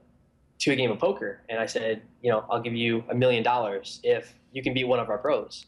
to 0.59 0.73
a 0.73 0.77
game 0.77 0.91
of 0.91 0.99
poker, 0.99 1.41
and 1.49 1.59
I 1.59 1.67
said, 1.67 2.03
you 2.23 2.31
know, 2.31 2.45
I'll 2.51 2.63
give 2.63 2.75
you 2.75 3.05
a 3.11 3.15
million 3.15 3.43
dollars 3.43 4.01
if 4.03 4.35
you 4.53 4.63
can 4.63 4.75
beat 4.75 4.85
one 4.85 4.99
of 4.99 5.09
our 5.09 5.19
pros. 5.19 5.67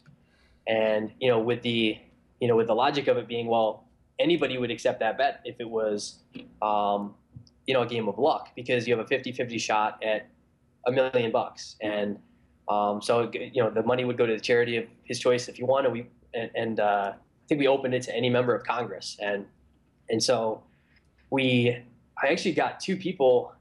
And 0.67 1.11
you 1.19 1.29
know, 1.29 1.39
with 1.39 1.61
the 1.61 1.97
you 2.39 2.47
know, 2.47 2.55
with 2.55 2.67
the 2.67 2.75
logic 2.75 3.07
of 3.07 3.17
it 3.17 3.27
being, 3.27 3.47
well, 3.47 3.85
anybody 4.19 4.57
would 4.57 4.71
accept 4.71 4.99
that 4.99 5.17
bet 5.17 5.41
if 5.45 5.55
it 5.59 5.69
was, 5.69 6.19
um, 6.61 7.15
you 7.67 7.73
know, 7.73 7.81
a 7.81 7.87
game 7.87 8.07
of 8.07 8.17
luck 8.17 8.49
because 8.55 8.87
you 8.87 8.95
have 8.95 9.05
a 9.05 9.09
50-50 9.09 9.59
shot 9.59 10.03
at 10.03 10.29
a 10.87 10.91
million 10.91 11.31
bucks, 11.31 11.75
and 11.81 12.17
um, 12.69 13.01
so 13.01 13.31
you 13.33 13.61
know 13.61 13.69
the 13.69 13.83
money 13.83 14.05
would 14.05 14.17
go 14.17 14.25
to 14.25 14.33
the 14.33 14.39
charity 14.39 14.77
of 14.77 14.85
his 15.03 15.19
choice 15.19 15.47
if 15.47 15.59
you 15.59 15.65
want. 15.65 15.85
And 15.85 15.93
we 15.93 16.07
and, 16.33 16.51
and 16.55 16.79
uh, 16.79 17.13
I 17.13 17.47
think 17.47 17.59
we 17.59 17.67
opened 17.67 17.93
it 17.93 18.03
to 18.03 18.15
any 18.15 18.29
member 18.29 18.55
of 18.55 18.63
Congress, 18.63 19.17
and 19.21 19.45
and 20.09 20.21
so 20.21 20.63
we 21.31 21.77
I 22.21 22.27
actually 22.27 22.53
got 22.53 22.79
two 22.79 22.97
people 22.97 23.53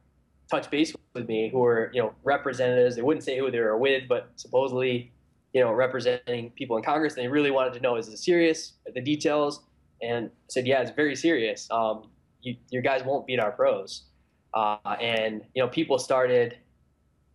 touch 0.50 0.70
base 0.70 0.94
with 1.14 1.28
me 1.28 1.48
who 1.50 1.59
were 1.59 1.90
you 1.94 2.02
know 2.02 2.14
representatives. 2.22 2.96
They 2.96 3.02
wouldn't 3.02 3.24
say 3.24 3.38
who 3.38 3.50
they 3.50 3.61
were 3.61 3.78
with, 3.78 4.05
but 4.09 4.30
supposedly 4.36 5.12
you 5.52 5.61
know 5.61 5.72
representing 5.72 6.50
people 6.50 6.76
in 6.76 6.82
Congress. 6.82 7.14
And 7.14 7.24
they 7.24 7.28
really 7.28 7.50
wanted 7.50 7.72
to 7.74 7.80
know 7.80 7.96
is 7.96 8.09
it 8.09 8.18
serious? 8.18 8.74
The 8.92 9.00
details, 9.00 9.62
and 10.02 10.30
said 10.48 10.66
yeah, 10.66 10.80
it's 10.80 10.90
very 10.90 11.16
serious. 11.16 11.68
Um, 11.70 12.11
you, 12.45 12.57
your 12.70 12.82
guys 12.82 13.03
won't 13.05 13.26
beat 13.26 13.40
our 13.40 13.53
pros. 13.53 14.05
Uh, 14.53 14.76
and 15.01 15.42
you 15.55 15.62
know 15.62 15.68
people 15.68 15.99
started 15.99 16.59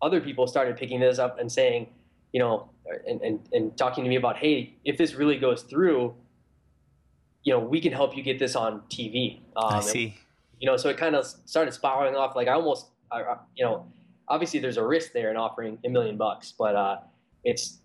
other 0.02 0.20
people 0.20 0.46
started 0.46 0.76
picking 0.76 1.00
this 1.00 1.18
up 1.18 1.38
and 1.38 1.50
saying, 1.50 1.88
you 2.32 2.40
know, 2.40 2.70
and, 3.06 3.20
and, 3.20 3.40
and 3.52 3.76
talking 3.76 4.04
to 4.04 4.10
me 4.10 4.16
about, 4.16 4.36
hey, 4.36 4.74
if 4.84 4.96
this 4.96 5.14
really 5.14 5.38
goes 5.38 5.62
through, 5.62 6.14
you 7.42 7.52
know, 7.52 7.58
we 7.58 7.80
can 7.80 7.92
help 7.92 8.16
you 8.16 8.22
get 8.22 8.38
this 8.38 8.56
on 8.56 8.80
TV. 8.90 9.40
Um, 9.56 9.74
I 9.74 9.80
see. 9.80 10.04
And, 10.04 10.14
you 10.60 10.66
know, 10.66 10.76
so 10.76 10.88
it 10.88 10.96
kind 10.96 11.14
of 11.14 11.26
started 11.26 11.72
spiraling 11.72 12.16
off. 12.16 12.36
Like 12.36 12.48
I 12.48 12.52
almost, 12.52 12.88
I, 13.10 13.36
you 13.54 13.64
know, 13.64 13.86
obviously 14.28 14.60
there's 14.60 14.76
a 14.76 14.86
risk 14.86 15.12
there 15.12 15.30
in 15.30 15.36
offering 15.36 15.78
a 15.84 15.88
million 15.88 16.16
bucks, 16.16 16.52
but 16.58 16.74
uh, 16.74 16.98
it's 17.44 17.78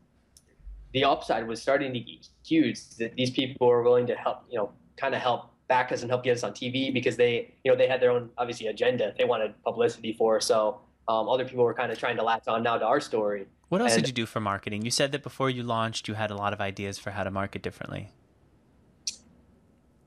the 0.93 1.03
upside 1.03 1.47
was 1.47 1.61
starting 1.61 1.93
to 1.93 1.99
get 1.99 2.27
huge. 2.45 2.89
That 2.97 3.15
these 3.15 3.31
people 3.31 3.67
were 3.67 3.83
willing 3.83 4.07
to 4.07 4.15
help, 4.15 4.43
you 4.49 4.57
know, 4.57 4.71
kind 4.97 5.15
of 5.15 5.21
help 5.21 5.51
back 5.67 5.91
us 5.91 6.01
and 6.01 6.11
help 6.11 6.23
get 6.23 6.37
us 6.37 6.43
on 6.43 6.51
TV 6.51 6.93
because 6.93 7.17
they, 7.17 7.53
you 7.63 7.71
know, 7.71 7.77
they 7.77 7.87
had 7.87 8.01
their 8.01 8.11
own 8.11 8.29
obviously 8.37 8.67
agenda 8.67 9.13
they 9.17 9.25
wanted 9.25 9.53
publicity 9.63 10.13
for. 10.13 10.39
So 10.39 10.81
um, 11.07 11.27
other 11.29 11.45
people 11.45 11.63
were 11.63 11.73
kind 11.73 11.91
of 11.91 11.97
trying 11.97 12.17
to 12.17 12.23
latch 12.23 12.47
on 12.47 12.63
now 12.63 12.77
to 12.77 12.85
our 12.85 12.99
story. 12.99 13.47
What 13.69 13.81
else 13.81 13.93
and, 13.93 14.03
did 14.03 14.09
you 14.09 14.13
do 14.13 14.25
for 14.25 14.39
marketing? 14.39 14.83
You 14.83 14.91
said 14.91 15.11
that 15.11 15.23
before 15.23 15.49
you 15.49 15.63
launched, 15.63 16.07
you 16.07 16.13
had 16.13 16.31
a 16.31 16.35
lot 16.35 16.53
of 16.53 16.61
ideas 16.61 16.99
for 16.99 17.11
how 17.11 17.23
to 17.23 17.31
market 17.31 17.61
differently. 17.61 18.11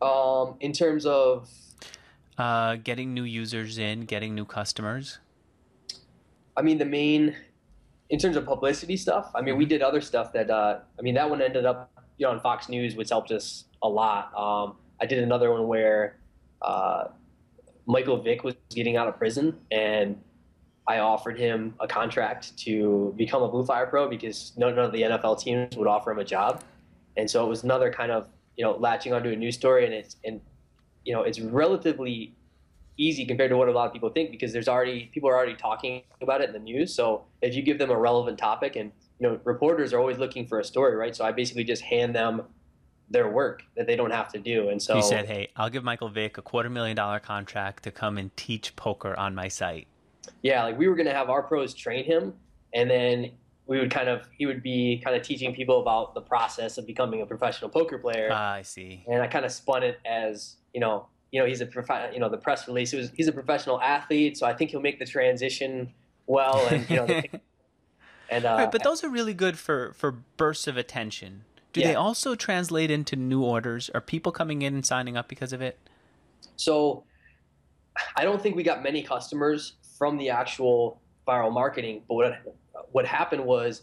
Um, 0.01 0.55
in 0.61 0.73
terms 0.73 1.07
of 1.07 1.49
uh, 2.39 2.77
getting 2.77 3.15
new 3.15 3.25
users 3.25 3.79
in, 3.79 4.03
getting 4.03 4.35
new 4.35 4.45
customers. 4.45 5.19
I 6.57 6.63
mean, 6.63 6.79
the 6.79 6.85
main 6.85 7.35
in 8.11 8.19
terms 8.19 8.37
of 8.37 8.47
publicity 8.47 8.97
stuff. 8.97 9.31
I 9.35 9.43
mean, 9.43 9.57
we 9.57 9.65
mm-hmm. 9.65 9.71
did 9.71 9.83
other 9.83 10.01
stuff 10.01 10.33
that 10.33 10.51
uh, 10.51 10.79
I 10.99 11.03
mean 11.03 11.15
that 11.15 11.29
one 11.29 11.43
ended 11.43 11.67
up 11.67 11.91
you 12.17 12.27
know 12.27 12.33
on 12.33 12.41
Fox 12.41 12.69
News, 12.69 12.97
which 12.97 13.11
helped 13.11 13.31
us 13.31 13.65
a 13.83 13.89
lot. 13.89 14.33
Um, 14.37 14.77
I 15.01 15.07
did 15.07 15.23
another 15.23 15.53
one 15.53 15.67
where 15.67 16.17
uh, 16.63 17.05
Michael 17.87 18.23
Vick 18.23 18.45
was 18.45 18.55
getting 18.71 18.97
out 18.97 19.09
of 19.09 19.19
prison 19.19 19.59
and 19.71 20.21
I 20.89 21.01
offered 21.01 21.39
him 21.39 21.75
a 21.81 21.87
contract 21.87 22.57
to 22.61 23.13
become 23.17 23.43
a 23.43 23.49
Blue 23.49 23.65
Fire 23.65 23.87
Pro 23.87 24.09
because 24.09 24.55
none 24.57 24.79
of 24.79 24.91
the 24.91 25.03
NFL 25.03 25.39
teams 25.39 25.77
would 25.77 25.87
offer 25.87 26.11
him 26.11 26.19
a 26.19 26.25
job, 26.25 26.65
and 27.19 27.31
so 27.31 27.45
it 27.45 27.49
was 27.49 27.63
another 27.63 27.93
kind 27.93 28.11
of 28.11 28.29
you 28.57 28.65
know 28.65 28.73
latching 28.73 29.13
onto 29.13 29.29
a 29.29 29.37
news 29.37 29.55
story, 29.55 29.85
and 29.85 29.93
it's 29.93 30.17
and 30.25 30.41
you 31.05 31.13
know 31.13 31.23
it's 31.23 31.41
relatively 31.41 32.35
easy 32.97 33.27
compared 33.27 33.51
to 33.51 33.57
what 33.57 33.69
a 33.69 33.73
lot 33.73 33.87
of 33.87 33.93
people 33.93 34.09
think 34.09 34.31
because 34.31 34.51
there's 34.51 34.67
already 34.67 35.11
people 35.13 35.29
are 35.29 35.37
already 35.37 35.55
talking 35.55 36.03
about 36.23 36.41
it 36.41 36.49
in 36.49 36.53
the 36.55 36.59
news. 36.59 36.95
So 36.95 37.27
if 37.43 37.55
you 37.55 37.61
give 37.61 37.79
them 37.79 37.91
a 37.91 37.99
relevant 37.99 38.39
topic, 38.39 38.75
and 38.75 38.91
you 39.21 39.29
know 39.29 39.39
reporters 39.45 39.93
are 39.93 40.01
always 40.01 40.17
looking 40.17 40.47
for 40.47 40.59
a 40.59 40.65
story, 40.65 40.97
right? 40.97 41.15
So 41.15 41.23
I 41.23 41.33
basically 41.33 41.65
just 41.65 41.83
hand 41.83 42.17
them 42.17 42.45
their 43.11 43.29
work 43.29 43.63
that 43.77 43.87
they 43.87 43.97
don't 43.97 44.11
have 44.11 44.31
to 44.33 44.39
do. 44.39 44.69
And 44.69 44.83
so 44.83 44.97
he 44.97 45.03
said, 45.03 45.27
"Hey, 45.27 45.49
I'll 45.57 45.71
give 45.71 45.85
Michael 45.85 46.09
Vick 46.09 46.39
a 46.39 46.43
quarter 46.43 46.69
million 46.69 46.97
dollar 46.97 47.21
contract 47.21 47.85
to 47.85 47.91
come 47.91 48.19
and 48.19 48.37
teach 48.37 48.77
poker 48.77 49.19
on 49.19 49.35
my 49.35 49.49
site." 49.49 49.89
yeah, 50.43 50.65
like 50.65 50.79
we 50.79 50.89
were 50.89 50.95
gonna 50.95 51.13
have 51.13 51.31
our 51.31 51.43
pros 51.43 51.75
train 51.75 52.05
him, 52.05 52.35
and 52.75 52.91
then 52.91 53.33
we 53.67 53.79
would 53.79 53.91
kind 53.91 54.09
of 54.09 54.29
he 54.37 54.47
would 54.47 54.63
be 54.63 55.01
kind 55.05 55.17
of 55.17 55.23
teaching 55.23 55.55
people 55.55 55.81
about 55.81 56.15
the 56.15 56.21
process 56.21 56.79
of 56.79 56.87
becoming 56.87 57.23
a 57.23 57.27
professional 57.27 57.71
poker 57.71 57.99
player. 57.99 58.31
Ah, 58.33 58.55
I 58.55 58.63
see. 58.63 59.05
And 59.09 59.23
I 59.23 59.27
kind 59.27 59.45
of 59.45 59.53
spun 59.53 59.83
it 59.83 59.99
as 60.05 60.57
you 60.73 60.81
know, 60.81 61.07
you 61.33 61.41
know, 61.41 61.47
he's 61.47 61.61
a 61.61 61.67
prof- 61.67 62.13
you 62.13 62.21
know, 62.21 62.29
the 62.29 62.39
press 62.39 62.67
release. 62.67 62.93
It 62.93 62.99
was 62.99 63.11
he's 63.15 63.29
a 63.29 63.33
professional 63.33 63.81
athlete, 63.81 64.37
so 64.37 64.47
I 64.47 64.55
think 64.55 64.71
he'll 64.71 64.81
make 64.81 64.99
the 64.99 65.07
transition 65.07 65.93
well, 66.27 66.67
and 66.69 66.89
you 66.89 66.97
know. 66.97 67.07
and 68.31 68.45
uh, 68.45 68.57
right, 68.59 68.73
but 68.73 68.83
those 68.83 69.05
are 69.05 69.09
really 69.09 69.35
good 69.35 69.59
for 69.59 69.93
for 69.95 70.13
bursts 70.13 70.67
of 70.67 70.77
attention. 70.77 71.45
Do 71.79 71.83
yeah. 71.85 71.91
they 71.91 71.95
also 71.95 72.35
translate 72.35 72.91
into 72.91 73.15
new 73.15 73.43
orders? 73.43 73.89
Are 73.95 74.01
people 74.01 74.33
coming 74.33 74.63
in 74.63 74.75
and 74.75 74.85
signing 74.85 75.17
up 75.17 75.29
because 75.29 75.53
of 75.53 75.63
it? 75.63 75.79
So, 76.57 77.05
I 78.17 78.25
don't 78.25 78.43
think 78.43 78.57
we 78.57 78.65
got 78.65 78.83
many 78.83 79.01
customers 79.03 79.75
from 79.97 80.19
the 80.19 80.31
actual 80.31 81.01
viral 81.27 81.53
marketing. 81.53 82.03
But 82.09 82.15
what 82.15 82.43
what 82.91 83.07
happened 83.07 83.45
was 83.45 83.83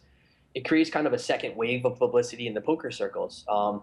it 0.55 0.67
creates 0.67 0.89
kind 0.89 1.07
of 1.07 1.13
a 1.13 1.19
second 1.19 1.55
wave 1.55 1.85
of 1.85 1.97
publicity 1.97 2.47
in 2.47 2.53
the 2.53 2.61
poker 2.61 2.91
circles. 2.91 3.45
Um, 3.47 3.81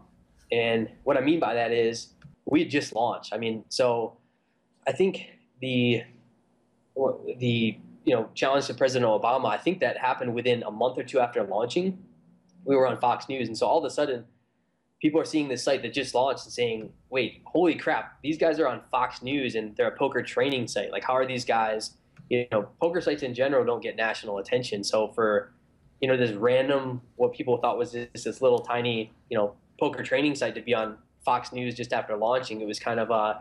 and 0.51 0.91
what 1.05 1.17
I 1.17 1.21
mean 1.21 1.41
by 1.41 1.55
that 1.55 1.73
is 1.73 2.09
we 2.45 2.67
just 2.67 2.95
launched. 2.95 3.33
I 3.33 3.39
mean, 3.39 3.65
so 3.71 4.19
I 4.87 4.93
think 4.93 5.27
the 5.61 6.03
the 7.39 7.79
you 8.05 8.15
know 8.15 8.29
challenge 8.35 8.67
to 8.67 8.75
President 8.75 9.09
Obama. 9.09 9.47
I 9.47 9.57
think 9.57 9.81
that 9.81 9.97
happened 9.97 10.35
within 10.35 10.63
a 10.65 10.71
month 10.71 10.99
or 10.99 11.03
two 11.03 11.21
after 11.21 11.43
launching. 11.43 11.99
We 12.65 12.77
were 12.77 12.87
on 12.87 12.99
Fox 12.99 13.29
News, 13.29 13.49
and 13.49 13.57
so 13.57 13.67
all 13.67 13.79
of 13.79 13.85
a 13.85 13.91
sudden, 13.91 14.25
people 15.01 15.21
are 15.21 15.25
seeing 15.25 15.49
this 15.49 15.63
site 15.63 15.83
that 15.83 15.93
just 15.93 16.15
launched 16.15 16.45
and 16.45 16.53
saying, 16.53 16.93
"Wait, 17.11 17.43
holy 17.45 17.75
crap! 17.75 18.19
These 18.23 18.39
guys 18.39 18.61
are 18.61 18.69
on 18.69 18.83
Fox 18.91 19.23
News 19.23 19.55
and 19.55 19.75
they're 19.77 19.89
a 19.89 19.97
poker 19.97 20.23
training 20.23 20.69
site. 20.69 20.91
Like, 20.93 21.05
how 21.05 21.15
are 21.15 21.27
these 21.27 21.45
guys 21.45 21.97
you 22.33 22.47
know, 22.51 22.67
poker 22.81 23.01
sites 23.03 23.23
in 23.23 23.35
general 23.35 23.63
don't 23.63 23.83
get 23.83 23.95
national 23.95 24.39
attention. 24.39 24.83
So 24.83 25.09
for, 25.09 25.53
you 26.01 26.09
know, 26.09 26.17
this 26.17 26.33
random, 26.33 27.03
what 27.17 27.35
people 27.35 27.59
thought 27.59 27.77
was 27.77 27.93
this, 27.93 28.25
this 28.25 28.41
little 28.41 28.59
tiny, 28.59 29.13
you 29.29 29.37
know, 29.37 29.55
poker 29.79 30.03
training 30.03 30.35
site 30.35 30.55
to 30.55 30.63
be 30.63 30.75
on 30.75 30.97
Fox 31.27 31.53
News 31.53 31.75
just 31.75 31.93
after 31.93 32.17
launching, 32.17 32.63
it 32.63 32.67
was 32.67 32.79
kind 32.79 32.99
of 32.99 33.11
uh, 33.11 33.35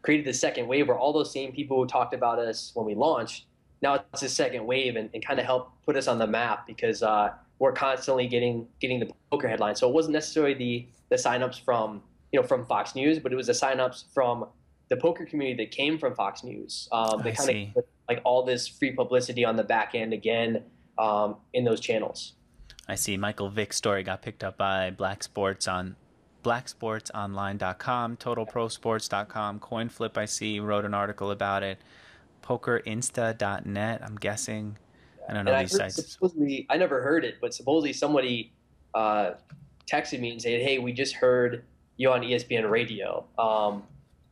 created 0.00 0.24
the 0.24 0.32
second 0.32 0.66
wave 0.66 0.88
where 0.88 0.98
all 0.98 1.12
those 1.12 1.30
same 1.30 1.52
people 1.52 1.76
who 1.76 1.86
talked 1.86 2.14
about 2.14 2.38
us 2.38 2.72
when 2.74 2.86
we 2.86 2.94
launched, 2.94 3.44
now 3.82 4.02
it's 4.14 4.22
a 4.22 4.28
second 4.30 4.66
wave 4.66 4.96
and, 4.96 5.10
and 5.12 5.24
kind 5.24 5.38
of 5.38 5.44
help 5.44 5.70
put 5.84 5.94
us 5.94 6.08
on 6.08 6.18
the 6.18 6.26
map 6.26 6.66
because 6.66 7.02
uh, 7.02 7.30
we're 7.58 7.72
constantly 7.72 8.26
getting 8.26 8.66
getting 8.80 9.00
the 9.00 9.10
poker 9.30 9.48
headlines. 9.48 9.80
So 9.80 9.88
it 9.88 9.94
wasn't 9.94 10.14
necessarily 10.14 10.54
the 10.54 10.86
the 11.10 11.16
signups 11.16 11.60
from 11.60 12.02
you 12.32 12.40
know 12.40 12.46
from 12.46 12.66
Fox 12.66 12.94
News, 12.94 13.18
but 13.18 13.32
it 13.32 13.36
was 13.36 13.46
the 13.46 13.52
signups 13.52 14.04
from 14.12 14.46
the 14.88 14.96
poker 14.96 15.24
community 15.24 15.64
that 15.64 15.70
came 15.70 15.98
from 15.98 16.14
Fox 16.14 16.42
News. 16.42 16.88
Um, 16.92 17.22
they 17.22 17.32
kind 17.32 17.72
of 17.76 17.84
like 18.08 18.20
all 18.24 18.42
this 18.42 18.66
free 18.66 18.92
publicity 18.92 19.44
on 19.44 19.56
the 19.56 19.64
back 19.64 19.94
end 19.94 20.12
again 20.12 20.62
um, 20.98 21.36
in 21.52 21.64
those 21.64 21.80
channels. 21.80 22.34
I 22.88 22.94
see. 22.94 23.16
Michael 23.16 23.50
Vick's 23.50 23.76
story 23.76 24.02
got 24.02 24.22
picked 24.22 24.42
up 24.42 24.56
by 24.56 24.90
Black 24.90 25.22
Sports 25.22 25.68
on 25.68 25.96
blacksportsonline.com, 26.42 28.16
totalprosports.com, 28.16 29.60
CoinFlip. 29.60 30.16
I 30.16 30.24
see 30.24 30.60
wrote 30.60 30.86
an 30.86 30.94
article 30.94 31.30
about 31.30 31.62
it. 31.62 31.78
PokerInsta.net. 32.42 34.02
I'm 34.02 34.16
guessing. 34.16 34.78
I 35.28 35.34
don't 35.34 35.44
know 35.44 35.52
and 35.52 35.68
these 35.68 35.78
I 35.78 35.88
sites. 35.88 36.12
Supposedly, 36.12 36.66
I 36.70 36.76
never 36.76 37.02
heard 37.02 37.24
it, 37.24 37.36
but 37.40 37.52
supposedly 37.52 37.92
somebody 37.92 38.52
uh, 38.94 39.32
texted 39.86 40.20
me 40.20 40.30
and 40.32 40.40
said, 40.40 40.62
"Hey, 40.62 40.78
we 40.78 40.92
just 40.92 41.14
heard 41.14 41.64
you 41.96 42.10
on 42.10 42.22
ESPN 42.22 42.68
Radio." 42.70 43.24
Um, 43.38 43.82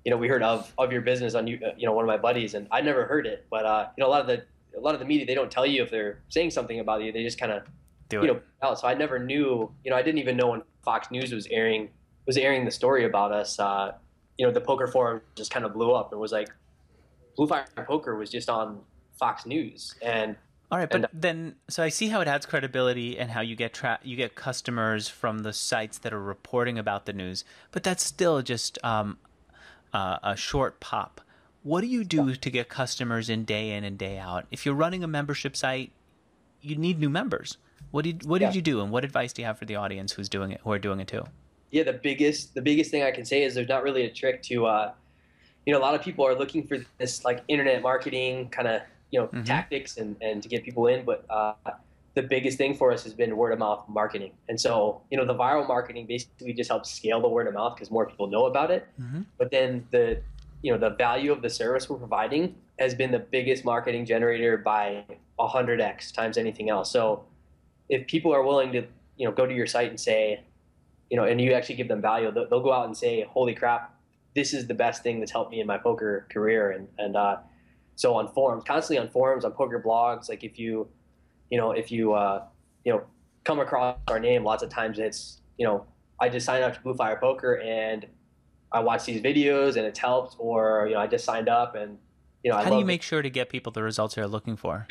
you 0.04 0.10
know, 0.10 0.16
we 0.16 0.28
heard 0.28 0.42
of 0.42 0.72
of 0.78 0.92
your 0.92 1.02
business 1.02 1.34
on 1.34 1.46
you, 1.46 1.58
uh, 1.64 1.72
you 1.76 1.86
know, 1.86 1.92
one 1.92 2.04
of 2.04 2.08
my 2.08 2.16
buddies, 2.16 2.54
and 2.54 2.66
I 2.70 2.80
never 2.80 3.04
heard 3.04 3.26
it. 3.26 3.46
But 3.50 3.66
uh, 3.66 3.88
you 3.96 4.02
know, 4.02 4.08
a 4.08 4.12
lot 4.12 4.20
of 4.20 4.26
the 4.26 4.44
a 4.76 4.80
lot 4.80 4.94
of 4.94 5.00
the 5.00 5.06
media 5.06 5.26
they 5.26 5.34
don't 5.34 5.50
tell 5.50 5.66
you 5.66 5.82
if 5.82 5.90
they're 5.90 6.20
saying 6.28 6.50
something 6.50 6.80
about 6.80 7.02
you. 7.02 7.12
They 7.12 7.22
just 7.22 7.38
kind 7.38 7.52
of 7.52 7.64
Do 8.08 8.18
you 8.18 8.22
it. 8.22 8.26
know 8.28 8.40
out. 8.62 8.78
So 8.78 8.88
I 8.88 8.94
never 8.94 9.18
knew. 9.18 9.70
You 9.84 9.90
know, 9.90 9.96
I 9.96 10.02
didn't 10.02 10.18
even 10.18 10.36
know 10.36 10.48
when 10.48 10.62
Fox 10.82 11.10
News 11.10 11.32
was 11.32 11.46
airing 11.48 11.90
was 12.26 12.36
airing 12.36 12.64
the 12.64 12.70
story 12.70 13.04
about 13.04 13.32
us. 13.32 13.58
Uh, 13.58 13.92
you 14.38 14.46
know, 14.46 14.52
the 14.52 14.60
poker 14.60 14.86
forum 14.86 15.20
just 15.34 15.50
kind 15.50 15.64
of 15.64 15.72
blew 15.72 15.92
up. 15.92 16.12
It 16.12 16.16
was 16.16 16.32
like 16.32 16.48
Blue 17.36 17.46
Fire 17.46 17.66
Poker 17.86 18.16
was 18.16 18.30
just 18.30 18.48
on 18.48 18.80
Fox 19.18 19.44
News, 19.46 19.94
and 20.02 20.36
All 20.70 20.78
right, 20.78 20.88
but 20.88 21.04
and- 21.04 21.08
then 21.12 21.56
so 21.68 21.82
I 21.82 21.88
see 21.88 22.08
how 22.08 22.20
it 22.20 22.28
adds 22.28 22.46
credibility 22.46 23.18
and 23.18 23.30
how 23.30 23.40
you 23.40 23.54
get 23.56 23.72
tra- 23.74 24.00
you 24.02 24.16
get 24.16 24.34
customers 24.34 25.08
from 25.08 25.40
the 25.40 25.52
sites 25.52 25.98
that 25.98 26.12
are 26.12 26.22
reporting 26.22 26.78
about 26.78 27.06
the 27.06 27.12
news, 27.12 27.44
but 27.70 27.82
that's 27.82 28.04
still 28.04 28.42
just 28.42 28.78
um, 28.84 29.18
uh, 29.92 30.18
a 30.22 30.36
short 30.36 30.80
pop. 30.80 31.20
What 31.62 31.80
do 31.80 31.88
you 31.88 32.04
do 32.04 32.36
to 32.36 32.50
get 32.50 32.68
customers 32.68 33.28
in 33.28 33.44
day 33.44 33.72
in 33.72 33.82
and 33.84 33.98
day 33.98 34.18
out? 34.18 34.46
If 34.50 34.64
you're 34.64 34.74
running 34.74 35.02
a 35.02 35.08
membership 35.08 35.56
site, 35.56 35.90
you 36.60 36.76
need 36.76 36.98
new 36.98 37.10
members. 37.10 37.58
What 37.90 38.04
did 38.04 38.24
what 38.24 38.40
did 38.40 38.54
you 38.54 38.62
do, 38.62 38.80
and 38.80 38.90
what 38.90 39.04
advice 39.04 39.32
do 39.32 39.42
you 39.42 39.46
have 39.46 39.58
for 39.58 39.64
the 39.64 39.76
audience 39.76 40.12
who's 40.12 40.28
doing 40.28 40.52
it, 40.52 40.60
who 40.62 40.72
are 40.72 40.78
doing 40.78 41.00
it 41.00 41.08
too? 41.08 41.24
yeah, 41.70 41.82
the 41.82 41.92
biggest 41.92 42.54
the 42.54 42.62
biggest 42.62 42.90
thing 42.90 43.02
I 43.02 43.10
can 43.10 43.24
say 43.24 43.42
is 43.42 43.54
there's 43.54 43.68
not 43.68 43.82
really 43.82 44.04
a 44.04 44.10
trick 44.10 44.42
to. 44.44 44.66
Uh, 44.66 44.92
you 45.64 45.72
know, 45.72 45.80
a 45.80 45.82
lot 45.82 45.94
of 45.94 46.02
people 46.02 46.24
are 46.24 46.34
looking 46.34 46.66
for 46.66 46.78
this 46.98 47.24
like 47.24 47.42
internet 47.48 47.82
marketing 47.82 48.48
kind 48.50 48.68
of 48.68 48.82
you 49.10 49.20
know 49.20 49.28
Mhm. 49.28 49.44
tactics 49.44 49.96
and 49.96 50.16
and 50.20 50.42
to 50.42 50.48
get 50.48 50.64
people 50.64 50.86
in, 50.86 51.04
but 51.04 51.24
uh, 51.30 51.54
the 52.14 52.22
biggest 52.22 52.56
thing 52.56 52.74
for 52.74 52.92
us 52.92 53.04
has 53.04 53.12
been 53.12 53.36
word 53.36 53.52
of 53.52 53.58
mouth 53.58 53.84
marketing. 53.88 54.32
And 54.48 54.58
so 54.60 55.02
you 55.10 55.16
know, 55.18 55.24
the 55.24 55.34
viral 55.34 55.66
marketing 55.68 56.06
basically 56.06 56.52
just 56.54 56.70
helps 56.70 56.90
scale 56.90 57.20
the 57.20 57.28
word 57.28 57.46
of 57.46 57.54
mouth 57.54 57.74
because 57.76 57.90
more 57.90 58.06
people 58.06 58.26
know 58.26 58.46
about 58.46 58.70
it. 58.70 58.86
Mm-hmm. 59.00 59.22
But 59.38 59.50
then 59.50 59.86
the 59.90 60.20
you 60.62 60.72
know 60.72 60.78
the 60.78 60.90
value 60.90 61.30
of 61.32 61.42
the 61.42 61.50
service 61.50 61.88
we're 61.90 61.98
providing 61.98 62.56
has 62.78 62.94
been 62.94 63.10
the 63.10 63.18
biggest 63.18 63.64
marketing 63.64 64.04
generator 64.04 64.56
by 64.56 65.04
100x 65.38 66.12
times 66.12 66.36
anything 66.38 66.70
else. 66.70 66.90
So 66.90 67.24
if 67.88 68.06
people 68.06 68.34
are 68.34 68.42
willing 68.42 68.72
to 68.72 68.82
you 69.16 69.26
know 69.26 69.32
go 69.32 69.46
to 69.46 69.54
your 69.54 69.66
site 69.66 69.90
and 69.90 70.00
say 70.00 70.40
you 71.10 71.16
know 71.16 71.24
and 71.24 71.40
you 71.40 71.52
actually 71.52 71.76
give 71.76 71.88
them 71.88 72.02
value 72.02 72.30
they'll, 72.32 72.48
they'll 72.48 72.62
go 72.62 72.72
out 72.72 72.86
and 72.86 72.96
say 72.96 73.22
holy 73.22 73.54
crap 73.54 73.94
this 74.34 74.52
is 74.52 74.66
the 74.66 74.74
best 74.74 75.02
thing 75.02 75.20
that's 75.20 75.30
helped 75.32 75.50
me 75.50 75.60
in 75.60 75.66
my 75.66 75.78
poker 75.78 76.26
career 76.30 76.72
and 76.72 76.88
and 76.98 77.16
uh, 77.16 77.36
so 77.96 78.14
on 78.14 78.32
forums 78.32 78.62
constantly 78.64 78.98
on 78.98 79.10
forums 79.10 79.44
on 79.44 79.52
poker 79.52 79.82
blogs 79.84 80.28
like 80.28 80.44
if 80.44 80.58
you 80.58 80.88
you 81.50 81.58
know 81.58 81.72
if 81.72 81.90
you 81.90 82.12
uh, 82.12 82.44
you 82.84 82.92
know 82.92 83.02
come 83.44 83.58
across 83.58 83.96
our 84.08 84.20
name 84.20 84.44
lots 84.44 84.62
of 84.62 84.68
times 84.68 84.98
it's 84.98 85.40
you 85.58 85.66
know 85.66 85.84
i 86.20 86.28
just 86.28 86.46
signed 86.46 86.62
up 86.62 86.74
to 86.74 86.80
blue 86.80 86.94
fire 86.94 87.16
poker 87.16 87.60
and 87.60 88.06
i 88.72 88.80
watch 88.80 89.04
these 89.04 89.20
videos 89.20 89.76
and 89.76 89.84
it's 89.86 89.98
helped 89.98 90.36
or 90.38 90.86
you 90.88 90.94
know 90.94 91.00
i 91.00 91.06
just 91.06 91.24
signed 91.24 91.48
up 91.48 91.74
and 91.74 91.98
you 92.46 92.52
know 92.52 92.58
I 92.58 92.62
How 92.62 92.70
do 92.70 92.78
you 92.78 92.84
make 92.84 93.02
sure 93.02 93.22
to 93.22 93.30
get 93.30 93.48
people 93.48 93.72
the 93.72 93.82
results 93.82 94.14
they're 94.14 94.28
looking 94.28 94.56
for? 94.56 94.86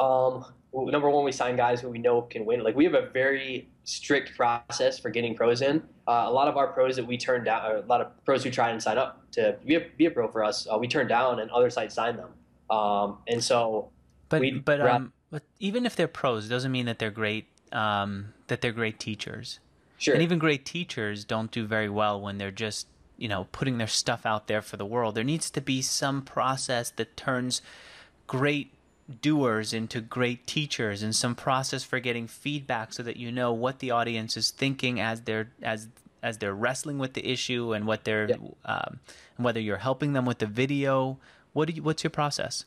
Um, 0.00 0.44
well, 0.72 0.86
number 0.86 1.08
one, 1.08 1.24
we 1.24 1.30
sign 1.30 1.54
guys 1.54 1.80
who 1.80 1.88
we 1.88 1.98
know 1.98 2.22
can 2.22 2.44
win. 2.44 2.64
Like 2.64 2.74
we 2.74 2.84
have 2.84 2.94
a 2.94 3.10
very 3.10 3.68
strict 3.84 4.36
process 4.36 4.98
for 4.98 5.08
getting 5.10 5.36
pros 5.36 5.62
in. 5.62 5.84
Uh, 6.06 6.24
a 6.26 6.30
lot 6.30 6.48
of 6.48 6.56
our 6.56 6.68
pros 6.68 6.96
that 6.96 7.06
we 7.06 7.16
turn 7.16 7.44
down, 7.44 7.70
or 7.70 7.76
a 7.76 7.86
lot 7.86 8.00
of 8.00 8.24
pros 8.24 8.42
who 8.42 8.50
try 8.50 8.70
and 8.70 8.82
sign 8.82 8.98
up 8.98 9.22
to 9.32 9.56
be 9.64 9.76
a, 9.76 9.80
be 9.96 10.06
a 10.06 10.10
pro 10.10 10.28
for 10.28 10.42
us, 10.42 10.66
uh, 10.72 10.76
we 10.76 10.88
turn 10.88 11.06
down, 11.06 11.38
and 11.38 11.50
other 11.50 11.70
sites 11.70 11.94
sign 11.94 12.16
them. 12.16 12.30
Um, 12.70 13.18
and 13.28 13.42
so 13.42 13.90
But 14.28 14.42
but 14.64 14.80
um, 14.80 15.12
but 15.30 15.42
even 15.60 15.86
if 15.86 15.94
they're 15.96 16.08
pros, 16.08 16.48
doesn't 16.48 16.72
mean 16.72 16.86
that 16.86 16.98
they're 16.98 17.10
great. 17.10 17.46
Um, 17.72 18.34
that 18.48 18.60
they're 18.60 18.72
great 18.72 18.98
teachers. 18.98 19.60
sure, 19.96 20.14
And 20.14 20.22
even 20.22 20.38
great 20.38 20.66
teachers 20.66 21.24
don't 21.24 21.50
do 21.50 21.66
very 21.66 21.88
well 21.88 22.20
when 22.20 22.36
they're 22.36 22.50
just, 22.50 22.86
you 23.16 23.28
know, 23.28 23.46
putting 23.50 23.78
their 23.78 23.86
stuff 23.86 24.26
out 24.26 24.46
there 24.46 24.60
for 24.60 24.76
the 24.76 24.84
world. 24.84 25.14
There 25.14 25.24
needs 25.24 25.50
to 25.52 25.60
be 25.62 25.80
some 25.80 26.20
process 26.20 26.90
that 26.90 27.16
turns 27.16 27.62
great 28.26 28.74
doers 29.20 29.72
into 29.72 30.00
great 30.00 30.46
teachers 30.46 31.02
and 31.02 31.14
some 31.14 31.34
process 31.34 31.84
for 31.84 32.00
getting 32.00 32.26
feedback 32.26 32.92
so 32.92 33.02
that 33.02 33.16
you 33.16 33.30
know 33.30 33.52
what 33.52 33.78
the 33.78 33.90
audience 33.90 34.36
is 34.36 34.50
thinking 34.50 35.00
as 35.00 35.22
they're 35.22 35.50
as 35.62 35.88
as 36.22 36.38
they're 36.38 36.54
wrestling 36.54 36.98
with 36.98 37.14
the 37.14 37.26
issue 37.26 37.72
and 37.72 37.86
what 37.86 38.04
they're 38.04 38.30
um, 38.64 39.00
whether 39.36 39.60
you're 39.60 39.78
helping 39.78 40.12
them 40.12 40.24
with 40.24 40.38
the 40.38 40.46
video. 40.46 41.18
What 41.52 41.68
do 41.68 41.74
you, 41.74 41.82
what's 41.82 42.02
your 42.02 42.10
process? 42.10 42.64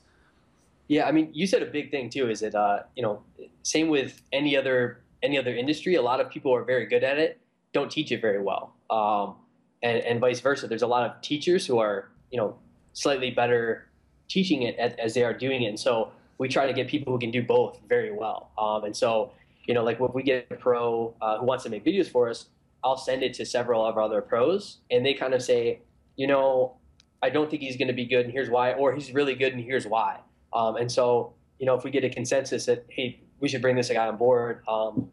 Yeah, 0.87 1.07
I 1.07 1.11
mean, 1.11 1.29
you 1.33 1.47
said 1.47 1.63
a 1.63 1.65
big 1.65 1.89
thing 1.89 2.09
too. 2.09 2.29
Is 2.29 2.41
that 2.41 2.53
uh, 2.53 2.83
you 2.95 3.01
know, 3.01 3.21
same 3.63 3.89
with 3.89 4.21
any 4.31 4.55
other 4.55 5.01
any 5.23 5.37
other 5.37 5.55
industry. 5.55 5.95
A 5.95 6.01
lot 6.01 6.19
of 6.19 6.29
people 6.29 6.53
are 6.53 6.63
very 6.63 6.85
good 6.85 7.03
at 7.03 7.17
it, 7.17 7.39
don't 7.73 7.91
teach 7.91 8.11
it 8.11 8.21
very 8.21 8.41
well, 8.41 8.73
um, 8.89 9.35
and 9.81 9.97
and 9.99 10.19
vice 10.19 10.39
versa. 10.39 10.67
There's 10.67 10.83
a 10.83 10.87
lot 10.87 11.09
of 11.09 11.21
teachers 11.21 11.65
who 11.65 11.79
are 11.79 12.09
you 12.31 12.37
know 12.37 12.57
slightly 12.93 13.31
better 13.31 13.87
teaching 14.27 14.63
it 14.63 14.75
as, 14.77 14.93
as 14.93 15.13
they 15.13 15.23
are 15.23 15.33
doing 15.33 15.63
it, 15.63 15.67
and 15.67 15.79
so 15.79 16.11
we 16.37 16.47
try 16.47 16.65
to 16.65 16.73
get 16.73 16.87
people 16.87 17.13
who 17.13 17.19
can 17.19 17.31
do 17.31 17.41
both 17.43 17.79
very 17.87 18.11
well. 18.11 18.51
Um, 18.57 18.83
and 18.83 18.95
so 18.95 19.31
you 19.67 19.73
know, 19.73 19.83
like 19.83 19.99
if 19.99 20.13
we 20.13 20.23
get 20.23 20.47
a 20.51 20.55
pro 20.55 21.13
uh, 21.21 21.39
who 21.39 21.45
wants 21.45 21.63
to 21.63 21.69
make 21.69 21.83
videos 21.83 22.09
for 22.09 22.29
us, 22.29 22.47
I'll 22.83 22.97
send 22.97 23.23
it 23.23 23.33
to 23.35 23.45
several 23.45 23.85
of 23.85 23.97
our 23.97 24.03
other 24.03 24.21
pros, 24.21 24.77
and 24.91 25.05
they 25.05 25.13
kind 25.13 25.33
of 25.33 25.41
say, 25.41 25.79
you 26.15 26.27
know, 26.27 26.75
I 27.23 27.29
don't 27.29 27.49
think 27.49 27.63
he's 27.63 27.77
going 27.77 27.87
to 27.87 27.93
be 27.93 28.05
good, 28.05 28.25
and 28.25 28.31
here's 28.31 28.49
why, 28.49 28.73
or 28.73 28.93
he's 28.93 29.11
really 29.11 29.33
good, 29.33 29.53
and 29.53 29.63
here's 29.63 29.87
why. 29.87 30.19
Um, 30.53 30.75
and 30.75 30.91
so, 30.91 31.33
you 31.59 31.65
know, 31.65 31.75
if 31.75 31.83
we 31.83 31.89
get 31.89 32.03
a 32.03 32.09
consensus 32.09 32.65
that 32.67 32.85
hey, 32.89 33.19
we 33.39 33.49
should 33.49 33.61
bring 33.61 33.75
this 33.75 33.89
guy 33.89 34.07
on 34.07 34.17
board, 34.17 34.63
um, 34.67 35.11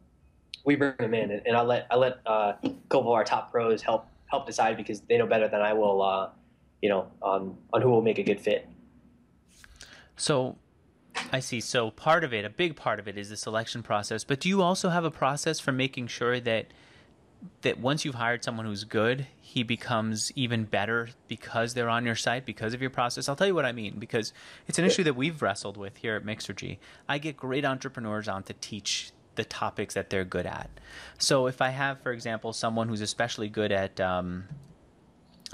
we 0.64 0.76
bring 0.76 0.94
him 0.98 1.14
in, 1.14 1.30
and, 1.30 1.42
and 1.46 1.56
I 1.56 1.62
let 1.62 1.86
I 1.90 1.96
let 1.96 2.18
uh, 2.26 2.52
a 2.62 2.70
couple 2.88 3.08
of 3.08 3.14
our 3.14 3.24
top 3.24 3.50
pros 3.50 3.80
help 3.82 4.06
help 4.26 4.46
decide 4.46 4.76
because 4.76 5.00
they 5.02 5.16
know 5.16 5.26
better 5.26 5.48
than 5.48 5.62
I 5.62 5.72
will, 5.72 6.02
uh, 6.02 6.28
you 6.82 6.90
know, 6.90 7.08
on 7.22 7.56
on 7.72 7.80
who 7.80 7.90
will 7.90 8.02
make 8.02 8.18
a 8.18 8.22
good 8.22 8.40
fit. 8.40 8.68
So 10.16 10.56
I 11.30 11.40
see. 11.40 11.60
So 11.60 11.90
part 11.90 12.24
of 12.24 12.32
it, 12.32 12.44
a 12.44 12.50
big 12.50 12.76
part 12.76 12.98
of 12.98 13.08
it 13.08 13.16
is 13.16 13.30
the 13.30 13.36
selection 13.36 13.82
process, 13.82 14.24
but 14.24 14.40
do 14.40 14.48
you 14.48 14.62
also 14.62 14.88
have 14.88 15.04
a 15.04 15.10
process 15.10 15.60
for 15.60 15.72
making 15.72 16.08
sure 16.08 16.40
that 16.40 16.66
that 17.62 17.80
once 17.80 18.04
you've 18.04 18.14
hired 18.14 18.44
someone 18.44 18.66
who's 18.66 18.84
good, 18.84 19.26
he 19.40 19.64
becomes 19.64 20.30
even 20.36 20.64
better 20.64 21.08
because 21.26 21.74
they're 21.74 21.88
on 21.88 22.06
your 22.06 22.14
site, 22.14 22.46
because 22.46 22.72
of 22.72 22.80
your 22.80 22.90
process? 22.90 23.28
I'll 23.28 23.36
tell 23.36 23.48
you 23.48 23.54
what 23.54 23.64
I 23.64 23.72
mean, 23.72 23.98
because 23.98 24.32
it's 24.68 24.78
an 24.78 24.84
issue 24.84 25.02
that 25.04 25.16
we've 25.16 25.42
wrestled 25.42 25.76
with 25.76 25.96
here 25.96 26.14
at 26.14 26.24
Mixergy. 26.24 26.78
I 27.08 27.18
get 27.18 27.36
great 27.36 27.64
entrepreneurs 27.64 28.28
on 28.28 28.44
to 28.44 28.52
teach 28.54 29.10
the 29.34 29.44
topics 29.44 29.94
that 29.94 30.10
they're 30.10 30.24
good 30.24 30.46
at. 30.46 30.70
So 31.18 31.46
if 31.46 31.60
I 31.60 31.70
have, 31.70 32.00
for 32.00 32.12
example, 32.12 32.52
someone 32.52 32.88
who's 32.88 33.00
especially 33.00 33.48
good 33.48 33.72
at 33.72 34.00
um, 34.00 34.44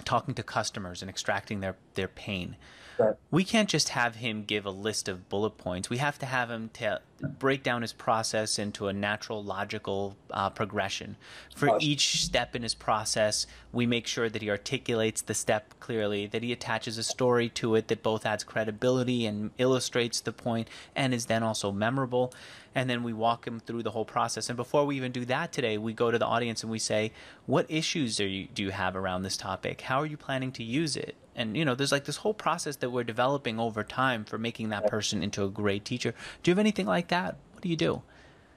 talking 0.05 0.35
to 0.35 0.43
customers 0.43 1.01
and 1.01 1.09
extracting 1.09 1.61
their, 1.61 1.77
their 1.95 2.09
pain, 2.09 2.57
Right. 2.99 3.15
we 3.31 3.45
can't 3.45 3.69
just 3.69 3.91
have 3.91 4.17
him 4.17 4.45
give 4.45 4.67
a 4.67 4.71
list 4.71 5.09
of 5.09 5.29
bullet 5.29 5.57
points. 5.59 5.89
We 5.89 5.99
have 5.99 6.19
to 6.19 6.27
have 6.27 6.51
him 6.51 6.71
to 6.75 7.01
break 7.39 7.63
down 7.63 7.83
his 7.83 7.93
process 7.93 8.59
into 8.59 8.87
a 8.87 8.93
natural, 8.93 9.43
logical 9.43 10.17
uh, 10.31 10.51
progression. 10.51 11.17
For 11.55 11.69
Awesome. 11.71 11.81
each 11.83 12.23
step 12.25 12.55
in 12.55 12.63
his 12.63 12.75
process, 12.75 13.47
we 13.73 13.87
make 13.87 14.07
sure 14.07 14.29
that 14.29 14.41
he 14.43 14.51
articulates 14.51 15.23
the 15.23 15.35
step 15.35 15.75
clearly, 15.81 16.27
that 16.27 16.43
he 16.43 16.53
attaches 16.53 16.97
a 16.99 17.03
story 17.03 17.49
to 17.51 17.75
it 17.75 17.89
that 17.89 18.03
both 18.03 18.25
adds 18.25 18.45
credibility 18.45 19.27
and 19.27 19.51
illustrates 19.59 20.21
the 20.21 20.33
point 20.33 20.69
and 20.95 21.13
is 21.13 21.27
then 21.27 21.43
also 21.43 21.73
memorable. 21.73 22.33
And 22.75 22.89
then 22.89 23.03
we 23.03 23.13
walk 23.13 23.47
him 23.47 23.59
through 23.59 23.83
the 23.83 23.91
whole 23.91 24.05
process. 24.05 24.49
And 24.49 24.57
before 24.57 24.85
we 24.85 24.97
even 24.97 25.11
do 25.11 25.25
that 25.25 25.53
today, 25.53 25.79
we 25.79 25.93
go 25.93 26.11
to 26.13 26.19
the 26.19 26.27
audience 26.27 26.63
and 26.63 26.71
we 26.71 26.79
say, 26.79 27.13
What 27.47 27.67
issues 27.69 28.21
are 28.21 28.27
you, 28.29 28.47
do 28.55 28.63
you 28.63 28.71
have 28.71 28.95
around 28.95 29.23
this 29.23 29.37
topic? 29.37 29.81
How 29.81 29.99
are 30.01 30.07
you 30.07 30.17
planning 30.17 30.53
to 30.53 30.63
use 30.63 30.97
it? 30.97 31.17
And 31.39 31.57
you 31.57 31.65
know 31.65 31.75
there's 31.75 31.93
like 31.93 32.05
this 32.05 32.17
whole 32.19 32.35
process 32.35 32.77
that 32.77 32.91
we're 32.91 33.05
developing 33.05 33.59
over 33.59 33.83
time 33.85 34.25
for 34.25 34.37
making 34.37 34.69
that 34.71 34.87
person 34.89 35.23
into 35.23 35.45
a 35.45 35.49
great 35.49 35.85
teacher. 35.85 36.13
Do 36.43 36.51
you 36.51 36.53
have 36.53 36.59
anything 36.59 36.87
like 36.87 37.09
that? 37.09 37.37
What 37.53 37.63
do 37.63 37.69
you 37.69 37.77
do? 37.77 38.03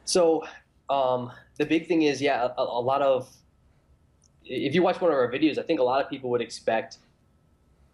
So 0.03 0.43
um, 0.89 1.31
the 1.57 1.65
big 1.65 1.87
thing 1.87 2.01
is, 2.01 2.21
yeah, 2.21 2.49
a, 2.57 2.61
a 2.61 2.81
lot 2.81 3.01
of 3.01 3.29
if 4.43 4.73
you 4.73 4.81
watch 4.81 4.99
one 4.99 5.11
of 5.11 5.17
our 5.17 5.31
videos, 5.31 5.57
I 5.57 5.61
think 5.61 5.79
a 5.79 5.83
lot 5.83 6.03
of 6.03 6.09
people 6.09 6.29
would 6.31 6.41
expect, 6.41 6.97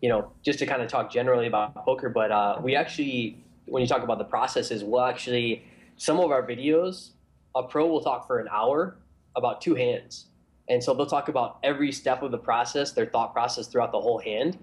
you 0.01 0.09
know, 0.09 0.31
just 0.43 0.57
to 0.59 0.65
kind 0.65 0.81
of 0.81 0.87
talk 0.87 1.11
generally 1.11 1.47
about 1.47 1.75
poker, 1.75 2.09
but 2.09 2.31
uh, 2.31 2.59
we 2.63 2.75
actually, 2.75 3.43
when 3.65 3.81
you 3.81 3.87
talk 3.87 4.03
about 4.03 4.17
the 4.17 4.23
processes, 4.23 4.83
we'll 4.83 5.01
actually 5.01 5.63
some 5.97 6.19
of 6.19 6.31
our 6.31 6.43
videos, 6.43 7.11
a 7.55 7.63
pro 7.63 7.87
will 7.87 8.01
talk 8.01 8.25
for 8.27 8.39
an 8.39 8.47
hour 8.51 8.97
about 9.35 9.61
two 9.61 9.75
hands, 9.75 10.27
and 10.69 10.81
so 10.83 10.93
they'll 10.93 11.05
talk 11.05 11.27
about 11.27 11.59
every 11.63 11.91
step 11.91 12.23
of 12.23 12.31
the 12.31 12.37
process, 12.37 12.91
their 12.91 13.05
thought 13.05 13.33
process 13.33 13.67
throughout 13.67 13.91
the 13.91 13.99
whole 13.99 14.19
hand, 14.19 14.57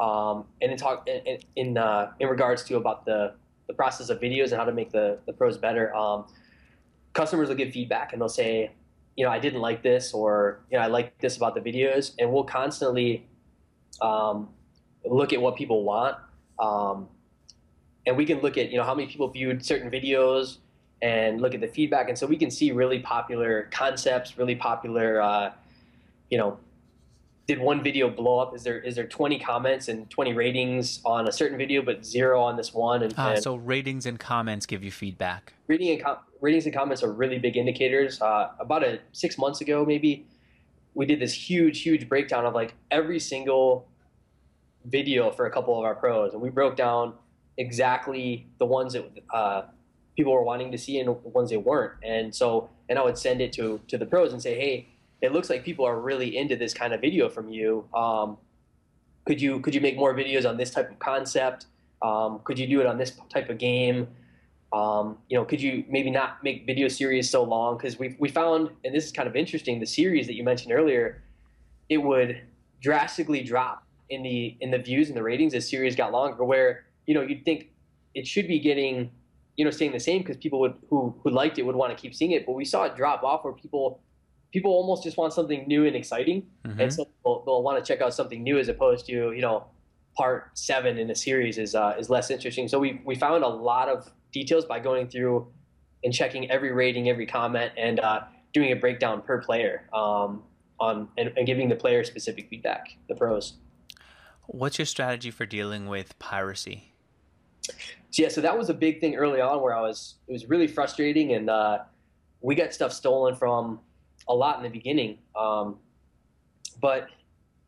um, 0.00 0.44
and 0.60 0.70
then 0.70 0.78
talk 0.78 1.08
in 1.08 1.38
in, 1.56 1.78
uh, 1.78 2.12
in 2.20 2.28
regards 2.28 2.62
to 2.64 2.76
about 2.76 3.04
the 3.04 3.34
the 3.66 3.74
process 3.74 4.08
of 4.08 4.20
videos 4.20 4.50
and 4.50 4.54
how 4.54 4.64
to 4.64 4.72
make 4.72 4.90
the 4.90 5.18
the 5.26 5.32
pros 5.32 5.58
better. 5.58 5.94
Um, 5.94 6.26
customers 7.12 7.48
will 7.48 7.56
give 7.56 7.72
feedback 7.72 8.12
and 8.12 8.20
they'll 8.20 8.28
say, 8.28 8.70
you 9.16 9.24
know, 9.24 9.30
I 9.30 9.38
didn't 9.38 9.60
like 9.60 9.82
this 9.82 10.12
or 10.12 10.60
you 10.70 10.78
know, 10.78 10.84
I 10.84 10.86
like 10.86 11.18
this 11.18 11.36
about 11.36 11.54
the 11.54 11.60
videos, 11.60 12.14
and 12.18 12.32
we'll 12.32 12.44
constantly 12.44 13.26
um, 14.00 14.48
look 15.04 15.32
at 15.32 15.40
what 15.40 15.56
people 15.56 15.84
want, 15.84 16.16
um, 16.58 17.08
and 18.06 18.16
we 18.16 18.24
can 18.24 18.40
look 18.40 18.56
at 18.56 18.70
you 18.70 18.78
know 18.78 18.84
how 18.84 18.94
many 18.94 19.08
people 19.08 19.28
viewed 19.28 19.64
certain 19.64 19.90
videos 19.90 20.58
and 21.02 21.40
look 21.40 21.54
at 21.54 21.60
the 21.60 21.68
feedback, 21.68 22.08
and 22.08 22.18
so 22.18 22.26
we 22.26 22.36
can 22.36 22.50
see 22.50 22.72
really 22.72 23.00
popular 23.00 23.68
concepts, 23.70 24.38
really 24.38 24.56
popular, 24.56 25.20
uh, 25.20 25.52
you 26.30 26.38
know. 26.38 26.58
Did 27.48 27.60
one 27.60 27.82
video 27.82 28.10
blow 28.10 28.40
up? 28.40 28.54
Is 28.54 28.62
there 28.62 28.78
is 28.78 28.94
there 28.94 29.06
20 29.06 29.38
comments 29.38 29.88
and 29.88 30.08
20 30.10 30.34
ratings 30.34 31.00
on 31.02 31.26
a 31.26 31.32
certain 31.32 31.56
video, 31.56 31.80
but 31.80 32.04
zero 32.04 32.42
on 32.42 32.58
this 32.58 32.74
one? 32.74 33.02
And, 33.02 33.14
ah, 33.16 33.30
and 33.30 33.42
so 33.42 33.54
ratings 33.56 34.04
and 34.04 34.20
comments 34.20 34.66
give 34.66 34.84
you 34.84 34.90
feedback 34.90 35.54
rating 35.66 35.90
and 35.90 36.04
com- 36.04 36.18
ratings 36.42 36.66
and 36.66 36.74
comments 36.74 37.02
are 37.02 37.10
really 37.10 37.38
big 37.38 37.56
indicators. 37.56 38.20
Uh, 38.20 38.50
about 38.60 38.84
a 38.84 39.00
six 39.12 39.38
months 39.38 39.62
ago, 39.62 39.82
maybe 39.86 40.26
we 40.92 41.06
did 41.06 41.20
this 41.20 41.32
huge, 41.32 41.80
huge 41.80 42.06
breakdown 42.06 42.44
of 42.44 42.54
like 42.54 42.74
every 42.90 43.18
single 43.18 43.88
video 44.84 45.30
for 45.30 45.46
a 45.46 45.50
couple 45.50 45.78
of 45.78 45.86
our 45.86 45.94
pros, 45.94 46.34
and 46.34 46.42
we 46.42 46.50
broke 46.50 46.76
down 46.76 47.14
exactly 47.56 48.46
the 48.58 48.66
ones 48.66 48.92
that 48.92 49.10
uh, 49.32 49.62
people 50.18 50.34
were 50.34 50.42
wanting 50.42 50.70
to 50.72 50.76
see 50.76 50.98
and 50.98 51.08
the 51.08 51.12
ones 51.12 51.48
they 51.48 51.56
weren't. 51.56 51.94
And 52.02 52.34
so, 52.34 52.68
and 52.90 52.98
I 52.98 53.02
would 53.02 53.16
send 53.16 53.40
it 53.40 53.54
to 53.54 53.80
to 53.88 53.96
the 53.96 54.04
pros 54.04 54.34
and 54.34 54.42
say, 54.42 54.54
hey, 54.60 54.88
it 55.20 55.32
looks 55.32 55.50
like 55.50 55.64
people 55.64 55.84
are 55.84 55.98
really 56.00 56.36
into 56.36 56.56
this 56.56 56.72
kind 56.72 56.92
of 56.92 57.00
video 57.00 57.28
from 57.28 57.48
you. 57.48 57.84
Um, 57.94 58.38
could 59.26 59.40
you 59.40 59.60
could 59.60 59.74
you 59.74 59.80
make 59.80 59.96
more 59.96 60.14
videos 60.14 60.48
on 60.48 60.56
this 60.56 60.70
type 60.70 60.90
of 60.90 60.98
concept? 60.98 61.66
Um, 62.02 62.40
could 62.44 62.58
you 62.58 62.66
do 62.66 62.80
it 62.80 62.86
on 62.86 62.98
this 62.98 63.12
type 63.28 63.50
of 63.50 63.58
game? 63.58 64.08
Um, 64.72 65.18
you 65.28 65.36
know, 65.36 65.44
could 65.44 65.60
you 65.60 65.84
maybe 65.88 66.10
not 66.10 66.42
make 66.44 66.66
video 66.66 66.88
series 66.88 67.28
so 67.28 67.42
long? 67.42 67.76
Because 67.76 67.98
we 67.98 68.16
we 68.18 68.28
found, 68.28 68.70
and 68.84 68.94
this 68.94 69.06
is 69.06 69.12
kind 69.12 69.28
of 69.28 69.34
interesting, 69.34 69.80
the 69.80 69.86
series 69.86 70.26
that 70.26 70.34
you 70.34 70.44
mentioned 70.44 70.72
earlier, 70.72 71.22
it 71.88 71.98
would 71.98 72.40
drastically 72.80 73.42
drop 73.42 73.82
in 74.10 74.22
the 74.22 74.56
in 74.60 74.70
the 74.70 74.78
views 74.78 75.08
and 75.08 75.16
the 75.16 75.22
ratings 75.22 75.54
as 75.54 75.68
series 75.68 75.96
got 75.96 76.12
longer. 76.12 76.44
Where 76.44 76.84
you 77.06 77.14
know 77.14 77.22
you'd 77.22 77.44
think 77.44 77.70
it 78.14 78.26
should 78.26 78.46
be 78.46 78.58
getting, 78.58 79.10
you 79.56 79.64
know, 79.64 79.70
staying 79.70 79.92
the 79.92 80.00
same 80.00 80.22
because 80.22 80.36
people 80.36 80.60
would 80.60 80.74
who 80.90 81.14
who 81.22 81.30
liked 81.30 81.58
it 81.58 81.62
would 81.62 81.76
want 81.76 81.96
to 81.96 82.00
keep 82.00 82.14
seeing 82.14 82.32
it, 82.32 82.46
but 82.46 82.52
we 82.52 82.64
saw 82.64 82.84
it 82.84 82.94
drop 82.94 83.22
off 83.24 83.44
where 83.44 83.54
people 83.54 84.00
people 84.52 84.70
almost 84.70 85.02
just 85.02 85.16
want 85.16 85.32
something 85.32 85.66
new 85.66 85.86
and 85.86 85.94
exciting, 85.94 86.46
mm-hmm. 86.64 86.80
and 86.80 86.92
so 86.92 87.06
they'll, 87.24 87.44
they'll 87.44 87.62
want 87.62 87.82
to 87.82 87.86
check 87.86 88.00
out 88.00 88.14
something 88.14 88.42
new 88.42 88.58
as 88.58 88.68
opposed 88.68 89.06
to 89.06 89.12
you 89.12 89.40
know 89.40 89.66
part 90.16 90.50
seven 90.54 90.98
in 90.98 91.10
a 91.10 91.14
series 91.14 91.58
is 91.58 91.74
uh, 91.74 91.94
is 91.98 92.10
less 92.10 92.30
interesting. 92.30 92.68
So 92.68 92.78
we 92.78 93.00
we 93.04 93.14
found 93.14 93.44
a 93.44 93.48
lot 93.48 93.88
of 93.88 94.10
details 94.32 94.64
by 94.64 94.80
going 94.80 95.08
through 95.08 95.46
and 96.04 96.12
checking 96.12 96.50
every 96.50 96.72
rating, 96.72 97.08
every 97.08 97.26
comment, 97.26 97.72
and 97.76 98.00
uh, 98.00 98.20
doing 98.52 98.72
a 98.72 98.76
breakdown 98.76 99.22
per 99.22 99.40
player 99.40 99.88
um, 99.92 100.42
on 100.80 101.08
and, 101.16 101.32
and 101.36 101.46
giving 101.46 101.68
the 101.68 101.76
player 101.76 102.04
specific 102.04 102.48
feedback, 102.48 102.96
the 103.08 103.14
pros. 103.14 103.54
What's 104.46 104.78
your 104.78 104.86
strategy 104.86 105.30
for 105.30 105.44
dealing 105.44 105.88
with 105.88 106.18
piracy? 106.18 106.94
So 107.62 108.22
yeah, 108.22 108.28
so 108.28 108.40
that 108.40 108.56
was 108.56 108.70
a 108.70 108.74
big 108.74 109.00
thing 109.00 109.14
early 109.14 109.40
on 109.40 109.60
where 109.60 109.76
I 109.76 109.80
was 109.82 110.14
it 110.26 110.32
was 110.32 110.48
really 110.48 110.66
frustrating 110.66 111.34
and 111.34 111.50
uh, 111.50 111.78
we 112.40 112.54
got 112.54 112.72
stuff 112.72 112.92
stolen 112.92 113.34
from 113.34 113.80
a 114.26 114.34
lot 114.34 114.56
in 114.58 114.62
the 114.62 114.68
beginning. 114.68 115.18
Um, 115.36 115.78
but 116.80 117.08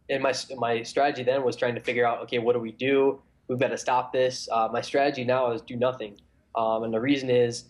and 0.09 0.23
my 0.23 0.35
my 0.57 0.83
strategy 0.83 1.23
then 1.23 1.45
was 1.45 1.57
trying 1.57 1.75
to 1.75 1.81
figure 1.81 2.07
out 2.07 2.23
okay, 2.23 2.39
what 2.39 2.55
do 2.55 2.61
we 2.61 2.73
do? 2.73 3.21
We've 3.49 3.59
got 3.59 3.69
to 3.69 3.79
stop 3.79 4.13
this. 4.13 4.49
Uh, 4.51 4.69
my 4.73 4.81
strategy 4.81 5.25
now 5.25 5.53
is 5.53 5.63
do 5.63 5.77
nothing. 5.77 6.17
Um, 6.55 6.85
and 6.85 6.93
the 6.93 7.01
reason 7.01 7.31
is, 7.31 7.65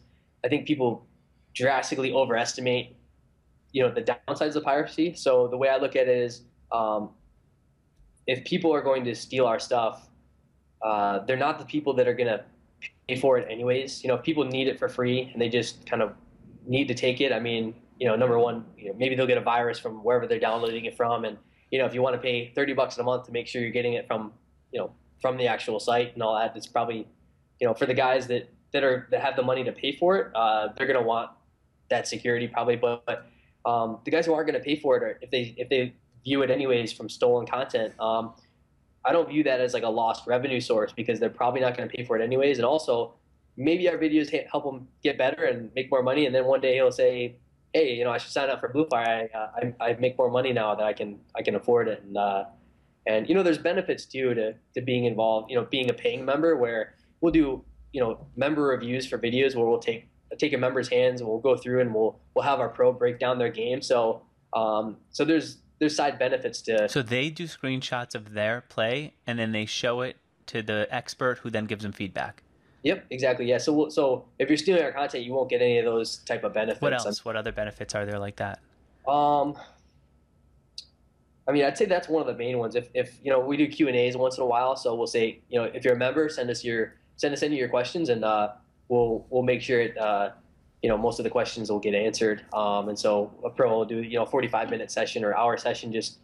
I 0.45 0.49
think 0.49 0.67
people 0.67 1.07
drastically 1.55 2.13
overestimate, 2.13 2.97
you 3.73 3.83
know, 3.83 3.93
the 3.93 4.03
downsides 4.03 4.57
of 4.57 4.65
piracy. 4.65 5.15
So 5.15 5.49
the 5.49 5.57
way 5.57 5.69
I 5.69 5.79
look 5.79 5.97
at 5.97 6.09
it 6.09 6.17
is, 6.17 6.43
um, 6.73 7.11
if 8.27 8.45
people 8.45 8.75
are 8.75 8.83
going 8.83 9.05
to 9.05 9.15
steal 9.15 9.47
our 9.47 9.59
stuff, 9.59 10.09
uh, 10.83 11.21
they're 11.21 11.37
not 11.37 11.59
the 11.59 11.65
people 11.65 11.95
that 11.95 12.07
are 12.07 12.15
going 12.15 12.29
to 12.29 12.45
pay 13.09 13.17
for 13.17 13.39
it 13.39 13.47
anyways. 13.51 14.03
You 14.03 14.09
know, 14.09 14.15
if 14.15 14.23
people 14.23 14.45
need 14.45 14.69
it 14.69 14.79
for 14.79 14.89
free 14.89 15.31
and 15.33 15.41
they 15.41 15.49
just 15.49 15.87
kind 15.87 16.03
of 16.03 16.13
need 16.67 16.89
to 16.89 16.95
take 16.95 17.21
it, 17.21 17.33
I 17.33 17.41
mean, 17.41 17.75
you 18.01 18.09
know, 18.09 18.17
number 18.17 18.39
one, 18.39 18.65
you 18.77 18.89
know, 18.89 18.95
maybe 18.97 19.15
they'll 19.15 19.27
get 19.27 19.39
a 19.39 19.43
virus 19.43 19.79
from 19.79 20.03
wherever 20.03 20.27
they're 20.27 20.41
downloading 20.41 20.87
it 20.87 20.97
from, 20.97 21.25
and 21.25 21.37
you 21.71 21.79
know, 21.79 21.85
if 21.85 21.95
you 21.95 22.03
want 22.03 22.17
to 22.17 22.21
pay 22.21 22.51
30 22.55 22.73
bucks 22.73 22.99
a 22.99 23.03
month 23.03 23.27
to 23.27 23.33
make 23.33 23.47
sure 23.47 23.63
you're 23.63 23.71
getting 23.71 23.93
it 23.93 24.07
from, 24.07 24.33
you 24.73 24.81
know, 24.81 24.91
from 25.21 25.37
the 25.37 25.47
actual 25.47 25.79
site 25.79 26.15
and 26.15 26.23
all 26.23 26.35
that, 26.35 26.57
it's 26.57 26.67
probably, 26.67 27.07
you 27.61 27.67
know, 27.67 27.75
for 27.75 27.87
the 27.87 27.95
guys 27.95 28.27
that 28.27 28.49
that 28.73 28.83
are 28.83 29.07
that 29.11 29.21
have 29.21 29.37
the 29.37 29.43
money 29.43 29.63
to 29.65 29.73
pay 29.73 29.93
for 29.93 30.17
it, 30.17 30.35
uh, 30.35 30.69
they're 30.77 30.87
going 30.87 30.99
to 30.99 31.07
want 31.07 31.31
that 31.91 32.09
security 32.09 32.49
probably. 32.49 32.77
But, 32.77 33.05
but 33.05 33.27
um, 33.69 33.99
the 34.05 34.11
guys 34.11 34.27
who 34.27 34.33
aren't 34.33 34.49
going 34.49 34.59
to 34.59 34.65
pay 34.65 34.77
for 34.77 34.97
it, 34.97 35.03
or 35.03 35.19
if 35.21 35.31
they 35.31 35.55
if 35.57 35.69
they 35.69 35.95
view 36.25 36.43
it 36.43 36.51
anyways 36.51 36.93
from 36.93 37.09
stolen 37.09 37.47
content, 37.47 37.93
um, 38.01 38.33
I 39.05 39.13
don't 39.13 39.29
view 39.29 39.45
that 39.45 39.61
as 39.61 39.75
like 39.75 39.83
a 39.83 39.89
lost 39.89 40.27
revenue 40.27 40.61
source 40.61 40.93
because 40.93 41.21
they're 41.21 41.31
probably 41.31 41.61
not 41.61 41.77
going 41.77 41.89
to 41.89 41.95
pay 41.95 42.05
for 42.05 42.19
it 42.19 42.23
anyways. 42.23 42.59
And 42.59 42.65
also, 42.65 43.15
maybe 43.57 43.89
our 43.89 43.99
videos 43.99 44.31
help 44.51 44.65
them 44.65 44.89
get 45.03 45.19
better 45.19 45.45
and 45.45 45.71
make 45.75 45.91
more 45.91 46.03
money, 46.03 46.27
and 46.27 46.35
then 46.35 46.47
one 46.47 46.61
day 46.61 46.75
he'll 46.75 46.93
say, 46.93 47.37
"Hey, 47.73 47.95
you 47.95 48.05
know, 48.05 48.11
I 48.11 48.19
should 48.19 48.33
sign 48.33 48.51
up 48.51 48.61
for 48.61 48.69
Bluefire. 48.69 49.29
I, 49.35 49.39
uh, 49.39 49.73
I, 49.81 49.91
I 49.91 49.93
make 49.95 50.17
more 50.19 50.31
money 50.31 50.53
now 50.53 50.75
that 50.75 50.85
I 50.85 50.93
can 50.93 51.21
I 51.35 51.43
can 51.43 51.55
afford 51.55 51.89
it." 51.89 52.03
And 52.03 52.17
uh, 52.17 52.45
and 53.07 53.29
you 53.29 53.35
know, 53.35 53.43
there's 53.43 53.59
benefits 53.59 54.05
too 54.05 54.35
to 54.35 54.55
to 54.75 54.81
being 54.81 55.05
involved. 55.05 55.51
You 55.51 55.57
know, 55.57 55.67
being 55.71 55.91
a 55.91 55.95
paying 55.95 56.25
member 56.25 56.57
where 56.57 56.95
we'll 57.21 57.33
do 57.33 57.65
you 57.93 58.01
know 58.01 58.27
member 58.37 58.63
reviews 58.63 59.07
for 59.07 59.19
videos 59.19 59.55
where 59.55 59.67
we'll 59.67 59.79
take 59.79 60.09
take 60.39 60.53
a 60.53 60.59
member's 60.59 60.89
hands 60.89 61.21
and 61.21 61.29
we'll 61.29 61.41
go 61.41 61.57
through 61.57 61.81
and 61.81 61.95
we'll 61.95 62.19
we'll 62.35 62.45
have 62.45 62.61
our 62.61 62.69
pro 62.69 62.93
break 62.93 63.19
down 63.19 63.39
their 63.39 63.51
game. 63.51 63.83
So 63.83 64.23
um, 64.53 64.97
so 65.11 65.25
there's 65.25 65.59
there's 65.79 65.97
side 65.97 66.19
benefits 66.19 66.61
to. 66.63 66.89
So 66.89 67.03
they 67.03 67.31
do 67.31 67.45
screenshots 67.45 68.15
of 68.15 68.33
their 68.33 68.61
play 68.61 69.15
and 69.27 69.39
then 69.39 69.53
they 69.53 69.67
show 69.67 70.03
it 70.03 70.17
to 70.47 70.63
the 70.63 70.87
expert 70.91 71.39
who 71.39 71.51
then 71.51 71.65
gives 71.65 71.83
them 71.83 71.93
feedback. 71.93 72.43
Yep, 72.83 73.07
exactly. 73.11 73.47
Yeah. 73.47 73.59
So 73.59 73.89
so 73.89 74.25
if 74.39 74.49
you're 74.49 74.57
stealing 74.57 74.83
our 74.83 74.93
content, 74.93 75.25
you 75.25 75.33
won't 75.33 75.51
get 75.51 75.61
any 75.61 75.79
of 75.79 75.85
those 75.85 76.19
type 76.19 76.45
of 76.45 76.55
benefits. 76.55 76.81
What 76.81 76.95
else? 76.95 77.25
What 77.25 77.37
other 77.37 77.53
benefits 77.53 77.95
are 77.95 78.07
there 78.07 78.19
like 78.19 78.37
that? 78.37 78.61
Um, 79.07 79.57
I 81.47 81.53
mean, 81.53 81.65
I'd 81.65 81.77
say 81.77 81.85
that's 81.85 82.09
one 82.09 82.21
of 82.21 82.27
the 82.27 82.35
main 82.35 82.59
ones. 82.59 82.75
If 82.77 82.89
if 82.95 83.19
you 83.23 83.31
know 83.31 83.41
we 83.41 83.57
do 83.57 83.67
Q 83.67 83.89
and 83.89 83.97
A's 83.97 84.17
once 84.17 84.39
in 84.39 84.43
a 84.43 84.47
while, 84.47 84.77
so 84.77 84.95
we'll 84.95 85.07
say 85.07 85.41
you 85.49 85.61
know 85.61 85.65
if 85.65 85.85
you're 85.85 85.95
a 85.95 85.99
member, 85.99 86.29
send 86.29 86.49
us 86.49 86.65
your 86.65 86.95
send 87.17 87.35
us 87.35 87.43
any 87.43 87.57
of 87.57 87.59
your 87.59 87.69
questions, 87.69 88.09
and 88.09 88.25
uh, 88.25 88.53
we'll 88.89 89.27
we'll 89.31 89.43
make 89.43 89.61
sure 89.61 89.81
it, 89.81 89.99
uh, 89.99 90.31
you 90.83 90.89
know 90.89 90.97
most 90.97 91.19
of 91.19 91.25
the 91.25 91.31
questions 91.31 91.71
will 91.71 91.81
get 91.81 91.95
answered. 91.95 92.45
Um, 92.55 92.89
and 92.89 92.99
so 92.99 93.33
a 93.45 93.51
pro 93.51 93.71
will 93.71 93.85
do 93.85 94.03
you 94.03 94.19
know 94.19 94.25
45 94.25 94.71
minute 94.71 94.91
session 94.91 95.25
or 95.25 95.37
hour 95.37 95.57
session 95.57 95.93
just 95.93 96.19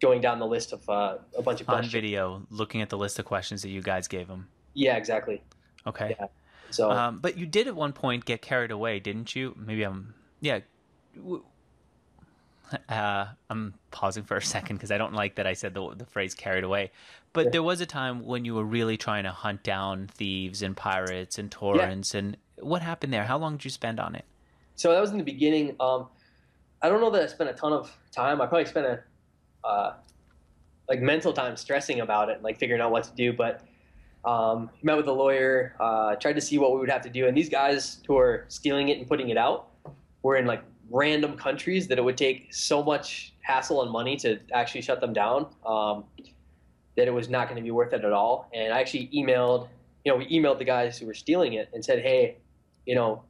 going 0.00 0.20
down 0.20 0.38
the 0.38 0.46
list 0.46 0.72
of 0.72 0.88
uh, 0.88 1.18
a 1.36 1.42
bunch 1.42 1.60
of 1.60 1.68
on 1.68 1.76
questions. 1.76 1.92
video, 1.92 2.42
looking 2.50 2.82
at 2.82 2.88
the 2.88 2.98
list 2.98 3.18
of 3.18 3.24
questions 3.24 3.62
that 3.62 3.68
you 3.68 3.82
guys 3.82 4.08
gave 4.08 4.28
them. 4.28 4.48
Yeah, 4.74 4.96
exactly. 4.96 5.42
Okay. 5.86 6.16
Yeah. 6.18 6.26
So, 6.70 6.90
um, 6.90 7.18
but 7.18 7.36
you 7.36 7.46
did 7.46 7.66
at 7.66 7.76
one 7.76 7.92
point 7.92 8.24
get 8.24 8.42
carried 8.42 8.70
away, 8.70 9.00
didn't 9.00 9.34
you? 9.34 9.54
Maybe 9.58 9.82
I'm. 9.82 10.14
Yeah. 10.40 10.60
Uh, 12.88 13.26
I'm 13.50 13.74
pausing 13.90 14.24
for 14.24 14.38
a 14.38 14.42
second 14.42 14.76
because 14.76 14.90
I 14.90 14.96
don't 14.96 15.12
like 15.12 15.34
that 15.34 15.46
I 15.46 15.52
said 15.52 15.74
the, 15.74 15.94
the 15.94 16.06
phrase 16.06 16.34
carried 16.34 16.64
away. 16.64 16.90
But 17.34 17.44
yeah. 17.44 17.50
there 17.50 17.62
was 17.62 17.82
a 17.82 17.86
time 17.86 18.24
when 18.24 18.46
you 18.46 18.54
were 18.54 18.64
really 18.64 18.96
trying 18.96 19.24
to 19.24 19.30
hunt 19.30 19.62
down 19.62 20.06
thieves 20.06 20.62
and 20.62 20.74
pirates 20.74 21.38
and 21.38 21.50
torrents. 21.50 22.14
Yeah. 22.14 22.20
And 22.20 22.36
what 22.60 22.80
happened 22.80 23.12
there? 23.12 23.24
How 23.24 23.36
long 23.36 23.58
did 23.58 23.66
you 23.66 23.70
spend 23.70 24.00
on 24.00 24.14
it? 24.14 24.24
So 24.76 24.90
that 24.90 25.00
was 25.00 25.10
in 25.10 25.18
the 25.18 25.24
beginning. 25.24 25.76
Um, 25.80 26.08
I 26.80 26.88
don't 26.88 27.02
know 27.02 27.10
that 27.10 27.22
I 27.22 27.26
spent 27.26 27.50
a 27.50 27.52
ton 27.52 27.74
of 27.74 27.94
time. 28.10 28.40
I 28.40 28.46
probably 28.46 28.64
spent 28.64 28.86
a 28.86 29.00
uh, 29.66 29.94
like 30.88 31.00
mental 31.00 31.32
time 31.32 31.56
stressing 31.56 32.00
about 32.00 32.28
it, 32.28 32.42
like 32.42 32.58
figuring 32.58 32.80
out 32.80 32.90
what 32.90 33.04
to 33.04 33.14
do. 33.14 33.32
But 33.32 33.62
um, 34.24 34.70
met 34.82 34.96
with 34.96 35.08
a 35.08 35.12
lawyer, 35.12 35.74
uh, 35.80 36.14
tried 36.16 36.34
to 36.34 36.40
see 36.40 36.58
what 36.58 36.72
we 36.72 36.78
would 36.78 36.90
have 36.90 37.02
to 37.02 37.10
do. 37.10 37.26
And 37.26 37.36
these 37.36 37.48
guys 37.48 37.98
who 38.06 38.16
are 38.16 38.44
stealing 38.48 38.88
it 38.88 38.98
and 38.98 39.06
putting 39.06 39.30
it 39.30 39.36
out 39.36 39.68
were 40.22 40.36
in 40.36 40.46
like 40.46 40.62
random 40.90 41.36
countries 41.36 41.88
that 41.88 41.98
it 41.98 42.02
would 42.02 42.16
take 42.16 42.52
so 42.54 42.82
much 42.82 43.34
hassle 43.40 43.82
and 43.82 43.90
money 43.90 44.16
to 44.16 44.38
actually 44.52 44.82
shut 44.82 45.00
them 45.00 45.12
down 45.12 45.46
um, 45.66 46.04
that 46.96 47.08
it 47.08 47.10
was 47.14 47.28
not 47.28 47.48
going 47.48 47.56
to 47.56 47.62
be 47.62 47.70
worth 47.70 47.92
it 47.92 48.04
at 48.04 48.12
all. 48.12 48.48
And 48.54 48.72
I 48.72 48.80
actually 48.80 49.08
emailed, 49.14 49.68
you 50.04 50.12
know, 50.12 50.18
we 50.18 50.26
emailed 50.28 50.58
the 50.58 50.64
guys 50.64 50.98
who 50.98 51.06
were 51.06 51.14
stealing 51.14 51.54
it 51.54 51.70
and 51.72 51.84
said, 51.84 52.00
hey, 52.00 52.36
you 52.86 52.94
know, 52.94 53.24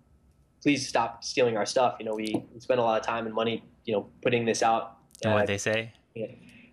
please 0.63 0.87
stop 0.87 1.25
stealing 1.25 1.57
our 1.57 1.67
stuff. 1.67 1.97
You 1.99 2.07
know, 2.07 2.15
we, 2.15 2.45
spend 2.59 2.81
a 2.81 2.83
lot 2.83 3.01
of 3.01 3.07
time 3.07 3.27
and 3.27 3.35
money, 3.35 3.65
you 3.85 3.95
know, 3.95 4.09
putting 4.23 4.45
this 4.45 4.63
out. 4.63 4.99
And 5.25 5.35
what 5.35 5.47
they 5.47 5.59
say? 5.59 5.93
Yeah. 6.15 6.27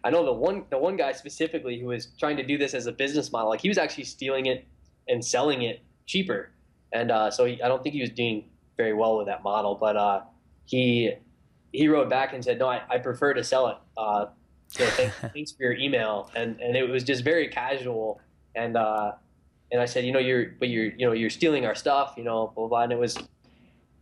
I 0.03 0.09
know 0.09 0.25
the 0.25 0.33
one 0.33 0.65
the 0.69 0.77
one 0.77 0.95
guy 0.95 1.11
specifically 1.11 1.79
who 1.79 1.87
was 1.87 2.07
trying 2.19 2.37
to 2.37 2.43
do 2.43 2.57
this 2.57 2.73
as 2.73 2.85
a 2.85 2.91
business 2.91 3.31
model, 3.31 3.49
like 3.49 3.61
he 3.61 3.67
was 3.67 3.77
actually 3.77 4.05
stealing 4.05 4.45
it 4.45 4.65
and 5.07 5.23
selling 5.23 5.63
it 5.63 5.81
cheaper, 6.05 6.51
and 6.93 7.11
uh, 7.11 7.29
so 7.29 7.45
he, 7.45 7.61
I 7.61 7.67
don't 7.67 7.83
think 7.83 7.95
he 7.95 8.01
was 8.01 8.09
doing 8.09 8.45
very 8.77 8.93
well 8.93 9.17
with 9.17 9.27
that 9.27 9.43
model. 9.43 9.75
But 9.75 9.97
uh, 9.97 10.21
he 10.65 11.11
he 11.73 11.87
wrote 11.87 12.09
back 12.09 12.33
and 12.33 12.43
said, 12.43 12.59
"No, 12.59 12.67
I, 12.67 12.81
I 12.89 12.97
prefer 12.97 13.33
to 13.33 13.43
sell 13.43 13.67
it. 13.67 13.77
Uh, 13.97 14.27
so 14.69 14.85
thanks 15.33 15.51
for 15.51 15.63
your 15.63 15.73
email." 15.73 16.31
And 16.35 16.59
and 16.61 16.75
it 16.75 16.87
was 16.89 17.03
just 17.03 17.23
very 17.23 17.49
casual. 17.49 18.21
And 18.55 18.77
uh, 18.77 19.11
and 19.71 19.81
I 19.81 19.85
said, 19.85 20.05
"You 20.05 20.13
know, 20.13 20.19
you're 20.19 20.51
but 20.59 20.69
you're 20.69 20.85
you 20.85 21.05
know 21.05 21.11
you're 21.11 21.29
stealing 21.29 21.65
our 21.65 21.75
stuff. 21.75 22.13
You 22.17 22.23
know, 22.23 22.53
blah 22.55 22.67
blah." 22.67 22.83
And 22.83 22.93
it 22.93 22.99
was 22.99 23.17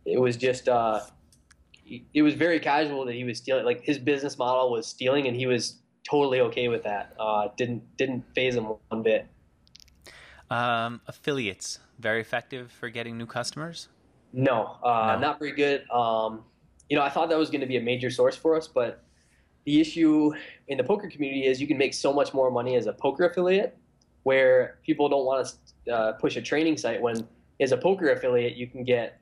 it 0.06 0.20
was 0.20 0.36
just 0.36 0.68
uh, 0.68 1.00
it 2.14 2.22
was 2.22 2.34
very 2.34 2.60
casual 2.60 3.04
that 3.06 3.14
he 3.14 3.24
was 3.24 3.38
stealing. 3.38 3.64
Like 3.64 3.82
his 3.82 3.98
business 3.98 4.38
model 4.38 4.70
was 4.70 4.86
stealing, 4.86 5.26
and 5.26 5.36
he 5.36 5.46
was 5.46 5.76
totally 6.08 6.40
okay 6.40 6.68
with 6.68 6.82
that. 6.84 7.14
Uh, 7.18 7.48
didn't 7.56 7.96
didn't 7.96 8.24
faze 8.34 8.56
him 8.56 8.64
one 8.64 9.02
bit. 9.02 9.26
Um, 10.50 11.00
affiliates 11.06 11.78
very 11.98 12.20
effective 12.20 12.72
for 12.72 12.88
getting 12.88 13.18
new 13.18 13.26
customers. 13.26 13.88
No, 14.32 14.76
uh, 14.82 15.14
no. 15.14 15.20
not 15.20 15.38
very 15.38 15.52
good. 15.52 15.88
Um, 15.90 16.44
you 16.88 16.96
know, 16.96 17.02
I 17.02 17.10
thought 17.10 17.28
that 17.28 17.38
was 17.38 17.50
going 17.50 17.60
to 17.60 17.66
be 17.66 17.76
a 17.76 17.82
major 17.82 18.10
source 18.10 18.36
for 18.36 18.56
us, 18.56 18.66
but 18.66 19.02
the 19.64 19.80
issue 19.80 20.32
in 20.68 20.78
the 20.78 20.84
poker 20.84 21.08
community 21.08 21.46
is 21.46 21.60
you 21.60 21.66
can 21.66 21.76
make 21.76 21.92
so 21.92 22.12
much 22.12 22.32
more 22.32 22.50
money 22.50 22.76
as 22.76 22.86
a 22.86 22.92
poker 22.92 23.26
affiliate, 23.26 23.76
where 24.22 24.78
people 24.84 25.08
don't 25.08 25.26
want 25.26 25.54
to 25.84 25.92
uh, 25.92 26.12
push 26.12 26.36
a 26.36 26.42
training 26.42 26.76
site. 26.76 27.00
When 27.00 27.26
as 27.60 27.72
a 27.72 27.76
poker 27.76 28.10
affiliate, 28.10 28.56
you 28.56 28.66
can 28.66 28.84
get 28.84 29.20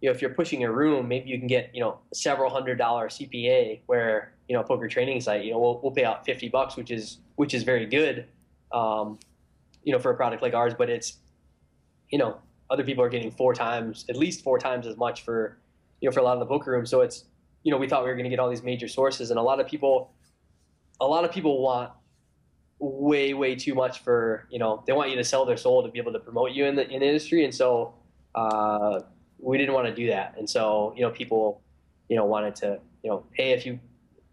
you 0.00 0.08
know, 0.08 0.14
if 0.14 0.22
you're 0.22 0.34
pushing 0.34 0.62
a 0.64 0.70
room, 0.70 1.08
maybe 1.08 1.28
you 1.28 1.38
can 1.38 1.48
get, 1.48 1.70
you 1.74 1.80
know, 1.80 1.98
several 2.12 2.50
hundred 2.50 2.78
dollar 2.78 3.08
CPA 3.08 3.80
where, 3.86 4.32
you 4.48 4.56
know, 4.56 4.62
poker 4.62 4.88
training 4.88 5.20
site, 5.20 5.44
you 5.44 5.50
know, 5.50 5.58
we'll, 5.58 5.80
we'll 5.82 5.92
pay 5.92 6.04
out 6.04 6.24
50 6.24 6.48
bucks, 6.48 6.76
which 6.76 6.90
is, 6.90 7.18
which 7.36 7.52
is 7.52 7.64
very 7.64 7.86
good, 7.86 8.26
um, 8.72 9.18
you 9.82 9.92
know, 9.92 9.98
for 9.98 10.12
a 10.12 10.14
product 10.14 10.42
like 10.42 10.54
ours, 10.54 10.72
but 10.76 10.88
it's, 10.88 11.18
you 12.10 12.18
know, 12.18 12.38
other 12.70 12.84
people 12.84 13.02
are 13.02 13.08
getting 13.08 13.30
four 13.30 13.54
times, 13.54 14.04
at 14.08 14.16
least 14.16 14.44
four 14.44 14.58
times 14.58 14.86
as 14.86 14.96
much 14.96 15.24
for, 15.24 15.58
you 16.00 16.08
know, 16.08 16.12
for 16.12 16.20
a 16.20 16.22
lot 16.22 16.34
of 16.34 16.40
the 16.40 16.46
poker 16.46 16.70
rooms. 16.70 16.90
So 16.90 17.00
it's, 17.00 17.24
you 17.64 17.72
know, 17.72 17.78
we 17.78 17.88
thought 17.88 18.04
we 18.04 18.08
were 18.08 18.14
going 18.14 18.24
to 18.24 18.30
get 18.30 18.38
all 18.38 18.48
these 18.48 18.62
major 18.62 18.86
sources 18.86 19.30
and 19.30 19.38
a 19.38 19.42
lot 19.42 19.58
of 19.58 19.66
people, 19.66 20.12
a 21.00 21.06
lot 21.06 21.24
of 21.24 21.32
people 21.32 21.60
want 21.60 21.90
way, 22.78 23.34
way 23.34 23.56
too 23.56 23.74
much 23.74 24.04
for, 24.04 24.46
you 24.48 24.60
know, 24.60 24.84
they 24.86 24.92
want 24.92 25.10
you 25.10 25.16
to 25.16 25.24
sell 25.24 25.44
their 25.44 25.56
soul 25.56 25.82
to 25.82 25.88
be 25.88 25.98
able 25.98 26.12
to 26.12 26.20
promote 26.20 26.52
you 26.52 26.66
in 26.66 26.76
the, 26.76 26.88
in 26.88 27.00
the 27.00 27.06
industry. 27.06 27.44
And 27.44 27.52
so, 27.52 27.94
uh, 28.36 29.00
we 29.38 29.58
didn't 29.58 29.74
want 29.74 29.86
to 29.86 29.94
do 29.94 30.08
that. 30.08 30.34
And 30.38 30.48
so, 30.48 30.92
you 30.96 31.02
know, 31.02 31.10
people, 31.10 31.60
you 32.08 32.16
know, 32.16 32.24
wanted 32.24 32.54
to, 32.56 32.78
you 33.02 33.10
know, 33.10 33.24
hey, 33.32 33.52
if 33.52 33.64
you 33.66 33.78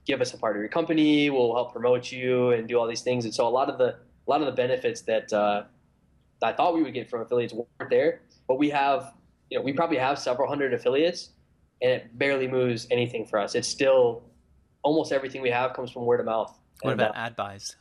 give 0.06 0.22
us 0.22 0.34
a 0.34 0.38
part 0.38 0.56
of 0.56 0.60
your 0.60 0.70
company, 0.70 1.30
we'll 1.30 1.54
help 1.54 1.72
promote 1.72 2.12
you 2.12 2.52
and 2.52 2.68
do 2.68 2.78
all 2.80 2.88
these 2.88 3.02
things. 3.02 3.26
And 3.26 3.34
so 3.34 3.48
a 3.48 3.50
lot 3.50 3.70
of 3.70 3.78
the, 3.78 3.96
a 3.96 4.28
lot 4.28 4.42
of 4.42 4.48
the 4.48 4.54
benefits 4.54 5.02
that, 5.02 5.32
uh, 5.34 5.64
I 6.42 6.54
thought 6.54 6.76
we 6.76 6.84
would 6.84 6.94
get 6.94 7.10
from 7.10 7.22
affiliates 7.22 7.54
weren't 7.54 7.90
there, 7.90 8.22
but 8.48 8.60
we 8.60 8.70
have, 8.70 9.14
you 9.50 9.58
know, 9.58 9.64
we 9.64 9.74
probably 9.74 9.98
have 9.98 10.20
several 10.20 10.48
hundred 10.48 10.74
affiliates 10.74 11.30
and 11.82 11.92
it 11.92 12.18
barely 12.18 12.48
moves 12.48 12.88
anything 12.92 13.26
for 13.26 13.40
us. 13.40 13.56
It's 13.56 13.68
still 13.68 14.24
almost 14.84 15.12
everything 15.12 15.42
we 15.42 15.50
have 15.50 15.74
comes 15.74 15.92
from 15.92 16.06
word 16.06 16.20
of 16.20 16.28
mouth. 16.28 16.56
What 16.82 16.92
And, 16.92 17.02
about 17.02 17.16
uh, 17.16 17.20
ad 17.20 17.36
buys? 17.36 17.76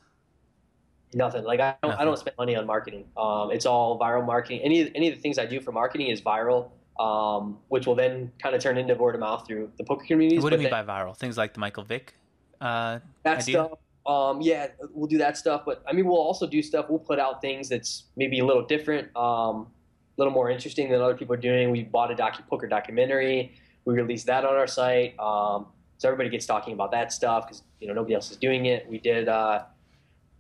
Nothing. 1.12 1.44
Like 1.44 1.60
I 1.60 1.76
don't, 1.82 1.92
I 1.92 2.04
don't 2.04 2.18
spend 2.18 2.36
money 2.38 2.56
on 2.56 2.66
marketing. 2.66 3.04
Um, 3.16 3.50
it's 3.50 3.66
all 3.66 3.98
viral 3.98 4.24
marketing. 4.26 4.60
Any 4.62 4.90
any 4.96 5.08
of 5.08 5.14
the 5.14 5.20
things 5.20 5.38
I 5.38 5.46
do 5.46 5.60
for 5.60 5.70
marketing 5.70 6.08
is 6.08 6.20
viral, 6.20 6.70
um, 6.98 7.58
which 7.68 7.86
will 7.86 7.94
then 7.94 8.30
kind 8.42 8.54
of 8.54 8.62
turn 8.62 8.78
into 8.78 8.94
word 8.94 9.14
of 9.14 9.20
mouth 9.20 9.46
through 9.46 9.70
the 9.78 9.84
poker 9.84 10.04
communities. 10.06 10.42
What 10.42 10.50
do 10.50 10.56
you 10.56 10.62
mean 10.62 10.70
then 10.70 10.86
by 10.86 10.92
viral? 10.92 11.16
Things 11.16 11.36
like 11.36 11.54
the 11.54 11.60
Michael 11.60 11.84
Vick 11.84 12.14
uh, 12.60 12.98
that 13.22 13.42
idea? 13.42 13.66
stuff? 13.66 13.78
Um, 14.06 14.40
yeah, 14.40 14.68
we'll 14.92 15.08
do 15.08 15.18
that 15.18 15.36
stuff. 15.36 15.62
But 15.64 15.82
I 15.88 15.92
mean, 15.92 16.06
we'll 16.06 16.16
also 16.16 16.46
do 16.46 16.62
stuff. 16.62 16.86
We'll 16.88 16.98
put 16.98 17.18
out 17.18 17.40
things 17.40 17.68
that's 17.68 18.04
maybe 18.16 18.40
a 18.40 18.44
little 18.44 18.64
different, 18.64 19.14
um, 19.16 19.66
a 19.66 20.18
little 20.18 20.32
more 20.32 20.50
interesting 20.50 20.90
than 20.90 21.00
other 21.00 21.14
people 21.14 21.34
are 21.34 21.38
doing. 21.38 21.70
We 21.70 21.84
bought 21.84 22.10
a 22.10 22.14
docu 22.14 22.46
poker 22.48 22.66
documentary. 22.66 23.54
We 23.84 23.94
released 23.94 24.26
that 24.26 24.44
on 24.44 24.54
our 24.54 24.66
site. 24.66 25.18
Um, 25.18 25.66
so 25.98 26.08
everybody 26.08 26.28
gets 26.28 26.46
talking 26.46 26.74
about 26.74 26.90
that 26.92 27.12
stuff 27.12 27.46
because 27.46 27.62
you 27.80 27.88
know 27.88 27.94
nobody 27.94 28.14
else 28.14 28.30
is 28.30 28.36
doing 28.36 28.66
it. 28.66 28.86
We 28.88 28.98
did 28.98 29.28
uh, 29.28 29.62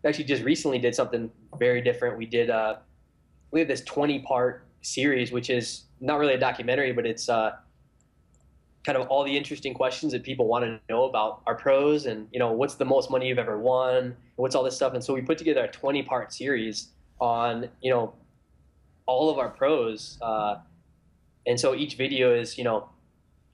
actually 0.04 0.24
just 0.24 0.42
recently 0.42 0.78
did 0.78 0.94
something 0.94 1.30
very 1.58 1.80
different. 1.80 2.18
We 2.18 2.26
did 2.26 2.50
uh, 2.50 2.76
we 3.50 3.60
have 3.60 3.68
this 3.68 3.82
20 3.82 4.20
part 4.20 4.66
series, 4.82 5.32
which 5.32 5.48
is 5.48 5.84
not 6.04 6.18
really 6.18 6.34
a 6.34 6.38
documentary, 6.38 6.92
but 6.92 7.06
it's 7.06 7.28
uh, 7.28 7.52
kind 8.84 8.98
of 8.98 9.08
all 9.08 9.24
the 9.24 9.36
interesting 9.36 9.72
questions 9.72 10.12
that 10.12 10.22
people 10.22 10.46
want 10.46 10.64
to 10.64 10.78
know 10.90 11.04
about 11.04 11.42
our 11.46 11.54
pros 11.54 12.04
and 12.06 12.28
you 12.30 12.38
know 12.38 12.52
what's 12.52 12.74
the 12.74 12.84
most 12.84 13.10
money 13.10 13.28
you've 13.28 13.38
ever 13.38 13.58
won, 13.58 14.14
what's 14.36 14.54
all 14.54 14.62
this 14.62 14.76
stuff. 14.76 14.92
And 14.94 15.02
so 15.02 15.14
we 15.14 15.22
put 15.22 15.38
together 15.38 15.64
a 15.64 15.68
20 15.68 16.02
part 16.02 16.32
series 16.32 16.88
on 17.20 17.68
you 17.80 17.90
know 17.90 18.14
all 19.06 19.30
of 19.30 19.38
our 19.38 19.48
pros. 19.48 20.18
Uh, 20.20 20.56
and 21.46 21.58
so 21.58 21.74
each 21.74 21.94
video 21.94 22.34
is 22.34 22.58
you 22.58 22.64
know 22.64 22.88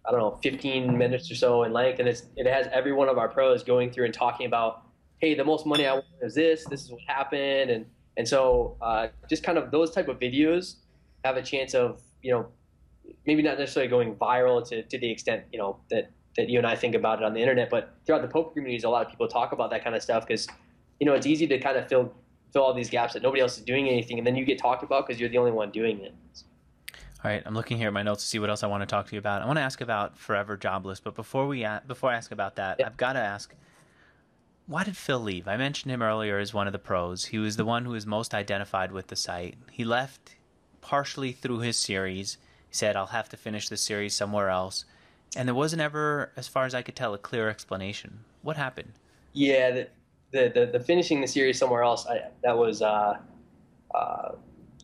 I 0.06 0.10
don't 0.10 0.20
know 0.20 0.38
15 0.42 0.96
minutes 0.98 1.30
or 1.30 1.36
so 1.36 1.62
in 1.62 1.72
length, 1.72 2.00
and 2.00 2.08
it's 2.08 2.24
it 2.36 2.46
has 2.46 2.66
every 2.72 2.92
one 2.92 3.08
of 3.08 3.16
our 3.16 3.28
pros 3.28 3.62
going 3.62 3.92
through 3.92 4.06
and 4.06 4.14
talking 4.14 4.46
about 4.46 4.82
hey 5.18 5.34
the 5.34 5.44
most 5.44 5.66
money 5.66 5.86
I 5.86 5.94
won 5.94 6.02
is 6.22 6.34
this, 6.34 6.64
this 6.64 6.82
is 6.82 6.90
what 6.90 7.00
happened, 7.06 7.70
and 7.70 7.86
and 8.16 8.26
so 8.26 8.76
uh, 8.82 9.08
just 9.28 9.44
kind 9.44 9.56
of 9.56 9.70
those 9.70 9.92
type 9.92 10.08
of 10.08 10.18
videos 10.18 10.76
have 11.24 11.36
a 11.36 11.42
chance 11.42 11.74
of 11.74 12.00
you 12.22 12.30
know 12.32 12.46
maybe 13.26 13.42
not 13.42 13.58
necessarily 13.58 13.88
going 13.88 14.14
viral 14.14 14.66
to, 14.68 14.82
to 14.82 14.98
the 14.98 15.10
extent 15.10 15.44
you 15.52 15.58
know 15.58 15.78
that 15.90 16.10
that 16.36 16.48
you 16.48 16.58
and 16.58 16.66
I 16.66 16.76
think 16.76 16.94
about 16.94 17.20
it 17.20 17.24
on 17.24 17.34
the 17.34 17.40
internet, 17.40 17.70
but 17.70 17.94
throughout 18.06 18.22
the 18.22 18.28
poker 18.28 18.50
communities, 18.54 18.84
a 18.84 18.88
lot 18.88 19.04
of 19.04 19.10
people 19.10 19.26
talk 19.26 19.50
about 19.52 19.70
that 19.70 19.82
kind 19.82 19.96
of 19.96 20.02
stuff 20.02 20.26
because 20.26 20.46
you 21.00 21.06
know 21.06 21.14
it's 21.14 21.26
easy 21.26 21.46
to 21.48 21.58
kind 21.58 21.76
of 21.76 21.88
fill 21.88 22.14
fill 22.52 22.62
all 22.62 22.74
these 22.74 22.90
gaps 22.90 23.12
that 23.14 23.22
nobody 23.22 23.40
else 23.42 23.58
is 23.58 23.64
doing 23.64 23.88
anything, 23.88 24.18
and 24.18 24.26
then 24.26 24.36
you 24.36 24.44
get 24.44 24.58
talked 24.58 24.82
about 24.82 25.06
because 25.06 25.20
you're 25.20 25.28
the 25.28 25.38
only 25.38 25.50
one 25.52 25.70
doing 25.70 26.00
it. 26.00 26.14
All 27.22 27.30
right, 27.30 27.42
I'm 27.44 27.54
looking 27.54 27.76
here 27.76 27.88
at 27.88 27.92
my 27.92 28.02
notes 28.02 28.22
to 28.22 28.28
see 28.28 28.38
what 28.38 28.48
else 28.48 28.62
I 28.62 28.66
want 28.66 28.80
to 28.82 28.86
talk 28.86 29.06
to 29.08 29.12
you 29.12 29.18
about. 29.18 29.42
I 29.42 29.46
want 29.46 29.58
to 29.58 29.62
ask 29.62 29.80
about 29.82 30.16
Forever 30.16 30.56
Jobless, 30.56 31.00
but 31.00 31.14
before 31.14 31.46
we 31.46 31.64
a- 31.64 31.82
before 31.86 32.10
I 32.10 32.16
ask 32.16 32.30
about 32.32 32.56
that, 32.56 32.76
Yeah. 32.80 32.86
I've 32.86 32.96
got 32.96 33.12
to 33.14 33.18
ask, 33.18 33.54
why 34.66 34.84
did 34.84 34.96
Phil 34.96 35.18
leave? 35.20 35.46
I 35.48 35.56
mentioned 35.56 35.92
him 35.92 36.00
earlier 36.00 36.38
as 36.38 36.54
one 36.54 36.66
of 36.66 36.72
the 36.72 36.78
pros. 36.78 37.26
He 37.26 37.38
was 37.38 37.56
the 37.56 37.64
one 37.64 37.84
who 37.84 37.90
was 37.90 38.06
most 38.06 38.32
identified 38.34 38.92
with 38.92 39.08
the 39.08 39.16
site. 39.16 39.56
He 39.70 39.84
left 39.84 40.36
partially 40.80 41.32
through 41.32 41.60
his 41.60 41.76
series. 41.76 42.36
He 42.68 42.74
said, 42.74 42.96
"I'll 42.96 43.06
have 43.06 43.28
to 43.30 43.36
finish 43.36 43.68
the 43.68 43.76
series 43.76 44.14
somewhere 44.14 44.48
else," 44.48 44.84
and 45.36 45.48
there 45.48 45.54
wasn't 45.54 45.82
ever, 45.82 46.32
as 46.36 46.48
far 46.48 46.64
as 46.66 46.74
I 46.74 46.82
could 46.82 46.96
tell, 46.96 47.14
a 47.14 47.18
clear 47.18 47.48
explanation. 47.48 48.24
What 48.42 48.56
happened? 48.56 48.92
Yeah, 49.32 49.70
the 49.70 49.88
the, 50.32 50.52
the, 50.54 50.66
the 50.78 50.80
finishing 50.80 51.20
the 51.20 51.26
series 51.26 51.58
somewhere 51.58 51.82
else 51.82 52.06
I, 52.06 52.30
that 52.44 52.56
was 52.56 52.82
uh, 52.82 53.18
uh, 53.94 54.32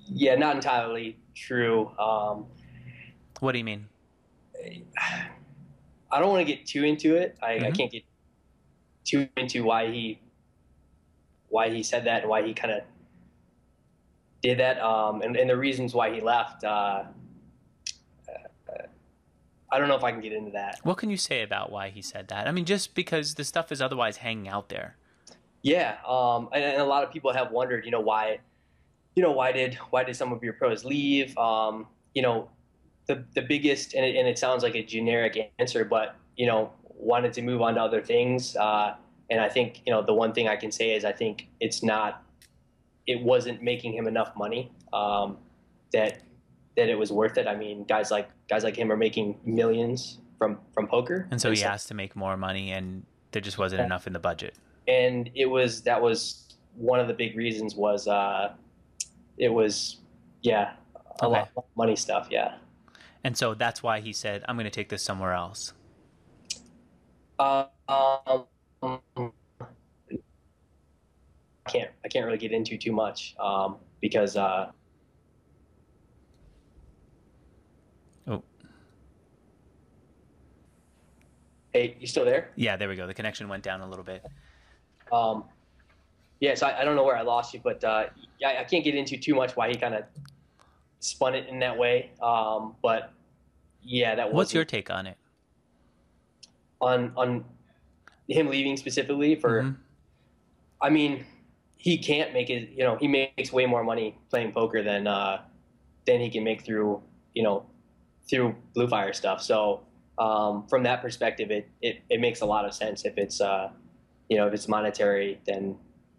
yeah 0.09 0.35
not 0.35 0.57
entirely 0.57 1.17
true. 1.35 1.91
Um, 1.99 2.47
What 3.41 3.53
do 3.53 3.59
you 3.59 3.65
mean? 3.65 3.89
I 6.11 6.21
don't 6.21 6.31
want 6.31 6.47
to 6.47 6.53
get 6.53 6.67
too 6.67 6.85
into 6.85 7.17
it. 7.17 7.37
I, 7.43 7.55
I 7.55 7.59
Mhm. 7.59 7.77
can't 7.77 7.93
get 7.93 8.05
too 9.05 9.29
into 9.37 9.65
why 9.65 9.91
he 9.91 10.19
why 11.49 11.71
he 11.71 11.83
said 11.83 12.05
that 12.05 12.23
and 12.23 12.31
why 12.31 12.43
he 12.45 12.53
kind 12.55 12.73
of 12.73 12.83
did 14.43 14.59
that 14.59 14.81
um, 14.81 15.23
and, 15.23 15.37
and 15.37 15.51
the 15.51 15.57
reasons 15.57 15.95
why 15.95 16.15
he 16.15 16.21
left. 16.21 16.65
Uh, 16.65 17.05
uh, 18.29 18.83
I 19.71 19.79
don't 19.79 19.89
know 19.89 19.97
if 19.97 20.05
I 20.05 20.13
can 20.13 20.21
get 20.21 20.33
into 20.33 20.53
that. 20.53 20.79
What 20.83 20.99
can 20.99 21.11
you 21.11 21.17
say 21.17 21.43
about 21.43 21.73
why 21.73 21.89
he 21.89 22.03
said 22.03 22.29
that? 22.29 22.47
I 22.47 22.53
mean, 22.53 22.65
just 22.65 22.95
because 22.95 23.35
the 23.35 23.45
stuff 23.45 23.73
is 23.73 23.83
otherwise 23.83 24.19
hanging 24.19 24.49
out 24.49 24.69
there. 24.69 24.97
Yeah, 25.63 25.97
um, 26.07 26.49
and, 26.53 26.63
and 26.63 26.81
a 26.81 26.85
lot 26.85 27.03
of 27.03 27.13
people 27.13 27.33
have 27.33 27.51
wondered, 27.51 27.85
you 27.85 27.91
know, 27.91 28.01
why, 28.01 28.39
you 29.17 29.23
know, 29.23 29.33
why 29.33 29.51
did 29.51 29.75
why 29.91 30.05
did 30.05 30.15
some 30.15 30.33
of 30.33 30.43
your 30.45 30.53
pros 30.53 30.85
leave? 30.85 31.37
Um, 31.37 31.89
you 32.15 32.23
know, 32.23 32.49
the 33.07 33.25
the 33.35 33.43
biggest, 33.43 33.95
and 33.95 34.05
it, 34.05 34.15
and 34.15 34.29
it 34.29 34.39
sounds 34.39 34.63
like 34.63 34.77
a 34.77 34.83
generic 34.85 35.53
answer, 35.59 35.85
but 35.85 36.15
you 36.37 36.47
know, 36.47 36.73
wanted 36.85 37.33
to 37.33 37.43
move 37.43 37.63
on 37.63 37.75
to 37.75 37.83
other 37.83 38.01
things. 38.01 38.55
Uh, 38.57 38.95
and 39.29 39.41
I 39.41 39.49
think 39.49 39.83
you 39.85 39.93
know 39.93 40.03
the 40.03 40.15
one 40.15 40.33
thing 40.33 40.47
I 40.47 40.55
can 40.57 40.71
say 40.71 40.95
is 40.95 41.05
I 41.05 41.13
think 41.13 41.49
it's 41.59 41.83
not, 41.83 42.23
it 43.07 43.23
wasn't 43.23 43.63
making 43.63 43.95
him 43.95 44.07
enough 44.09 44.33
money 44.37 44.71
um, 44.93 45.39
that 45.93 46.23
that 46.77 46.89
it 46.89 46.99
was 46.99 47.11
worth 47.13 47.39
it. 47.39 47.47
I 47.47 47.57
mean, 47.57 47.85
guys 47.85 48.11
like 48.11 48.29
guys 48.49 48.65
like 48.65 48.77
him 48.77 48.91
are 48.93 48.97
making 48.97 49.39
millions 49.45 50.19
from 50.39 50.59
from 50.75 50.87
poker, 50.89 51.27
And 51.31 51.41
so 51.41 51.51
he 51.51 51.65
asked 51.65 51.89
to 51.89 51.95
make 51.95 52.15
more 52.17 52.37
money, 52.37 52.73
and 52.73 53.05
there 53.33 53.43
just 53.43 53.59
wasn't 53.59 53.81
Yeah. 53.81 53.87
enough 53.87 54.07
in 54.07 54.13
the 54.13 54.19
budget. 54.19 54.55
and 54.89 55.31
it 55.35 55.47
was 55.47 55.83
that 55.83 56.01
was 56.01 56.57
one 56.77 57.01
of 57.01 57.09
the 57.09 57.15
big 57.15 57.37
reasons 57.37 57.75
was 57.75 58.07
uh, 58.07 58.55
it 59.39 59.49
was 59.49 59.97
yeah 60.43 60.75
a 61.21 61.27
Okay. 61.27 61.39
lot 61.41 61.51
of 61.57 61.65
money 61.77 61.97
stuff 61.97 62.29
yeah 62.31 62.59
And 63.25 63.37
so 63.37 63.55
that's 63.55 63.83
why 63.83 64.01
he 64.01 64.13
said, 64.13 64.45
I'm 64.49 64.57
going 64.57 64.65
to 64.65 64.71
take 64.71 64.89
this 64.89 65.03
somewhere 65.03 65.33
else. 65.33 65.73
uh, 67.39 67.67
um, 67.89 68.47
can't 71.69 71.91
I 72.05 72.09
can't 72.09 72.25
really 72.27 72.39
get 72.39 72.53
into 72.53 72.77
too 72.79 72.93
much 72.93 73.35
um, 73.39 73.77
because 74.01 74.37
uh, 74.37 74.71
Oh. 78.29 78.43
hey 81.73 81.97
you 82.01 82.07
still 82.07 82.25
there 82.25 82.51
Yeah, 82.57 82.77
there 82.77 82.89
we 82.89 82.97
go. 82.97 83.07
The 83.07 83.15
connection 83.15 83.49
went 83.49 83.63
down 83.63 83.81
a 83.81 83.89
little 83.89 84.05
bit. 84.05 84.25
um, 85.13 85.45
yeah 86.41 86.55
so 86.55 86.67
I, 86.67 86.81
I 86.81 86.85
don't 86.85 86.97
know 86.97 87.05
where 87.05 87.17
I 87.17 87.23
lost 87.23 87.55
you 87.55 87.61
but 87.63 87.83
uh, 87.85 88.07
yeah 88.41 88.57
I 88.61 88.65
can't 88.65 88.85
get 88.85 88.95
into 88.95 89.17
too 89.17 89.35
much 89.35 89.57
why 89.57 89.69
he 89.69 89.77
kind 89.77 89.95
of 89.95 90.05
spun 91.01 91.35
it 91.35 91.49
in 91.49 91.59
that 91.61 91.77
way 91.79 92.11
um, 92.23 92.75
but 92.83 93.13
yeah 93.83 94.15
that 94.17 94.27
was 94.29 94.35
What's 94.35 94.55
your 94.55 94.65
take 94.65 94.91
on 94.91 95.07
it? 95.07 95.17
on 96.81 97.13
on 97.17 97.45
him 98.29 98.49
leaving 98.49 98.77
specifically 98.77 99.35
for 99.37 99.63
Mhm. 99.63 99.77
I 100.83 100.91
mean 100.91 101.25
he 101.87 101.97
can't 101.97 102.33
make 102.33 102.51
it 102.51 102.71
you 102.71 102.83
know 102.83 102.97
he 102.97 103.07
makes 103.07 103.53
way 103.53 103.65
more 103.65 103.85
money 103.85 104.19
playing 104.29 104.51
poker 104.51 104.83
than 104.83 105.07
uh 105.07 105.41
than 106.05 106.21
he 106.21 106.29
can 106.29 106.43
make 106.43 106.65
through 106.65 107.01
you 107.33 107.45
know 107.45 107.65
through 108.29 108.53
blue 108.75 108.89
fire 108.89 109.13
stuff 109.13 109.41
so 109.41 109.81
um 110.19 110.67
from 110.69 110.83
that 110.83 111.01
perspective 111.01 111.49
it 111.53 111.69
it, 111.81 112.03
it 112.11 112.21
makes 112.21 112.41
a 112.41 112.45
lot 112.45 112.65
of 112.65 112.75
sense 112.75 113.05
if 113.05 113.17
it's 113.17 113.41
uh 113.41 113.71
you 114.29 114.37
know 114.37 114.49
if 114.49 114.53
it's 114.53 114.67
monetary 114.67 115.41
then 115.47 115.77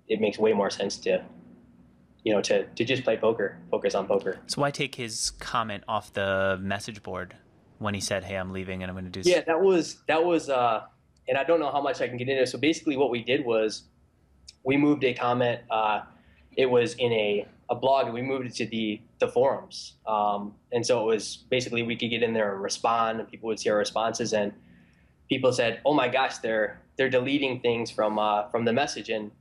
it 0.07 0.21
makes 0.21 0.39
way 0.39 0.53
more 0.53 0.69
sense 0.69 0.95
to 0.95 1.21
you 2.23 2.31
know 2.33 2.41
to 2.41 2.63
to 2.67 2.85
just 2.85 3.03
play 3.03 3.17
poker 3.17 3.57
focus 3.69 3.93
on 3.93 4.07
poker 4.07 4.39
So 4.47 4.61
why 4.61 4.71
take 4.71 4.95
his 4.95 5.31
comment 5.31 5.83
off 5.85 6.13
the 6.13 6.57
message 6.61 7.03
board 7.03 7.35
when 7.79 7.93
he 7.93 7.99
said, 7.99 8.23
"Hey, 8.23 8.35
I'm 8.35 8.51
leaving 8.51 8.81
and 8.81 8.89
I'm 8.89 8.95
going 8.95 9.11
to 9.11 9.21
do"? 9.21 9.29
Yeah, 9.29 9.41
that 9.41 9.61
was 9.61 9.97
that 10.07 10.23
was, 10.25 10.49
uh, 10.49 10.81
and 11.27 11.37
I 11.37 11.43
don't 11.43 11.59
know 11.59 11.71
how 11.71 11.79
much 11.79 12.01
I 12.01 12.07
can 12.07 12.17
get 12.17 12.27
into. 12.27 12.47
So 12.47 12.57
basically, 12.57 12.97
what 12.97 13.11
we 13.11 13.21
did 13.23 13.45
was 13.45 13.83
we 14.63 14.77
moved 14.77 15.03
a 15.03 15.13
comment. 15.13 15.61
Uh, 15.69 16.01
it 16.55 16.65
was 16.65 16.95
in 16.95 17.11
a, 17.13 17.47
a 17.69 17.75
blog 17.75 18.05
and 18.05 18.13
we 18.13 18.21
moved 18.21 18.47
it 18.47 18.55
to 18.55 18.65
the, 18.65 18.99
the 19.19 19.27
forums. 19.27 19.93
Um, 20.05 20.55
and 20.71 20.85
so 20.85 21.01
it 21.01 21.05
was 21.05 21.37
basically 21.49 21.83
we 21.83 21.95
could 21.95 22.09
get 22.09 22.23
in 22.23 22.33
there 22.33 22.53
and 22.53 22.61
respond 22.61 23.19
and 23.19 23.29
people 23.29 23.47
would 23.47 23.59
see 23.59 23.69
our 23.69 23.77
responses 23.77 24.33
and 24.33 24.51
people 25.29 25.53
said, 25.53 25.81
oh 25.85 25.93
my 25.93 26.07
gosh, 26.07 26.39
they're, 26.39 26.81
they're 26.97 27.09
deleting 27.09 27.61
things 27.61 27.91
from, 27.91 28.17
uh, 28.17 28.49
from 28.49 28.65
the 28.65 28.73
message. 28.73 29.09
And 29.09 29.31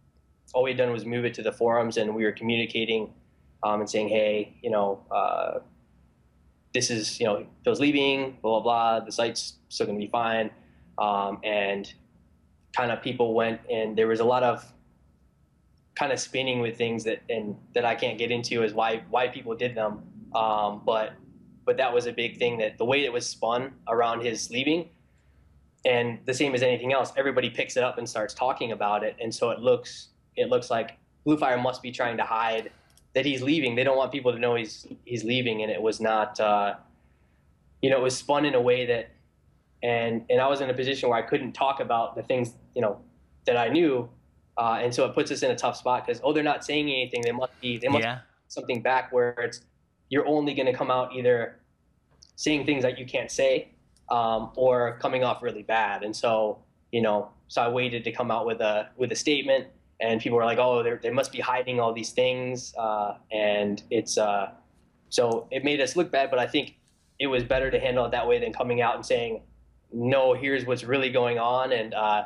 all 0.55 0.63
we 0.63 0.71
had 0.71 0.79
done 0.79 0.93
was 0.93 1.05
move 1.05 1.25
it 1.25 1.35
to 1.35 1.43
the 1.43 1.53
forums 1.53 1.97
and 1.97 2.15
we 2.15 2.25
were 2.25 2.33
communicating 2.33 3.13
um, 3.63 3.81
and 3.81 3.91
saying, 3.91 4.09
hey, 4.09 4.55
you 4.63 4.71
know, 4.71 5.03
uh, 5.11 5.59
this 6.75 6.91
is, 6.91 7.19
you 7.19 7.27
know, 7.27 7.47
Phil's 7.65 7.81
leaving, 7.81 8.37
blah, 8.43 8.61
blah, 8.61 8.99
blah. 8.99 9.05
The 9.05 9.13
site's 9.13 9.55
still 9.71 9.87
going 9.87 9.99
to 9.99 10.05
be 10.05 10.11
fine. 10.11 10.51
Um, 10.99 11.41
and 11.43 11.93
kind 12.77 12.93
of 12.93 13.03
people 13.03 13.35
went 13.35 13.61
and 13.71 13.97
there 13.97 14.07
was 14.07 14.21
a 14.21 14.25
lot 14.25 14.43
of 14.43 14.65
kind 15.97 16.13
of 16.13 16.21
spinning 16.21 16.61
with 16.61 16.77
things 16.77 17.05
that 17.05 17.23
and 17.29 17.57
that 17.75 17.85
I 17.85 17.95
can't 17.95 18.19
get 18.19 18.31
into 18.31 18.63
is 18.63 18.75
why 18.75 19.03
why 19.11 19.29
people 19.29 19.55
did 19.57 19.75
them. 19.75 20.03
Um, 20.35 20.83
but 20.85 21.15
but 21.65 21.77
that 21.79 21.93
was 21.93 22.07
a 22.07 22.13
big 22.13 22.39
thing 22.39 22.59
that 22.59 22.79
the 22.79 22.85
way 22.85 23.05
it 23.05 23.13
was 23.13 23.27
spun 23.27 23.73
around 23.89 24.23
his 24.23 24.51
leaving, 24.51 24.89
and 25.85 26.19
the 26.27 26.35
same 26.35 26.55
as 26.55 26.63
anything 26.63 26.93
else, 26.93 27.13
everybody 27.17 27.51
picks 27.51 27.77
it 27.77 27.83
up 27.83 27.99
and 27.99 28.09
starts 28.09 28.35
talking 28.35 28.73
about 28.73 29.03
it, 29.03 29.17
and 29.21 29.35
so 29.35 29.51
it 29.51 29.59
looks 29.59 30.09
it 30.37 30.49
looks 30.49 30.71
like 30.71 30.99
Bluefire 31.27 31.61
must 31.61 31.83
be 31.83 31.91
trying 31.91 32.17
to 32.19 32.25
hide 32.25 32.71
that 33.15 33.25
he's 33.25 33.43
leaving. 33.43 33.75
They 33.75 33.83
don't 33.83 33.97
want 33.97 34.13
people 34.13 34.33
to 34.33 34.39
know 34.39 34.55
he's 34.55 34.87
he's 35.05 35.25
leaving, 35.25 35.63
and 35.63 35.73
it 35.73 35.81
was 35.81 36.01
not. 36.01 36.39
Uh, 36.39 36.75
you 37.83 37.91
know, 37.91 37.99
it 37.99 38.03
was 38.03 38.17
spun 38.17 38.45
in 38.45 38.55
a 38.55 38.61
way 38.61 38.87
that, 38.87 39.11
and 39.83 40.25
and 40.29 40.41
I 40.41 40.47
was 40.49 40.61
in 40.61 40.69
a 40.69 40.75
position 40.75 41.09
where 41.09 41.19
I 41.19 41.23
couldn't 41.23 41.53
talk 41.53 41.81
about 41.81 42.15
the 42.17 42.23
things 42.23 42.53
you 42.75 42.83
know 42.83 43.01
that 43.47 43.57
I 43.57 43.69
knew 43.69 44.09
uh, 44.59 44.79
and 44.83 44.95
so 44.95 45.05
it 45.05 45.15
puts 45.15 45.31
us 45.31 45.43
in 45.43 45.51
a 45.51 45.57
tough 45.57 45.77
spot 45.77 46.07
because 46.07 46.21
oh 46.25 46.33
they're 46.33 46.43
not 46.43 46.65
saying 46.65 46.89
anything. 46.89 47.23
They 47.23 47.33
must 47.33 47.59
be 47.61 47.79
they 47.79 47.89
must 47.89 48.05
Yeah. 48.05 48.21
something 48.49 48.81
back 48.83 49.13
where 49.13 49.31
it's 49.39 49.61
you're 50.09 50.27
only 50.27 50.55
going 50.55 50.67
to 50.67 50.73
come 50.73 50.91
out 50.91 51.13
either 51.15 51.57
saying 52.37 52.65
things 52.65 52.83
that 52.83 52.99
you 52.99 53.07
can't 53.07 53.31
say 53.31 53.69
um, 54.11 54.51
or 54.57 54.99
coming 55.01 55.25
off 55.25 55.43
really 55.43 55.63
bad. 55.63 56.03
And 56.03 56.15
so 56.15 56.59
you 56.93 57.03
know 57.03 57.31
so 57.49 57.63
I 57.63 57.69
waited 57.69 58.05
to 58.05 58.13
come 58.13 58.31
out 58.31 58.47
with 58.47 58.61
a 58.61 58.89
with 58.97 59.13
a 59.13 59.17
statement 59.17 59.67
and 60.01 60.21
people 60.21 60.37
were 60.39 60.45
like 60.45 60.59
oh 60.59 60.83
they're, 60.83 61.13
must 61.13 61.33
be 61.33 61.41
hiding 61.41 61.81
all 61.81 61.93
these 61.93 62.11
things. 62.11 62.75
Uh, 62.79 63.15
and 63.31 63.83
it's 63.91 64.17
uh, 64.17 64.51
so 65.11 65.47
it 65.51 65.65
made 65.65 65.81
us 65.81 65.97
look 65.97 66.11
bad 66.11 66.31
but 66.31 66.39
I 66.39 66.47
think 66.47 66.77
it 67.19 67.27
was 67.27 67.45
better 67.45 67.71
to 67.71 67.79
handle 67.81 68.05
it 68.07 68.11
that 68.13 68.27
way 68.27 68.39
than 68.39 68.53
coming 68.53 68.81
out 68.81 68.95
and 68.95 69.05
saying 69.05 69.43
no 69.93 70.35
here's 70.35 70.65
what's 70.67 70.85
really 70.85 71.11
going 71.11 71.39
on 71.39 71.73
and 71.73 71.95
uh, 71.95 72.25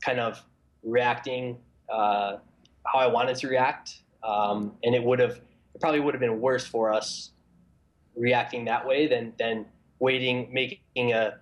kind 0.00 0.20
of 0.20 0.42
reacting 0.82 1.56
uh, 1.90 2.36
how 2.84 2.98
I 2.98 3.06
wanted 3.06 3.36
to 3.36 3.48
react, 3.48 4.02
um, 4.22 4.72
and 4.82 4.94
it 4.94 5.02
would 5.02 5.18
have 5.18 5.40
it 5.74 5.80
probably 5.80 6.00
would 6.00 6.14
have 6.14 6.20
been 6.20 6.40
worse 6.40 6.66
for 6.66 6.92
us 6.92 7.30
reacting 8.16 8.64
that 8.66 8.86
way 8.86 9.06
than 9.06 9.32
than 9.38 9.66
waiting, 9.98 10.48
making 10.52 11.12
a 11.12 11.38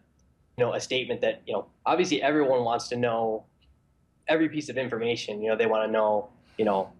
you 0.57 0.65
know 0.65 0.75
a 0.75 0.81
statement 0.81 1.21
that 1.21 1.43
you 1.47 1.53
know 1.53 1.67
obviously 1.85 2.23
everyone 2.23 2.65
wants 2.65 2.89
to 2.89 2.97
know 2.97 3.45
every 4.29 4.49
piece 4.49 4.69
of 4.69 4.77
information. 4.77 5.41
You 5.41 5.51
know 5.51 5.57
they 5.57 5.67
want 5.67 5.87
to 5.87 5.91
know 5.91 6.29
you 6.59 6.65
know 6.65 6.93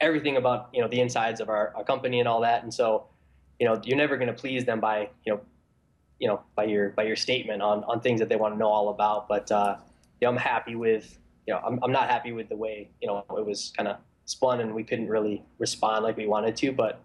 everything 0.00 0.36
about 0.36 0.68
you 0.72 0.80
know 0.80 0.88
the 0.88 1.00
insides 1.00 1.40
of 1.40 1.48
our, 1.48 1.72
our 1.76 1.84
company 1.84 2.20
and 2.20 2.28
all 2.28 2.40
that, 2.40 2.62
and 2.62 2.72
so 2.72 3.06
you 3.58 3.66
know 3.66 3.80
you're 3.84 3.96
never 3.96 4.16
going 4.16 4.28
to 4.28 4.34
please 4.34 4.64
them 4.64 4.80
by 4.80 5.08
you 5.24 5.34
know 5.34 5.40
you 6.18 6.28
know 6.28 6.40
by 6.54 6.64
your 6.64 6.90
by 6.90 7.02
your 7.02 7.16
statement 7.16 7.62
on 7.62 7.84
on 7.84 8.00
things 8.00 8.20
that 8.20 8.28
they 8.28 8.36
want 8.36 8.54
to 8.54 8.58
know 8.58 8.68
all 8.68 8.88
about. 8.88 9.28
But 9.28 9.50
uh, 9.50 9.76
I'm 10.22 10.36
happy 10.36 10.74
with 10.74 11.18
you 11.46 11.54
know, 11.54 11.60
I'm, 11.64 11.78
I'm 11.82 11.92
not 11.92 12.10
happy 12.10 12.32
with 12.32 12.48
the 12.48 12.56
way, 12.56 12.90
you 13.00 13.08
know, 13.08 13.24
it 13.36 13.46
was 13.46 13.72
kind 13.76 13.88
of 13.88 13.98
spun 14.24 14.60
and 14.60 14.74
we 14.74 14.82
couldn't 14.82 15.08
really 15.08 15.44
respond 15.58 16.02
like 16.02 16.16
we 16.16 16.26
wanted 16.26 16.56
to. 16.56 16.72
But, 16.72 17.00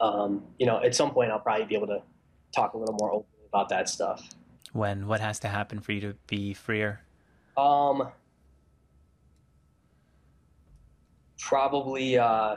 um, 0.00 0.44
you 0.58 0.66
know, 0.66 0.82
at 0.82 0.94
some 0.94 1.10
point 1.10 1.30
I'll 1.30 1.38
probably 1.38 1.66
be 1.66 1.74
able 1.74 1.88
to 1.88 2.02
talk 2.54 2.74
a 2.74 2.78
little 2.78 2.96
more 2.98 3.12
openly 3.12 3.46
about 3.46 3.68
that 3.68 3.88
stuff. 3.88 4.30
When? 4.72 5.06
What 5.06 5.20
has 5.20 5.38
to 5.40 5.48
happen 5.48 5.80
for 5.80 5.92
you 5.92 6.00
to 6.00 6.14
be 6.26 6.54
freer? 6.54 7.00
Um, 7.56 8.08
probably 11.38 12.18
uh, 12.18 12.56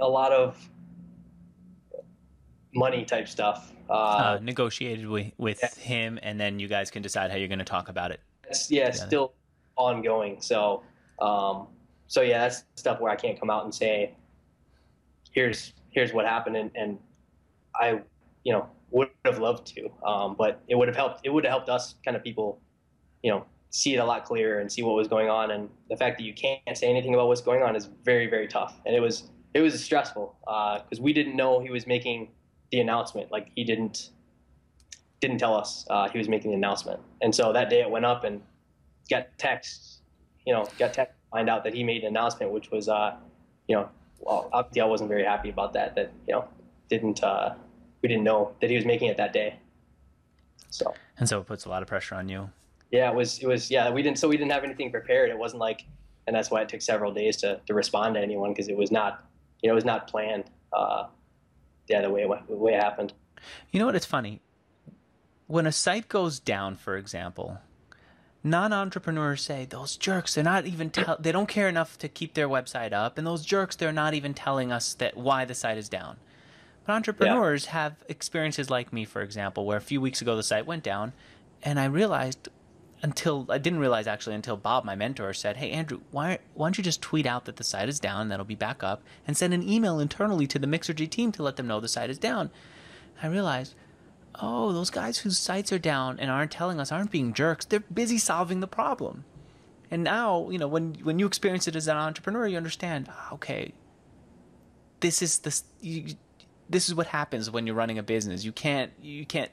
a 0.00 0.08
lot 0.08 0.32
of 0.32 0.56
money 2.74 3.04
type 3.04 3.28
stuff. 3.28 3.72
Uh, 3.88 3.92
Uh, 3.92 4.38
negotiated 4.40 5.08
with, 5.08 5.32
with 5.36 5.60
him, 5.78 6.18
and 6.22 6.40
then 6.40 6.60
you 6.60 6.68
guys 6.68 6.90
can 6.90 7.02
decide 7.02 7.30
how 7.30 7.36
you're 7.36 7.48
going 7.48 7.58
to 7.58 7.64
talk 7.64 7.88
about 7.88 8.12
it. 8.12 8.20
It's, 8.50 8.70
yeah, 8.70 8.88
it's 8.88 9.00
still 9.00 9.34
ongoing. 9.76 10.40
So, 10.40 10.82
um, 11.20 11.68
so 12.06 12.22
yeah, 12.22 12.40
that's 12.40 12.64
stuff 12.74 13.00
where 13.00 13.10
I 13.10 13.16
can't 13.16 13.38
come 13.38 13.50
out 13.50 13.64
and 13.64 13.74
say, 13.74 14.14
here's 15.32 15.72
here's 15.90 16.12
what 16.12 16.26
happened, 16.26 16.56
and, 16.56 16.70
and 16.74 16.98
I, 17.74 18.00
you 18.44 18.52
know, 18.52 18.68
would 18.90 19.08
have 19.24 19.38
loved 19.38 19.66
to, 19.74 19.88
um, 20.04 20.36
but 20.36 20.62
it 20.68 20.74
would 20.74 20.88
have 20.88 20.96
helped. 20.96 21.20
It 21.24 21.30
would 21.30 21.44
have 21.44 21.50
helped 21.52 21.68
us 21.68 21.94
kind 22.04 22.16
of 22.16 22.22
people, 22.22 22.60
you 23.22 23.30
know, 23.30 23.44
see 23.70 23.94
it 23.94 23.98
a 23.98 24.04
lot 24.04 24.24
clearer 24.24 24.60
and 24.60 24.70
see 24.70 24.82
what 24.82 24.94
was 24.94 25.08
going 25.08 25.28
on. 25.28 25.52
And 25.52 25.68
the 25.88 25.96
fact 25.96 26.18
that 26.18 26.24
you 26.24 26.34
can't 26.34 26.76
say 26.76 26.88
anything 26.88 27.14
about 27.14 27.28
what's 27.28 27.40
going 27.40 27.62
on 27.62 27.76
is 27.76 27.88
very 28.04 28.26
very 28.28 28.48
tough. 28.48 28.80
And 28.86 28.94
it 28.94 29.00
was 29.00 29.30
it 29.54 29.60
was 29.60 29.82
stressful 29.82 30.36
because 30.44 31.00
we 31.00 31.12
didn't 31.12 31.36
know 31.36 31.60
he 31.60 31.70
was 31.70 31.86
making 31.86 32.30
the 32.72 32.80
announcement. 32.80 33.30
Like 33.30 33.48
he 33.54 33.64
didn't 33.64 34.10
didn't 35.20 35.38
tell 35.38 35.54
us 35.54 35.86
uh, 35.90 36.08
he 36.08 36.18
was 36.18 36.28
making 36.28 36.50
the 36.50 36.56
announcement. 36.56 37.00
And 37.20 37.34
so 37.34 37.52
that 37.52 37.68
day 37.70 37.80
it 37.80 37.90
went 37.90 38.04
up 38.04 38.24
and 38.24 38.40
got 39.10 39.26
text, 39.38 40.00
you 40.46 40.52
know, 40.52 40.66
got 40.78 40.94
text 40.94 41.14
to 41.14 41.30
find 41.36 41.48
out 41.50 41.62
that 41.64 41.74
he 41.74 41.84
made 41.84 42.02
an 42.02 42.08
announcement, 42.08 42.52
which 42.52 42.70
was, 42.70 42.88
uh, 42.88 43.16
you 43.68 43.76
know, 43.76 43.88
well, 44.20 44.48
obviously 44.52 44.80
I 44.80 44.86
wasn't 44.86 45.08
very 45.08 45.24
happy 45.24 45.50
about 45.50 45.72
that. 45.74 45.94
That 45.94 46.12
you 46.26 46.34
know, 46.34 46.44
didn't 46.88 47.22
uh, 47.22 47.54
we 48.02 48.08
didn't 48.08 48.24
know 48.24 48.52
that 48.60 48.70
he 48.70 48.76
was 48.76 48.84
making 48.84 49.08
it 49.08 49.16
that 49.18 49.32
day. 49.32 49.56
So 50.70 50.94
And 51.18 51.28
so 51.28 51.40
it 51.40 51.46
puts 51.46 51.64
a 51.64 51.68
lot 51.68 51.82
of 51.82 51.88
pressure 51.88 52.14
on 52.14 52.28
you. 52.28 52.50
yeah, 52.90 53.10
it 53.10 53.14
was 53.14 53.38
it 53.40 53.46
was 53.46 53.70
yeah 53.70 53.90
we 53.90 54.02
didn't 54.02 54.18
so 54.18 54.28
we 54.28 54.36
didn't 54.36 54.52
have 54.52 54.64
anything 54.64 54.90
prepared. 54.90 55.30
It 55.30 55.38
wasn't 55.38 55.60
like, 55.60 55.84
and 56.26 56.34
that's 56.36 56.50
why 56.50 56.62
it 56.62 56.68
took 56.68 56.80
several 56.82 57.12
days 57.12 57.36
to 57.38 57.60
to 57.66 57.74
respond 57.74 58.14
to 58.14 58.20
anyone 58.20 58.52
because 58.52 58.68
it 58.68 58.76
was 58.76 58.90
not 58.90 59.24
you 59.62 59.68
know 59.68 59.74
it 59.74 59.76
was 59.76 59.84
not 59.84 60.06
planned. 60.08 60.44
Uh, 60.72 61.06
yeah, 61.88 62.00
the 62.02 62.10
way 62.10 62.22
it 62.22 62.28
went, 62.28 62.46
the 62.46 62.54
way 62.54 62.74
it 62.74 62.82
happened. 62.82 63.12
You 63.72 63.80
know 63.80 63.86
what? 63.86 63.96
It's 63.96 64.06
funny. 64.06 64.40
When 65.50 65.66
a 65.66 65.72
site 65.72 66.08
goes 66.08 66.38
down, 66.38 66.76
for 66.76 66.96
example, 66.96 67.58
non-entrepreneurs 68.44 69.42
say 69.42 69.64
those 69.64 69.96
jerks. 69.96 70.32
They're 70.32 70.44
not 70.44 70.64
even 70.64 70.90
tell. 70.90 71.16
They 71.18 71.32
don't 71.32 71.48
care 71.48 71.68
enough 71.68 71.98
to 71.98 72.08
keep 72.08 72.34
their 72.34 72.48
website 72.48 72.92
up, 72.92 73.18
and 73.18 73.26
those 73.26 73.44
jerks. 73.44 73.74
They're 73.74 73.90
not 73.90 74.14
even 74.14 74.32
telling 74.32 74.70
us 74.70 74.94
that 74.94 75.16
why 75.16 75.44
the 75.44 75.56
site 75.56 75.76
is 75.76 75.88
down. 75.88 76.18
But 76.86 76.92
entrepreneurs 76.92 77.64
have 77.66 77.96
experiences 78.08 78.70
like 78.70 78.92
me, 78.92 79.04
for 79.04 79.22
example, 79.22 79.66
where 79.66 79.76
a 79.76 79.80
few 79.80 80.00
weeks 80.00 80.22
ago 80.22 80.36
the 80.36 80.44
site 80.44 80.66
went 80.66 80.84
down, 80.84 81.14
and 81.64 81.80
I 81.80 81.86
realized 81.86 82.48
until 83.02 83.46
I 83.48 83.58
didn't 83.58 83.80
realize 83.80 84.06
actually 84.06 84.36
until 84.36 84.56
Bob, 84.56 84.84
my 84.84 84.94
mentor, 84.94 85.32
said, 85.32 85.56
"Hey 85.56 85.72
Andrew, 85.72 86.02
why 86.12 86.38
why 86.54 86.66
don't 86.66 86.78
you 86.78 86.84
just 86.84 87.02
tweet 87.02 87.26
out 87.26 87.46
that 87.46 87.56
the 87.56 87.64
site 87.64 87.88
is 87.88 87.98
down, 87.98 88.28
that'll 88.28 88.44
be 88.44 88.54
back 88.54 88.84
up, 88.84 89.02
and 89.26 89.36
send 89.36 89.52
an 89.52 89.68
email 89.68 89.98
internally 89.98 90.46
to 90.46 90.60
the 90.60 90.68
Mixergy 90.68 91.10
team 91.10 91.32
to 91.32 91.42
let 91.42 91.56
them 91.56 91.66
know 91.66 91.80
the 91.80 91.88
site 91.88 92.08
is 92.08 92.18
down." 92.18 92.52
I 93.20 93.26
realized, 93.26 93.74
oh, 94.36 94.72
those 94.72 94.90
guys 94.90 95.18
whose 95.18 95.38
sites 95.38 95.72
are 95.72 95.78
down 95.78 96.18
and 96.18 96.30
aren't 96.30 96.50
telling 96.52 96.80
us 96.80 96.92
aren't 96.92 97.10
being 97.10 97.32
jerks. 97.32 97.64
They're 97.64 97.80
busy 97.80 98.18
solving 98.18 98.60
the 98.60 98.66
problem. 98.66 99.24
And 99.90 100.04
now, 100.04 100.48
you 100.50 100.58
know, 100.58 100.68
when 100.68 100.94
when 101.02 101.18
you 101.18 101.26
experience 101.26 101.66
it 101.66 101.74
as 101.76 101.88
an 101.88 101.96
entrepreneur, 101.96 102.46
you 102.46 102.56
understand, 102.56 103.08
ah, 103.10 103.34
okay, 103.34 103.72
this 105.00 105.20
is 105.22 105.38
the 105.40 105.60
you, 105.80 106.14
this 106.68 106.88
is 106.88 106.94
what 106.94 107.08
happens 107.08 107.50
when 107.50 107.66
you're 107.66 107.74
running 107.74 107.98
a 107.98 108.02
business. 108.02 108.44
You 108.44 108.52
can't 108.52 108.92
you 109.00 109.26
can't 109.26 109.50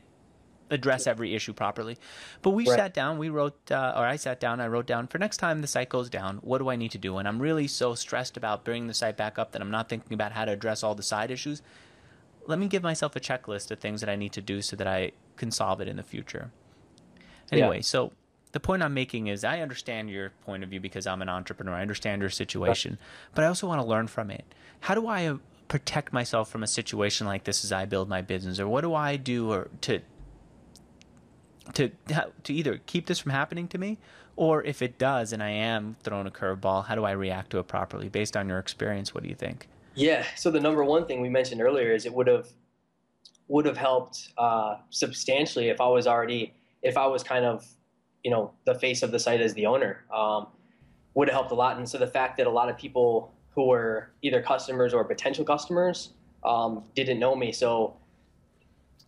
address 0.70 1.08
every 1.08 1.34
issue 1.34 1.54
properly. 1.54 1.98
But 2.42 2.52
we 2.52 2.68
Right. 2.68 2.76
sat 2.76 2.94
down, 2.94 3.18
we 3.18 3.30
wrote, 3.30 3.72
uh, 3.72 3.94
or 3.96 4.06
I 4.06 4.18
sat 4.18 4.40
down, 4.40 4.60
I 4.60 4.68
wrote 4.68 4.86
down 4.86 5.08
for 5.08 5.18
next 5.18 5.38
time 5.38 5.62
the 5.62 5.68
site 5.68 5.90
goes 5.90 6.10
down, 6.10 6.38
what 6.38 6.58
do 6.58 6.70
I 6.70 6.76
need 6.76 6.92
to 6.92 6.98
do? 6.98 7.18
And 7.18 7.28
I'm 7.28 7.42
really 7.42 7.68
so 7.68 7.96
stressed 7.96 8.36
about 8.36 8.66
bringing 8.66 8.88
the 8.88 8.94
site 8.94 9.16
back 9.16 9.40
up 9.40 9.54
that 9.54 9.62
I'm 9.62 9.72
not 9.72 9.88
thinking 9.88 10.14
about 10.14 10.34
how 10.34 10.46
to 10.46 10.52
address 10.52 10.84
all 10.84 10.94
the 10.94 11.04
side 11.04 11.32
issues. 11.32 11.62
Let 12.48 12.60
me 12.60 12.68
give 12.68 12.82
myself 12.82 13.16
a 13.16 13.20
checklist 13.20 13.72
of 13.72 13.80
things 13.80 14.02
that 14.02 14.10
I 14.10 14.16
need 14.16 14.32
to 14.34 14.42
do 14.42 14.62
so 14.62 14.76
that 14.78 14.88
I 14.88 15.12
can 15.36 15.52
solve 15.52 15.82
it 15.82 15.88
in 15.88 15.98
the 15.98 16.04
future. 16.04 16.52
Anyway, 17.52 17.82
so 17.82 18.12
the 18.54 18.60
point 18.60 18.82
I'm 18.82 18.94
making 18.94 19.28
is 19.28 19.44
I 19.44 19.60
understand 19.62 20.10
your 20.10 20.32
point 20.46 20.64
of 20.64 20.70
view 20.70 20.80
because 20.80 21.06
I'm 21.06 21.22
an 21.22 21.30
entrepreneur. 21.30 21.74
I 21.74 21.82
understand 21.82 22.22
your 22.22 22.30
situation, 22.30 22.98
but 23.36 23.44
I 23.44 23.48
also 23.48 23.68
want 23.68 23.82
to 23.82 23.88
learn 23.88 24.08
from 24.08 24.32
it. 24.32 24.46
How 24.82 24.96
do 24.96 25.08
I 25.08 25.28
uh, 25.28 25.38
protect 25.68 26.14
myself 26.14 26.50
from 26.50 26.64
a 26.64 26.68
situation 26.68 27.28
like 27.28 27.44
this 27.44 27.64
as 27.64 27.72
I 27.72 27.86
build 27.86 28.10
my 28.10 28.22
business, 28.22 28.60
or 28.60 28.68
what 28.68 28.82
do 28.82 28.94
I 28.94 29.18
do 29.18 29.52
or 29.52 29.70
to 29.82 30.00
to 31.74 31.92
to 32.44 32.54
either 32.54 32.80
keep 32.86 33.08
this 33.08 33.20
from 33.20 33.32
happening 33.32 33.68
to 33.70 33.78
me, 33.78 33.98
or 34.36 34.64
if 34.64 34.82
it 34.82 34.98
does 34.98 35.34
and 35.34 35.44
I 35.44 35.50
am 35.50 35.98
thrown 36.04 36.26
a 36.28 36.32
curveball, 36.32 36.86
how 36.86 36.96
do 36.96 37.04
I 37.04 37.12
react 37.12 37.50
to 37.52 37.60
it 37.60 37.68
properly 37.68 38.10
based 38.10 38.38
on 38.38 38.48
your 38.48 38.60
experience? 38.60 39.14
What 39.14 39.24
do 39.24 39.30
you 39.30 39.36
think? 39.36 39.68
Yeah. 39.98 40.26
So 40.36 40.52
the 40.52 40.60
number 40.60 40.84
one 40.84 41.08
thing 41.08 41.22
we 41.22 41.30
mentioned 41.30 41.62
earlier 41.62 41.92
is 41.92 42.06
it 42.06 42.14
would 42.14 42.28
have 42.28 42.48
would 43.48 43.66
have 43.66 43.78
helped 43.78 44.30
uh, 44.38 44.76
substantially 44.90 45.70
if 45.70 45.82
I 45.82 45.88
was 45.88 46.06
already 46.06 46.54
if 46.84 46.98
I 46.98 47.08
was 47.08 47.24
kind 47.24 47.46
of 47.46 47.66
you 48.24 48.32
know 48.32 48.52
the 48.66 48.76
face 48.76 49.02
of 49.02 49.12
the 49.12 49.20
site 49.20 49.42
as 49.42 49.54
the 49.54 49.66
owner. 49.66 50.06
Um, 50.14 50.48
would 51.16 51.30
have 51.30 51.34
helped 51.34 51.52
a 51.52 51.56
lot. 51.56 51.78
And 51.78 51.90
so 51.90 51.98
the 51.98 52.06
fact 52.06 52.38
that 52.38 52.46
a 52.46 52.50
lot 52.52 52.70
of 52.70 52.78
people 52.78 53.34
who 53.56 53.66
were 53.66 54.12
either 54.22 54.40
customers 54.40 54.94
or 54.94 55.04
potential 55.04 55.44
customers 55.44 56.12
um, 56.46 56.84
didn't 56.96 57.18
know 57.18 57.36
me, 57.36 57.52
so 57.52 57.96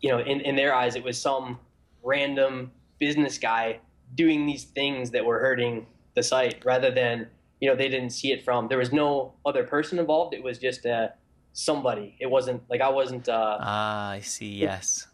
you 0.00 0.10
know, 0.10 0.18
in, 0.18 0.40
in 0.40 0.56
their 0.56 0.74
eyes, 0.74 0.96
it 0.96 1.04
was 1.04 1.20
some 1.20 1.60
random 2.02 2.72
business 2.98 3.38
guy 3.38 3.78
doing 4.16 4.44
these 4.44 4.64
things 4.64 5.12
that 5.12 5.24
were 5.24 5.38
hurting 5.38 5.86
the 6.16 6.22
site 6.22 6.64
rather 6.64 6.90
than 6.90 7.28
you 7.60 7.68
know 7.68 7.76
they 7.76 7.88
didn't 7.88 8.10
see 8.10 8.32
it 8.32 8.44
from 8.44 8.68
there 8.68 8.78
was 8.78 8.92
no 8.92 9.34
other 9.44 9.64
person 9.64 9.98
involved. 9.98 10.34
It 10.34 10.42
was 10.42 10.58
just 10.58 10.86
uh, 10.86 11.08
somebody. 11.52 12.16
It 12.20 12.26
wasn't 12.26 12.62
like 12.70 12.80
i 12.80 12.88
wasn't 12.88 13.28
uh, 13.28 13.58
ah 13.60 14.10
i 14.10 14.20
see. 14.20 14.54
yes. 14.54 15.06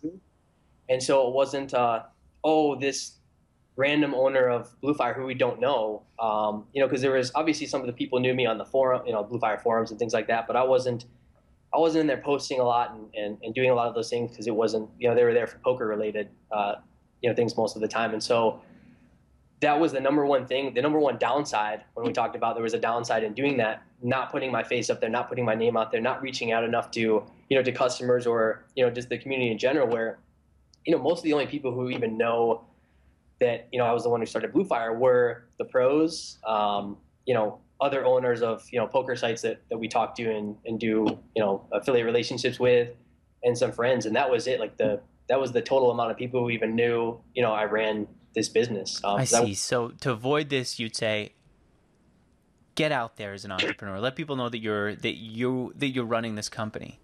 And 0.88 1.02
so 1.02 1.26
it 1.28 1.34
wasn't 1.34 1.74
uh, 1.74 2.02
oh 2.44 2.76
this 2.78 3.12
random 3.76 4.14
owner 4.14 4.48
of 4.48 4.74
bluefire 4.80 5.14
who 5.14 5.24
we 5.26 5.34
don't 5.34 5.60
know 5.60 6.02
um, 6.18 6.64
you 6.72 6.80
know 6.80 6.86
because 6.88 7.02
there 7.02 7.12
was 7.12 7.30
obviously 7.34 7.66
some 7.66 7.80
of 7.82 7.86
the 7.86 7.92
people 7.92 8.20
knew 8.20 8.32
me 8.32 8.46
on 8.46 8.56
the 8.56 8.64
forum 8.64 9.02
you 9.06 9.12
know 9.12 9.22
bluefire 9.22 9.60
forums 9.60 9.90
and 9.90 9.98
things 9.98 10.14
like 10.14 10.26
that 10.28 10.46
but 10.46 10.56
i 10.56 10.62
wasn't 10.62 11.04
i 11.74 11.78
wasn't 11.78 12.00
in 12.00 12.06
there 12.06 12.16
posting 12.16 12.58
a 12.58 12.64
lot 12.64 12.94
and, 12.94 13.14
and, 13.14 13.36
and 13.42 13.54
doing 13.54 13.68
a 13.68 13.74
lot 13.74 13.86
of 13.86 13.94
those 13.94 14.08
things 14.08 14.30
because 14.30 14.46
it 14.46 14.54
wasn't 14.54 14.88
you 14.98 15.06
know 15.06 15.14
they 15.14 15.24
were 15.24 15.34
there 15.34 15.46
for 15.46 15.58
poker 15.58 15.86
related 15.86 16.30
uh, 16.52 16.76
you 17.22 17.28
know 17.28 17.34
things 17.34 17.56
most 17.56 17.76
of 17.76 17.82
the 17.82 17.88
time. 17.88 18.12
And 18.12 18.22
so 18.22 18.60
that 19.60 19.78
was 19.78 19.92
the 19.92 20.00
number 20.00 20.24
one 20.26 20.46
thing 20.46 20.74
the 20.74 20.82
number 20.82 20.98
one 20.98 21.16
downside 21.18 21.82
when 21.94 22.06
we 22.06 22.12
talked 22.12 22.36
about 22.36 22.54
there 22.54 22.62
was 22.62 22.74
a 22.74 22.78
downside 22.78 23.24
in 23.24 23.32
doing 23.32 23.56
that 23.56 23.82
not 24.02 24.30
putting 24.30 24.52
my 24.52 24.62
face 24.62 24.90
up 24.90 25.00
there 25.00 25.10
not 25.10 25.28
putting 25.28 25.44
my 25.44 25.54
name 25.54 25.76
out 25.76 25.90
there 25.90 26.00
not 26.00 26.20
reaching 26.22 26.52
out 26.52 26.64
enough 26.64 26.90
to 26.90 27.00
you 27.00 27.56
know 27.56 27.62
to 27.62 27.72
customers 27.72 28.26
or 28.26 28.64
you 28.74 28.84
know 28.84 28.90
just 28.90 29.08
the 29.08 29.18
community 29.18 29.50
in 29.50 29.58
general 29.58 29.86
where 29.86 30.18
you 30.84 30.92
know 30.92 31.02
most 31.02 31.18
of 31.18 31.24
the 31.24 31.32
only 31.32 31.46
people 31.46 31.72
who 31.72 31.88
even 31.90 32.16
know 32.16 32.64
that 33.40 33.68
you 33.72 33.78
know 33.78 33.84
I 33.84 33.92
was 33.92 34.02
the 34.02 34.08
one 34.08 34.20
who 34.20 34.26
started 34.26 34.52
Bluefire 34.52 34.96
were 34.96 35.44
the 35.58 35.64
pros 35.64 36.38
um, 36.46 36.96
you 37.24 37.34
know 37.34 37.58
other 37.80 38.04
owners 38.04 38.42
of 38.42 38.64
you 38.70 38.78
know 38.78 38.86
poker 38.86 39.16
sites 39.16 39.42
that, 39.42 39.60
that 39.70 39.78
we 39.78 39.88
talk 39.88 40.14
to 40.16 40.30
and, 40.30 40.56
and 40.64 40.80
do 40.80 41.18
you 41.34 41.42
know 41.42 41.66
affiliate 41.72 42.06
relationships 42.06 42.58
with 42.58 42.90
and 43.46 43.56
some 43.56 43.72
friends. 43.72 44.06
And 44.06 44.16
that 44.16 44.30
was 44.30 44.46
it. 44.46 44.60
Like 44.60 44.76
the 44.76 45.00
that 45.28 45.40
was 45.40 45.52
the 45.52 45.62
total 45.62 45.90
amount 45.90 46.10
of 46.10 46.16
people 46.16 46.40
who 46.40 46.50
even 46.50 46.74
knew 46.74 47.18
you 47.34 47.42
know 47.42 47.52
I 47.52 47.64
ran 47.64 48.06
this 48.36 48.48
business. 48.50 49.00
Um, 49.02 49.18
I 49.18 49.24
see. 49.24 49.54
so 49.54 49.88
to 50.02 50.12
avoid 50.12 50.50
this, 50.50 50.78
you'd 50.78 50.94
say, 50.94 51.32
get 52.76 52.92
out 52.92 53.16
there 53.16 53.32
as 53.32 53.44
an 53.44 53.50
entrepreneur. 53.50 53.98
Let 53.98 54.14
people 54.14 54.36
know 54.36 54.48
that 54.50 54.58
you're 54.58 54.94
that 54.94 55.16
you 55.16 55.72
that 55.76 55.88
you're 55.88 56.04
running 56.04 56.36
this 56.36 56.48
company. 56.48 57.00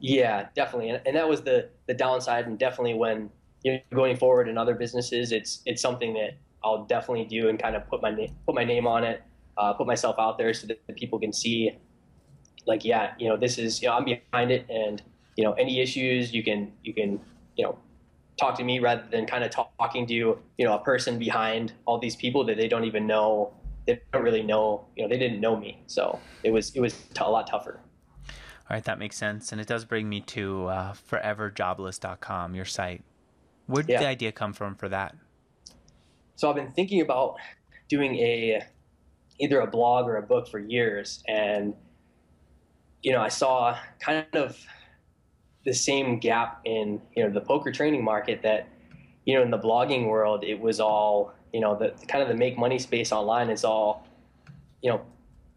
Yeah, 0.00 0.48
definitely, 0.54 0.90
and, 0.90 1.00
and 1.06 1.14
that 1.14 1.28
was 1.28 1.42
the 1.42 1.68
the 1.86 1.94
downside, 1.94 2.46
and 2.46 2.58
definitely 2.58 2.94
when 2.94 3.30
you 3.62 3.74
know 3.74 3.78
going 3.94 4.16
forward 4.16 4.48
in 4.48 4.58
other 4.58 4.74
businesses, 4.74 5.30
it's 5.30 5.60
it's 5.66 5.80
something 5.80 6.14
that 6.14 6.38
I'll 6.64 6.84
definitely 6.86 7.26
do 7.26 7.48
and 7.48 7.58
kind 7.58 7.76
of 7.76 7.86
put 7.88 8.02
my 8.02 8.10
name 8.10 8.34
put 8.46 8.54
my 8.54 8.64
name 8.64 8.86
on 8.86 9.04
it, 9.04 9.22
uh, 9.58 9.74
put 9.74 9.86
myself 9.86 10.16
out 10.18 10.38
there 10.38 10.52
so 10.54 10.66
that 10.66 10.96
people 10.96 11.18
can 11.18 11.32
see, 11.32 11.72
like, 12.66 12.84
yeah, 12.84 13.12
you 13.18 13.28
know, 13.28 13.36
this 13.36 13.58
is 13.58 13.82
you 13.82 13.88
know 13.88 13.94
I'm 13.94 14.04
behind 14.04 14.50
it, 14.50 14.66
and 14.70 15.02
you 15.36 15.44
know 15.44 15.52
any 15.52 15.80
issues 15.80 16.32
you 16.32 16.42
can 16.42 16.72
you 16.82 16.94
can 16.94 17.20
you 17.56 17.64
know 17.64 17.78
talk 18.36 18.56
to 18.56 18.64
me 18.64 18.78
rather 18.78 19.04
than 19.10 19.26
kind 19.26 19.44
of 19.44 19.50
talking 19.50 20.06
to 20.06 20.14
you 20.14 20.38
you 20.58 20.64
know 20.64 20.74
a 20.74 20.78
person 20.78 21.18
behind 21.18 21.72
all 21.86 21.98
these 21.98 22.16
people 22.16 22.44
that 22.44 22.56
they 22.56 22.68
don't 22.68 22.84
even 22.84 23.06
know 23.06 23.52
they 23.86 24.00
don't 24.12 24.22
really 24.22 24.42
know 24.42 24.84
you 24.96 25.02
know 25.02 25.08
they 25.08 25.18
didn't 25.18 25.40
know 25.40 25.56
me. 25.56 25.82
So 25.86 26.18
it 26.42 26.50
was 26.50 26.74
it 26.74 26.80
was 26.80 26.92
t- 26.92 27.20
a 27.20 27.30
lot 27.30 27.46
tougher. 27.46 27.80
All 28.28 28.74
right 28.74 28.84
that 28.84 28.98
makes 28.98 29.16
sense. 29.16 29.52
And 29.52 29.60
it 29.60 29.66
does 29.66 29.84
bring 29.84 30.08
me 30.08 30.20
to 30.22 30.66
uh, 30.66 30.92
foreverjobless.com 31.10 32.54
your 32.54 32.64
site. 32.64 33.02
Where 33.66 33.82
did 33.82 33.92
yeah. 33.92 34.00
the 34.00 34.06
idea 34.06 34.32
come 34.32 34.52
from 34.52 34.74
for 34.74 34.88
that? 34.88 35.14
So 36.36 36.50
i've 36.50 36.56
been 36.56 36.72
thinking 36.72 37.00
about 37.00 37.36
doing 37.88 38.16
a 38.16 38.62
either 39.38 39.60
a 39.60 39.66
blog 39.66 40.06
or 40.06 40.16
a 40.16 40.22
book 40.22 40.48
for 40.48 40.58
years. 40.58 41.22
And 41.28 41.74
you 43.02 43.12
know 43.12 43.20
i 43.20 43.28
saw 43.28 43.78
kind 44.00 44.26
of 44.32 44.58
the 45.66 45.74
same 45.74 46.18
gap 46.18 46.60
in 46.64 47.02
you 47.14 47.22
know 47.22 47.28
the 47.28 47.40
poker 47.40 47.72
training 47.72 48.02
market 48.02 48.40
that 48.40 48.68
you 49.26 49.34
know 49.34 49.42
in 49.42 49.50
the 49.50 49.58
blogging 49.58 50.08
world 50.08 50.44
it 50.44 50.58
was 50.58 50.78
all 50.80 51.34
you 51.52 51.60
know 51.60 51.76
the 51.76 51.90
kind 52.06 52.22
of 52.22 52.28
the 52.28 52.34
make 52.34 52.56
money 52.56 52.78
space 52.78 53.12
online 53.12 53.50
is 53.50 53.64
all 53.64 54.06
you 54.80 54.88
know 54.88 55.00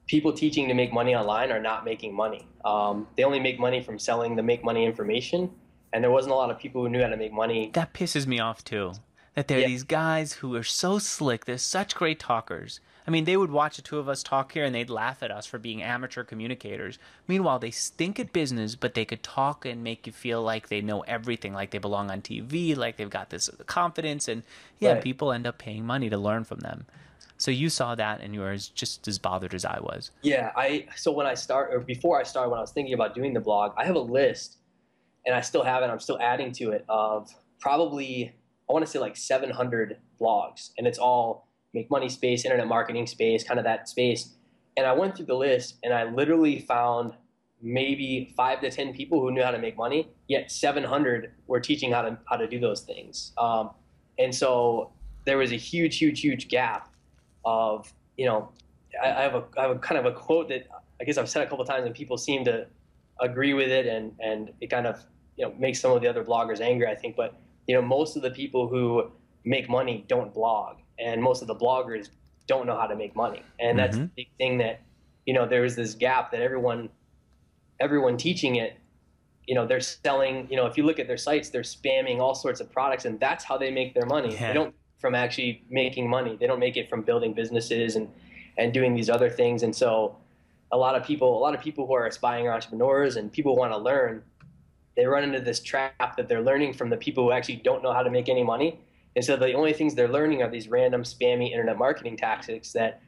people 0.08 0.34
teaching 0.34 0.68
to 0.68 0.74
make 0.74 0.92
money 0.92 1.16
online 1.16 1.52
are 1.52 1.62
not 1.62 1.86
making 1.86 2.14
money 2.14 2.46
um, 2.66 3.08
they 3.16 3.24
only 3.24 3.40
make 3.40 3.60
money 3.60 3.82
from 3.82 4.00
selling 4.00 4.36
the 4.36 4.42
make 4.44 4.64
money 4.64 4.84
information 4.84 5.50
and 5.94 6.04
there 6.04 6.12
wasn't 6.12 6.32
a 6.32 6.36
lot 6.36 6.50
of 6.50 6.58
people 6.58 6.82
who 6.82 6.90
knew 6.90 7.02
how 7.02 7.08
to 7.08 7.18
make 7.18 7.32
money 7.32 7.70
that 7.74 7.94
pisses 7.94 8.26
me 8.26 8.40
off 8.40 8.64
too 8.64 8.92
that 9.36 9.48
there 9.48 9.60
are 9.60 9.62
yeah. 9.62 9.68
these 9.68 9.84
guys 9.84 10.34
who 10.34 10.56
are 10.56 10.64
so 10.64 10.98
slick 10.98 11.46
they're 11.46 11.60
such 11.60 11.94
great 11.94 12.20
talkers 12.20 12.82
I 13.10 13.12
mean, 13.12 13.26
they 13.26 13.38
would 13.38 13.50
watch 13.50 13.78
the 13.78 13.82
two 13.82 13.98
of 13.98 14.08
us 14.08 14.22
talk 14.22 14.52
here 14.52 14.64
and 14.64 14.76
they'd 14.76 14.88
laugh 14.88 15.24
at 15.24 15.32
us 15.32 15.48
for 15.48 15.58
being 15.58 15.82
amateur 15.82 16.24
communicators. 16.24 17.00
Meanwhile, 17.28 17.58
they 17.58 17.72
stink 17.72 18.20
at 18.20 18.32
business, 18.32 18.76
but 18.76 18.94
they 18.94 19.04
could 19.04 19.24
talk 19.24 19.66
and 19.66 19.84
make 19.84 20.06
you 20.06 20.14
feel 20.14 20.44
like 20.44 20.68
they 20.68 20.80
know 20.80 21.02
everything, 21.02 21.52
like 21.52 21.72
they 21.72 21.80
belong 21.80 22.12
on 22.12 22.22
TV, 22.22 22.78
like 22.78 22.98
they've 22.98 23.10
got 23.10 23.32
this 23.32 23.50
confidence. 23.66 24.28
And 24.28 24.44
yeah, 24.78 24.92
right. 24.92 25.04
people 25.04 25.32
end 25.32 25.48
up 25.48 25.58
paying 25.58 25.88
money 25.88 26.08
to 26.08 26.20
learn 26.20 26.44
from 26.44 26.60
them. 26.60 26.86
So 27.38 27.50
you 27.50 27.72
saw 27.72 27.96
that 27.96 28.22
and 28.22 28.36
you 28.36 28.42
were 28.42 28.56
just 28.56 29.08
as 29.08 29.18
bothered 29.18 29.56
as 29.56 29.66
I 29.66 29.80
was. 29.80 30.12
Yeah, 30.22 30.52
I 30.56 30.86
so 30.96 31.12
when 31.12 31.26
I 31.26 31.34
start 31.34 31.74
or 31.74 31.80
before 31.80 32.20
I 32.20 32.24
started 32.24 32.52
when 32.52 32.60
I 32.60 32.62
was 32.62 32.72
thinking 32.72 32.94
about 32.94 33.16
doing 33.16 33.34
the 33.34 33.40
blog, 33.40 33.74
I 33.76 33.86
have 33.86 33.96
a 33.96 34.00
list 34.00 34.58
and 35.26 35.34
I 35.34 35.42
still 35.42 35.64
have 35.64 35.82
it, 35.82 35.88
I'm 35.88 36.00
still 36.00 36.20
adding 36.22 36.52
to 36.52 36.74
it 36.74 36.86
of 36.88 37.34
probably 37.60 38.36
I 38.70 38.74
want 38.74 38.86
to 38.86 38.92
say 38.92 39.00
like 39.00 39.18
700 39.18 39.98
blogs 40.22 40.74
and 40.78 40.86
it's 40.86 41.00
all 41.00 41.49
make 41.74 41.90
money 41.90 42.10
space, 42.10 42.46
internet 42.46 42.68
marketing 42.68 43.08
space, 43.08 43.44
kind 43.44 43.60
of 43.60 43.66
that 43.66 43.88
space. 43.88 44.36
And 44.78 44.86
I 44.86 44.94
went 44.94 45.16
through 45.16 45.28
the 45.28 45.36
list 45.36 45.78
and 45.84 45.94
I 45.94 46.04
literally 46.06 46.60
found 46.60 47.14
maybe 47.62 48.34
five 48.38 48.62
to 48.62 48.72
10 48.72 48.94
people 48.94 49.20
who 49.20 49.32
knew 49.32 49.44
how 49.44 49.52
to 49.52 49.60
make 49.60 49.78
money, 49.78 50.10
yet 50.28 50.52
700 50.52 51.34
were 51.48 51.60
teaching 51.60 51.92
how 51.92 52.02
to, 52.04 52.18
how 52.26 52.38
to 52.38 52.48
do 52.48 52.60
those 52.60 52.82
things. 52.82 53.34
Um, 53.38 53.72
and 54.18 54.34
so 54.34 54.92
there 55.26 55.38
was 55.38 55.52
a 55.52 55.58
huge, 55.58 55.98
huge, 55.98 56.22
huge 56.22 56.48
gap 56.48 56.90
of, 57.46 57.94
you 58.18 58.26
know, 58.26 58.52
I, 59.02 59.08
I, 59.08 59.22
have 59.22 59.36
a, 59.36 59.44
I 59.58 59.62
have 59.64 59.72
a 59.72 59.80
kind 59.80 60.00
of 60.00 60.06
a 60.06 60.12
quote 60.12 60.50
that 60.50 60.68
I 61.02 61.04
guess 61.04 61.18
I've 61.18 61.30
said 61.30 61.46
a 61.46 61.50
couple 61.50 61.66
times 61.66 61.86
and 61.86 61.94
people 61.94 62.18
seem 62.18 62.46
to 62.46 62.68
agree 63.20 63.54
with 63.54 63.70
it 63.70 63.86
and, 63.86 64.14
and 64.20 64.52
it 64.62 64.68
kind 64.68 64.88
of, 64.88 65.04
you 65.38 65.46
know, 65.46 65.54
makes 65.58 65.80
some 65.80 65.92
of 65.92 66.02
the 66.02 66.08
other 66.08 66.24
bloggers 66.24 66.62
angry, 66.62 66.88
I 66.88 66.96
think. 66.96 67.16
But, 67.16 67.36
you 67.68 67.76
know, 67.76 67.82
most 67.82 68.16
of 68.16 68.22
the 68.22 68.32
people 68.32 68.68
who 68.68 69.12
make 69.44 69.70
money 69.70 70.06
don't 70.08 70.34
blog 70.34 70.78
and 71.00 71.22
most 71.22 71.42
of 71.42 71.48
the 71.48 71.56
bloggers 71.56 72.10
don't 72.48 72.66
know 72.66 72.76
how 72.76 72.88
to 72.88 72.96
make 72.96 73.16
money. 73.16 73.44
And 73.60 73.78
that's 73.78 73.96
mm-hmm. 73.96 74.06
the 74.06 74.12
big 74.16 74.28
thing 74.38 74.58
that 74.58 74.82
you 75.26 75.34
know 75.34 75.48
there's 75.48 75.76
this 75.76 75.94
gap 75.94 76.32
that 76.32 76.42
everyone 76.42 76.90
everyone 77.80 78.18
teaching 78.18 78.56
it 78.56 78.78
you 79.48 79.56
know 79.56 79.66
they're 79.66 79.80
selling 79.80 80.48
you 80.50 80.58
know 80.58 80.66
if 80.66 80.78
you 80.78 80.84
look 80.84 81.00
at 81.00 81.08
their 81.08 81.18
sites 81.18 81.50
they're 81.50 81.62
spamming 81.62 82.20
all 82.20 82.34
sorts 82.36 82.60
of 82.60 82.72
products 82.72 83.06
and 83.06 83.20
that's 83.20 83.44
how 83.44 83.58
they 83.58 83.72
make 83.72 83.94
their 83.94 84.06
money. 84.06 84.34
Yeah. 84.34 84.48
they 84.48 84.54
don't 84.54 84.74
from 84.98 85.16
actually 85.16 85.64
making 85.70 86.10
money. 86.10 86.36
They 86.38 86.46
don't 86.46 86.60
make 86.60 86.76
it 86.76 86.90
from 86.90 87.04
building 87.04 87.34
businesses 87.34 87.96
and 87.96 88.10
and 88.58 88.74
doing 88.74 88.94
these 88.94 89.10
other 89.10 89.30
things. 89.30 89.64
And 89.64 89.74
so 89.74 90.18
a 90.72 90.78
lot 90.78 90.96
of 90.96 91.04
people 91.04 91.38
a 91.38 91.42
lot 91.42 91.56
of 91.56 91.62
people 91.62 91.88
who 91.88 91.94
are 91.94 92.08
aspiring 92.08 92.48
entrepreneurs 92.48 93.16
and 93.16 93.32
people 93.32 93.56
want 93.56 93.72
to 93.72 93.78
learn 93.78 94.24
they 94.96 95.06
run 95.06 95.24
into 95.24 95.40
this 95.40 95.62
trap 95.62 96.18
that 96.18 96.28
they're 96.28 96.42
learning 96.42 96.74
from 96.74 96.90
the 96.90 96.98
people 96.98 97.24
who 97.24 97.32
actually 97.32 97.56
don't 97.56 97.82
know 97.82 97.94
how 97.94 98.04
to 98.04 98.10
make 98.10 98.28
any 98.28 98.44
money 98.44 98.80
and 99.16 99.26
so 99.26 99.36
the 99.36 99.54
only 99.54 99.74
things 99.74 99.96
they're 99.96 100.08
learning 100.08 100.42
are 100.44 100.50
these 100.50 100.68
random 100.68 101.04
spammy 101.04 101.52
internet 101.52 101.78
marketing 101.78 102.18
tactics 102.18 102.72
that, 102.74 103.02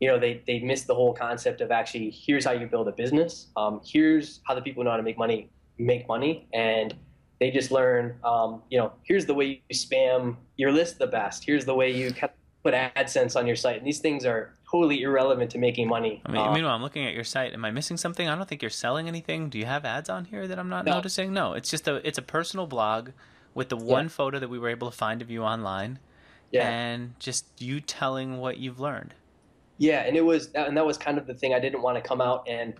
you 0.00 0.08
know, 0.08 0.18
they, 0.18 0.42
they 0.46 0.58
miss 0.60 0.82
the 0.82 0.94
whole 0.94 1.14
concept 1.14 1.60
of 1.60 1.70
actually 1.70 2.10
here's 2.10 2.44
how 2.44 2.52
you 2.52 2.66
build 2.66 2.88
a 2.88 2.92
business. 2.92 3.48
Um, 3.56 3.80
here's 3.84 4.40
how 4.44 4.54
the 4.54 4.62
people 4.62 4.84
know 4.84 4.90
how 4.90 4.96
to 4.96 5.02
make 5.02 5.18
money 5.18 5.48
make 5.78 6.06
money. 6.08 6.46
And 6.52 6.94
they 7.40 7.50
just 7.50 7.70
learn, 7.70 8.16
um, 8.24 8.62
you 8.70 8.78
know, 8.78 8.92
here's 9.02 9.26
the 9.26 9.34
way 9.34 9.62
you 9.68 9.74
spam 9.74 10.36
your 10.56 10.72
list 10.72 10.98
the 10.98 11.06
best. 11.06 11.44
Here's 11.44 11.64
the 11.64 11.74
way 11.74 11.90
you 11.90 12.12
put 12.62 12.74
AdSense 12.74 13.36
on 13.36 13.46
your 13.46 13.56
site. 13.56 13.78
And 13.78 13.86
these 13.86 13.98
things 13.98 14.24
are 14.24 14.54
totally 14.70 15.02
irrelevant 15.02 15.50
to 15.52 15.58
making 15.58 15.88
money. 15.88 16.22
I 16.26 16.32
mean, 16.32 16.42
um, 16.42 16.54
meanwhile, 16.54 16.74
I'm 16.74 16.82
looking 16.82 17.06
at 17.06 17.14
your 17.14 17.24
site. 17.24 17.52
Am 17.52 17.64
I 17.64 17.70
missing 17.70 17.96
something? 17.96 18.28
I 18.28 18.34
don't 18.34 18.48
think 18.48 18.62
you're 18.62 18.70
selling 18.70 19.08
anything. 19.08 19.48
Do 19.48 19.58
you 19.58 19.66
have 19.66 19.84
ads 19.84 20.08
on 20.08 20.24
here 20.24 20.48
that 20.48 20.58
I'm 20.58 20.68
not 20.68 20.84
no. 20.84 20.94
noticing? 20.94 21.32
No, 21.32 21.52
it's 21.54 21.70
just 21.70 21.86
a 21.88 22.06
it's 22.06 22.18
a 22.18 22.22
personal 22.22 22.66
blog 22.66 23.10
with 23.54 23.68
the 23.68 23.76
one 23.76 24.04
yeah. 24.04 24.08
photo 24.08 24.38
that 24.38 24.48
we 24.48 24.58
were 24.58 24.68
able 24.68 24.90
to 24.90 24.96
find 24.96 25.22
of 25.22 25.30
you 25.30 25.42
online 25.42 25.98
yeah. 26.50 26.68
and 26.68 27.18
just 27.18 27.46
you 27.60 27.80
telling 27.80 28.38
what 28.38 28.58
you've 28.58 28.80
learned 28.80 29.14
yeah 29.78 30.00
and 30.00 30.16
it 30.16 30.24
was 30.24 30.50
and 30.54 30.76
that 30.76 30.86
was 30.86 30.96
kind 30.98 31.18
of 31.18 31.26
the 31.26 31.34
thing 31.34 31.54
i 31.54 31.58
didn't 31.58 31.82
want 31.82 31.96
to 31.96 32.06
come 32.06 32.20
out 32.20 32.46
and 32.48 32.74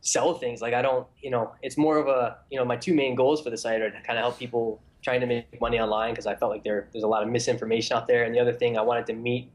sell 0.00 0.34
things 0.34 0.60
like 0.60 0.74
i 0.74 0.80
don't 0.80 1.06
you 1.20 1.30
know 1.30 1.52
it's 1.62 1.76
more 1.76 1.98
of 1.98 2.06
a 2.06 2.38
you 2.50 2.58
know 2.58 2.64
my 2.64 2.76
two 2.76 2.94
main 2.94 3.14
goals 3.14 3.42
for 3.42 3.50
the 3.50 3.58
site 3.58 3.80
are 3.80 3.90
to 3.90 4.00
kind 4.02 4.18
of 4.18 4.22
help 4.22 4.38
people 4.38 4.80
trying 5.02 5.20
to 5.20 5.26
make 5.26 5.60
money 5.60 5.78
online 5.78 6.12
because 6.12 6.26
i 6.26 6.34
felt 6.34 6.50
like 6.50 6.64
there 6.64 6.88
there's 6.92 7.04
a 7.04 7.08
lot 7.08 7.22
of 7.22 7.28
misinformation 7.28 7.96
out 7.96 8.06
there 8.06 8.24
and 8.24 8.34
the 8.34 8.38
other 8.38 8.52
thing 8.52 8.78
i 8.78 8.80
wanted 8.80 9.06
to 9.06 9.12
meet 9.12 9.50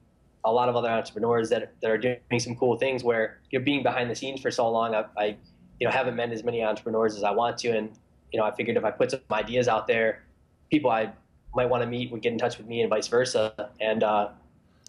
a 0.46 0.52
lot 0.52 0.68
of 0.68 0.76
other 0.76 0.90
entrepreneurs 0.90 1.50
that, 1.50 1.74
that 1.82 1.90
are 1.90 1.98
doing 1.98 2.20
some 2.38 2.54
cool 2.56 2.78
things 2.78 3.02
where 3.02 3.40
you're 3.50 3.62
being 3.62 3.82
behind 3.82 4.12
the 4.12 4.16
scenes 4.16 4.42
for 4.42 4.52
so 4.52 4.70
long 4.70 4.94
I, 4.94 5.06
I 5.18 5.38
you 5.80 5.88
know 5.88 5.92
haven't 5.92 6.16
met 6.16 6.32
as 6.32 6.44
many 6.44 6.64
entrepreneurs 6.64 7.16
as 7.16 7.24
i 7.24 7.32
want 7.32 7.58
to 7.60 7.70
and 7.70 7.98
you 8.34 8.40
know, 8.40 8.46
I 8.46 8.52
figured 8.52 8.76
if 8.76 8.84
I 8.84 8.92
put 8.92 9.12
some 9.12 9.22
ideas 9.32 9.68
out 9.70 9.88
there, 9.88 10.24
people 10.70 10.92
I 10.92 11.14
might 11.56 11.68
want 11.68 11.84
to 11.84 11.88
meet 11.88 12.12
would 12.12 12.22
get 12.22 12.34
in 12.34 12.40
touch 12.40 12.58
with 12.58 12.68
me 12.68 12.82
and 12.82 12.90
vice 12.90 13.08
versa. 13.08 13.70
And 13.80 14.04
uh, 14.04 14.30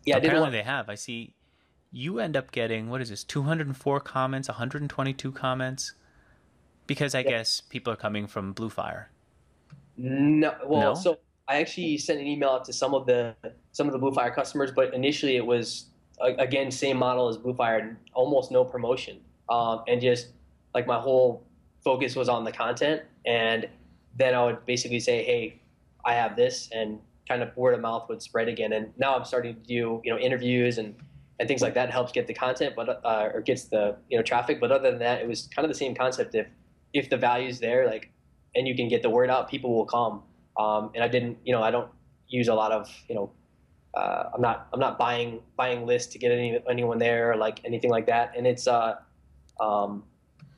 yeah, 0.05 0.17
apparently 0.17 0.41
want... 0.41 0.53
they 0.53 0.63
have. 0.63 0.89
I 0.89 0.97
see 0.97 1.35
you 1.95 2.19
end 2.19 2.37
up 2.37 2.51
getting 2.51 2.91
what 2.91 3.01
is 3.01 3.09
this 3.09 3.23
204 3.23 4.01
comments 4.01 4.49
122 4.49 5.31
comments 5.31 5.95
because 6.89 7.15
i 7.15 7.21
yeah. 7.21 7.31
guess 7.31 7.61
people 7.61 7.93
are 7.93 7.97
coming 7.97 8.27
from 8.27 8.53
blue 8.53 8.69
fire 8.69 9.11
no 9.97 10.53
well 10.67 10.93
no? 10.93 10.95
so 10.95 11.19
i 11.47 11.61
actually 11.61 11.97
sent 11.97 12.21
an 12.21 12.27
email 12.27 12.49
out 12.51 12.65
to 12.65 12.73
some 12.73 12.95
of 12.95 13.07
the 13.07 13.35
some 13.71 13.87
of 13.87 13.93
the 13.93 13.99
blue 13.99 14.13
fire 14.13 14.35
customers 14.35 14.73
but 14.75 14.93
initially 14.93 15.37
it 15.37 15.47
was 15.47 15.87
again 16.21 16.69
same 16.71 16.97
model 16.97 17.29
as 17.29 17.37
blue 17.37 17.55
fire 17.55 17.97
almost 18.13 18.51
no 18.51 18.65
promotion 18.65 19.21
um, 19.49 19.85
and 19.87 20.01
just 20.01 20.29
like 20.75 20.87
my 20.89 20.99
whole 20.99 21.45
focus 21.85 22.17
was 22.17 22.29
on 22.29 22.45
the 22.45 22.53
content 22.53 23.03
and 23.27 23.69
then 24.17 24.35
i 24.35 24.45
would 24.45 24.65
basically 24.67 25.01
say 25.01 25.23
hey 25.23 25.61
i 26.05 26.15
have 26.15 26.35
this 26.37 26.69
and 26.73 26.99
kind 27.29 27.43
of 27.43 27.55
word 27.57 27.75
of 27.75 27.81
mouth 27.81 28.09
would 28.09 28.23
spread 28.23 28.49
again 28.49 28.73
and 28.73 28.93
now 28.97 29.15
i'm 29.15 29.25
starting 29.25 29.55
to 29.55 29.61
do 29.61 30.01
you 30.05 30.13
know 30.13 30.19
interviews 30.19 30.79
and 30.79 30.95
and 31.39 31.49
things 31.49 31.63
like 31.63 31.75
that 31.75 31.91
helps 31.91 32.13
get 32.13 32.27
the 32.27 32.35
content, 32.35 32.75
but 32.77 33.01
uh, 33.05 33.31
or 33.33 33.41
gets 33.41 33.65
the 33.65 33.97
you 34.09 34.17
know 34.17 34.23
traffic. 34.23 34.61
But 34.61 34.71
other 34.71 34.91
than 34.91 35.01
that, 35.01 35.21
it 35.21 35.29
was 35.29 35.49
kind 35.55 35.65
of 35.65 35.71
the 35.71 35.79
same 35.79 35.95
concept. 35.95 36.35
If 36.35 36.47
if 36.93 37.11
the 37.11 37.17
value's 37.17 37.59
there, 37.59 37.87
like, 37.87 38.11
and 38.55 38.69
you 38.69 38.75
can 38.77 38.89
get 38.89 39.03
the 39.03 39.11
word 39.11 39.31
out, 39.31 39.51
people 39.51 39.75
will 39.75 39.87
come. 39.87 40.23
Um, 40.57 40.93
and 40.95 41.03
I 41.03 41.09
didn't, 41.09 41.39
you 41.45 41.53
know, 41.53 41.63
I 41.63 41.73
don't 41.73 41.91
use 42.29 42.47
a 42.47 42.55
lot 42.55 42.71
of, 42.71 42.89
you 43.09 43.17
know, 43.17 43.33
uh, 43.95 44.31
I'm 44.33 44.41
not 44.41 44.69
I'm 44.73 44.79
not 44.79 44.97
buying 44.97 45.41
buying 45.57 45.87
lists 45.87 46.13
to 46.13 46.19
get 46.19 46.31
any 46.31 46.61
anyone 46.71 46.99
there 46.99 47.33
or 47.33 47.37
like 47.37 47.61
anything 47.65 47.91
like 47.91 48.07
that. 48.07 48.35
And 48.37 48.47
it's 48.47 48.69
uh, 48.69 48.97
um, 49.61 50.05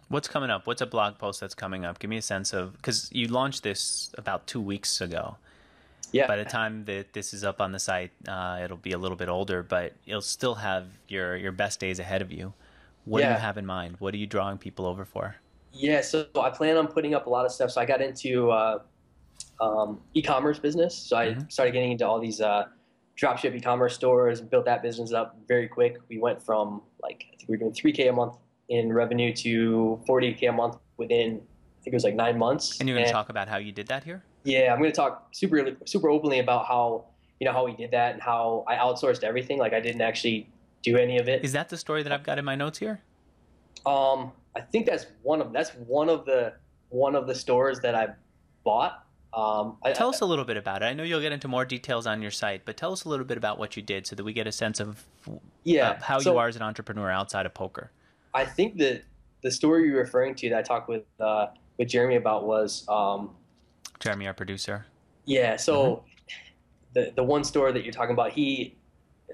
what's 0.08 0.28
coming 0.28 0.50
up? 0.50 0.66
What's 0.66 0.80
a 0.80 0.86
blog 0.86 1.18
post 1.18 1.40
that's 1.40 1.54
coming 1.54 1.84
up? 1.84 1.98
Give 1.98 2.10
me 2.10 2.16
a 2.16 2.22
sense 2.22 2.52
of 2.52 2.76
because 2.76 3.08
you 3.12 3.28
launched 3.28 3.62
this 3.62 4.10
about 4.16 4.46
two 4.46 4.60
weeks 4.60 5.00
ago. 5.00 5.36
Yeah. 6.12 6.26
By 6.28 6.36
the 6.36 6.44
time 6.44 6.84
that 6.84 7.12
this 7.12 7.34
is 7.34 7.42
up 7.42 7.60
on 7.60 7.72
the 7.72 7.80
site, 7.80 8.12
uh, 8.28 8.60
it'll 8.62 8.76
be 8.76 8.92
a 8.92 8.98
little 8.98 9.16
bit 9.16 9.28
older, 9.28 9.62
but 9.62 9.92
you'll 10.04 10.20
still 10.20 10.54
have 10.54 10.86
your 11.08 11.36
your 11.36 11.52
best 11.52 11.80
days 11.80 11.98
ahead 11.98 12.22
of 12.22 12.32
you. 12.32 12.52
What 13.04 13.20
yeah. 13.20 13.28
do 13.28 13.34
you 13.34 13.40
have 13.40 13.58
in 13.58 13.66
mind? 13.66 13.96
What 13.98 14.14
are 14.14 14.16
you 14.16 14.26
drawing 14.26 14.58
people 14.58 14.86
over 14.86 15.04
for? 15.04 15.36
Yeah, 15.72 16.00
so 16.00 16.26
I 16.40 16.50
plan 16.50 16.76
on 16.76 16.86
putting 16.86 17.14
up 17.14 17.26
a 17.26 17.30
lot 17.30 17.44
of 17.44 17.52
stuff. 17.52 17.70
So 17.70 17.80
I 17.80 17.84
got 17.84 18.00
into 18.00 18.50
uh, 18.50 18.78
um, 19.60 20.00
e-commerce 20.14 20.58
business. 20.58 20.96
So 20.96 21.16
I 21.16 21.26
mm-hmm. 21.28 21.48
started 21.48 21.72
getting 21.72 21.92
into 21.92 22.06
all 22.06 22.18
these 22.18 22.40
uh, 22.40 22.66
dropship 23.20 23.54
e-commerce 23.54 23.94
stores 23.94 24.40
and 24.40 24.48
built 24.48 24.64
that 24.64 24.82
business 24.82 25.12
up 25.12 25.36
very 25.46 25.68
quick. 25.68 25.98
We 26.08 26.18
went 26.18 26.42
from 26.42 26.82
like 27.02 27.26
I 27.32 27.36
think 27.36 27.48
we 27.48 27.56
were 27.56 27.58
doing 27.58 27.72
3k 27.72 28.08
a 28.08 28.12
month 28.12 28.36
in 28.68 28.92
revenue 28.92 29.32
to 29.34 30.00
40k 30.08 30.48
a 30.48 30.52
month 30.52 30.76
within 30.96 31.40
I 31.40 31.84
think 31.84 31.92
it 31.92 31.94
was 31.94 32.04
like 32.04 32.14
nine 32.14 32.36
months. 32.36 32.80
And 32.80 32.88
you're 32.88 32.98
going 32.98 33.06
to 33.06 33.12
talk 33.12 33.28
about 33.28 33.48
how 33.48 33.58
you 33.58 33.70
did 33.70 33.86
that 33.88 34.02
here? 34.02 34.24
Yeah, 34.42 34.72
I'm 34.72 34.78
going 34.78 34.90
to 34.90 34.96
talk 34.96 35.28
super 35.32 35.76
super 35.84 36.08
openly 36.08 36.40
about 36.40 36.66
how 36.66 37.06
you 37.40 37.44
know 37.44 37.52
how 37.52 37.64
we 37.64 37.74
did 37.76 37.90
that 37.92 38.14
and 38.14 38.22
how 38.22 38.64
I 38.66 38.76
outsourced 38.76 39.22
everything. 39.22 39.58
Like 39.58 39.72
I 39.72 39.80
didn't 39.80 40.00
actually 40.00 40.48
do 40.82 40.96
any 40.96 41.18
of 41.18 41.28
it. 41.28 41.44
Is 41.44 41.52
that 41.52 41.68
the 41.68 41.76
story 41.76 42.02
that 42.02 42.12
I've 42.12 42.22
got 42.22 42.38
in 42.38 42.44
my 42.44 42.54
notes 42.54 42.78
here? 42.78 43.00
Um, 43.84 44.32
I 44.54 44.60
think 44.60 44.86
that's 44.86 45.06
one 45.22 45.40
of 45.40 45.52
that's 45.52 45.70
one 45.70 46.08
of 46.08 46.24
the 46.24 46.54
one 46.88 47.14
of 47.14 47.26
the 47.26 47.34
stores 47.34 47.80
that 47.80 47.94
I 47.94 48.08
bought. 48.64 49.04
Um, 49.34 49.76
I, 49.84 49.92
tell 49.92 50.08
us 50.08 50.22
a 50.22 50.24
little 50.24 50.46
bit 50.46 50.56
about 50.56 50.82
it. 50.82 50.86
I 50.86 50.94
know 50.94 51.02
you'll 51.02 51.20
get 51.20 51.32
into 51.32 51.46
more 51.46 51.66
details 51.66 52.06
on 52.06 52.22
your 52.22 52.30
site, 52.30 52.64
but 52.64 52.78
tell 52.78 52.92
us 52.92 53.04
a 53.04 53.08
little 53.08 53.26
bit 53.26 53.36
about 53.36 53.58
what 53.58 53.76
you 53.76 53.82
did 53.82 54.06
so 54.06 54.16
that 54.16 54.24
we 54.24 54.32
get 54.32 54.46
a 54.46 54.52
sense 54.52 54.80
of 54.80 55.04
yeah, 55.62 55.90
uh, 55.90 55.98
how 56.00 56.18
so, 56.18 56.32
you 56.32 56.38
are 56.38 56.48
as 56.48 56.56
an 56.56 56.62
entrepreneur 56.62 57.10
outside 57.10 57.44
of 57.44 57.52
poker. 57.52 57.90
I 58.36 58.44
think 58.44 58.76
that 58.76 59.02
the 59.42 59.50
story 59.50 59.88
you're 59.88 59.96
referring 59.96 60.34
to 60.36 60.50
that 60.50 60.58
I 60.58 60.62
talked 60.62 60.90
with 60.90 61.04
uh, 61.18 61.46
with 61.78 61.88
Jeremy 61.88 62.16
about 62.16 62.46
was 62.46 62.86
um, 62.86 63.30
Jeremy, 63.98 64.26
our 64.26 64.34
producer. 64.34 64.84
Yeah. 65.24 65.56
So 65.56 65.74
mm-hmm. 65.74 66.04
the 66.92 67.12
the 67.16 67.24
one 67.24 67.44
store 67.44 67.72
that 67.72 67.82
you're 67.82 67.94
talking 67.94 68.12
about, 68.12 68.32
he, 68.32 68.76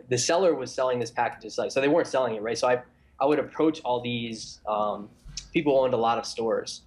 the 0.09 0.17
seller 0.17 0.55
was 0.55 0.73
selling 0.73 1.01
this 1.01 1.11
package 1.11 1.59
like 1.59 1.73
so 1.73 1.81
they 1.81 1.89
weren't 1.89 2.07
selling 2.07 2.37
it 2.37 2.43
right. 2.43 2.57
So 2.57 2.69
I 2.69 2.83
I 3.21 3.27
would 3.27 3.41
approach 3.41 3.81
all 3.85 4.01
these 4.01 4.61
um, 4.69 5.09
people 5.53 5.81
owned 5.81 5.95
a 5.95 6.03
lot 6.09 6.17
of 6.17 6.25
stores, 6.25 6.83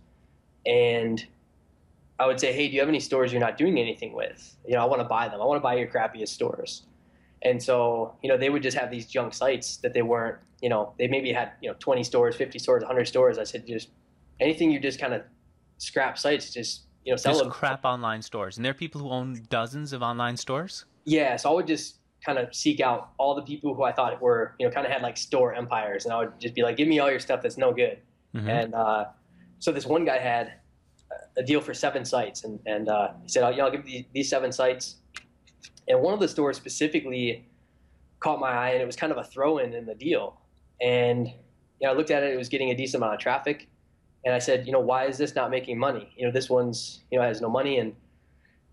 and 0.65 1.21
I 2.17 2.27
would 2.27 2.39
say, 2.39 2.53
hey, 2.53 2.69
do 2.69 2.75
you 2.75 2.79
have 2.79 2.87
any 2.87 3.01
stores 3.01 3.33
you're 3.33 3.41
not 3.41 3.57
doing 3.57 3.77
anything 3.77 4.13
with? 4.13 4.55
You 4.65 4.75
know, 4.75 4.81
I 4.81 4.85
want 4.85 5.01
to 5.01 5.07
buy 5.07 5.27
them. 5.27 5.41
I 5.41 5.45
want 5.45 5.57
to 5.57 5.63
buy 5.63 5.75
your 5.75 5.87
crappiest 5.87 6.29
stores. 6.29 6.83
And 7.41 7.61
so, 7.61 8.15
you 8.23 8.29
know, 8.29 8.37
they 8.37 8.49
would 8.49 8.63
just 8.63 8.77
have 8.77 8.89
these 8.89 9.05
junk 9.05 9.33
sites 9.33 9.77
that 9.77 9.93
they 9.93 10.01
weren't, 10.01 10.37
you 10.61 10.69
know, 10.69 10.93
they 10.97 11.07
maybe 11.07 11.31
had, 11.31 11.51
you 11.61 11.69
know, 11.69 11.75
20 11.79 12.03
stores, 12.03 12.35
50 12.35 12.57
stores, 12.59 12.81
100 12.81 13.05
stores. 13.05 13.37
I 13.37 13.43
said, 13.43 13.67
just 13.67 13.89
anything 14.39 14.71
you 14.71 14.79
just 14.79 14.99
kind 14.99 15.13
of 15.13 15.21
scrap 15.77 16.17
sites, 16.17 16.53
just 16.53 16.83
you 17.03 17.13
know, 17.13 17.17
sell 17.17 17.33
just 17.33 17.43
them. 17.43 17.51
crap 17.51 17.85
online 17.85 18.21
stores. 18.21 18.57
And 18.57 18.65
there 18.65 18.71
are 18.71 18.75
people 18.75 18.99
who 18.99 19.09
own 19.09 19.45
dozens 19.49 19.93
of 19.93 20.01
online 20.01 20.37
stores. 20.37 20.85
Yeah, 21.05 21.35
so 21.35 21.51
I 21.51 21.53
would 21.53 21.67
just 21.67 21.99
kind 22.25 22.39
of 22.39 22.53
seek 22.53 22.79
out 22.79 23.11
all 23.19 23.35
the 23.35 23.43
people 23.43 23.75
who 23.75 23.83
I 23.83 23.91
thought 23.91 24.19
were, 24.19 24.55
you 24.59 24.65
know, 24.65 24.73
kind 24.73 24.85
of 24.85 24.91
had 24.91 25.03
like 25.03 25.15
store 25.15 25.53
empires, 25.53 26.05
and 26.05 26.13
I 26.13 26.17
would 26.17 26.39
just 26.39 26.55
be 26.55 26.63
like, 26.63 26.77
"Give 26.77 26.87
me 26.87 26.99
all 26.99 27.11
your 27.11 27.19
stuff 27.19 27.41
that's 27.43 27.57
no 27.57 27.71
good." 27.71 27.99
Mm-hmm. 28.35 28.49
And 28.49 28.73
uh, 28.73 29.05
so 29.59 29.71
this 29.71 29.85
one 29.85 30.03
guy 30.03 30.17
had 30.17 30.53
a 31.37 31.43
deal 31.43 31.61
for 31.61 31.73
seven 31.73 32.03
sites, 32.03 32.43
and 32.43 32.59
and 32.65 32.89
uh, 32.89 33.09
he 33.21 33.29
said, 33.29 33.43
"I'll, 33.43 33.51
you 33.51 33.59
know, 33.59 33.65
I'll 33.65 33.71
give 33.71 33.87
you 33.87 34.03
these 34.13 34.29
seven 34.29 34.51
sites." 34.51 34.95
And 35.87 36.01
one 36.01 36.13
of 36.13 36.19
the 36.19 36.27
stores 36.27 36.57
specifically 36.57 37.47
caught 38.19 38.39
my 38.39 38.49
eye, 38.49 38.69
and 38.69 38.81
it 38.81 38.85
was 38.85 38.95
kind 38.95 39.11
of 39.11 39.17
a 39.17 39.23
throw-in 39.23 39.73
in 39.73 39.85
the 39.85 39.95
deal. 39.95 40.39
And 40.81 41.27
you 41.27 41.87
know, 41.87 41.91
I 41.91 41.95
looked 41.95 42.11
at 42.11 42.23
it; 42.23 42.33
it 42.33 42.37
was 42.37 42.49
getting 42.49 42.71
a 42.71 42.75
decent 42.75 43.01
amount 43.01 43.15
of 43.15 43.19
traffic 43.19 43.67
and 44.25 44.33
I 44.33 44.39
said, 44.39 44.65
you 44.65 44.73
know, 44.73 44.79
why 44.79 45.05
is 45.05 45.19
this 45.19 45.35
not 45.35 45.51
making 45.51 45.77
money? 45.77 46.11
You 46.17 46.25
know, 46.25 46.31
this 46.31 46.49
one's, 46.49 47.03
you 47.11 47.19
know, 47.19 47.23
has 47.23 47.41
no 47.41 47.49
money. 47.49 47.77
And, 47.77 47.95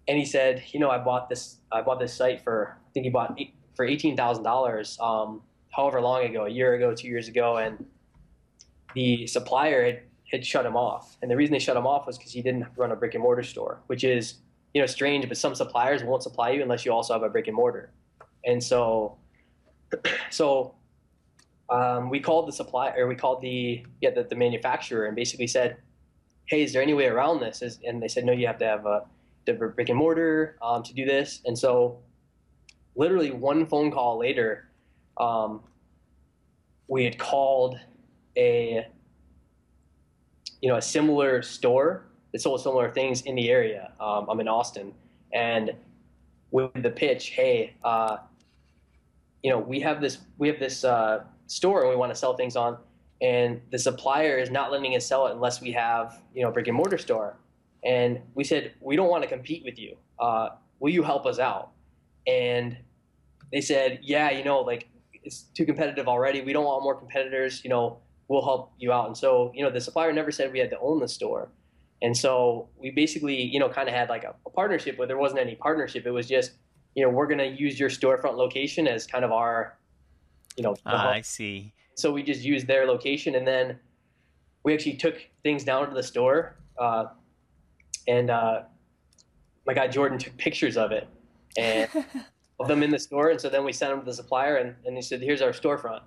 and 0.08 0.18
he 0.18 0.24
said, 0.24 0.62
you 0.72 0.80
know, 0.80 0.90
I 0.90 0.96
bought 0.96 1.28
this, 1.28 1.58
I 1.70 1.82
bought 1.82 2.00
this 2.00 2.14
site 2.14 2.42
for, 2.42 2.78
I 2.88 2.90
think 2.92 3.04
he 3.04 3.10
bought 3.10 3.34
eight, 3.38 3.54
for 3.76 3.86
$18,000, 3.86 5.00
um, 5.00 5.42
however 5.70 6.00
long 6.00 6.24
ago, 6.24 6.46
a 6.46 6.48
year 6.48 6.74
ago, 6.74 6.94
two 6.94 7.06
years 7.06 7.28
ago. 7.28 7.58
And 7.58 7.84
the 8.94 9.26
supplier 9.26 9.84
had, 9.84 10.02
had 10.30 10.46
shut 10.46 10.64
him 10.64 10.74
off. 10.74 11.18
And 11.20 11.30
the 11.30 11.36
reason 11.36 11.52
they 11.52 11.58
shut 11.58 11.76
him 11.76 11.86
off 11.86 12.06
was 12.06 12.16
because 12.16 12.32
he 12.32 12.40
didn't 12.40 12.66
run 12.76 12.90
a 12.90 12.96
brick 12.96 13.12
and 13.14 13.22
mortar 13.22 13.42
store, 13.42 13.82
which 13.88 14.04
is, 14.04 14.36
you 14.74 14.80
know, 14.80 14.86
strange, 14.86 15.28
but 15.28 15.36
some 15.36 15.54
suppliers 15.54 16.02
won't 16.02 16.22
supply 16.22 16.50
you 16.50 16.62
unless 16.62 16.84
you 16.84 16.92
also 16.92 17.12
have 17.12 17.22
a 17.22 17.28
brick 17.28 17.46
and 17.46 17.56
mortar. 17.56 17.90
And 18.44 18.62
so, 18.62 19.16
so 20.30 20.74
um, 21.68 22.10
we 22.10 22.20
called 22.20 22.48
the 22.48 22.52
supply 22.52 22.92
or 22.96 23.06
we 23.06 23.14
called 23.14 23.40
the 23.40 23.84
yeah 24.00 24.10
the, 24.10 24.24
the, 24.24 24.34
manufacturer 24.34 25.06
and 25.06 25.16
basically 25.16 25.46
said, 25.46 25.76
hey, 26.46 26.62
is 26.62 26.72
there 26.72 26.82
any 26.82 26.94
way 26.94 27.06
around 27.06 27.40
this? 27.40 27.62
And 27.84 28.02
they 28.02 28.08
said, 28.08 28.24
no, 28.24 28.32
you 28.32 28.46
have 28.46 28.58
to 28.58 28.66
have 28.66 28.86
a, 28.86 29.04
a 29.46 29.52
brick 29.52 29.88
and 29.88 29.98
mortar 29.98 30.56
um, 30.62 30.82
to 30.82 30.94
do 30.94 31.04
this. 31.04 31.40
And 31.44 31.58
so, 31.58 31.98
literally 32.94 33.30
one 33.30 33.66
phone 33.66 33.90
call 33.90 34.18
later, 34.18 34.68
um, 35.18 35.62
we 36.88 37.04
had 37.04 37.18
called 37.18 37.78
a 38.36 38.86
you 40.60 40.68
know 40.68 40.76
a 40.76 40.82
similar 40.82 41.42
store 41.42 42.06
that 42.32 42.40
sold 42.40 42.62
similar 42.62 42.90
things 42.90 43.22
in 43.22 43.34
the 43.34 43.50
area. 43.50 43.92
Um, 44.00 44.26
I'm 44.28 44.40
in 44.40 44.48
Austin, 44.48 44.92
and 45.32 45.72
with 46.50 46.70
the 46.82 46.90
pitch, 46.90 47.30
hey, 47.30 47.74
uh, 47.84 48.18
you 49.42 49.50
know, 49.50 49.58
we 49.58 49.80
have 49.80 50.00
this 50.00 50.18
we 50.38 50.48
have 50.48 50.58
this 50.58 50.84
uh, 50.84 51.24
store 51.46 51.80
and 51.82 51.90
we 51.90 51.96
want 51.96 52.12
to 52.12 52.16
sell 52.16 52.36
things 52.36 52.56
on, 52.56 52.78
and 53.20 53.60
the 53.70 53.78
supplier 53.78 54.38
is 54.38 54.50
not 54.50 54.70
letting 54.70 54.94
us 54.96 55.06
sell 55.06 55.26
it 55.26 55.32
unless 55.32 55.60
we 55.60 55.72
have 55.72 56.20
you 56.34 56.42
know 56.42 56.48
a 56.48 56.52
brick 56.52 56.68
and 56.68 56.76
mortar 56.76 56.98
store. 56.98 57.36
And 57.84 58.20
we 58.34 58.44
said 58.44 58.72
we 58.80 58.94
don't 58.94 59.08
want 59.08 59.24
to 59.24 59.28
compete 59.28 59.64
with 59.64 59.78
you. 59.78 59.96
Uh, 60.18 60.50
will 60.78 60.92
you 60.92 61.02
help 61.02 61.26
us 61.26 61.38
out? 61.38 61.70
And 62.26 62.76
they 63.52 63.60
said, 63.60 63.98
yeah, 64.02 64.30
you 64.30 64.44
know, 64.44 64.60
like 64.60 64.88
it's 65.24 65.42
too 65.54 65.66
competitive 65.66 66.06
already. 66.08 66.42
We 66.42 66.52
don't 66.52 66.64
want 66.64 66.82
more 66.84 66.94
competitors. 66.94 67.62
You 67.64 67.70
know, 67.70 67.98
we'll 68.28 68.44
help 68.44 68.72
you 68.78 68.92
out. 68.92 69.06
And 69.06 69.16
so 69.16 69.52
you 69.54 69.64
know, 69.64 69.70
the 69.70 69.80
supplier 69.80 70.12
never 70.12 70.30
said 70.30 70.52
we 70.52 70.60
had 70.60 70.70
to 70.70 70.78
own 70.78 71.00
the 71.00 71.08
store. 71.08 71.48
And 72.02 72.16
so 72.16 72.68
we 72.76 72.90
basically, 72.90 73.40
you 73.40 73.60
know, 73.60 73.68
kind 73.68 73.88
of 73.88 73.94
had 73.94 74.08
like 74.08 74.24
a, 74.24 74.34
a 74.44 74.50
partnership 74.50 74.98
where 74.98 75.06
there 75.06 75.18
wasn't 75.18 75.40
any 75.40 75.54
partnership. 75.54 76.04
It 76.04 76.10
was 76.10 76.28
just, 76.28 76.52
you 76.94 77.04
know, 77.04 77.08
we're 77.08 77.28
going 77.28 77.38
to 77.38 77.46
use 77.46 77.78
your 77.78 77.88
storefront 77.88 78.36
location 78.36 78.88
as 78.88 79.06
kind 79.06 79.24
of 79.24 79.32
our 79.32 79.78
you 80.56 80.62
know. 80.62 80.76
Ah, 80.86 81.10
I 81.10 81.20
see. 81.20 81.72
So 81.94 82.12
we 82.12 82.22
just 82.22 82.42
used 82.42 82.66
their 82.66 82.86
location, 82.86 83.34
and 83.34 83.46
then 83.46 83.78
we 84.64 84.74
actually 84.74 84.96
took 84.96 85.16
things 85.42 85.64
down 85.64 85.88
to 85.88 85.94
the 85.94 86.02
store, 86.02 86.56
uh, 86.78 87.06
and 88.08 88.30
uh, 88.30 88.62
my 89.66 89.74
guy 89.74 89.88
Jordan 89.88 90.18
took 90.18 90.36
pictures 90.36 90.76
of 90.76 90.92
it 90.92 91.08
and 91.56 91.88
of 92.60 92.68
them 92.68 92.82
in 92.82 92.90
the 92.90 92.98
store, 92.98 93.30
and 93.30 93.40
so 93.40 93.48
then 93.48 93.64
we 93.64 93.72
sent 93.72 93.92
them 93.92 94.00
to 94.00 94.06
the 94.06 94.14
supplier, 94.14 94.56
and, 94.56 94.74
and 94.84 94.96
he 94.96 95.02
said, 95.02 95.20
"Here's 95.20 95.42
our 95.42 95.52
storefront," 95.52 96.02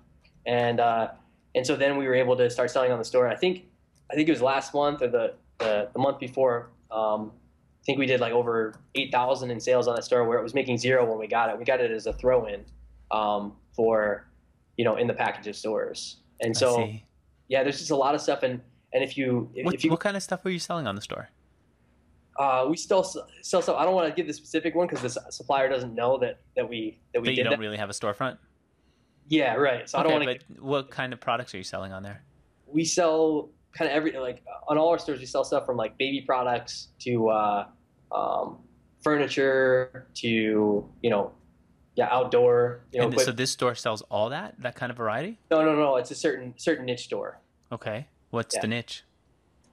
and 0.46 0.80
uh, 0.80 1.08
and 1.54 1.66
so 1.66 1.76
then 1.76 1.96
we 1.96 2.06
were 2.06 2.14
able 2.14 2.36
to 2.36 2.50
start 2.50 2.70
selling 2.70 2.92
on 2.92 2.98
the 2.98 3.04
store. 3.04 3.28
I 3.28 3.36
think 3.36 3.64
I 4.10 4.14
think 4.14 4.28
it 4.28 4.32
was 4.32 4.42
last 4.42 4.74
month 4.74 5.02
or 5.02 5.08
the 5.08 5.34
the, 5.58 5.88
the 5.92 5.98
month 5.98 6.18
before. 6.18 6.70
Um, 6.90 7.32
I 7.82 7.84
think 7.84 7.98
we 7.98 8.06
did 8.06 8.20
like 8.20 8.32
over 8.32 8.74
eight 8.94 9.12
thousand 9.12 9.50
in 9.50 9.60
sales 9.60 9.86
on 9.88 9.94
that 9.94 10.04
store, 10.04 10.24
where 10.24 10.38
it 10.38 10.42
was 10.42 10.54
making 10.54 10.78
zero 10.78 11.08
when 11.08 11.18
we 11.18 11.26
got 11.26 11.50
it. 11.50 11.58
We 11.58 11.64
got 11.64 11.80
it 11.80 11.90
as 11.90 12.06
a 12.06 12.12
throw-in 12.12 12.64
um, 13.10 13.54
for 13.74 14.26
you 14.76 14.84
know, 14.84 14.96
in 14.96 15.06
the 15.06 15.14
package 15.14 15.46
of 15.46 15.56
stores. 15.56 16.18
And 16.40 16.56
so, 16.56 16.90
yeah, 17.48 17.62
there's 17.62 17.78
just 17.78 17.90
a 17.90 17.96
lot 17.96 18.14
of 18.14 18.20
stuff. 18.20 18.42
And, 18.42 18.60
and 18.92 19.02
if 19.02 19.16
you, 19.16 19.50
what, 19.62 19.74
if 19.74 19.84
you, 19.84 19.90
what 19.90 20.00
kind 20.00 20.16
of 20.16 20.22
stuff 20.22 20.44
were 20.44 20.50
you 20.50 20.58
selling 20.58 20.86
on 20.86 20.94
the 20.94 21.00
store? 21.00 21.28
Uh, 22.38 22.66
we 22.68 22.76
still 22.76 23.02
sell 23.02 23.62
stuff. 23.62 23.76
I 23.76 23.84
don't 23.84 23.94
want 23.94 24.08
to 24.08 24.14
give 24.14 24.26
the 24.26 24.34
specific 24.34 24.74
one 24.74 24.86
because 24.86 25.14
the 25.14 25.30
supplier 25.30 25.68
doesn't 25.70 25.94
know 25.94 26.18
that, 26.18 26.40
that 26.54 26.68
we, 26.68 26.98
that 27.14 27.22
we 27.22 27.28
that 27.28 27.34
you 27.34 27.44
don't 27.44 27.52
that. 27.52 27.58
really 27.58 27.78
have 27.78 27.88
a 27.88 27.94
storefront. 27.94 28.36
Yeah, 29.28 29.54
right. 29.54 29.88
So 29.88 29.98
I 29.98 30.02
don't 30.02 30.12
want 30.12 30.24
to. 30.24 30.38
but 30.54 30.62
what 30.62 30.90
kind 30.90 31.12
of 31.14 31.20
products 31.20 31.54
are 31.54 31.58
you 31.58 31.64
selling 31.64 31.92
on 31.92 32.02
there? 32.02 32.22
We 32.66 32.84
sell 32.84 33.48
kind 33.76 33.90
of 33.90 33.96
every 33.96 34.12
like 34.18 34.42
on 34.68 34.78
all 34.78 34.88
our 34.88 34.98
stores. 34.98 35.20
We 35.20 35.26
sell 35.26 35.44
stuff 35.44 35.66
from 35.66 35.76
like 35.76 35.96
baby 35.98 36.22
products 36.22 36.88
to 37.00 37.28
uh, 37.28 37.66
um, 38.12 38.58
furniture 39.02 40.06
to 40.14 40.28
you 41.02 41.10
know, 41.10 41.32
yeah, 41.94 42.08
outdoor. 42.10 42.80
You 42.92 43.00
know, 43.00 43.06
And 43.08 43.20
so 43.20 43.32
this 43.32 43.50
store 43.50 43.74
sells 43.74 44.02
all 44.02 44.30
that, 44.30 44.54
that 44.60 44.74
kind 44.74 44.90
of 44.90 44.96
variety? 44.96 45.38
no, 45.50 45.64
no, 45.64 45.74
no. 45.76 45.96
It's 45.96 46.10
a 46.10 46.14
certain 46.14 46.54
certain 46.56 46.86
niche 46.86 47.04
store. 47.04 47.40
Okay. 47.72 48.06
What's 48.30 48.54
Yeah. 48.54 48.62
the 48.62 48.68
niche? 48.68 49.04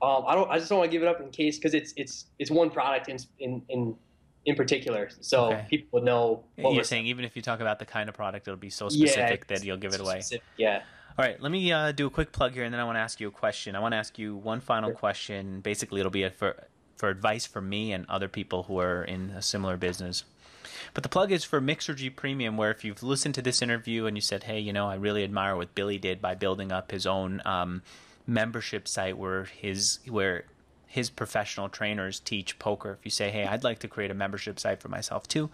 Um, 0.01 0.25
I 0.27 0.35
don't. 0.35 0.49
I 0.51 0.57
just 0.57 0.69
don't 0.69 0.80
want 0.80 0.91
to 0.91 0.95
give 0.95 1.01
it 1.01 1.07
up 1.07 1.21
in 1.21 1.30
case 1.31 1.57
because 1.57 1.73
it's 1.73 1.93
it's 1.95 2.25
it's 2.39 2.51
one 2.51 2.69
product 2.69 3.07
in 3.09 3.17
in 3.39 3.61
in, 3.69 3.95
in 4.45 4.55
particular, 4.55 5.09
so 5.21 5.45
Okay. 5.45 5.65
people 5.69 5.88
would 5.93 6.03
know. 6.03 6.43
what 6.55 6.63
You're 6.63 6.71
we're- 6.71 6.84
saying 6.84 7.05
even 7.07 7.23
if 7.23 7.35
you 7.38 7.41
talk 7.41 7.61
about 7.61 7.80
the 7.80 7.85
kind 7.85 8.09
of 8.09 8.15
product, 8.15 8.45
it'll 8.47 8.57
be 8.57 8.69
so 8.69 8.89
Yeah, 8.91 9.07
specific 9.07 9.47
that 9.47 9.63
you'll 9.63 9.77
give 9.77 9.93
it 9.93 10.01
away. 10.01 10.19
specific, 10.19 10.43
Yeah. 10.57 10.84
All 11.18 11.23
right, 11.23 11.40
let 11.40 11.52
me 11.52 11.72
uh, 11.72 11.91
do 11.91 12.07
a 12.07 12.10
quick 12.10 12.31
plug 12.31 12.53
here, 12.53 12.64
and 12.64 12.73
then 12.73 12.81
I 12.81 12.85
want 12.85 12.95
to 12.95 13.02
ask 13.02 13.19
you 13.19 13.27
a 13.27 13.31
question. 13.31 13.76
I 13.76 13.80
want 13.80 13.91
to 13.94 13.98
ask 13.98 14.18
you 14.18 14.35
one 14.35 14.61
final 14.61 14.90
Sure. 14.90 14.98
question. 14.98 15.61
Basically, 15.61 15.99
it'll 15.99 16.11
be 16.11 16.23
a, 16.23 16.31
for 16.31 16.56
for 16.98 17.10
advice 17.10 17.45
for 17.45 17.61
me 17.61 17.91
and 17.91 18.06
other 18.10 18.27
people 18.27 18.64
who 18.64 18.80
are 18.80 19.03
in 19.03 19.30
a 19.31 19.41
similar 19.41 19.77
business. 19.77 20.23
But 20.94 21.03
the 21.03 21.10
plug 21.10 21.31
is 21.31 21.44
for 21.44 21.60
Mixergy 21.61 22.15
Premium, 22.15 22.57
where 22.57 22.72
if 22.72 22.84
you've 22.84 23.03
listened 23.03 23.35
to 23.35 23.41
this 23.41 23.61
interview 23.61 24.06
and 24.07 24.18
you 24.18 24.22
said, 24.22 24.45
"Hey, 24.45 24.60
you 24.60 24.73
know, 24.73 24.88
I 24.88 24.95
really 24.95 25.23
admire 25.23 25.56
what 25.56 25.76
Billy 25.76 25.99
did 25.99 26.19
by 26.22 26.34
building 26.34 26.72
up 26.72 26.90
his 26.90 27.06
own 27.06 27.41
um, 27.45 27.84
membership 28.26 28.88
site 28.88 29.18
where 29.18 29.44
his 29.44 29.99
where 30.10 30.45
his 30.88 31.11
professional 31.11 31.69
trainers 31.69 32.19
teach 32.19 32.57
poker." 32.57 32.94
If 32.99 33.06
you 33.06 33.11
say, 33.11 33.30
"Hey, 33.30 33.45
I'd 33.45 33.64
like 33.64 33.77
to 33.80 33.88
create 33.88 34.10
a 34.10 34.15
membership 34.15 34.60
site 34.60 34.81
for 34.81 34.90
myself 34.90 35.27
too," 35.27 35.52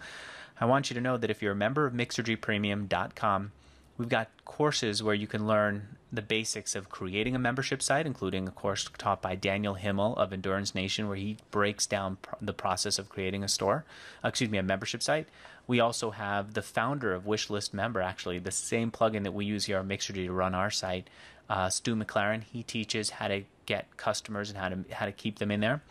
I 0.58 0.64
want 0.64 0.88
you 0.88 0.94
to 0.94 1.00
know 1.02 1.18
that 1.18 1.30
if 1.30 1.42
you're 1.42 1.52
a 1.52 1.56
member 1.56 1.84
of 1.84 1.92
MixergyPremium.com, 1.92 3.52
We've 4.00 4.08
got 4.08 4.30
courses 4.46 5.02
where 5.02 5.14
you 5.14 5.26
can 5.26 5.46
learn 5.46 5.98
the 6.10 6.22
basics 6.22 6.74
of 6.74 6.88
creating 6.88 7.36
a 7.36 7.38
membership 7.38 7.82
site, 7.82 8.06
including 8.06 8.48
a 8.48 8.50
course 8.50 8.88
taught 8.96 9.20
by 9.20 9.34
Daniel 9.34 9.74
Himmel 9.74 10.16
of 10.16 10.32
Endurance 10.32 10.74
Nation, 10.74 11.06
where 11.06 11.18
he 11.18 11.36
breaks 11.50 11.84
down 11.84 12.16
pr- 12.16 12.36
the 12.40 12.54
process 12.54 12.98
of 12.98 13.10
creating 13.10 13.44
a 13.44 13.48
store, 13.48 13.84
uh, 14.24 14.28
excuse 14.28 14.48
me, 14.48 14.56
a 14.56 14.62
membership 14.62 15.02
site. 15.02 15.28
We 15.66 15.80
also 15.80 16.12
have 16.12 16.54
the 16.54 16.62
founder 16.62 17.12
of 17.12 17.24
Wishlist 17.24 17.74
Member, 17.74 18.00
actually, 18.00 18.38
the 18.38 18.50
same 18.50 18.90
plugin 18.90 19.24
that 19.24 19.34
we 19.34 19.44
use 19.44 19.66
here 19.66 19.78
on 19.78 19.86
Mixergy 19.86 20.24
to 20.24 20.32
run 20.32 20.54
our 20.54 20.70
site, 20.70 21.10
uh, 21.50 21.68
Stu 21.68 21.94
McLaren. 21.94 22.42
He 22.42 22.62
teaches 22.62 23.10
how 23.10 23.28
to 23.28 23.42
get 23.66 23.98
customers 23.98 24.48
and 24.48 24.58
how 24.58 24.70
to 24.70 24.78
how 24.92 25.04
to 25.04 25.12
keep 25.12 25.38
them 25.38 25.50
in 25.50 25.60
there. 25.60 25.82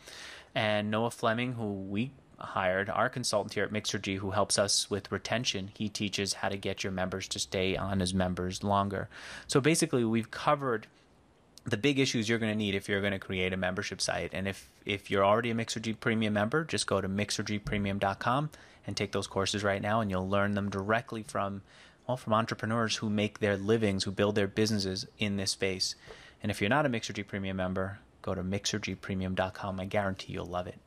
And 0.56 0.90
Noah 0.90 1.12
Fleming, 1.12 1.54
who 1.54 1.74
we 1.74 2.10
hired, 2.40 2.90
our 2.90 3.10
consultant 3.10 3.54
here 3.54 3.64
at 3.64 3.72
Mixergy, 3.72 4.18
who 4.18 4.32
helps 4.32 4.58
us 4.58 4.90
with 4.90 5.12
retention. 5.12 5.72
He 5.76 5.90
teaches 5.90 6.34
how 6.34 6.50
to 6.50 6.58
get 6.58 6.84
your 6.84 6.92
members 6.92 7.28
to 7.30 7.40
stay 7.40 7.76
on 7.76 8.02
as 8.02 8.14
members 8.14 8.64
longer. 8.64 9.10
So 9.48 9.62
basically, 9.62 10.04
we've 10.04 10.32
covered 10.32 10.88
the 11.66 11.78
big 11.78 12.00
issues 12.00 12.28
you're 12.28 12.40
going 12.40 12.52
to 12.52 12.58
need 12.58 12.76
if 12.76 12.90
you're 12.90 13.02
going 13.02 13.14
to 13.14 13.20
create 13.20 13.54
a 13.54 13.58
membership 13.58 14.02
site. 14.02 14.32
And 14.34 14.48
if 14.48 14.70
if 14.86 15.12
you're 15.12 15.26
already 15.26 15.52
a 15.52 15.56
Mixergy 15.56 16.00
Premium 16.00 16.34
member, 16.34 16.64
just 16.64 16.88
go 16.88 17.02
to 17.02 17.08
mixergypremium.com 17.08 18.50
and 18.88 18.98
take 18.98 19.12
those 19.12 19.28
courses 19.28 19.64
right 19.64 19.82
now, 19.82 20.02
and 20.02 20.10
you'll 20.10 20.30
learn 20.30 20.56
them 20.56 20.70
directly 20.70 21.24
from 21.24 21.62
well 22.08 22.18
from 22.18 22.34
entrepreneurs 22.34 22.98
who 22.98 23.10
make 23.10 23.40
their 23.40 23.58
livings, 23.58 24.04
who 24.04 24.12
build 24.12 24.36
their 24.36 24.48
businesses 24.48 25.06
in 25.18 25.38
this 25.38 25.52
space. 25.52 25.96
And 26.42 26.50
if 26.50 26.62
you're 26.62 26.70
not 26.70 26.86
a 26.86 26.90
Mixergy 26.90 27.28
Premium 27.28 27.58
member, 27.58 28.00
go 28.22 28.34
to 28.34 28.44
mixergypremium.com. 28.44 29.80
I 29.80 29.86
guarantee 29.86 30.34
you'll 30.34 30.46
love 30.46 30.68
it 30.68 30.80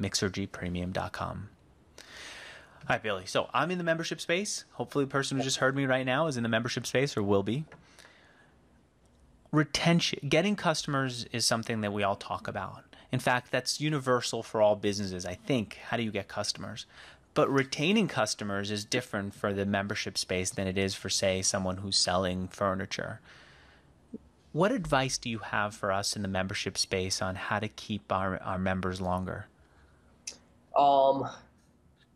mixergypremium.com. 0.00 1.48
All 2.88 2.94
right, 2.94 3.02
Billy. 3.02 3.26
So 3.26 3.48
I'm 3.52 3.70
in 3.70 3.78
the 3.78 3.84
membership 3.84 4.20
space. 4.20 4.64
Hopefully, 4.72 5.04
the 5.04 5.10
person 5.10 5.36
who 5.36 5.42
just 5.42 5.56
heard 5.56 5.74
me 5.74 5.86
right 5.86 6.06
now 6.06 6.28
is 6.28 6.36
in 6.36 6.42
the 6.42 6.48
membership 6.48 6.86
space 6.86 7.16
or 7.16 7.22
will 7.22 7.42
be. 7.42 7.64
Retention, 9.50 10.28
getting 10.28 10.54
customers 10.54 11.24
is 11.32 11.46
something 11.46 11.80
that 11.80 11.92
we 11.92 12.02
all 12.02 12.16
talk 12.16 12.46
about. 12.46 12.84
In 13.10 13.18
fact, 13.18 13.50
that's 13.50 13.80
universal 13.80 14.42
for 14.42 14.60
all 14.60 14.76
businesses, 14.76 15.24
I 15.24 15.34
think. 15.34 15.78
How 15.88 15.96
do 15.96 16.02
you 16.02 16.10
get 16.10 16.28
customers? 16.28 16.86
But 17.34 17.50
retaining 17.50 18.08
customers 18.08 18.70
is 18.70 18.84
different 18.84 19.34
for 19.34 19.52
the 19.52 19.66
membership 19.66 20.16
space 20.16 20.50
than 20.50 20.66
it 20.66 20.78
is 20.78 20.94
for, 20.94 21.08
say, 21.08 21.42
someone 21.42 21.78
who's 21.78 21.96
selling 21.96 22.48
furniture. 22.48 23.20
What 24.52 24.72
advice 24.72 25.18
do 25.18 25.28
you 25.28 25.38
have 25.38 25.74
for 25.74 25.92
us 25.92 26.16
in 26.16 26.22
the 26.22 26.28
membership 26.28 26.78
space 26.78 27.20
on 27.20 27.34
how 27.34 27.58
to 27.58 27.68
keep 27.68 28.10
our, 28.10 28.42
our 28.42 28.58
members 28.58 29.00
longer? 29.00 29.48
Um, 30.76 31.28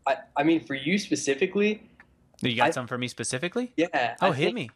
I 0.07 0.17
I 0.37 0.43
mean 0.43 0.63
for 0.65 0.75
you 0.75 0.97
specifically, 0.97 1.83
You 2.41 2.55
got 2.55 2.67
I- 2.67 2.71
some 2.71 2.87
for 2.87 2.97
me 2.97 3.07
specifically? 3.07 3.73
yeah. 3.77 4.15
Oh, 4.21 4.27
I 4.27 4.33
hit 4.33 4.45
think, 4.45 4.55
me. 4.55 4.69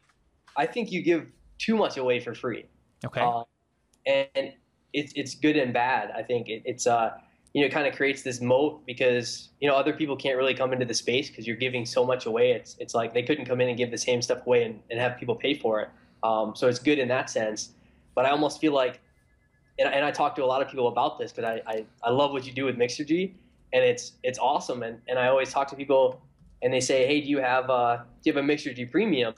I 0.57 0.65
think 0.65 0.91
you 0.91 1.01
give 1.01 1.27
too 1.59 1.75
much 1.75 1.97
away 1.97 2.19
for 2.19 2.33
free. 2.33 2.65
Okay. 3.05 3.21
Um, 3.21 3.43
and 4.05 4.53
it's 4.93 5.13
it's 5.15 5.35
good 5.35 5.57
and 5.57 5.73
bad. 5.73 6.11
I 6.15 6.23
think 6.23 6.49
it, 6.49 6.61
it's 6.65 6.87
uh 6.87 7.11
you 7.53 7.63
know 7.63 7.69
kind 7.69 7.87
of 7.87 7.95
creates 7.95 8.21
this 8.21 8.41
moat 8.41 8.85
because 8.85 9.49
you 9.59 9.67
know 9.69 9.75
other 9.75 9.93
people 9.93 10.15
can't 10.15 10.37
really 10.37 10.53
come 10.53 10.73
into 10.73 10.85
the 10.85 10.93
space 10.93 11.29
because 11.29 11.45
you're 11.47 11.55
giving 11.57 11.85
so 11.85 12.05
much 12.05 12.25
away. 12.25 12.51
It's 12.51 12.75
it's 12.79 12.93
like 12.93 13.13
they 13.13 13.23
couldn't 13.23 13.45
come 13.45 13.61
in 13.61 13.69
and 13.69 13.77
give 13.77 13.91
the 13.91 13.97
same 13.97 14.21
stuff 14.21 14.45
away 14.45 14.63
and, 14.63 14.79
and 14.89 14.99
have 14.99 15.17
people 15.17 15.35
pay 15.35 15.53
for 15.53 15.81
it. 15.81 15.89
Um, 16.23 16.55
so 16.55 16.67
it's 16.67 16.79
good 16.79 16.99
in 16.99 17.07
that 17.09 17.29
sense. 17.29 17.71
But 18.15 18.25
I 18.25 18.29
almost 18.29 18.59
feel 18.61 18.73
like, 18.73 18.99
and, 19.77 19.93
and 19.93 20.05
I 20.05 20.09
talk 20.11 20.35
to 20.37 20.43
a 20.43 20.45
lot 20.45 20.61
of 20.61 20.69
people 20.69 20.87
about 20.87 21.19
this 21.19 21.31
because 21.33 21.61
I, 21.65 21.71
I 21.71 21.85
I 22.03 22.09
love 22.09 22.31
what 22.31 22.45
you 22.45 22.53
do 22.53 22.65
with 22.65 22.77
Mixergy, 22.77 23.33
and 23.73 23.83
it's 23.83 24.13
it's 24.23 24.39
awesome. 24.39 24.83
And 24.83 24.99
and 25.07 25.19
I 25.19 25.27
always 25.27 25.51
talk 25.51 25.67
to 25.69 25.75
people 25.75 26.21
and 26.61 26.73
they 26.73 26.79
say, 26.79 27.05
hey, 27.05 27.21
do 27.21 27.27
you 27.27 27.39
have 27.39 27.69
uh 27.69 27.97
do 27.97 28.29
you 28.29 28.33
have 28.33 28.43
a 28.43 28.47
Mixergy 28.47 28.89
Premium? 28.89 29.33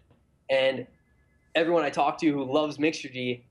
And 0.49 0.87
everyone 1.55 1.83
I 1.83 1.89
talk 1.89 2.17
to 2.19 2.31
who 2.31 2.43
loves 2.43 2.77
Mixergy 2.77 3.43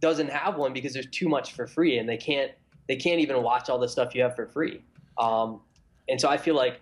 doesn't 0.00 0.30
have 0.30 0.56
one 0.56 0.72
because 0.72 0.92
there's 0.92 1.10
too 1.10 1.28
much 1.28 1.52
for 1.52 1.66
free 1.66 1.98
and 1.98 2.08
they 2.08 2.16
can't 2.16 2.52
they 2.88 2.96
can't 2.96 3.20
even 3.20 3.42
watch 3.42 3.68
all 3.70 3.78
the 3.78 3.88
stuff 3.88 4.14
you 4.14 4.22
have 4.22 4.36
for 4.36 4.46
free. 4.46 4.82
Um, 5.18 5.60
and 6.08 6.20
so 6.20 6.28
I 6.28 6.36
feel 6.36 6.54
like 6.54 6.80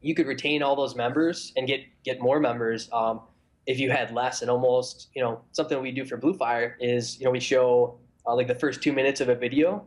you 0.00 0.14
could 0.14 0.26
retain 0.26 0.62
all 0.62 0.76
those 0.76 0.94
members 0.94 1.52
and 1.56 1.66
get 1.66 1.80
get 2.04 2.20
more 2.20 2.40
members 2.40 2.88
um, 2.92 3.20
if 3.66 3.78
you 3.78 3.90
had 3.90 4.12
less. 4.12 4.42
And 4.42 4.50
almost 4.50 5.08
you 5.14 5.22
know 5.22 5.40
something 5.52 5.80
we 5.80 5.90
do 5.90 6.04
for 6.04 6.16
Blue 6.16 6.34
Fire 6.34 6.76
is 6.80 7.18
you 7.18 7.24
know 7.24 7.30
we 7.30 7.40
show 7.40 7.98
uh, 8.26 8.34
like 8.34 8.48
the 8.48 8.54
first 8.54 8.82
two 8.82 8.92
minutes 8.92 9.20
of 9.20 9.28
a 9.28 9.34
video, 9.34 9.86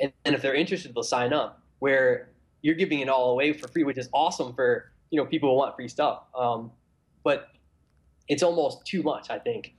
and, 0.00 0.12
and 0.24 0.34
if 0.34 0.42
they're 0.42 0.54
interested, 0.54 0.94
they'll 0.94 1.02
sign 1.02 1.32
up. 1.32 1.59
Where 1.80 2.28
you're 2.62 2.74
giving 2.74 3.00
it 3.00 3.08
all 3.08 3.32
away 3.32 3.52
for 3.52 3.68
free, 3.68 3.84
which 3.84 3.98
is 3.98 4.08
awesome 4.12 4.54
for 4.54 4.90
you 5.10 5.18
know 5.18 5.26
people 5.26 5.50
who 5.50 5.56
want 5.56 5.76
free 5.76 5.88
stuff. 5.88 6.22
Um, 6.34 6.70
but 7.24 7.48
it's 8.28 8.42
almost 8.42 8.86
too 8.86 9.02
much, 9.02 9.28
I 9.28 9.38
think, 9.38 9.74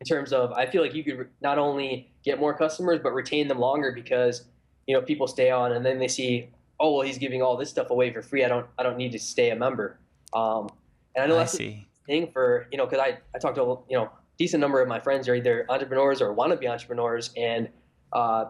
in 0.00 0.06
terms 0.06 0.32
of 0.32 0.52
I 0.52 0.66
feel 0.66 0.82
like 0.82 0.94
you 0.94 1.04
could 1.04 1.28
not 1.40 1.58
only 1.58 2.10
get 2.24 2.38
more 2.38 2.54
customers 2.54 3.00
but 3.02 3.12
retain 3.12 3.48
them 3.48 3.58
longer 3.58 3.92
because 3.92 4.44
you 4.86 4.94
know 4.94 5.02
people 5.02 5.26
stay 5.26 5.50
on 5.50 5.72
and 5.72 5.84
then 5.84 5.98
they 5.98 6.08
see 6.08 6.48
oh 6.78 6.96
well 6.96 7.06
he's 7.06 7.18
giving 7.18 7.42
all 7.42 7.56
this 7.56 7.70
stuff 7.70 7.90
away 7.90 8.12
for 8.12 8.22
free 8.22 8.44
I 8.44 8.48
don't 8.48 8.66
I 8.78 8.82
don't 8.82 8.96
need 8.96 9.12
to 9.12 9.18
stay 9.18 9.50
a 9.50 9.56
member 9.56 9.98
um, 10.34 10.70
and 11.14 11.24
I 11.24 11.26
know 11.26 11.34
I 11.34 11.38
that's 11.38 11.52
the 11.52 11.58
see. 11.58 11.86
thing 12.06 12.30
for 12.32 12.68
you 12.70 12.78
know 12.78 12.86
because 12.86 13.00
I 13.00 13.18
I 13.34 13.38
talk 13.38 13.54
to 13.56 13.62
a, 13.62 13.78
you 13.88 13.96
know 13.96 14.10
decent 14.38 14.60
number 14.60 14.82
of 14.82 14.88
my 14.88 15.00
friends 15.00 15.28
are 15.28 15.34
either 15.34 15.64
entrepreneurs 15.68 16.20
or 16.20 16.32
want 16.32 16.52
to 16.52 16.58
be 16.58 16.68
entrepreneurs 16.68 17.30
and 17.36 17.68
uh, 18.12 18.46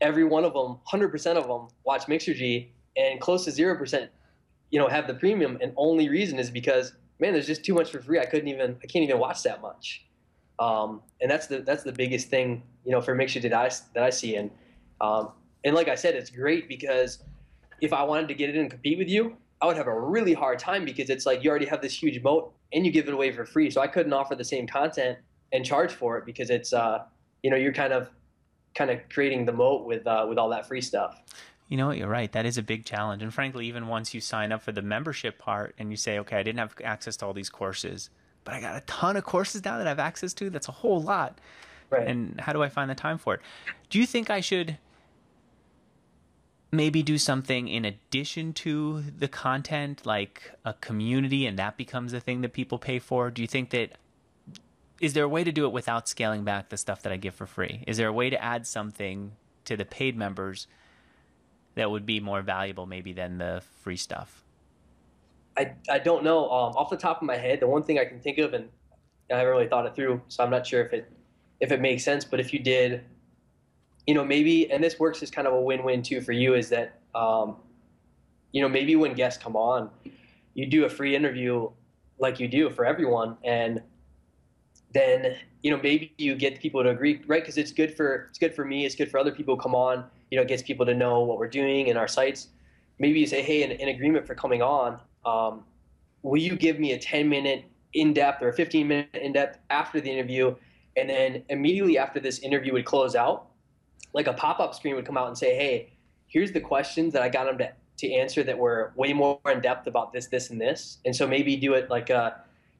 every 0.00 0.24
one 0.24 0.44
of 0.44 0.52
them 0.52 0.78
100% 0.90 1.36
of 1.36 1.46
them 1.46 1.68
watch 1.84 2.06
Mixergy 2.06 2.68
and 2.96 3.20
close 3.20 3.44
to 3.44 3.50
0% 3.50 4.08
you 4.70 4.78
know 4.78 4.88
have 4.88 5.06
the 5.06 5.14
premium. 5.14 5.58
And 5.60 5.72
only 5.76 6.08
reason 6.08 6.38
is 6.38 6.50
because 6.50 6.92
man 7.20 7.32
there's 7.32 7.46
just 7.46 7.64
too 7.64 7.74
much 7.74 7.90
for 7.90 8.00
free. 8.00 8.18
I 8.18 8.26
couldn't 8.26 8.48
even 8.48 8.76
I 8.82 8.86
can't 8.86 9.04
even 9.04 9.18
watch 9.18 9.42
that 9.42 9.62
much. 9.62 10.04
Um, 10.58 11.02
and 11.20 11.30
that's 11.30 11.46
the 11.46 11.60
that's 11.60 11.84
the 11.84 11.92
biggest 11.92 12.28
thing 12.28 12.62
you 12.84 12.92
know 12.92 13.00
for 13.00 13.16
Mixergy 13.16 13.42
that 13.42 13.52
I 13.54 13.70
that 13.94 14.02
I 14.02 14.10
see. 14.10 14.36
And 14.36 14.50
um, 15.00 15.32
and 15.64 15.74
like 15.74 15.88
I 15.88 15.94
said 15.94 16.14
it's 16.14 16.30
great 16.30 16.68
because 16.68 17.22
if 17.80 17.92
I 17.92 18.02
wanted 18.02 18.28
to 18.28 18.34
get 18.34 18.50
in 18.50 18.56
and 18.56 18.70
compete 18.70 18.98
with 18.98 19.08
you 19.08 19.36
I 19.60 19.66
would 19.66 19.76
have 19.76 19.86
a 19.86 20.00
really 20.00 20.32
hard 20.32 20.58
time 20.58 20.84
because 20.84 21.10
it's 21.10 21.26
like 21.26 21.42
you 21.42 21.50
already 21.50 21.66
have 21.66 21.82
this 21.82 22.00
huge 22.00 22.22
moat 22.22 22.52
and 22.72 22.86
you 22.86 22.92
give 22.92 23.08
it 23.08 23.14
away 23.14 23.32
for 23.32 23.44
free. 23.44 23.70
So 23.70 23.80
I 23.80 23.88
couldn't 23.88 24.12
offer 24.12 24.34
the 24.34 24.44
same 24.44 24.66
content 24.66 25.18
and 25.52 25.64
charge 25.64 25.92
for 25.92 26.16
it 26.18 26.24
because 26.24 26.50
it's 26.50 26.72
uh, 26.72 27.04
you 27.42 27.50
know 27.50 27.56
you're 27.56 27.72
kind 27.72 27.92
of 27.92 28.08
kind 28.74 28.90
of 28.90 29.00
creating 29.08 29.44
the 29.44 29.52
moat 29.52 29.86
with 29.86 30.06
uh, 30.06 30.24
with 30.28 30.38
all 30.38 30.48
that 30.50 30.66
free 30.66 30.80
stuff 30.80 31.20
You 31.68 31.76
know 31.76 31.88
what? 31.88 31.98
You're 31.98 32.08
right. 32.08 32.32
That 32.32 32.46
is 32.46 32.56
a 32.58 32.62
big 32.62 32.84
challenge. 32.84 33.22
And 33.22 33.32
frankly, 33.32 33.66
even 33.66 33.88
once 33.88 34.14
you 34.14 34.20
sign 34.20 34.52
up 34.52 34.62
for 34.62 34.72
the 34.72 34.82
membership 34.82 35.38
part 35.38 35.74
and 35.78 35.90
you 35.90 35.96
say, 35.96 36.18
okay, 36.20 36.36
I 36.38 36.42
didn't 36.42 36.58
have 36.60 36.74
access 36.82 37.16
to 37.18 37.26
all 37.26 37.34
these 37.34 37.50
courses, 37.50 38.10
but 38.44 38.54
I 38.54 38.60
got 38.60 38.76
a 38.76 38.80
ton 38.86 39.16
of 39.16 39.24
courses 39.24 39.64
now 39.64 39.76
that 39.78 39.86
I 39.86 39.90
have 39.90 39.98
access 39.98 40.32
to, 40.34 40.48
that's 40.50 40.68
a 40.68 40.72
whole 40.72 41.02
lot. 41.02 41.38
right 41.90 42.06
And 42.08 42.40
how 42.40 42.52
do 42.54 42.62
I 42.62 42.68
find 42.70 42.88
the 42.90 42.94
time 42.94 43.18
for 43.18 43.34
it? 43.34 43.40
Do 43.90 43.98
you 43.98 44.06
think 44.06 44.30
I 44.30 44.40
should 44.40 44.78
maybe 46.72 47.02
do 47.02 47.18
something 47.18 47.68
in 47.68 47.84
addition 47.84 48.52
to 48.52 49.02
the 49.02 49.28
content, 49.28 50.06
like 50.06 50.52
a 50.64 50.74
community, 50.74 51.46
and 51.46 51.58
that 51.58 51.76
becomes 51.76 52.12
a 52.14 52.20
thing 52.20 52.40
that 52.42 52.52
people 52.54 52.78
pay 52.78 52.98
for? 52.98 53.30
Do 53.30 53.42
you 53.42 53.48
think 53.48 53.70
that 53.70 53.92
is 55.00 55.12
there 55.12 55.24
a 55.24 55.28
way 55.28 55.44
to 55.44 55.52
do 55.52 55.64
it 55.64 55.72
without 55.72 56.08
scaling 56.08 56.44
back 56.44 56.68
the 56.68 56.76
stuff 56.76 57.02
that 57.02 57.12
I 57.12 57.16
give 57.16 57.34
for 57.34 57.46
free? 57.46 57.84
Is 57.86 57.96
there 57.96 58.08
a 58.08 58.12
way 58.12 58.30
to 58.30 58.42
add 58.42 58.66
something 58.66 59.32
to 59.64 59.76
the 59.76 59.84
paid 59.84 60.16
members 60.16 60.66
that 61.74 61.90
would 61.90 62.04
be 62.04 62.20
more 62.20 62.42
valuable 62.42 62.86
maybe 62.86 63.12
than 63.12 63.38
the 63.38 63.62
free 63.82 63.96
stuff? 63.96 64.42
I, 65.56 65.72
I 65.88 65.98
don't 65.98 66.24
know. 66.24 66.50
Um, 66.50 66.74
off 66.74 66.90
the 66.90 66.96
top 66.96 67.20
of 67.20 67.26
my 67.26 67.36
head, 67.36 67.60
the 67.60 67.66
one 67.66 67.82
thing 67.82 67.98
I 67.98 68.04
can 68.04 68.20
think 68.20 68.38
of, 68.38 68.54
and 68.54 68.68
I 69.30 69.36
haven't 69.36 69.52
really 69.52 69.68
thought 69.68 69.86
it 69.86 69.94
through, 69.94 70.20
so 70.28 70.42
I'm 70.42 70.50
not 70.50 70.66
sure 70.66 70.84
if 70.84 70.92
it 70.92 71.10
if 71.60 71.72
it 71.72 71.80
makes 71.80 72.04
sense. 72.04 72.24
But 72.24 72.40
if 72.40 72.52
you 72.52 72.60
did, 72.60 73.04
you 74.06 74.14
know, 74.14 74.24
maybe, 74.24 74.70
and 74.70 74.82
this 74.82 74.98
works 74.98 75.22
as 75.22 75.30
kind 75.30 75.46
of 75.46 75.54
a 75.54 75.60
win-win 75.60 76.02
too 76.02 76.20
for 76.20 76.32
you, 76.32 76.54
is 76.54 76.68
that, 76.70 77.00
um, 77.14 77.56
you 78.52 78.62
know, 78.62 78.68
maybe 78.68 78.94
when 78.96 79.14
guests 79.14 79.42
come 79.42 79.56
on, 79.56 79.90
you 80.54 80.66
do 80.66 80.84
a 80.84 80.88
free 80.88 81.14
interview 81.14 81.68
like 82.18 82.40
you 82.40 82.48
do 82.48 82.70
for 82.70 82.84
everyone, 82.84 83.36
and 83.44 83.82
then 84.92 85.36
you 85.62 85.70
know 85.70 85.80
maybe 85.82 86.12
you 86.18 86.34
get 86.34 86.60
people 86.60 86.82
to 86.82 86.90
agree, 86.90 87.22
right? 87.26 87.42
Because 87.42 87.58
it's 87.58 87.72
good 87.72 87.94
for 87.96 88.26
it's 88.30 88.38
good 88.38 88.54
for 88.54 88.64
me, 88.64 88.86
it's 88.86 88.94
good 88.94 89.10
for 89.10 89.18
other 89.18 89.32
people 89.32 89.56
come 89.56 89.74
on. 89.74 90.04
You 90.30 90.36
know, 90.36 90.42
it 90.42 90.48
gets 90.48 90.62
people 90.62 90.86
to 90.86 90.94
know 90.94 91.20
what 91.20 91.38
we're 91.38 91.48
doing 91.48 91.88
in 91.88 91.96
our 91.96 92.08
sites. 92.08 92.48
Maybe 92.98 93.20
you 93.20 93.26
say, 93.26 93.42
hey, 93.42 93.62
in, 93.62 93.70
in 93.70 93.88
agreement 93.88 94.26
for 94.26 94.34
coming 94.34 94.60
on, 94.60 95.00
um, 95.24 95.64
will 96.22 96.40
you 96.40 96.56
give 96.56 96.78
me 96.78 96.92
a 96.92 96.98
10 96.98 97.28
minute 97.28 97.64
in 97.94 98.12
depth 98.12 98.42
or 98.42 98.48
a 98.48 98.52
15 98.52 98.86
minute 98.86 99.08
in 99.14 99.32
depth 99.32 99.58
after 99.70 100.00
the 100.00 100.10
interview? 100.10 100.54
And 100.96 101.08
then 101.08 101.44
immediately 101.48 101.96
after 101.96 102.20
this 102.20 102.40
interview 102.40 102.72
would 102.72 102.84
close 102.84 103.14
out, 103.14 103.46
like 104.12 104.26
a 104.26 104.32
pop 104.32 104.58
up 104.58 104.74
screen 104.74 104.96
would 104.96 105.06
come 105.06 105.16
out 105.16 105.28
and 105.28 105.38
say, 105.38 105.54
hey, 105.54 105.92
here's 106.26 106.52
the 106.52 106.60
questions 106.60 107.12
that 107.12 107.22
I 107.22 107.28
got 107.28 107.44
them 107.44 107.58
to, 107.58 107.72
to 107.98 108.12
answer 108.12 108.42
that 108.42 108.58
were 108.58 108.92
way 108.96 109.12
more 109.12 109.40
in 109.46 109.60
depth 109.60 109.86
about 109.86 110.12
this, 110.12 110.26
this, 110.26 110.50
and 110.50 110.60
this. 110.60 110.98
And 111.04 111.14
so 111.14 111.26
maybe 111.26 111.56
do 111.56 111.74
it 111.74 111.88
like, 111.88 112.10
a, 112.10 112.16
uh, 112.16 112.30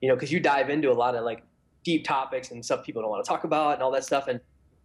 you 0.01 0.09
know, 0.09 0.15
because 0.15 0.33
you 0.33 0.41
dive 0.41 0.71
into 0.71 0.91
a 0.91 0.95
lot 0.95 1.15
of 1.15 1.25
like 1.25 1.43
deep 1.89 2.05
topics 2.05 2.51
and 2.51 2.63
stuff 2.63 2.85
people 2.85 3.01
don't 3.01 3.11
want 3.11 3.25
to 3.25 3.29
talk 3.29 3.45
about 3.45 3.73
and 3.73 3.83
all 3.83 3.91
that 3.91 4.05
stuff. 4.05 4.29
And 4.29 4.39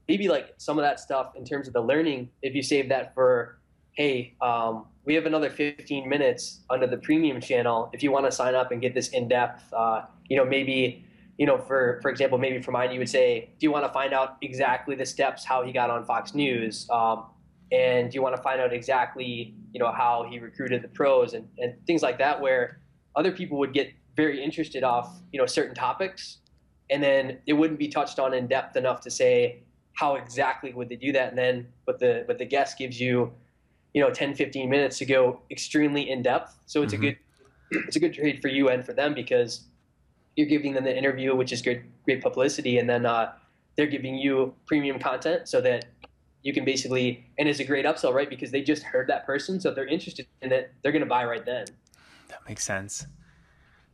maybe 0.07 0.29
like 0.29 0.53
some 0.57 0.79
of 0.79 0.83
that 0.83 1.01
stuff 1.01 1.33
in 1.35 1.43
terms 1.43 1.67
of 1.67 1.73
the 1.73 1.81
learning, 1.81 2.29
if 2.41 2.55
you 2.55 2.63
save 2.63 2.87
that 2.87 3.13
for, 3.13 3.59
hey, 3.91 4.35
um, 4.39 4.85
we 5.03 5.13
have 5.15 5.25
another 5.25 5.49
15 5.49 6.07
minutes 6.07 6.61
under 6.69 6.87
the 6.87 6.95
premium 6.95 7.41
channel. 7.41 7.89
If 7.91 8.03
you 8.03 8.09
want 8.09 8.25
to 8.25 8.31
sign 8.31 8.55
up 8.55 8.71
and 8.71 8.81
get 8.81 8.93
this 8.93 9.09
in 9.09 9.27
depth, 9.27 9.61
uh, 9.73 10.03
you 10.29 10.37
know, 10.37 10.45
maybe, 10.45 11.03
you 11.37 11.45
know, 11.45 11.57
for 11.57 11.99
for 12.01 12.09
example, 12.09 12.37
maybe 12.37 12.61
for 12.61 12.71
mine, 12.71 12.93
you 12.93 12.99
would 12.99 13.09
say, 13.09 13.49
do 13.59 13.65
you 13.65 13.71
want 13.71 13.85
to 13.85 13.91
find 13.91 14.13
out 14.13 14.37
exactly 14.41 14.95
the 14.95 15.05
steps 15.05 15.43
how 15.43 15.61
he 15.61 15.73
got 15.73 15.89
on 15.89 16.05
Fox 16.05 16.33
News, 16.33 16.87
um, 16.89 17.25
and 17.73 18.11
do 18.11 18.15
you 18.15 18.21
want 18.21 18.35
to 18.37 18.41
find 18.41 18.61
out 18.61 18.71
exactly, 18.71 19.53
you 19.73 19.79
know, 19.81 19.91
how 19.91 20.25
he 20.29 20.39
recruited 20.39 20.81
the 20.81 20.87
pros 20.87 21.33
and 21.33 21.45
and 21.57 21.73
things 21.85 22.01
like 22.01 22.17
that, 22.19 22.39
where 22.39 22.79
other 23.17 23.31
people 23.33 23.57
would 23.57 23.73
get 23.73 23.91
very 24.15 24.41
interested 24.41 24.83
off, 24.83 25.09
you 25.33 25.39
know, 25.39 25.47
certain 25.47 25.75
topics, 25.75 26.37
and 26.89 27.01
then 27.01 27.39
it 27.45 27.53
wouldn't 27.53 27.79
be 27.79 27.87
touched 27.87 28.19
on 28.19 28.33
in 28.33 28.47
depth 28.47 28.75
enough 28.75 29.01
to 29.01 29.11
say 29.11 29.63
how 29.93 30.15
exactly 30.15 30.73
would 30.73 30.89
they 30.89 30.95
do 30.95 31.11
that, 31.11 31.29
and 31.29 31.37
then 31.37 31.67
but 31.85 31.99
the 31.99 32.23
but 32.27 32.37
the 32.37 32.45
guest 32.45 32.77
gives 32.77 32.99
you 32.99 33.31
you 33.93 34.01
know 34.01 34.09
10 34.09 34.35
15 34.35 34.69
minutes 34.69 34.97
to 34.97 35.05
go 35.05 35.41
extremely 35.51 36.09
in 36.09 36.21
depth. 36.21 36.57
So 36.65 36.81
it's 36.81 36.93
mm-hmm. 36.93 37.03
a 37.03 37.07
good 37.07 37.17
it's 37.87 37.95
a 37.95 37.99
good 37.99 38.13
trade 38.13 38.41
for 38.41 38.47
you 38.47 38.69
and 38.69 38.85
for 38.85 38.93
them 38.93 39.13
because 39.13 39.65
you're 40.35 40.47
giving 40.47 40.73
them 40.73 40.83
the 40.83 40.95
interview 40.95 41.35
which 41.35 41.51
is 41.51 41.61
good 41.61 41.83
great 42.05 42.21
publicity. 42.21 42.79
And 42.79 42.89
then 42.89 43.05
uh, 43.05 43.33
they're 43.75 43.87
giving 43.87 44.15
you 44.15 44.53
premium 44.65 44.99
content 44.99 45.47
so 45.47 45.61
that 45.61 45.85
you 46.41 46.53
can 46.53 46.65
basically 46.65 47.25
and 47.37 47.47
it's 47.47 47.59
a 47.59 47.63
great 47.63 47.85
upsell 47.85 48.13
right? 48.13 48.29
Because 48.29 48.51
they 48.51 48.61
just 48.61 48.83
heard 48.83 49.07
that 49.07 49.25
person. 49.25 49.59
So 49.59 49.69
if 49.69 49.75
they're 49.75 49.87
interested 49.87 50.27
in 50.41 50.51
it 50.51 50.71
they're 50.81 50.91
going 50.91 51.03
to 51.03 51.09
buy 51.09 51.23
right 51.25 51.45
then. 51.45 51.65
That 52.29 52.39
makes 52.47 52.63
sense 52.63 53.05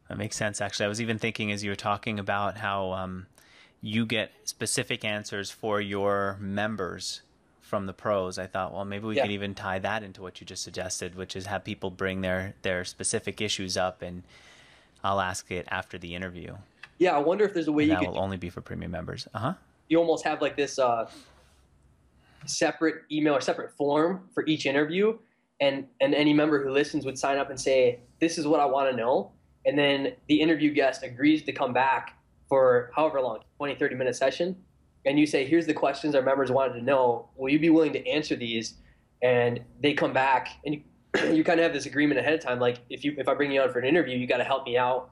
that 0.10 0.18
makes 0.18 0.36
sense 0.36 0.60
actually 0.60 0.86
i 0.86 0.90
was 0.90 0.99
even 0.99 1.18
thinking 1.18 1.52
as 1.52 1.64
you 1.64 1.72
were 1.72 1.76
talking 1.76 2.19
about 2.19 2.57
how 2.57 2.91
um, 2.91 3.26
you 3.81 4.06
get 4.06 4.31
specific 4.44 5.06
answers 5.06 5.49
for 5.49 5.80
your 5.80 6.38
members 6.40 7.22
from 7.69 7.86
the 7.86 7.94
pros, 7.94 8.40
I 8.40 8.48
thought, 8.48 8.73
well, 8.73 8.84
maybe 8.84 9.06
we 9.06 9.15
yeah. 9.15 9.22
could 9.22 9.31
even 9.31 9.53
tie 9.53 9.77
that 9.80 10.02
into 10.02 10.23
what 10.23 10.41
you 10.41 10.48
just 10.48 10.64
suggested, 10.64 11.15
which 11.15 11.36
is 11.36 11.45
have 11.45 11.64
people 11.64 11.91
bring 11.91 12.22
their 12.22 12.56
their 12.64 12.84
specific 12.84 13.41
issues 13.41 13.77
up, 13.77 14.02
and 14.02 14.23
I'll 15.03 15.22
ask 15.22 15.49
it 15.52 15.68
after 15.69 15.98
the 15.98 16.15
interview. 16.15 16.56
Yeah, 16.98 17.15
I 17.15 17.19
wonder 17.19 17.45
if 17.45 17.53
there's 17.53 17.68
a 17.68 17.72
way 17.72 17.84
and 17.84 17.91
you 17.91 17.95
that 17.95 18.02
could. 18.02 18.10
will 18.10 18.19
only 18.19 18.38
be 18.38 18.49
for 18.49 18.61
premium 18.61 18.91
members. 18.91 19.27
Uh 19.34 19.40
huh. 19.40 19.53
You 19.88 19.99
almost 19.99 20.26
have 20.26 20.41
like 20.41 20.57
this 20.57 20.80
uh, 20.80 21.10
separate 22.45 23.03
email 23.11 23.36
or 23.36 23.41
separate 23.41 23.72
form 23.77 24.27
for 24.34 24.45
each 24.48 24.65
interview, 24.65 25.18
and 25.61 25.88
and 26.02 26.15
any 26.15 26.34
member 26.34 26.61
who 26.64 26.72
listens 26.72 27.06
would 27.06 27.19
sign 27.19 27.38
up 27.38 27.52
and 27.52 27.60
say, 27.60 27.99
"This 28.19 28.40
is 28.40 28.48
what 28.48 28.60
I 28.60 28.65
want 28.65 28.90
to 28.90 28.98
know," 28.98 29.31
and 29.65 29.77
then 29.77 30.14
the 30.27 30.41
interview 30.41 30.73
guest 30.73 31.03
agrees 31.03 31.44
to 31.44 31.52
come 31.52 31.73
back 31.73 32.18
for 32.48 32.91
however 32.95 33.22
long 33.22 33.40
20 33.57 33.76
30 33.76 33.95
minute 33.95 34.15
session 34.15 34.56
and 35.06 35.19
you 35.19 35.26
say, 35.26 35.45
here's 35.45 35.65
the 35.65 35.73
questions 35.73 36.14
our 36.15 36.22
members 36.22 36.52
wanted 36.52 36.73
to 36.73 36.81
know. 36.81 37.30
Will 37.36 37.49
you 37.49 37.60
be 37.60 37.69
willing 37.69 37.94
to 37.94 38.07
answer 38.07 38.36
these? 38.36 38.76
And 39.22 39.61
they 39.81 39.94
come 39.94 40.14
back 40.14 40.49
and 40.65 40.76
you, 40.76 41.34
you 41.34 41.44
kind 41.44 41.60
of 41.60 41.64
have 41.64 41.73
this 41.73 41.86
agreement 41.86 42.19
ahead 42.19 42.34
of 42.34 42.41
time. 42.41 42.60
Like 42.60 42.80
if 42.90 43.03
you, 43.03 43.15
if 43.18 43.27
I 43.27 43.34
bring 43.34 43.52
you 43.52 43.61
on 43.61 43.72
for 43.72 43.80
an 43.80 43.86
interview, 43.86 44.18
you 44.18 44.27
got 44.27 44.38
to 44.38 44.44
help 44.44 44.65
me 44.65 44.77
out, 44.77 45.11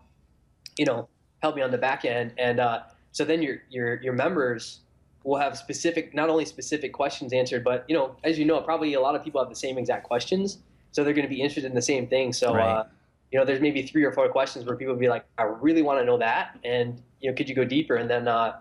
you 0.78 0.86
know, 0.86 1.08
help 1.42 1.56
me 1.56 1.62
on 1.62 1.72
the 1.72 1.78
back 1.78 2.06
end. 2.06 2.34
And, 2.38 2.60
uh, 2.60 2.82
so 3.12 3.26
then 3.26 3.42
your, 3.42 3.64
your, 3.70 4.02
your 4.02 4.14
members 4.14 4.82
will 5.24 5.40
have 5.40 5.58
specific, 5.58 6.14
not 6.14 6.30
only 6.30 6.46
specific 6.46 6.94
questions 6.94 7.34
answered, 7.34 7.64
but 7.64 7.86
you 7.88 7.96
know, 7.96 8.16
as 8.24 8.38
you 8.38 8.46
know, 8.46 8.62
probably 8.62 8.94
a 8.94 9.02
lot 9.02 9.16
of 9.16 9.24
people 9.24 9.42
have 9.42 9.50
the 9.50 9.56
same 9.56 9.78
exact 9.78 10.04
questions. 10.04 10.60
So 10.92 11.04
they're 11.04 11.14
going 11.14 11.28
to 11.28 11.34
be 11.34 11.42
interested 11.42 11.66
in 11.66 11.76
the 11.76 11.82
same 11.82 12.08
thing. 12.08 12.32
So, 12.34 12.54
right. 12.54 12.70
uh, 12.70 12.84
you 13.32 13.40
know, 13.40 13.46
there's 13.46 13.60
maybe 13.60 13.82
three 13.82 14.04
or 14.04 14.12
four 14.12 14.30
questions 14.30 14.66
where 14.66 14.76
people 14.76 14.96
be 14.96 15.10
like, 15.10 15.26
I 15.38 15.44
really 15.44 15.82
want 15.82 16.00
to 16.00 16.06
know 16.06 16.18
that. 16.18 16.58
And, 16.64 17.02
you 17.20 17.30
know, 17.30 17.36
could 17.36 17.50
you 17.50 17.56
go 17.56 17.66
deeper? 17.66 17.96
And 17.96 18.10
then, 18.10 18.28
uh, 18.28 18.60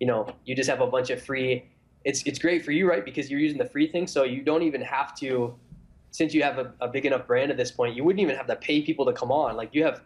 you 0.00 0.06
know, 0.06 0.28
you 0.44 0.54
just 0.54 0.70
have 0.70 0.80
a 0.80 0.86
bunch 0.86 1.10
of 1.10 1.22
free. 1.22 1.64
It's 2.04 2.22
it's 2.22 2.38
great 2.38 2.64
for 2.64 2.72
you, 2.72 2.88
right? 2.88 3.04
Because 3.04 3.30
you're 3.30 3.40
using 3.40 3.58
the 3.58 3.66
free 3.66 3.90
thing, 3.90 4.06
so 4.06 4.22
you 4.22 4.42
don't 4.42 4.62
even 4.62 4.80
have 4.80 5.14
to. 5.16 5.54
Since 6.10 6.32
you 6.32 6.42
have 6.42 6.58
a, 6.58 6.72
a 6.80 6.88
big 6.88 7.04
enough 7.04 7.26
brand 7.26 7.50
at 7.50 7.56
this 7.56 7.70
point, 7.70 7.94
you 7.94 8.02
wouldn't 8.02 8.20
even 8.20 8.34
have 8.36 8.46
to 8.46 8.56
pay 8.56 8.80
people 8.80 9.04
to 9.06 9.12
come 9.12 9.30
on. 9.30 9.56
Like 9.56 9.74
you 9.74 9.84
have, 9.84 10.00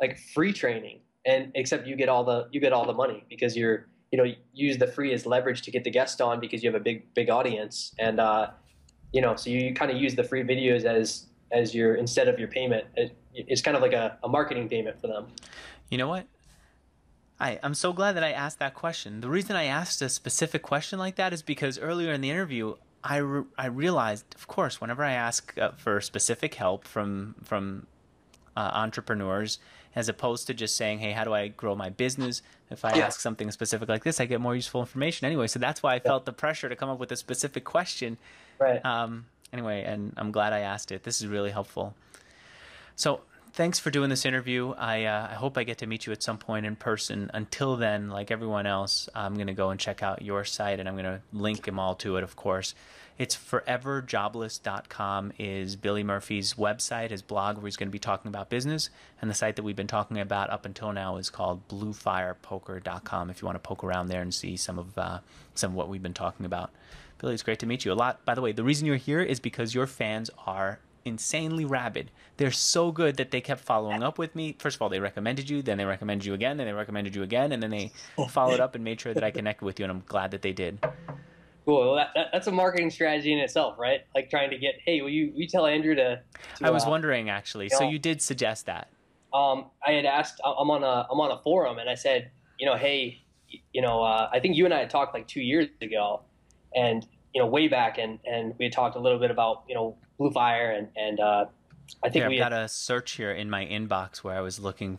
like 0.00 0.18
free 0.18 0.52
training, 0.52 1.00
and 1.24 1.50
except 1.54 1.86
you 1.86 1.96
get 1.96 2.08
all 2.08 2.24
the 2.24 2.48
you 2.52 2.60
get 2.60 2.72
all 2.72 2.86
the 2.86 2.92
money 2.92 3.24
because 3.28 3.56
you're 3.56 3.88
you 4.12 4.18
know 4.18 4.32
use 4.52 4.76
the 4.76 4.86
free 4.86 5.12
as 5.12 5.26
leverage 5.26 5.62
to 5.62 5.70
get 5.70 5.82
the 5.82 5.90
guest 5.90 6.20
on 6.20 6.38
because 6.40 6.62
you 6.62 6.70
have 6.70 6.80
a 6.80 6.84
big 6.84 7.12
big 7.14 7.30
audience 7.30 7.94
and 7.98 8.20
uh, 8.20 8.50
you 9.12 9.20
know 9.20 9.34
so 9.34 9.50
you 9.50 9.74
kind 9.74 9.90
of 9.90 9.96
use 9.96 10.14
the 10.14 10.24
free 10.24 10.42
videos 10.42 10.84
as 10.84 11.26
as 11.52 11.74
your 11.74 11.94
instead 11.94 12.28
of 12.28 12.38
your 12.38 12.48
payment. 12.48 12.84
It, 12.96 13.16
it's 13.34 13.62
kind 13.62 13.76
of 13.76 13.82
like 13.82 13.92
a, 13.92 14.18
a 14.22 14.28
marketing 14.28 14.68
payment 14.68 15.00
for 15.00 15.06
them. 15.06 15.26
You 15.88 15.98
know 15.98 16.08
what? 16.08 16.26
I, 17.38 17.58
I'm 17.62 17.74
so 17.74 17.92
glad 17.92 18.16
that 18.16 18.24
I 18.24 18.32
asked 18.32 18.58
that 18.58 18.74
question. 18.74 19.20
The 19.22 19.30
reason 19.30 19.56
I 19.56 19.64
asked 19.64 20.02
a 20.02 20.08
specific 20.08 20.62
question 20.62 20.98
like 20.98 21.16
that 21.16 21.32
is 21.32 21.42
because 21.42 21.78
earlier 21.78 22.12
in 22.12 22.20
the 22.20 22.30
interview, 22.30 22.74
I, 23.02 23.16
re- 23.16 23.44
I 23.56 23.66
realized, 23.66 24.26
of 24.34 24.46
course, 24.46 24.80
whenever 24.80 25.02
I 25.02 25.12
ask 25.12 25.56
uh, 25.58 25.70
for 25.70 26.00
specific 26.02 26.54
help 26.54 26.86
from 26.86 27.34
from 27.42 27.86
uh, 28.56 28.70
entrepreneurs, 28.74 29.58
as 29.94 30.08
opposed 30.10 30.46
to 30.48 30.54
just 30.54 30.76
saying, 30.76 30.98
"Hey, 30.98 31.12
how 31.12 31.24
do 31.24 31.32
I 31.32 31.48
grow 31.48 31.74
my 31.74 31.88
business?" 31.88 32.42
If 32.70 32.84
I 32.84 32.94
yeah. 32.94 33.06
ask 33.06 33.20
something 33.20 33.50
specific 33.50 33.88
like 33.88 34.04
this, 34.04 34.20
I 34.20 34.26
get 34.26 34.40
more 34.40 34.54
useful 34.54 34.80
information 34.80 35.26
anyway. 35.26 35.46
So 35.46 35.58
that's 35.58 35.82
why 35.82 35.94
I 35.94 35.98
felt 35.98 36.26
the 36.26 36.32
pressure 36.32 36.68
to 36.68 36.76
come 36.76 36.90
up 36.90 36.98
with 36.98 37.10
a 37.10 37.16
specific 37.16 37.64
question. 37.64 38.18
Right. 38.58 38.84
Um, 38.84 39.26
anyway, 39.52 39.84
and 39.84 40.12
I'm 40.16 40.32
glad 40.32 40.52
I 40.52 40.60
asked 40.60 40.92
it. 40.92 41.02
This 41.02 41.20
is 41.20 41.26
really 41.26 41.50
helpful. 41.50 41.94
So 42.96 43.20
thanks 43.52 43.78
for 43.78 43.90
doing 43.90 44.10
this 44.10 44.24
interview. 44.24 44.72
I, 44.72 45.04
uh, 45.04 45.28
I 45.30 45.34
hope 45.34 45.58
I 45.58 45.64
get 45.64 45.78
to 45.78 45.86
meet 45.86 46.06
you 46.06 46.12
at 46.12 46.22
some 46.22 46.38
point 46.38 46.66
in 46.66 46.76
person. 46.76 47.30
Until 47.34 47.76
then, 47.76 48.10
like 48.10 48.30
everyone 48.30 48.66
else, 48.66 49.08
I'm 49.14 49.34
going 49.34 49.46
to 49.48 49.52
go 49.52 49.70
and 49.70 49.80
check 49.80 50.02
out 50.02 50.22
your 50.22 50.44
site 50.44 50.80
and 50.80 50.88
I'm 50.88 50.94
going 50.94 51.04
to 51.04 51.20
link 51.32 51.64
them 51.64 51.78
all 51.78 51.94
to 51.96 52.16
it, 52.16 52.22
of 52.22 52.36
course. 52.36 52.74
It's 53.18 53.36
foreverjobless.com 53.36 55.32
is 55.38 55.76
Billy 55.76 56.02
Murphy's 56.02 56.54
website, 56.54 57.10
his 57.10 57.20
blog, 57.20 57.56
where 57.56 57.66
he's 57.66 57.76
going 57.76 57.90
to 57.90 57.92
be 57.92 57.98
talking 57.98 58.30
about 58.30 58.48
business. 58.48 58.88
And 59.20 59.30
the 59.30 59.34
site 59.34 59.56
that 59.56 59.62
we've 59.62 59.76
been 59.76 59.86
talking 59.86 60.18
about 60.18 60.48
up 60.48 60.64
until 60.64 60.90
now 60.92 61.16
is 61.16 61.28
called 61.28 61.68
bluefirepoker.com 61.68 63.28
if 63.28 63.42
you 63.42 63.46
want 63.46 63.56
to 63.56 63.60
poke 63.68 63.84
around 63.84 64.08
there 64.08 64.22
and 64.22 64.32
see 64.32 64.56
some 64.56 64.78
of, 64.78 64.96
uh, 64.96 65.18
some 65.54 65.72
of 65.72 65.76
what 65.76 65.90
we've 65.90 66.02
been 66.02 66.14
talking 66.14 66.46
about. 66.46 66.70
Billy, 67.20 67.34
it's 67.34 67.42
great 67.42 67.58
to 67.58 67.66
meet 67.66 67.84
you 67.84 67.92
a 67.92 67.94
lot. 67.94 68.24
By 68.24 68.34
the 68.34 68.40
way, 68.40 68.52
the 68.52 68.64
reason 68.64 68.86
you're 68.86 68.96
here 68.96 69.20
is 69.20 69.40
because 69.40 69.74
your 69.74 69.86
fans 69.86 70.30
are 70.46 70.78
insanely 71.04 71.66
rabid. 71.66 72.10
They're 72.38 72.50
so 72.50 72.92
good 72.92 73.16
that 73.18 73.30
they 73.30 73.42
kept 73.42 73.60
following 73.60 74.02
up 74.02 74.16
with 74.16 74.34
me. 74.34 74.56
First 74.58 74.76
of 74.76 74.82
all, 74.82 74.88
they 74.88 75.00
recommended 75.00 75.50
you, 75.50 75.60
then 75.60 75.76
they 75.76 75.84
recommended 75.84 76.24
you 76.24 76.32
again, 76.32 76.56
then 76.56 76.66
they 76.66 76.72
recommended 76.72 77.14
you 77.14 77.22
again, 77.22 77.52
and 77.52 77.62
then 77.62 77.70
they 77.70 77.92
followed 78.30 78.60
up 78.60 78.74
and 78.74 78.82
made 78.82 79.00
sure 79.00 79.12
that 79.12 79.22
I 79.22 79.30
connected 79.30 79.64
with 79.64 79.78
you, 79.78 79.84
and 79.84 79.92
I'm 79.92 80.02
glad 80.06 80.30
that 80.30 80.40
they 80.40 80.52
did. 80.52 80.78
Cool. 81.66 81.80
Well, 81.80 81.94
that, 81.96 82.08
that, 82.14 82.28
that's 82.32 82.46
a 82.46 82.52
marketing 82.52 82.88
strategy 82.88 83.32
in 83.34 83.38
itself, 83.38 83.78
right? 83.78 84.00
Like 84.14 84.30
trying 84.30 84.50
to 84.50 84.58
get, 84.58 84.76
hey, 84.84 85.02
will 85.02 85.10
you, 85.10 85.32
will 85.32 85.40
you 85.40 85.48
tell 85.48 85.66
Andrew 85.66 85.94
to, 85.94 86.22
to 86.58 86.66
I 86.66 86.70
was 86.70 86.86
uh, 86.86 86.90
wondering 86.90 87.28
actually. 87.28 87.66
You 87.66 87.70
know, 87.72 87.78
so 87.80 87.88
you 87.90 87.98
did 87.98 88.22
suggest 88.22 88.66
that. 88.66 88.88
Um, 89.32 89.66
I 89.86 89.92
had 89.92 90.06
asked. 90.06 90.40
I'm 90.44 90.70
on 90.70 90.82
a 90.82 91.06
I'm 91.08 91.20
on 91.20 91.30
a 91.30 91.40
forum, 91.42 91.78
and 91.78 91.88
I 91.88 91.94
said, 91.94 92.32
you 92.58 92.66
know, 92.66 92.76
hey, 92.76 93.22
you 93.72 93.80
know, 93.80 94.02
uh, 94.02 94.28
I 94.32 94.40
think 94.40 94.56
you 94.56 94.64
and 94.64 94.74
I 94.74 94.80
had 94.80 94.90
talked 94.90 95.14
like 95.14 95.28
two 95.28 95.40
years 95.40 95.68
ago, 95.80 96.22
and 96.74 97.06
you 97.34 97.40
know, 97.40 97.46
way 97.46 97.68
back, 97.68 97.98
and 97.98 98.18
and 98.24 98.54
we 98.58 98.66
had 98.66 98.72
talked 98.72 98.96
a 98.96 98.98
little 99.00 99.18
bit 99.18 99.30
about 99.30 99.64
you 99.68 99.74
know 99.74 99.96
Blue 100.18 100.30
Fire, 100.30 100.70
and 100.70 100.88
and 100.96 101.20
uh, 101.20 101.46
I 102.02 102.08
think 102.08 102.22
here, 102.22 102.28
we 102.28 102.40
I've 102.40 102.50
got 102.50 102.52
a 102.52 102.68
search 102.68 103.12
here 103.12 103.32
in 103.32 103.48
my 103.50 103.64
inbox 103.64 104.18
where 104.18 104.36
I 104.36 104.40
was 104.40 104.58
looking. 104.58 104.98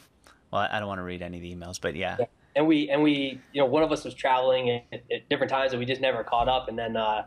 Well, 0.52 0.68
I 0.70 0.80
don't 0.80 0.88
want 0.88 1.00
to 1.00 1.04
read 1.04 1.22
any 1.22 1.38
of 1.38 1.44
the 1.44 1.56
emails, 1.56 1.80
but 1.80 1.96
yeah. 1.96 2.18
yeah. 2.20 2.26
And 2.56 2.68
we 2.68 2.90
and 2.90 3.02
we, 3.02 3.40
you 3.54 3.62
know, 3.62 3.66
one 3.66 3.84
of 3.84 3.92
us 3.92 4.04
was 4.04 4.14
traveling 4.14 4.70
at, 4.70 5.04
at 5.12 5.30
different 5.30 5.50
times, 5.50 5.72
and 5.72 5.80
we 5.80 5.86
just 5.86 6.02
never 6.02 6.24
caught 6.24 6.50
up. 6.50 6.68
And 6.68 6.78
then, 6.78 6.98
uh, 6.98 7.24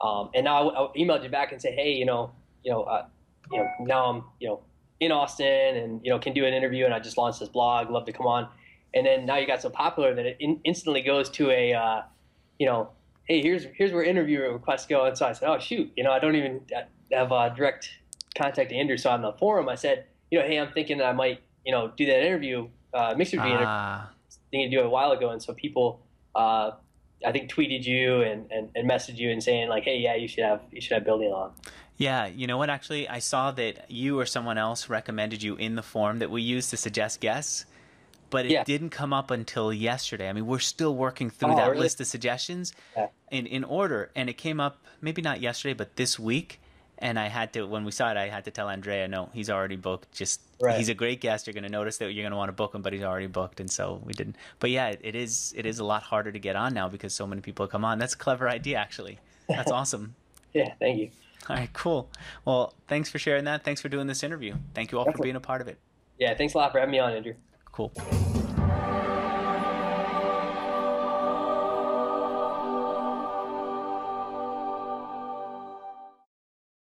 um, 0.00 0.30
and 0.34 0.44
now 0.44 0.70
I, 0.70 0.84
I 0.84 0.88
emailed 0.96 1.22
you 1.22 1.28
back 1.28 1.52
and 1.52 1.62
say, 1.62 1.72
hey, 1.72 1.92
you 1.92 2.04
know, 2.04 2.32
you 2.64 2.72
know, 2.72 2.82
uh, 2.82 3.06
you 3.52 3.58
know, 3.58 3.68
now 3.80 4.06
I'm, 4.06 4.24
you 4.40 4.48
know, 4.48 4.62
in 4.98 5.12
Austin 5.12 5.76
and 5.76 6.00
you 6.04 6.10
know 6.10 6.18
can 6.18 6.32
do 6.32 6.44
an 6.44 6.54
interview, 6.54 6.84
and 6.84 6.94
I 6.94 6.98
just 6.98 7.16
launched 7.16 7.40
this 7.40 7.48
blog. 7.48 7.90
Love 7.90 8.04
to 8.06 8.12
come 8.12 8.26
on. 8.26 8.48
And 8.94 9.04
then 9.04 9.26
now 9.26 9.36
you 9.36 9.46
got 9.46 9.60
so 9.60 9.70
popular 9.70 10.14
that 10.14 10.24
it 10.24 10.36
in, 10.38 10.60
instantly 10.64 11.02
goes 11.02 11.28
to 11.30 11.50
a, 11.50 11.72
uh, 11.72 12.02
you 12.60 12.66
know, 12.66 12.90
hey, 13.24 13.40
here's 13.42 13.64
here's 13.74 13.92
where 13.92 14.02
interview 14.02 14.40
requests 14.40 14.86
go. 14.86 15.04
And 15.04 15.16
so 15.16 15.26
I 15.26 15.32
said, 15.32 15.48
oh 15.48 15.58
shoot, 15.58 15.90
you 15.96 16.04
know, 16.04 16.12
I 16.12 16.18
don't 16.18 16.36
even 16.36 16.60
have 17.12 17.32
uh, 17.32 17.48
direct 17.50 17.90
contact 18.36 18.70
to 18.70 18.76
Andrew. 18.76 18.96
So 18.96 19.10
on 19.10 19.22
the 19.22 19.32
forum, 19.32 19.68
I 19.68 19.74
said, 19.74 20.06
you 20.30 20.38
know, 20.38 20.46
hey, 20.46 20.58
I'm 20.58 20.72
thinking 20.72 20.98
that 20.98 21.06
I 21.06 21.12
might, 21.12 21.40
you 21.64 21.72
know, 21.72 21.92
do 21.96 22.06
that 22.06 22.24
interview, 22.24 22.68
uh, 22.92 23.14
Mixergy 23.14 23.40
ah. 23.40 23.46
interview, 23.46 24.38
thinking 24.50 24.70
to 24.70 24.76
do 24.76 24.80
it 24.80 24.86
a 24.86 24.90
while 24.90 25.12
ago. 25.12 25.30
And 25.30 25.42
so 25.42 25.54
people, 25.54 26.00
uh, 26.34 26.72
I 27.24 27.32
think 27.32 27.50
tweeted 27.50 27.84
you 27.84 28.22
and, 28.22 28.50
and, 28.50 28.68
and 28.74 28.90
messaged 28.90 29.16
you 29.16 29.30
and 29.30 29.42
saying 29.42 29.68
like, 29.68 29.84
hey, 29.84 29.98
yeah, 29.98 30.14
you 30.14 30.28
should 30.28 30.44
have 30.44 30.60
you 30.70 30.80
should 30.80 30.94
have 30.94 31.04
Billy 31.04 31.26
on. 31.26 31.52
Yeah, 31.96 32.26
you 32.26 32.46
know 32.48 32.58
what? 32.58 32.70
Actually, 32.70 33.08
I 33.08 33.20
saw 33.20 33.52
that 33.52 33.88
you 33.88 34.18
or 34.18 34.26
someone 34.26 34.58
else 34.58 34.88
recommended 34.88 35.42
you 35.42 35.54
in 35.54 35.76
the 35.76 35.82
form 35.82 36.18
that 36.18 36.30
we 36.30 36.42
use 36.42 36.68
to 36.70 36.76
suggest 36.76 37.20
guests, 37.20 37.66
but 38.34 38.46
it 38.46 38.50
yeah. 38.50 38.64
didn't 38.64 38.90
come 38.90 39.12
up 39.12 39.30
until 39.30 39.72
yesterday. 39.72 40.28
I 40.28 40.32
mean, 40.32 40.44
we're 40.44 40.58
still 40.58 40.96
working 40.96 41.30
through 41.30 41.52
oh, 41.52 41.56
that 41.56 41.68
really? 41.68 41.82
list 41.82 42.00
of 42.00 42.08
suggestions 42.08 42.72
yeah. 42.96 43.06
in 43.30 43.46
in 43.46 43.62
order, 43.62 44.10
and 44.16 44.28
it 44.28 44.32
came 44.32 44.58
up 44.58 44.84
maybe 45.00 45.22
not 45.22 45.40
yesterday, 45.40 45.72
but 45.72 45.94
this 45.94 46.18
week. 46.18 46.60
And 46.98 47.16
I 47.16 47.28
had 47.28 47.52
to 47.52 47.64
when 47.64 47.84
we 47.84 47.92
saw 47.92 48.10
it, 48.10 48.16
I 48.16 48.26
had 48.26 48.44
to 48.46 48.50
tell 48.50 48.68
Andrea, 48.68 49.06
no, 49.06 49.30
he's 49.32 49.48
already 49.50 49.76
booked. 49.76 50.10
Just 50.10 50.40
right. 50.60 50.76
he's 50.76 50.88
a 50.88 50.94
great 50.94 51.20
guest. 51.20 51.46
You're 51.46 51.54
going 51.54 51.62
to 51.62 51.70
notice 51.70 51.98
that 51.98 52.12
you're 52.12 52.24
going 52.24 52.32
to 52.32 52.36
want 52.36 52.48
to 52.48 52.54
book 52.54 52.74
him, 52.74 52.82
but 52.82 52.92
he's 52.92 53.04
already 53.04 53.28
booked, 53.28 53.60
and 53.60 53.70
so 53.70 54.02
we 54.04 54.12
didn't. 54.14 54.34
But 54.58 54.70
yeah, 54.70 54.88
it, 54.88 55.00
it 55.04 55.14
is 55.14 55.54
it 55.56 55.64
is 55.64 55.78
a 55.78 55.84
lot 55.84 56.02
harder 56.02 56.32
to 56.32 56.38
get 56.40 56.56
on 56.56 56.74
now 56.74 56.88
because 56.88 57.14
so 57.14 57.28
many 57.28 57.40
people 57.40 57.68
come 57.68 57.84
on. 57.84 58.00
That's 58.00 58.14
a 58.14 58.18
clever 58.18 58.48
idea, 58.48 58.78
actually. 58.78 59.20
That's 59.48 59.70
awesome. 59.78 60.16
yeah, 60.52 60.74
thank 60.80 60.98
you. 60.98 61.10
All 61.48 61.54
right, 61.54 61.72
cool. 61.72 62.10
Well, 62.44 62.74
thanks 62.88 63.08
for 63.10 63.20
sharing 63.20 63.44
that. 63.44 63.62
Thanks 63.62 63.80
for 63.80 63.88
doing 63.88 64.08
this 64.08 64.24
interview. 64.24 64.56
Thank 64.74 64.90
you 64.90 64.98
all 64.98 65.04
Definitely. 65.04 65.18
for 65.18 65.22
being 65.22 65.36
a 65.36 65.40
part 65.40 65.60
of 65.60 65.68
it. 65.68 65.78
Yeah, 66.18 66.34
thanks 66.34 66.54
a 66.54 66.58
lot 66.58 66.72
for 66.72 66.80
having 66.80 66.90
me 66.90 66.98
on, 66.98 67.12
Andrew. 67.12 67.34
Cool. 67.76 68.43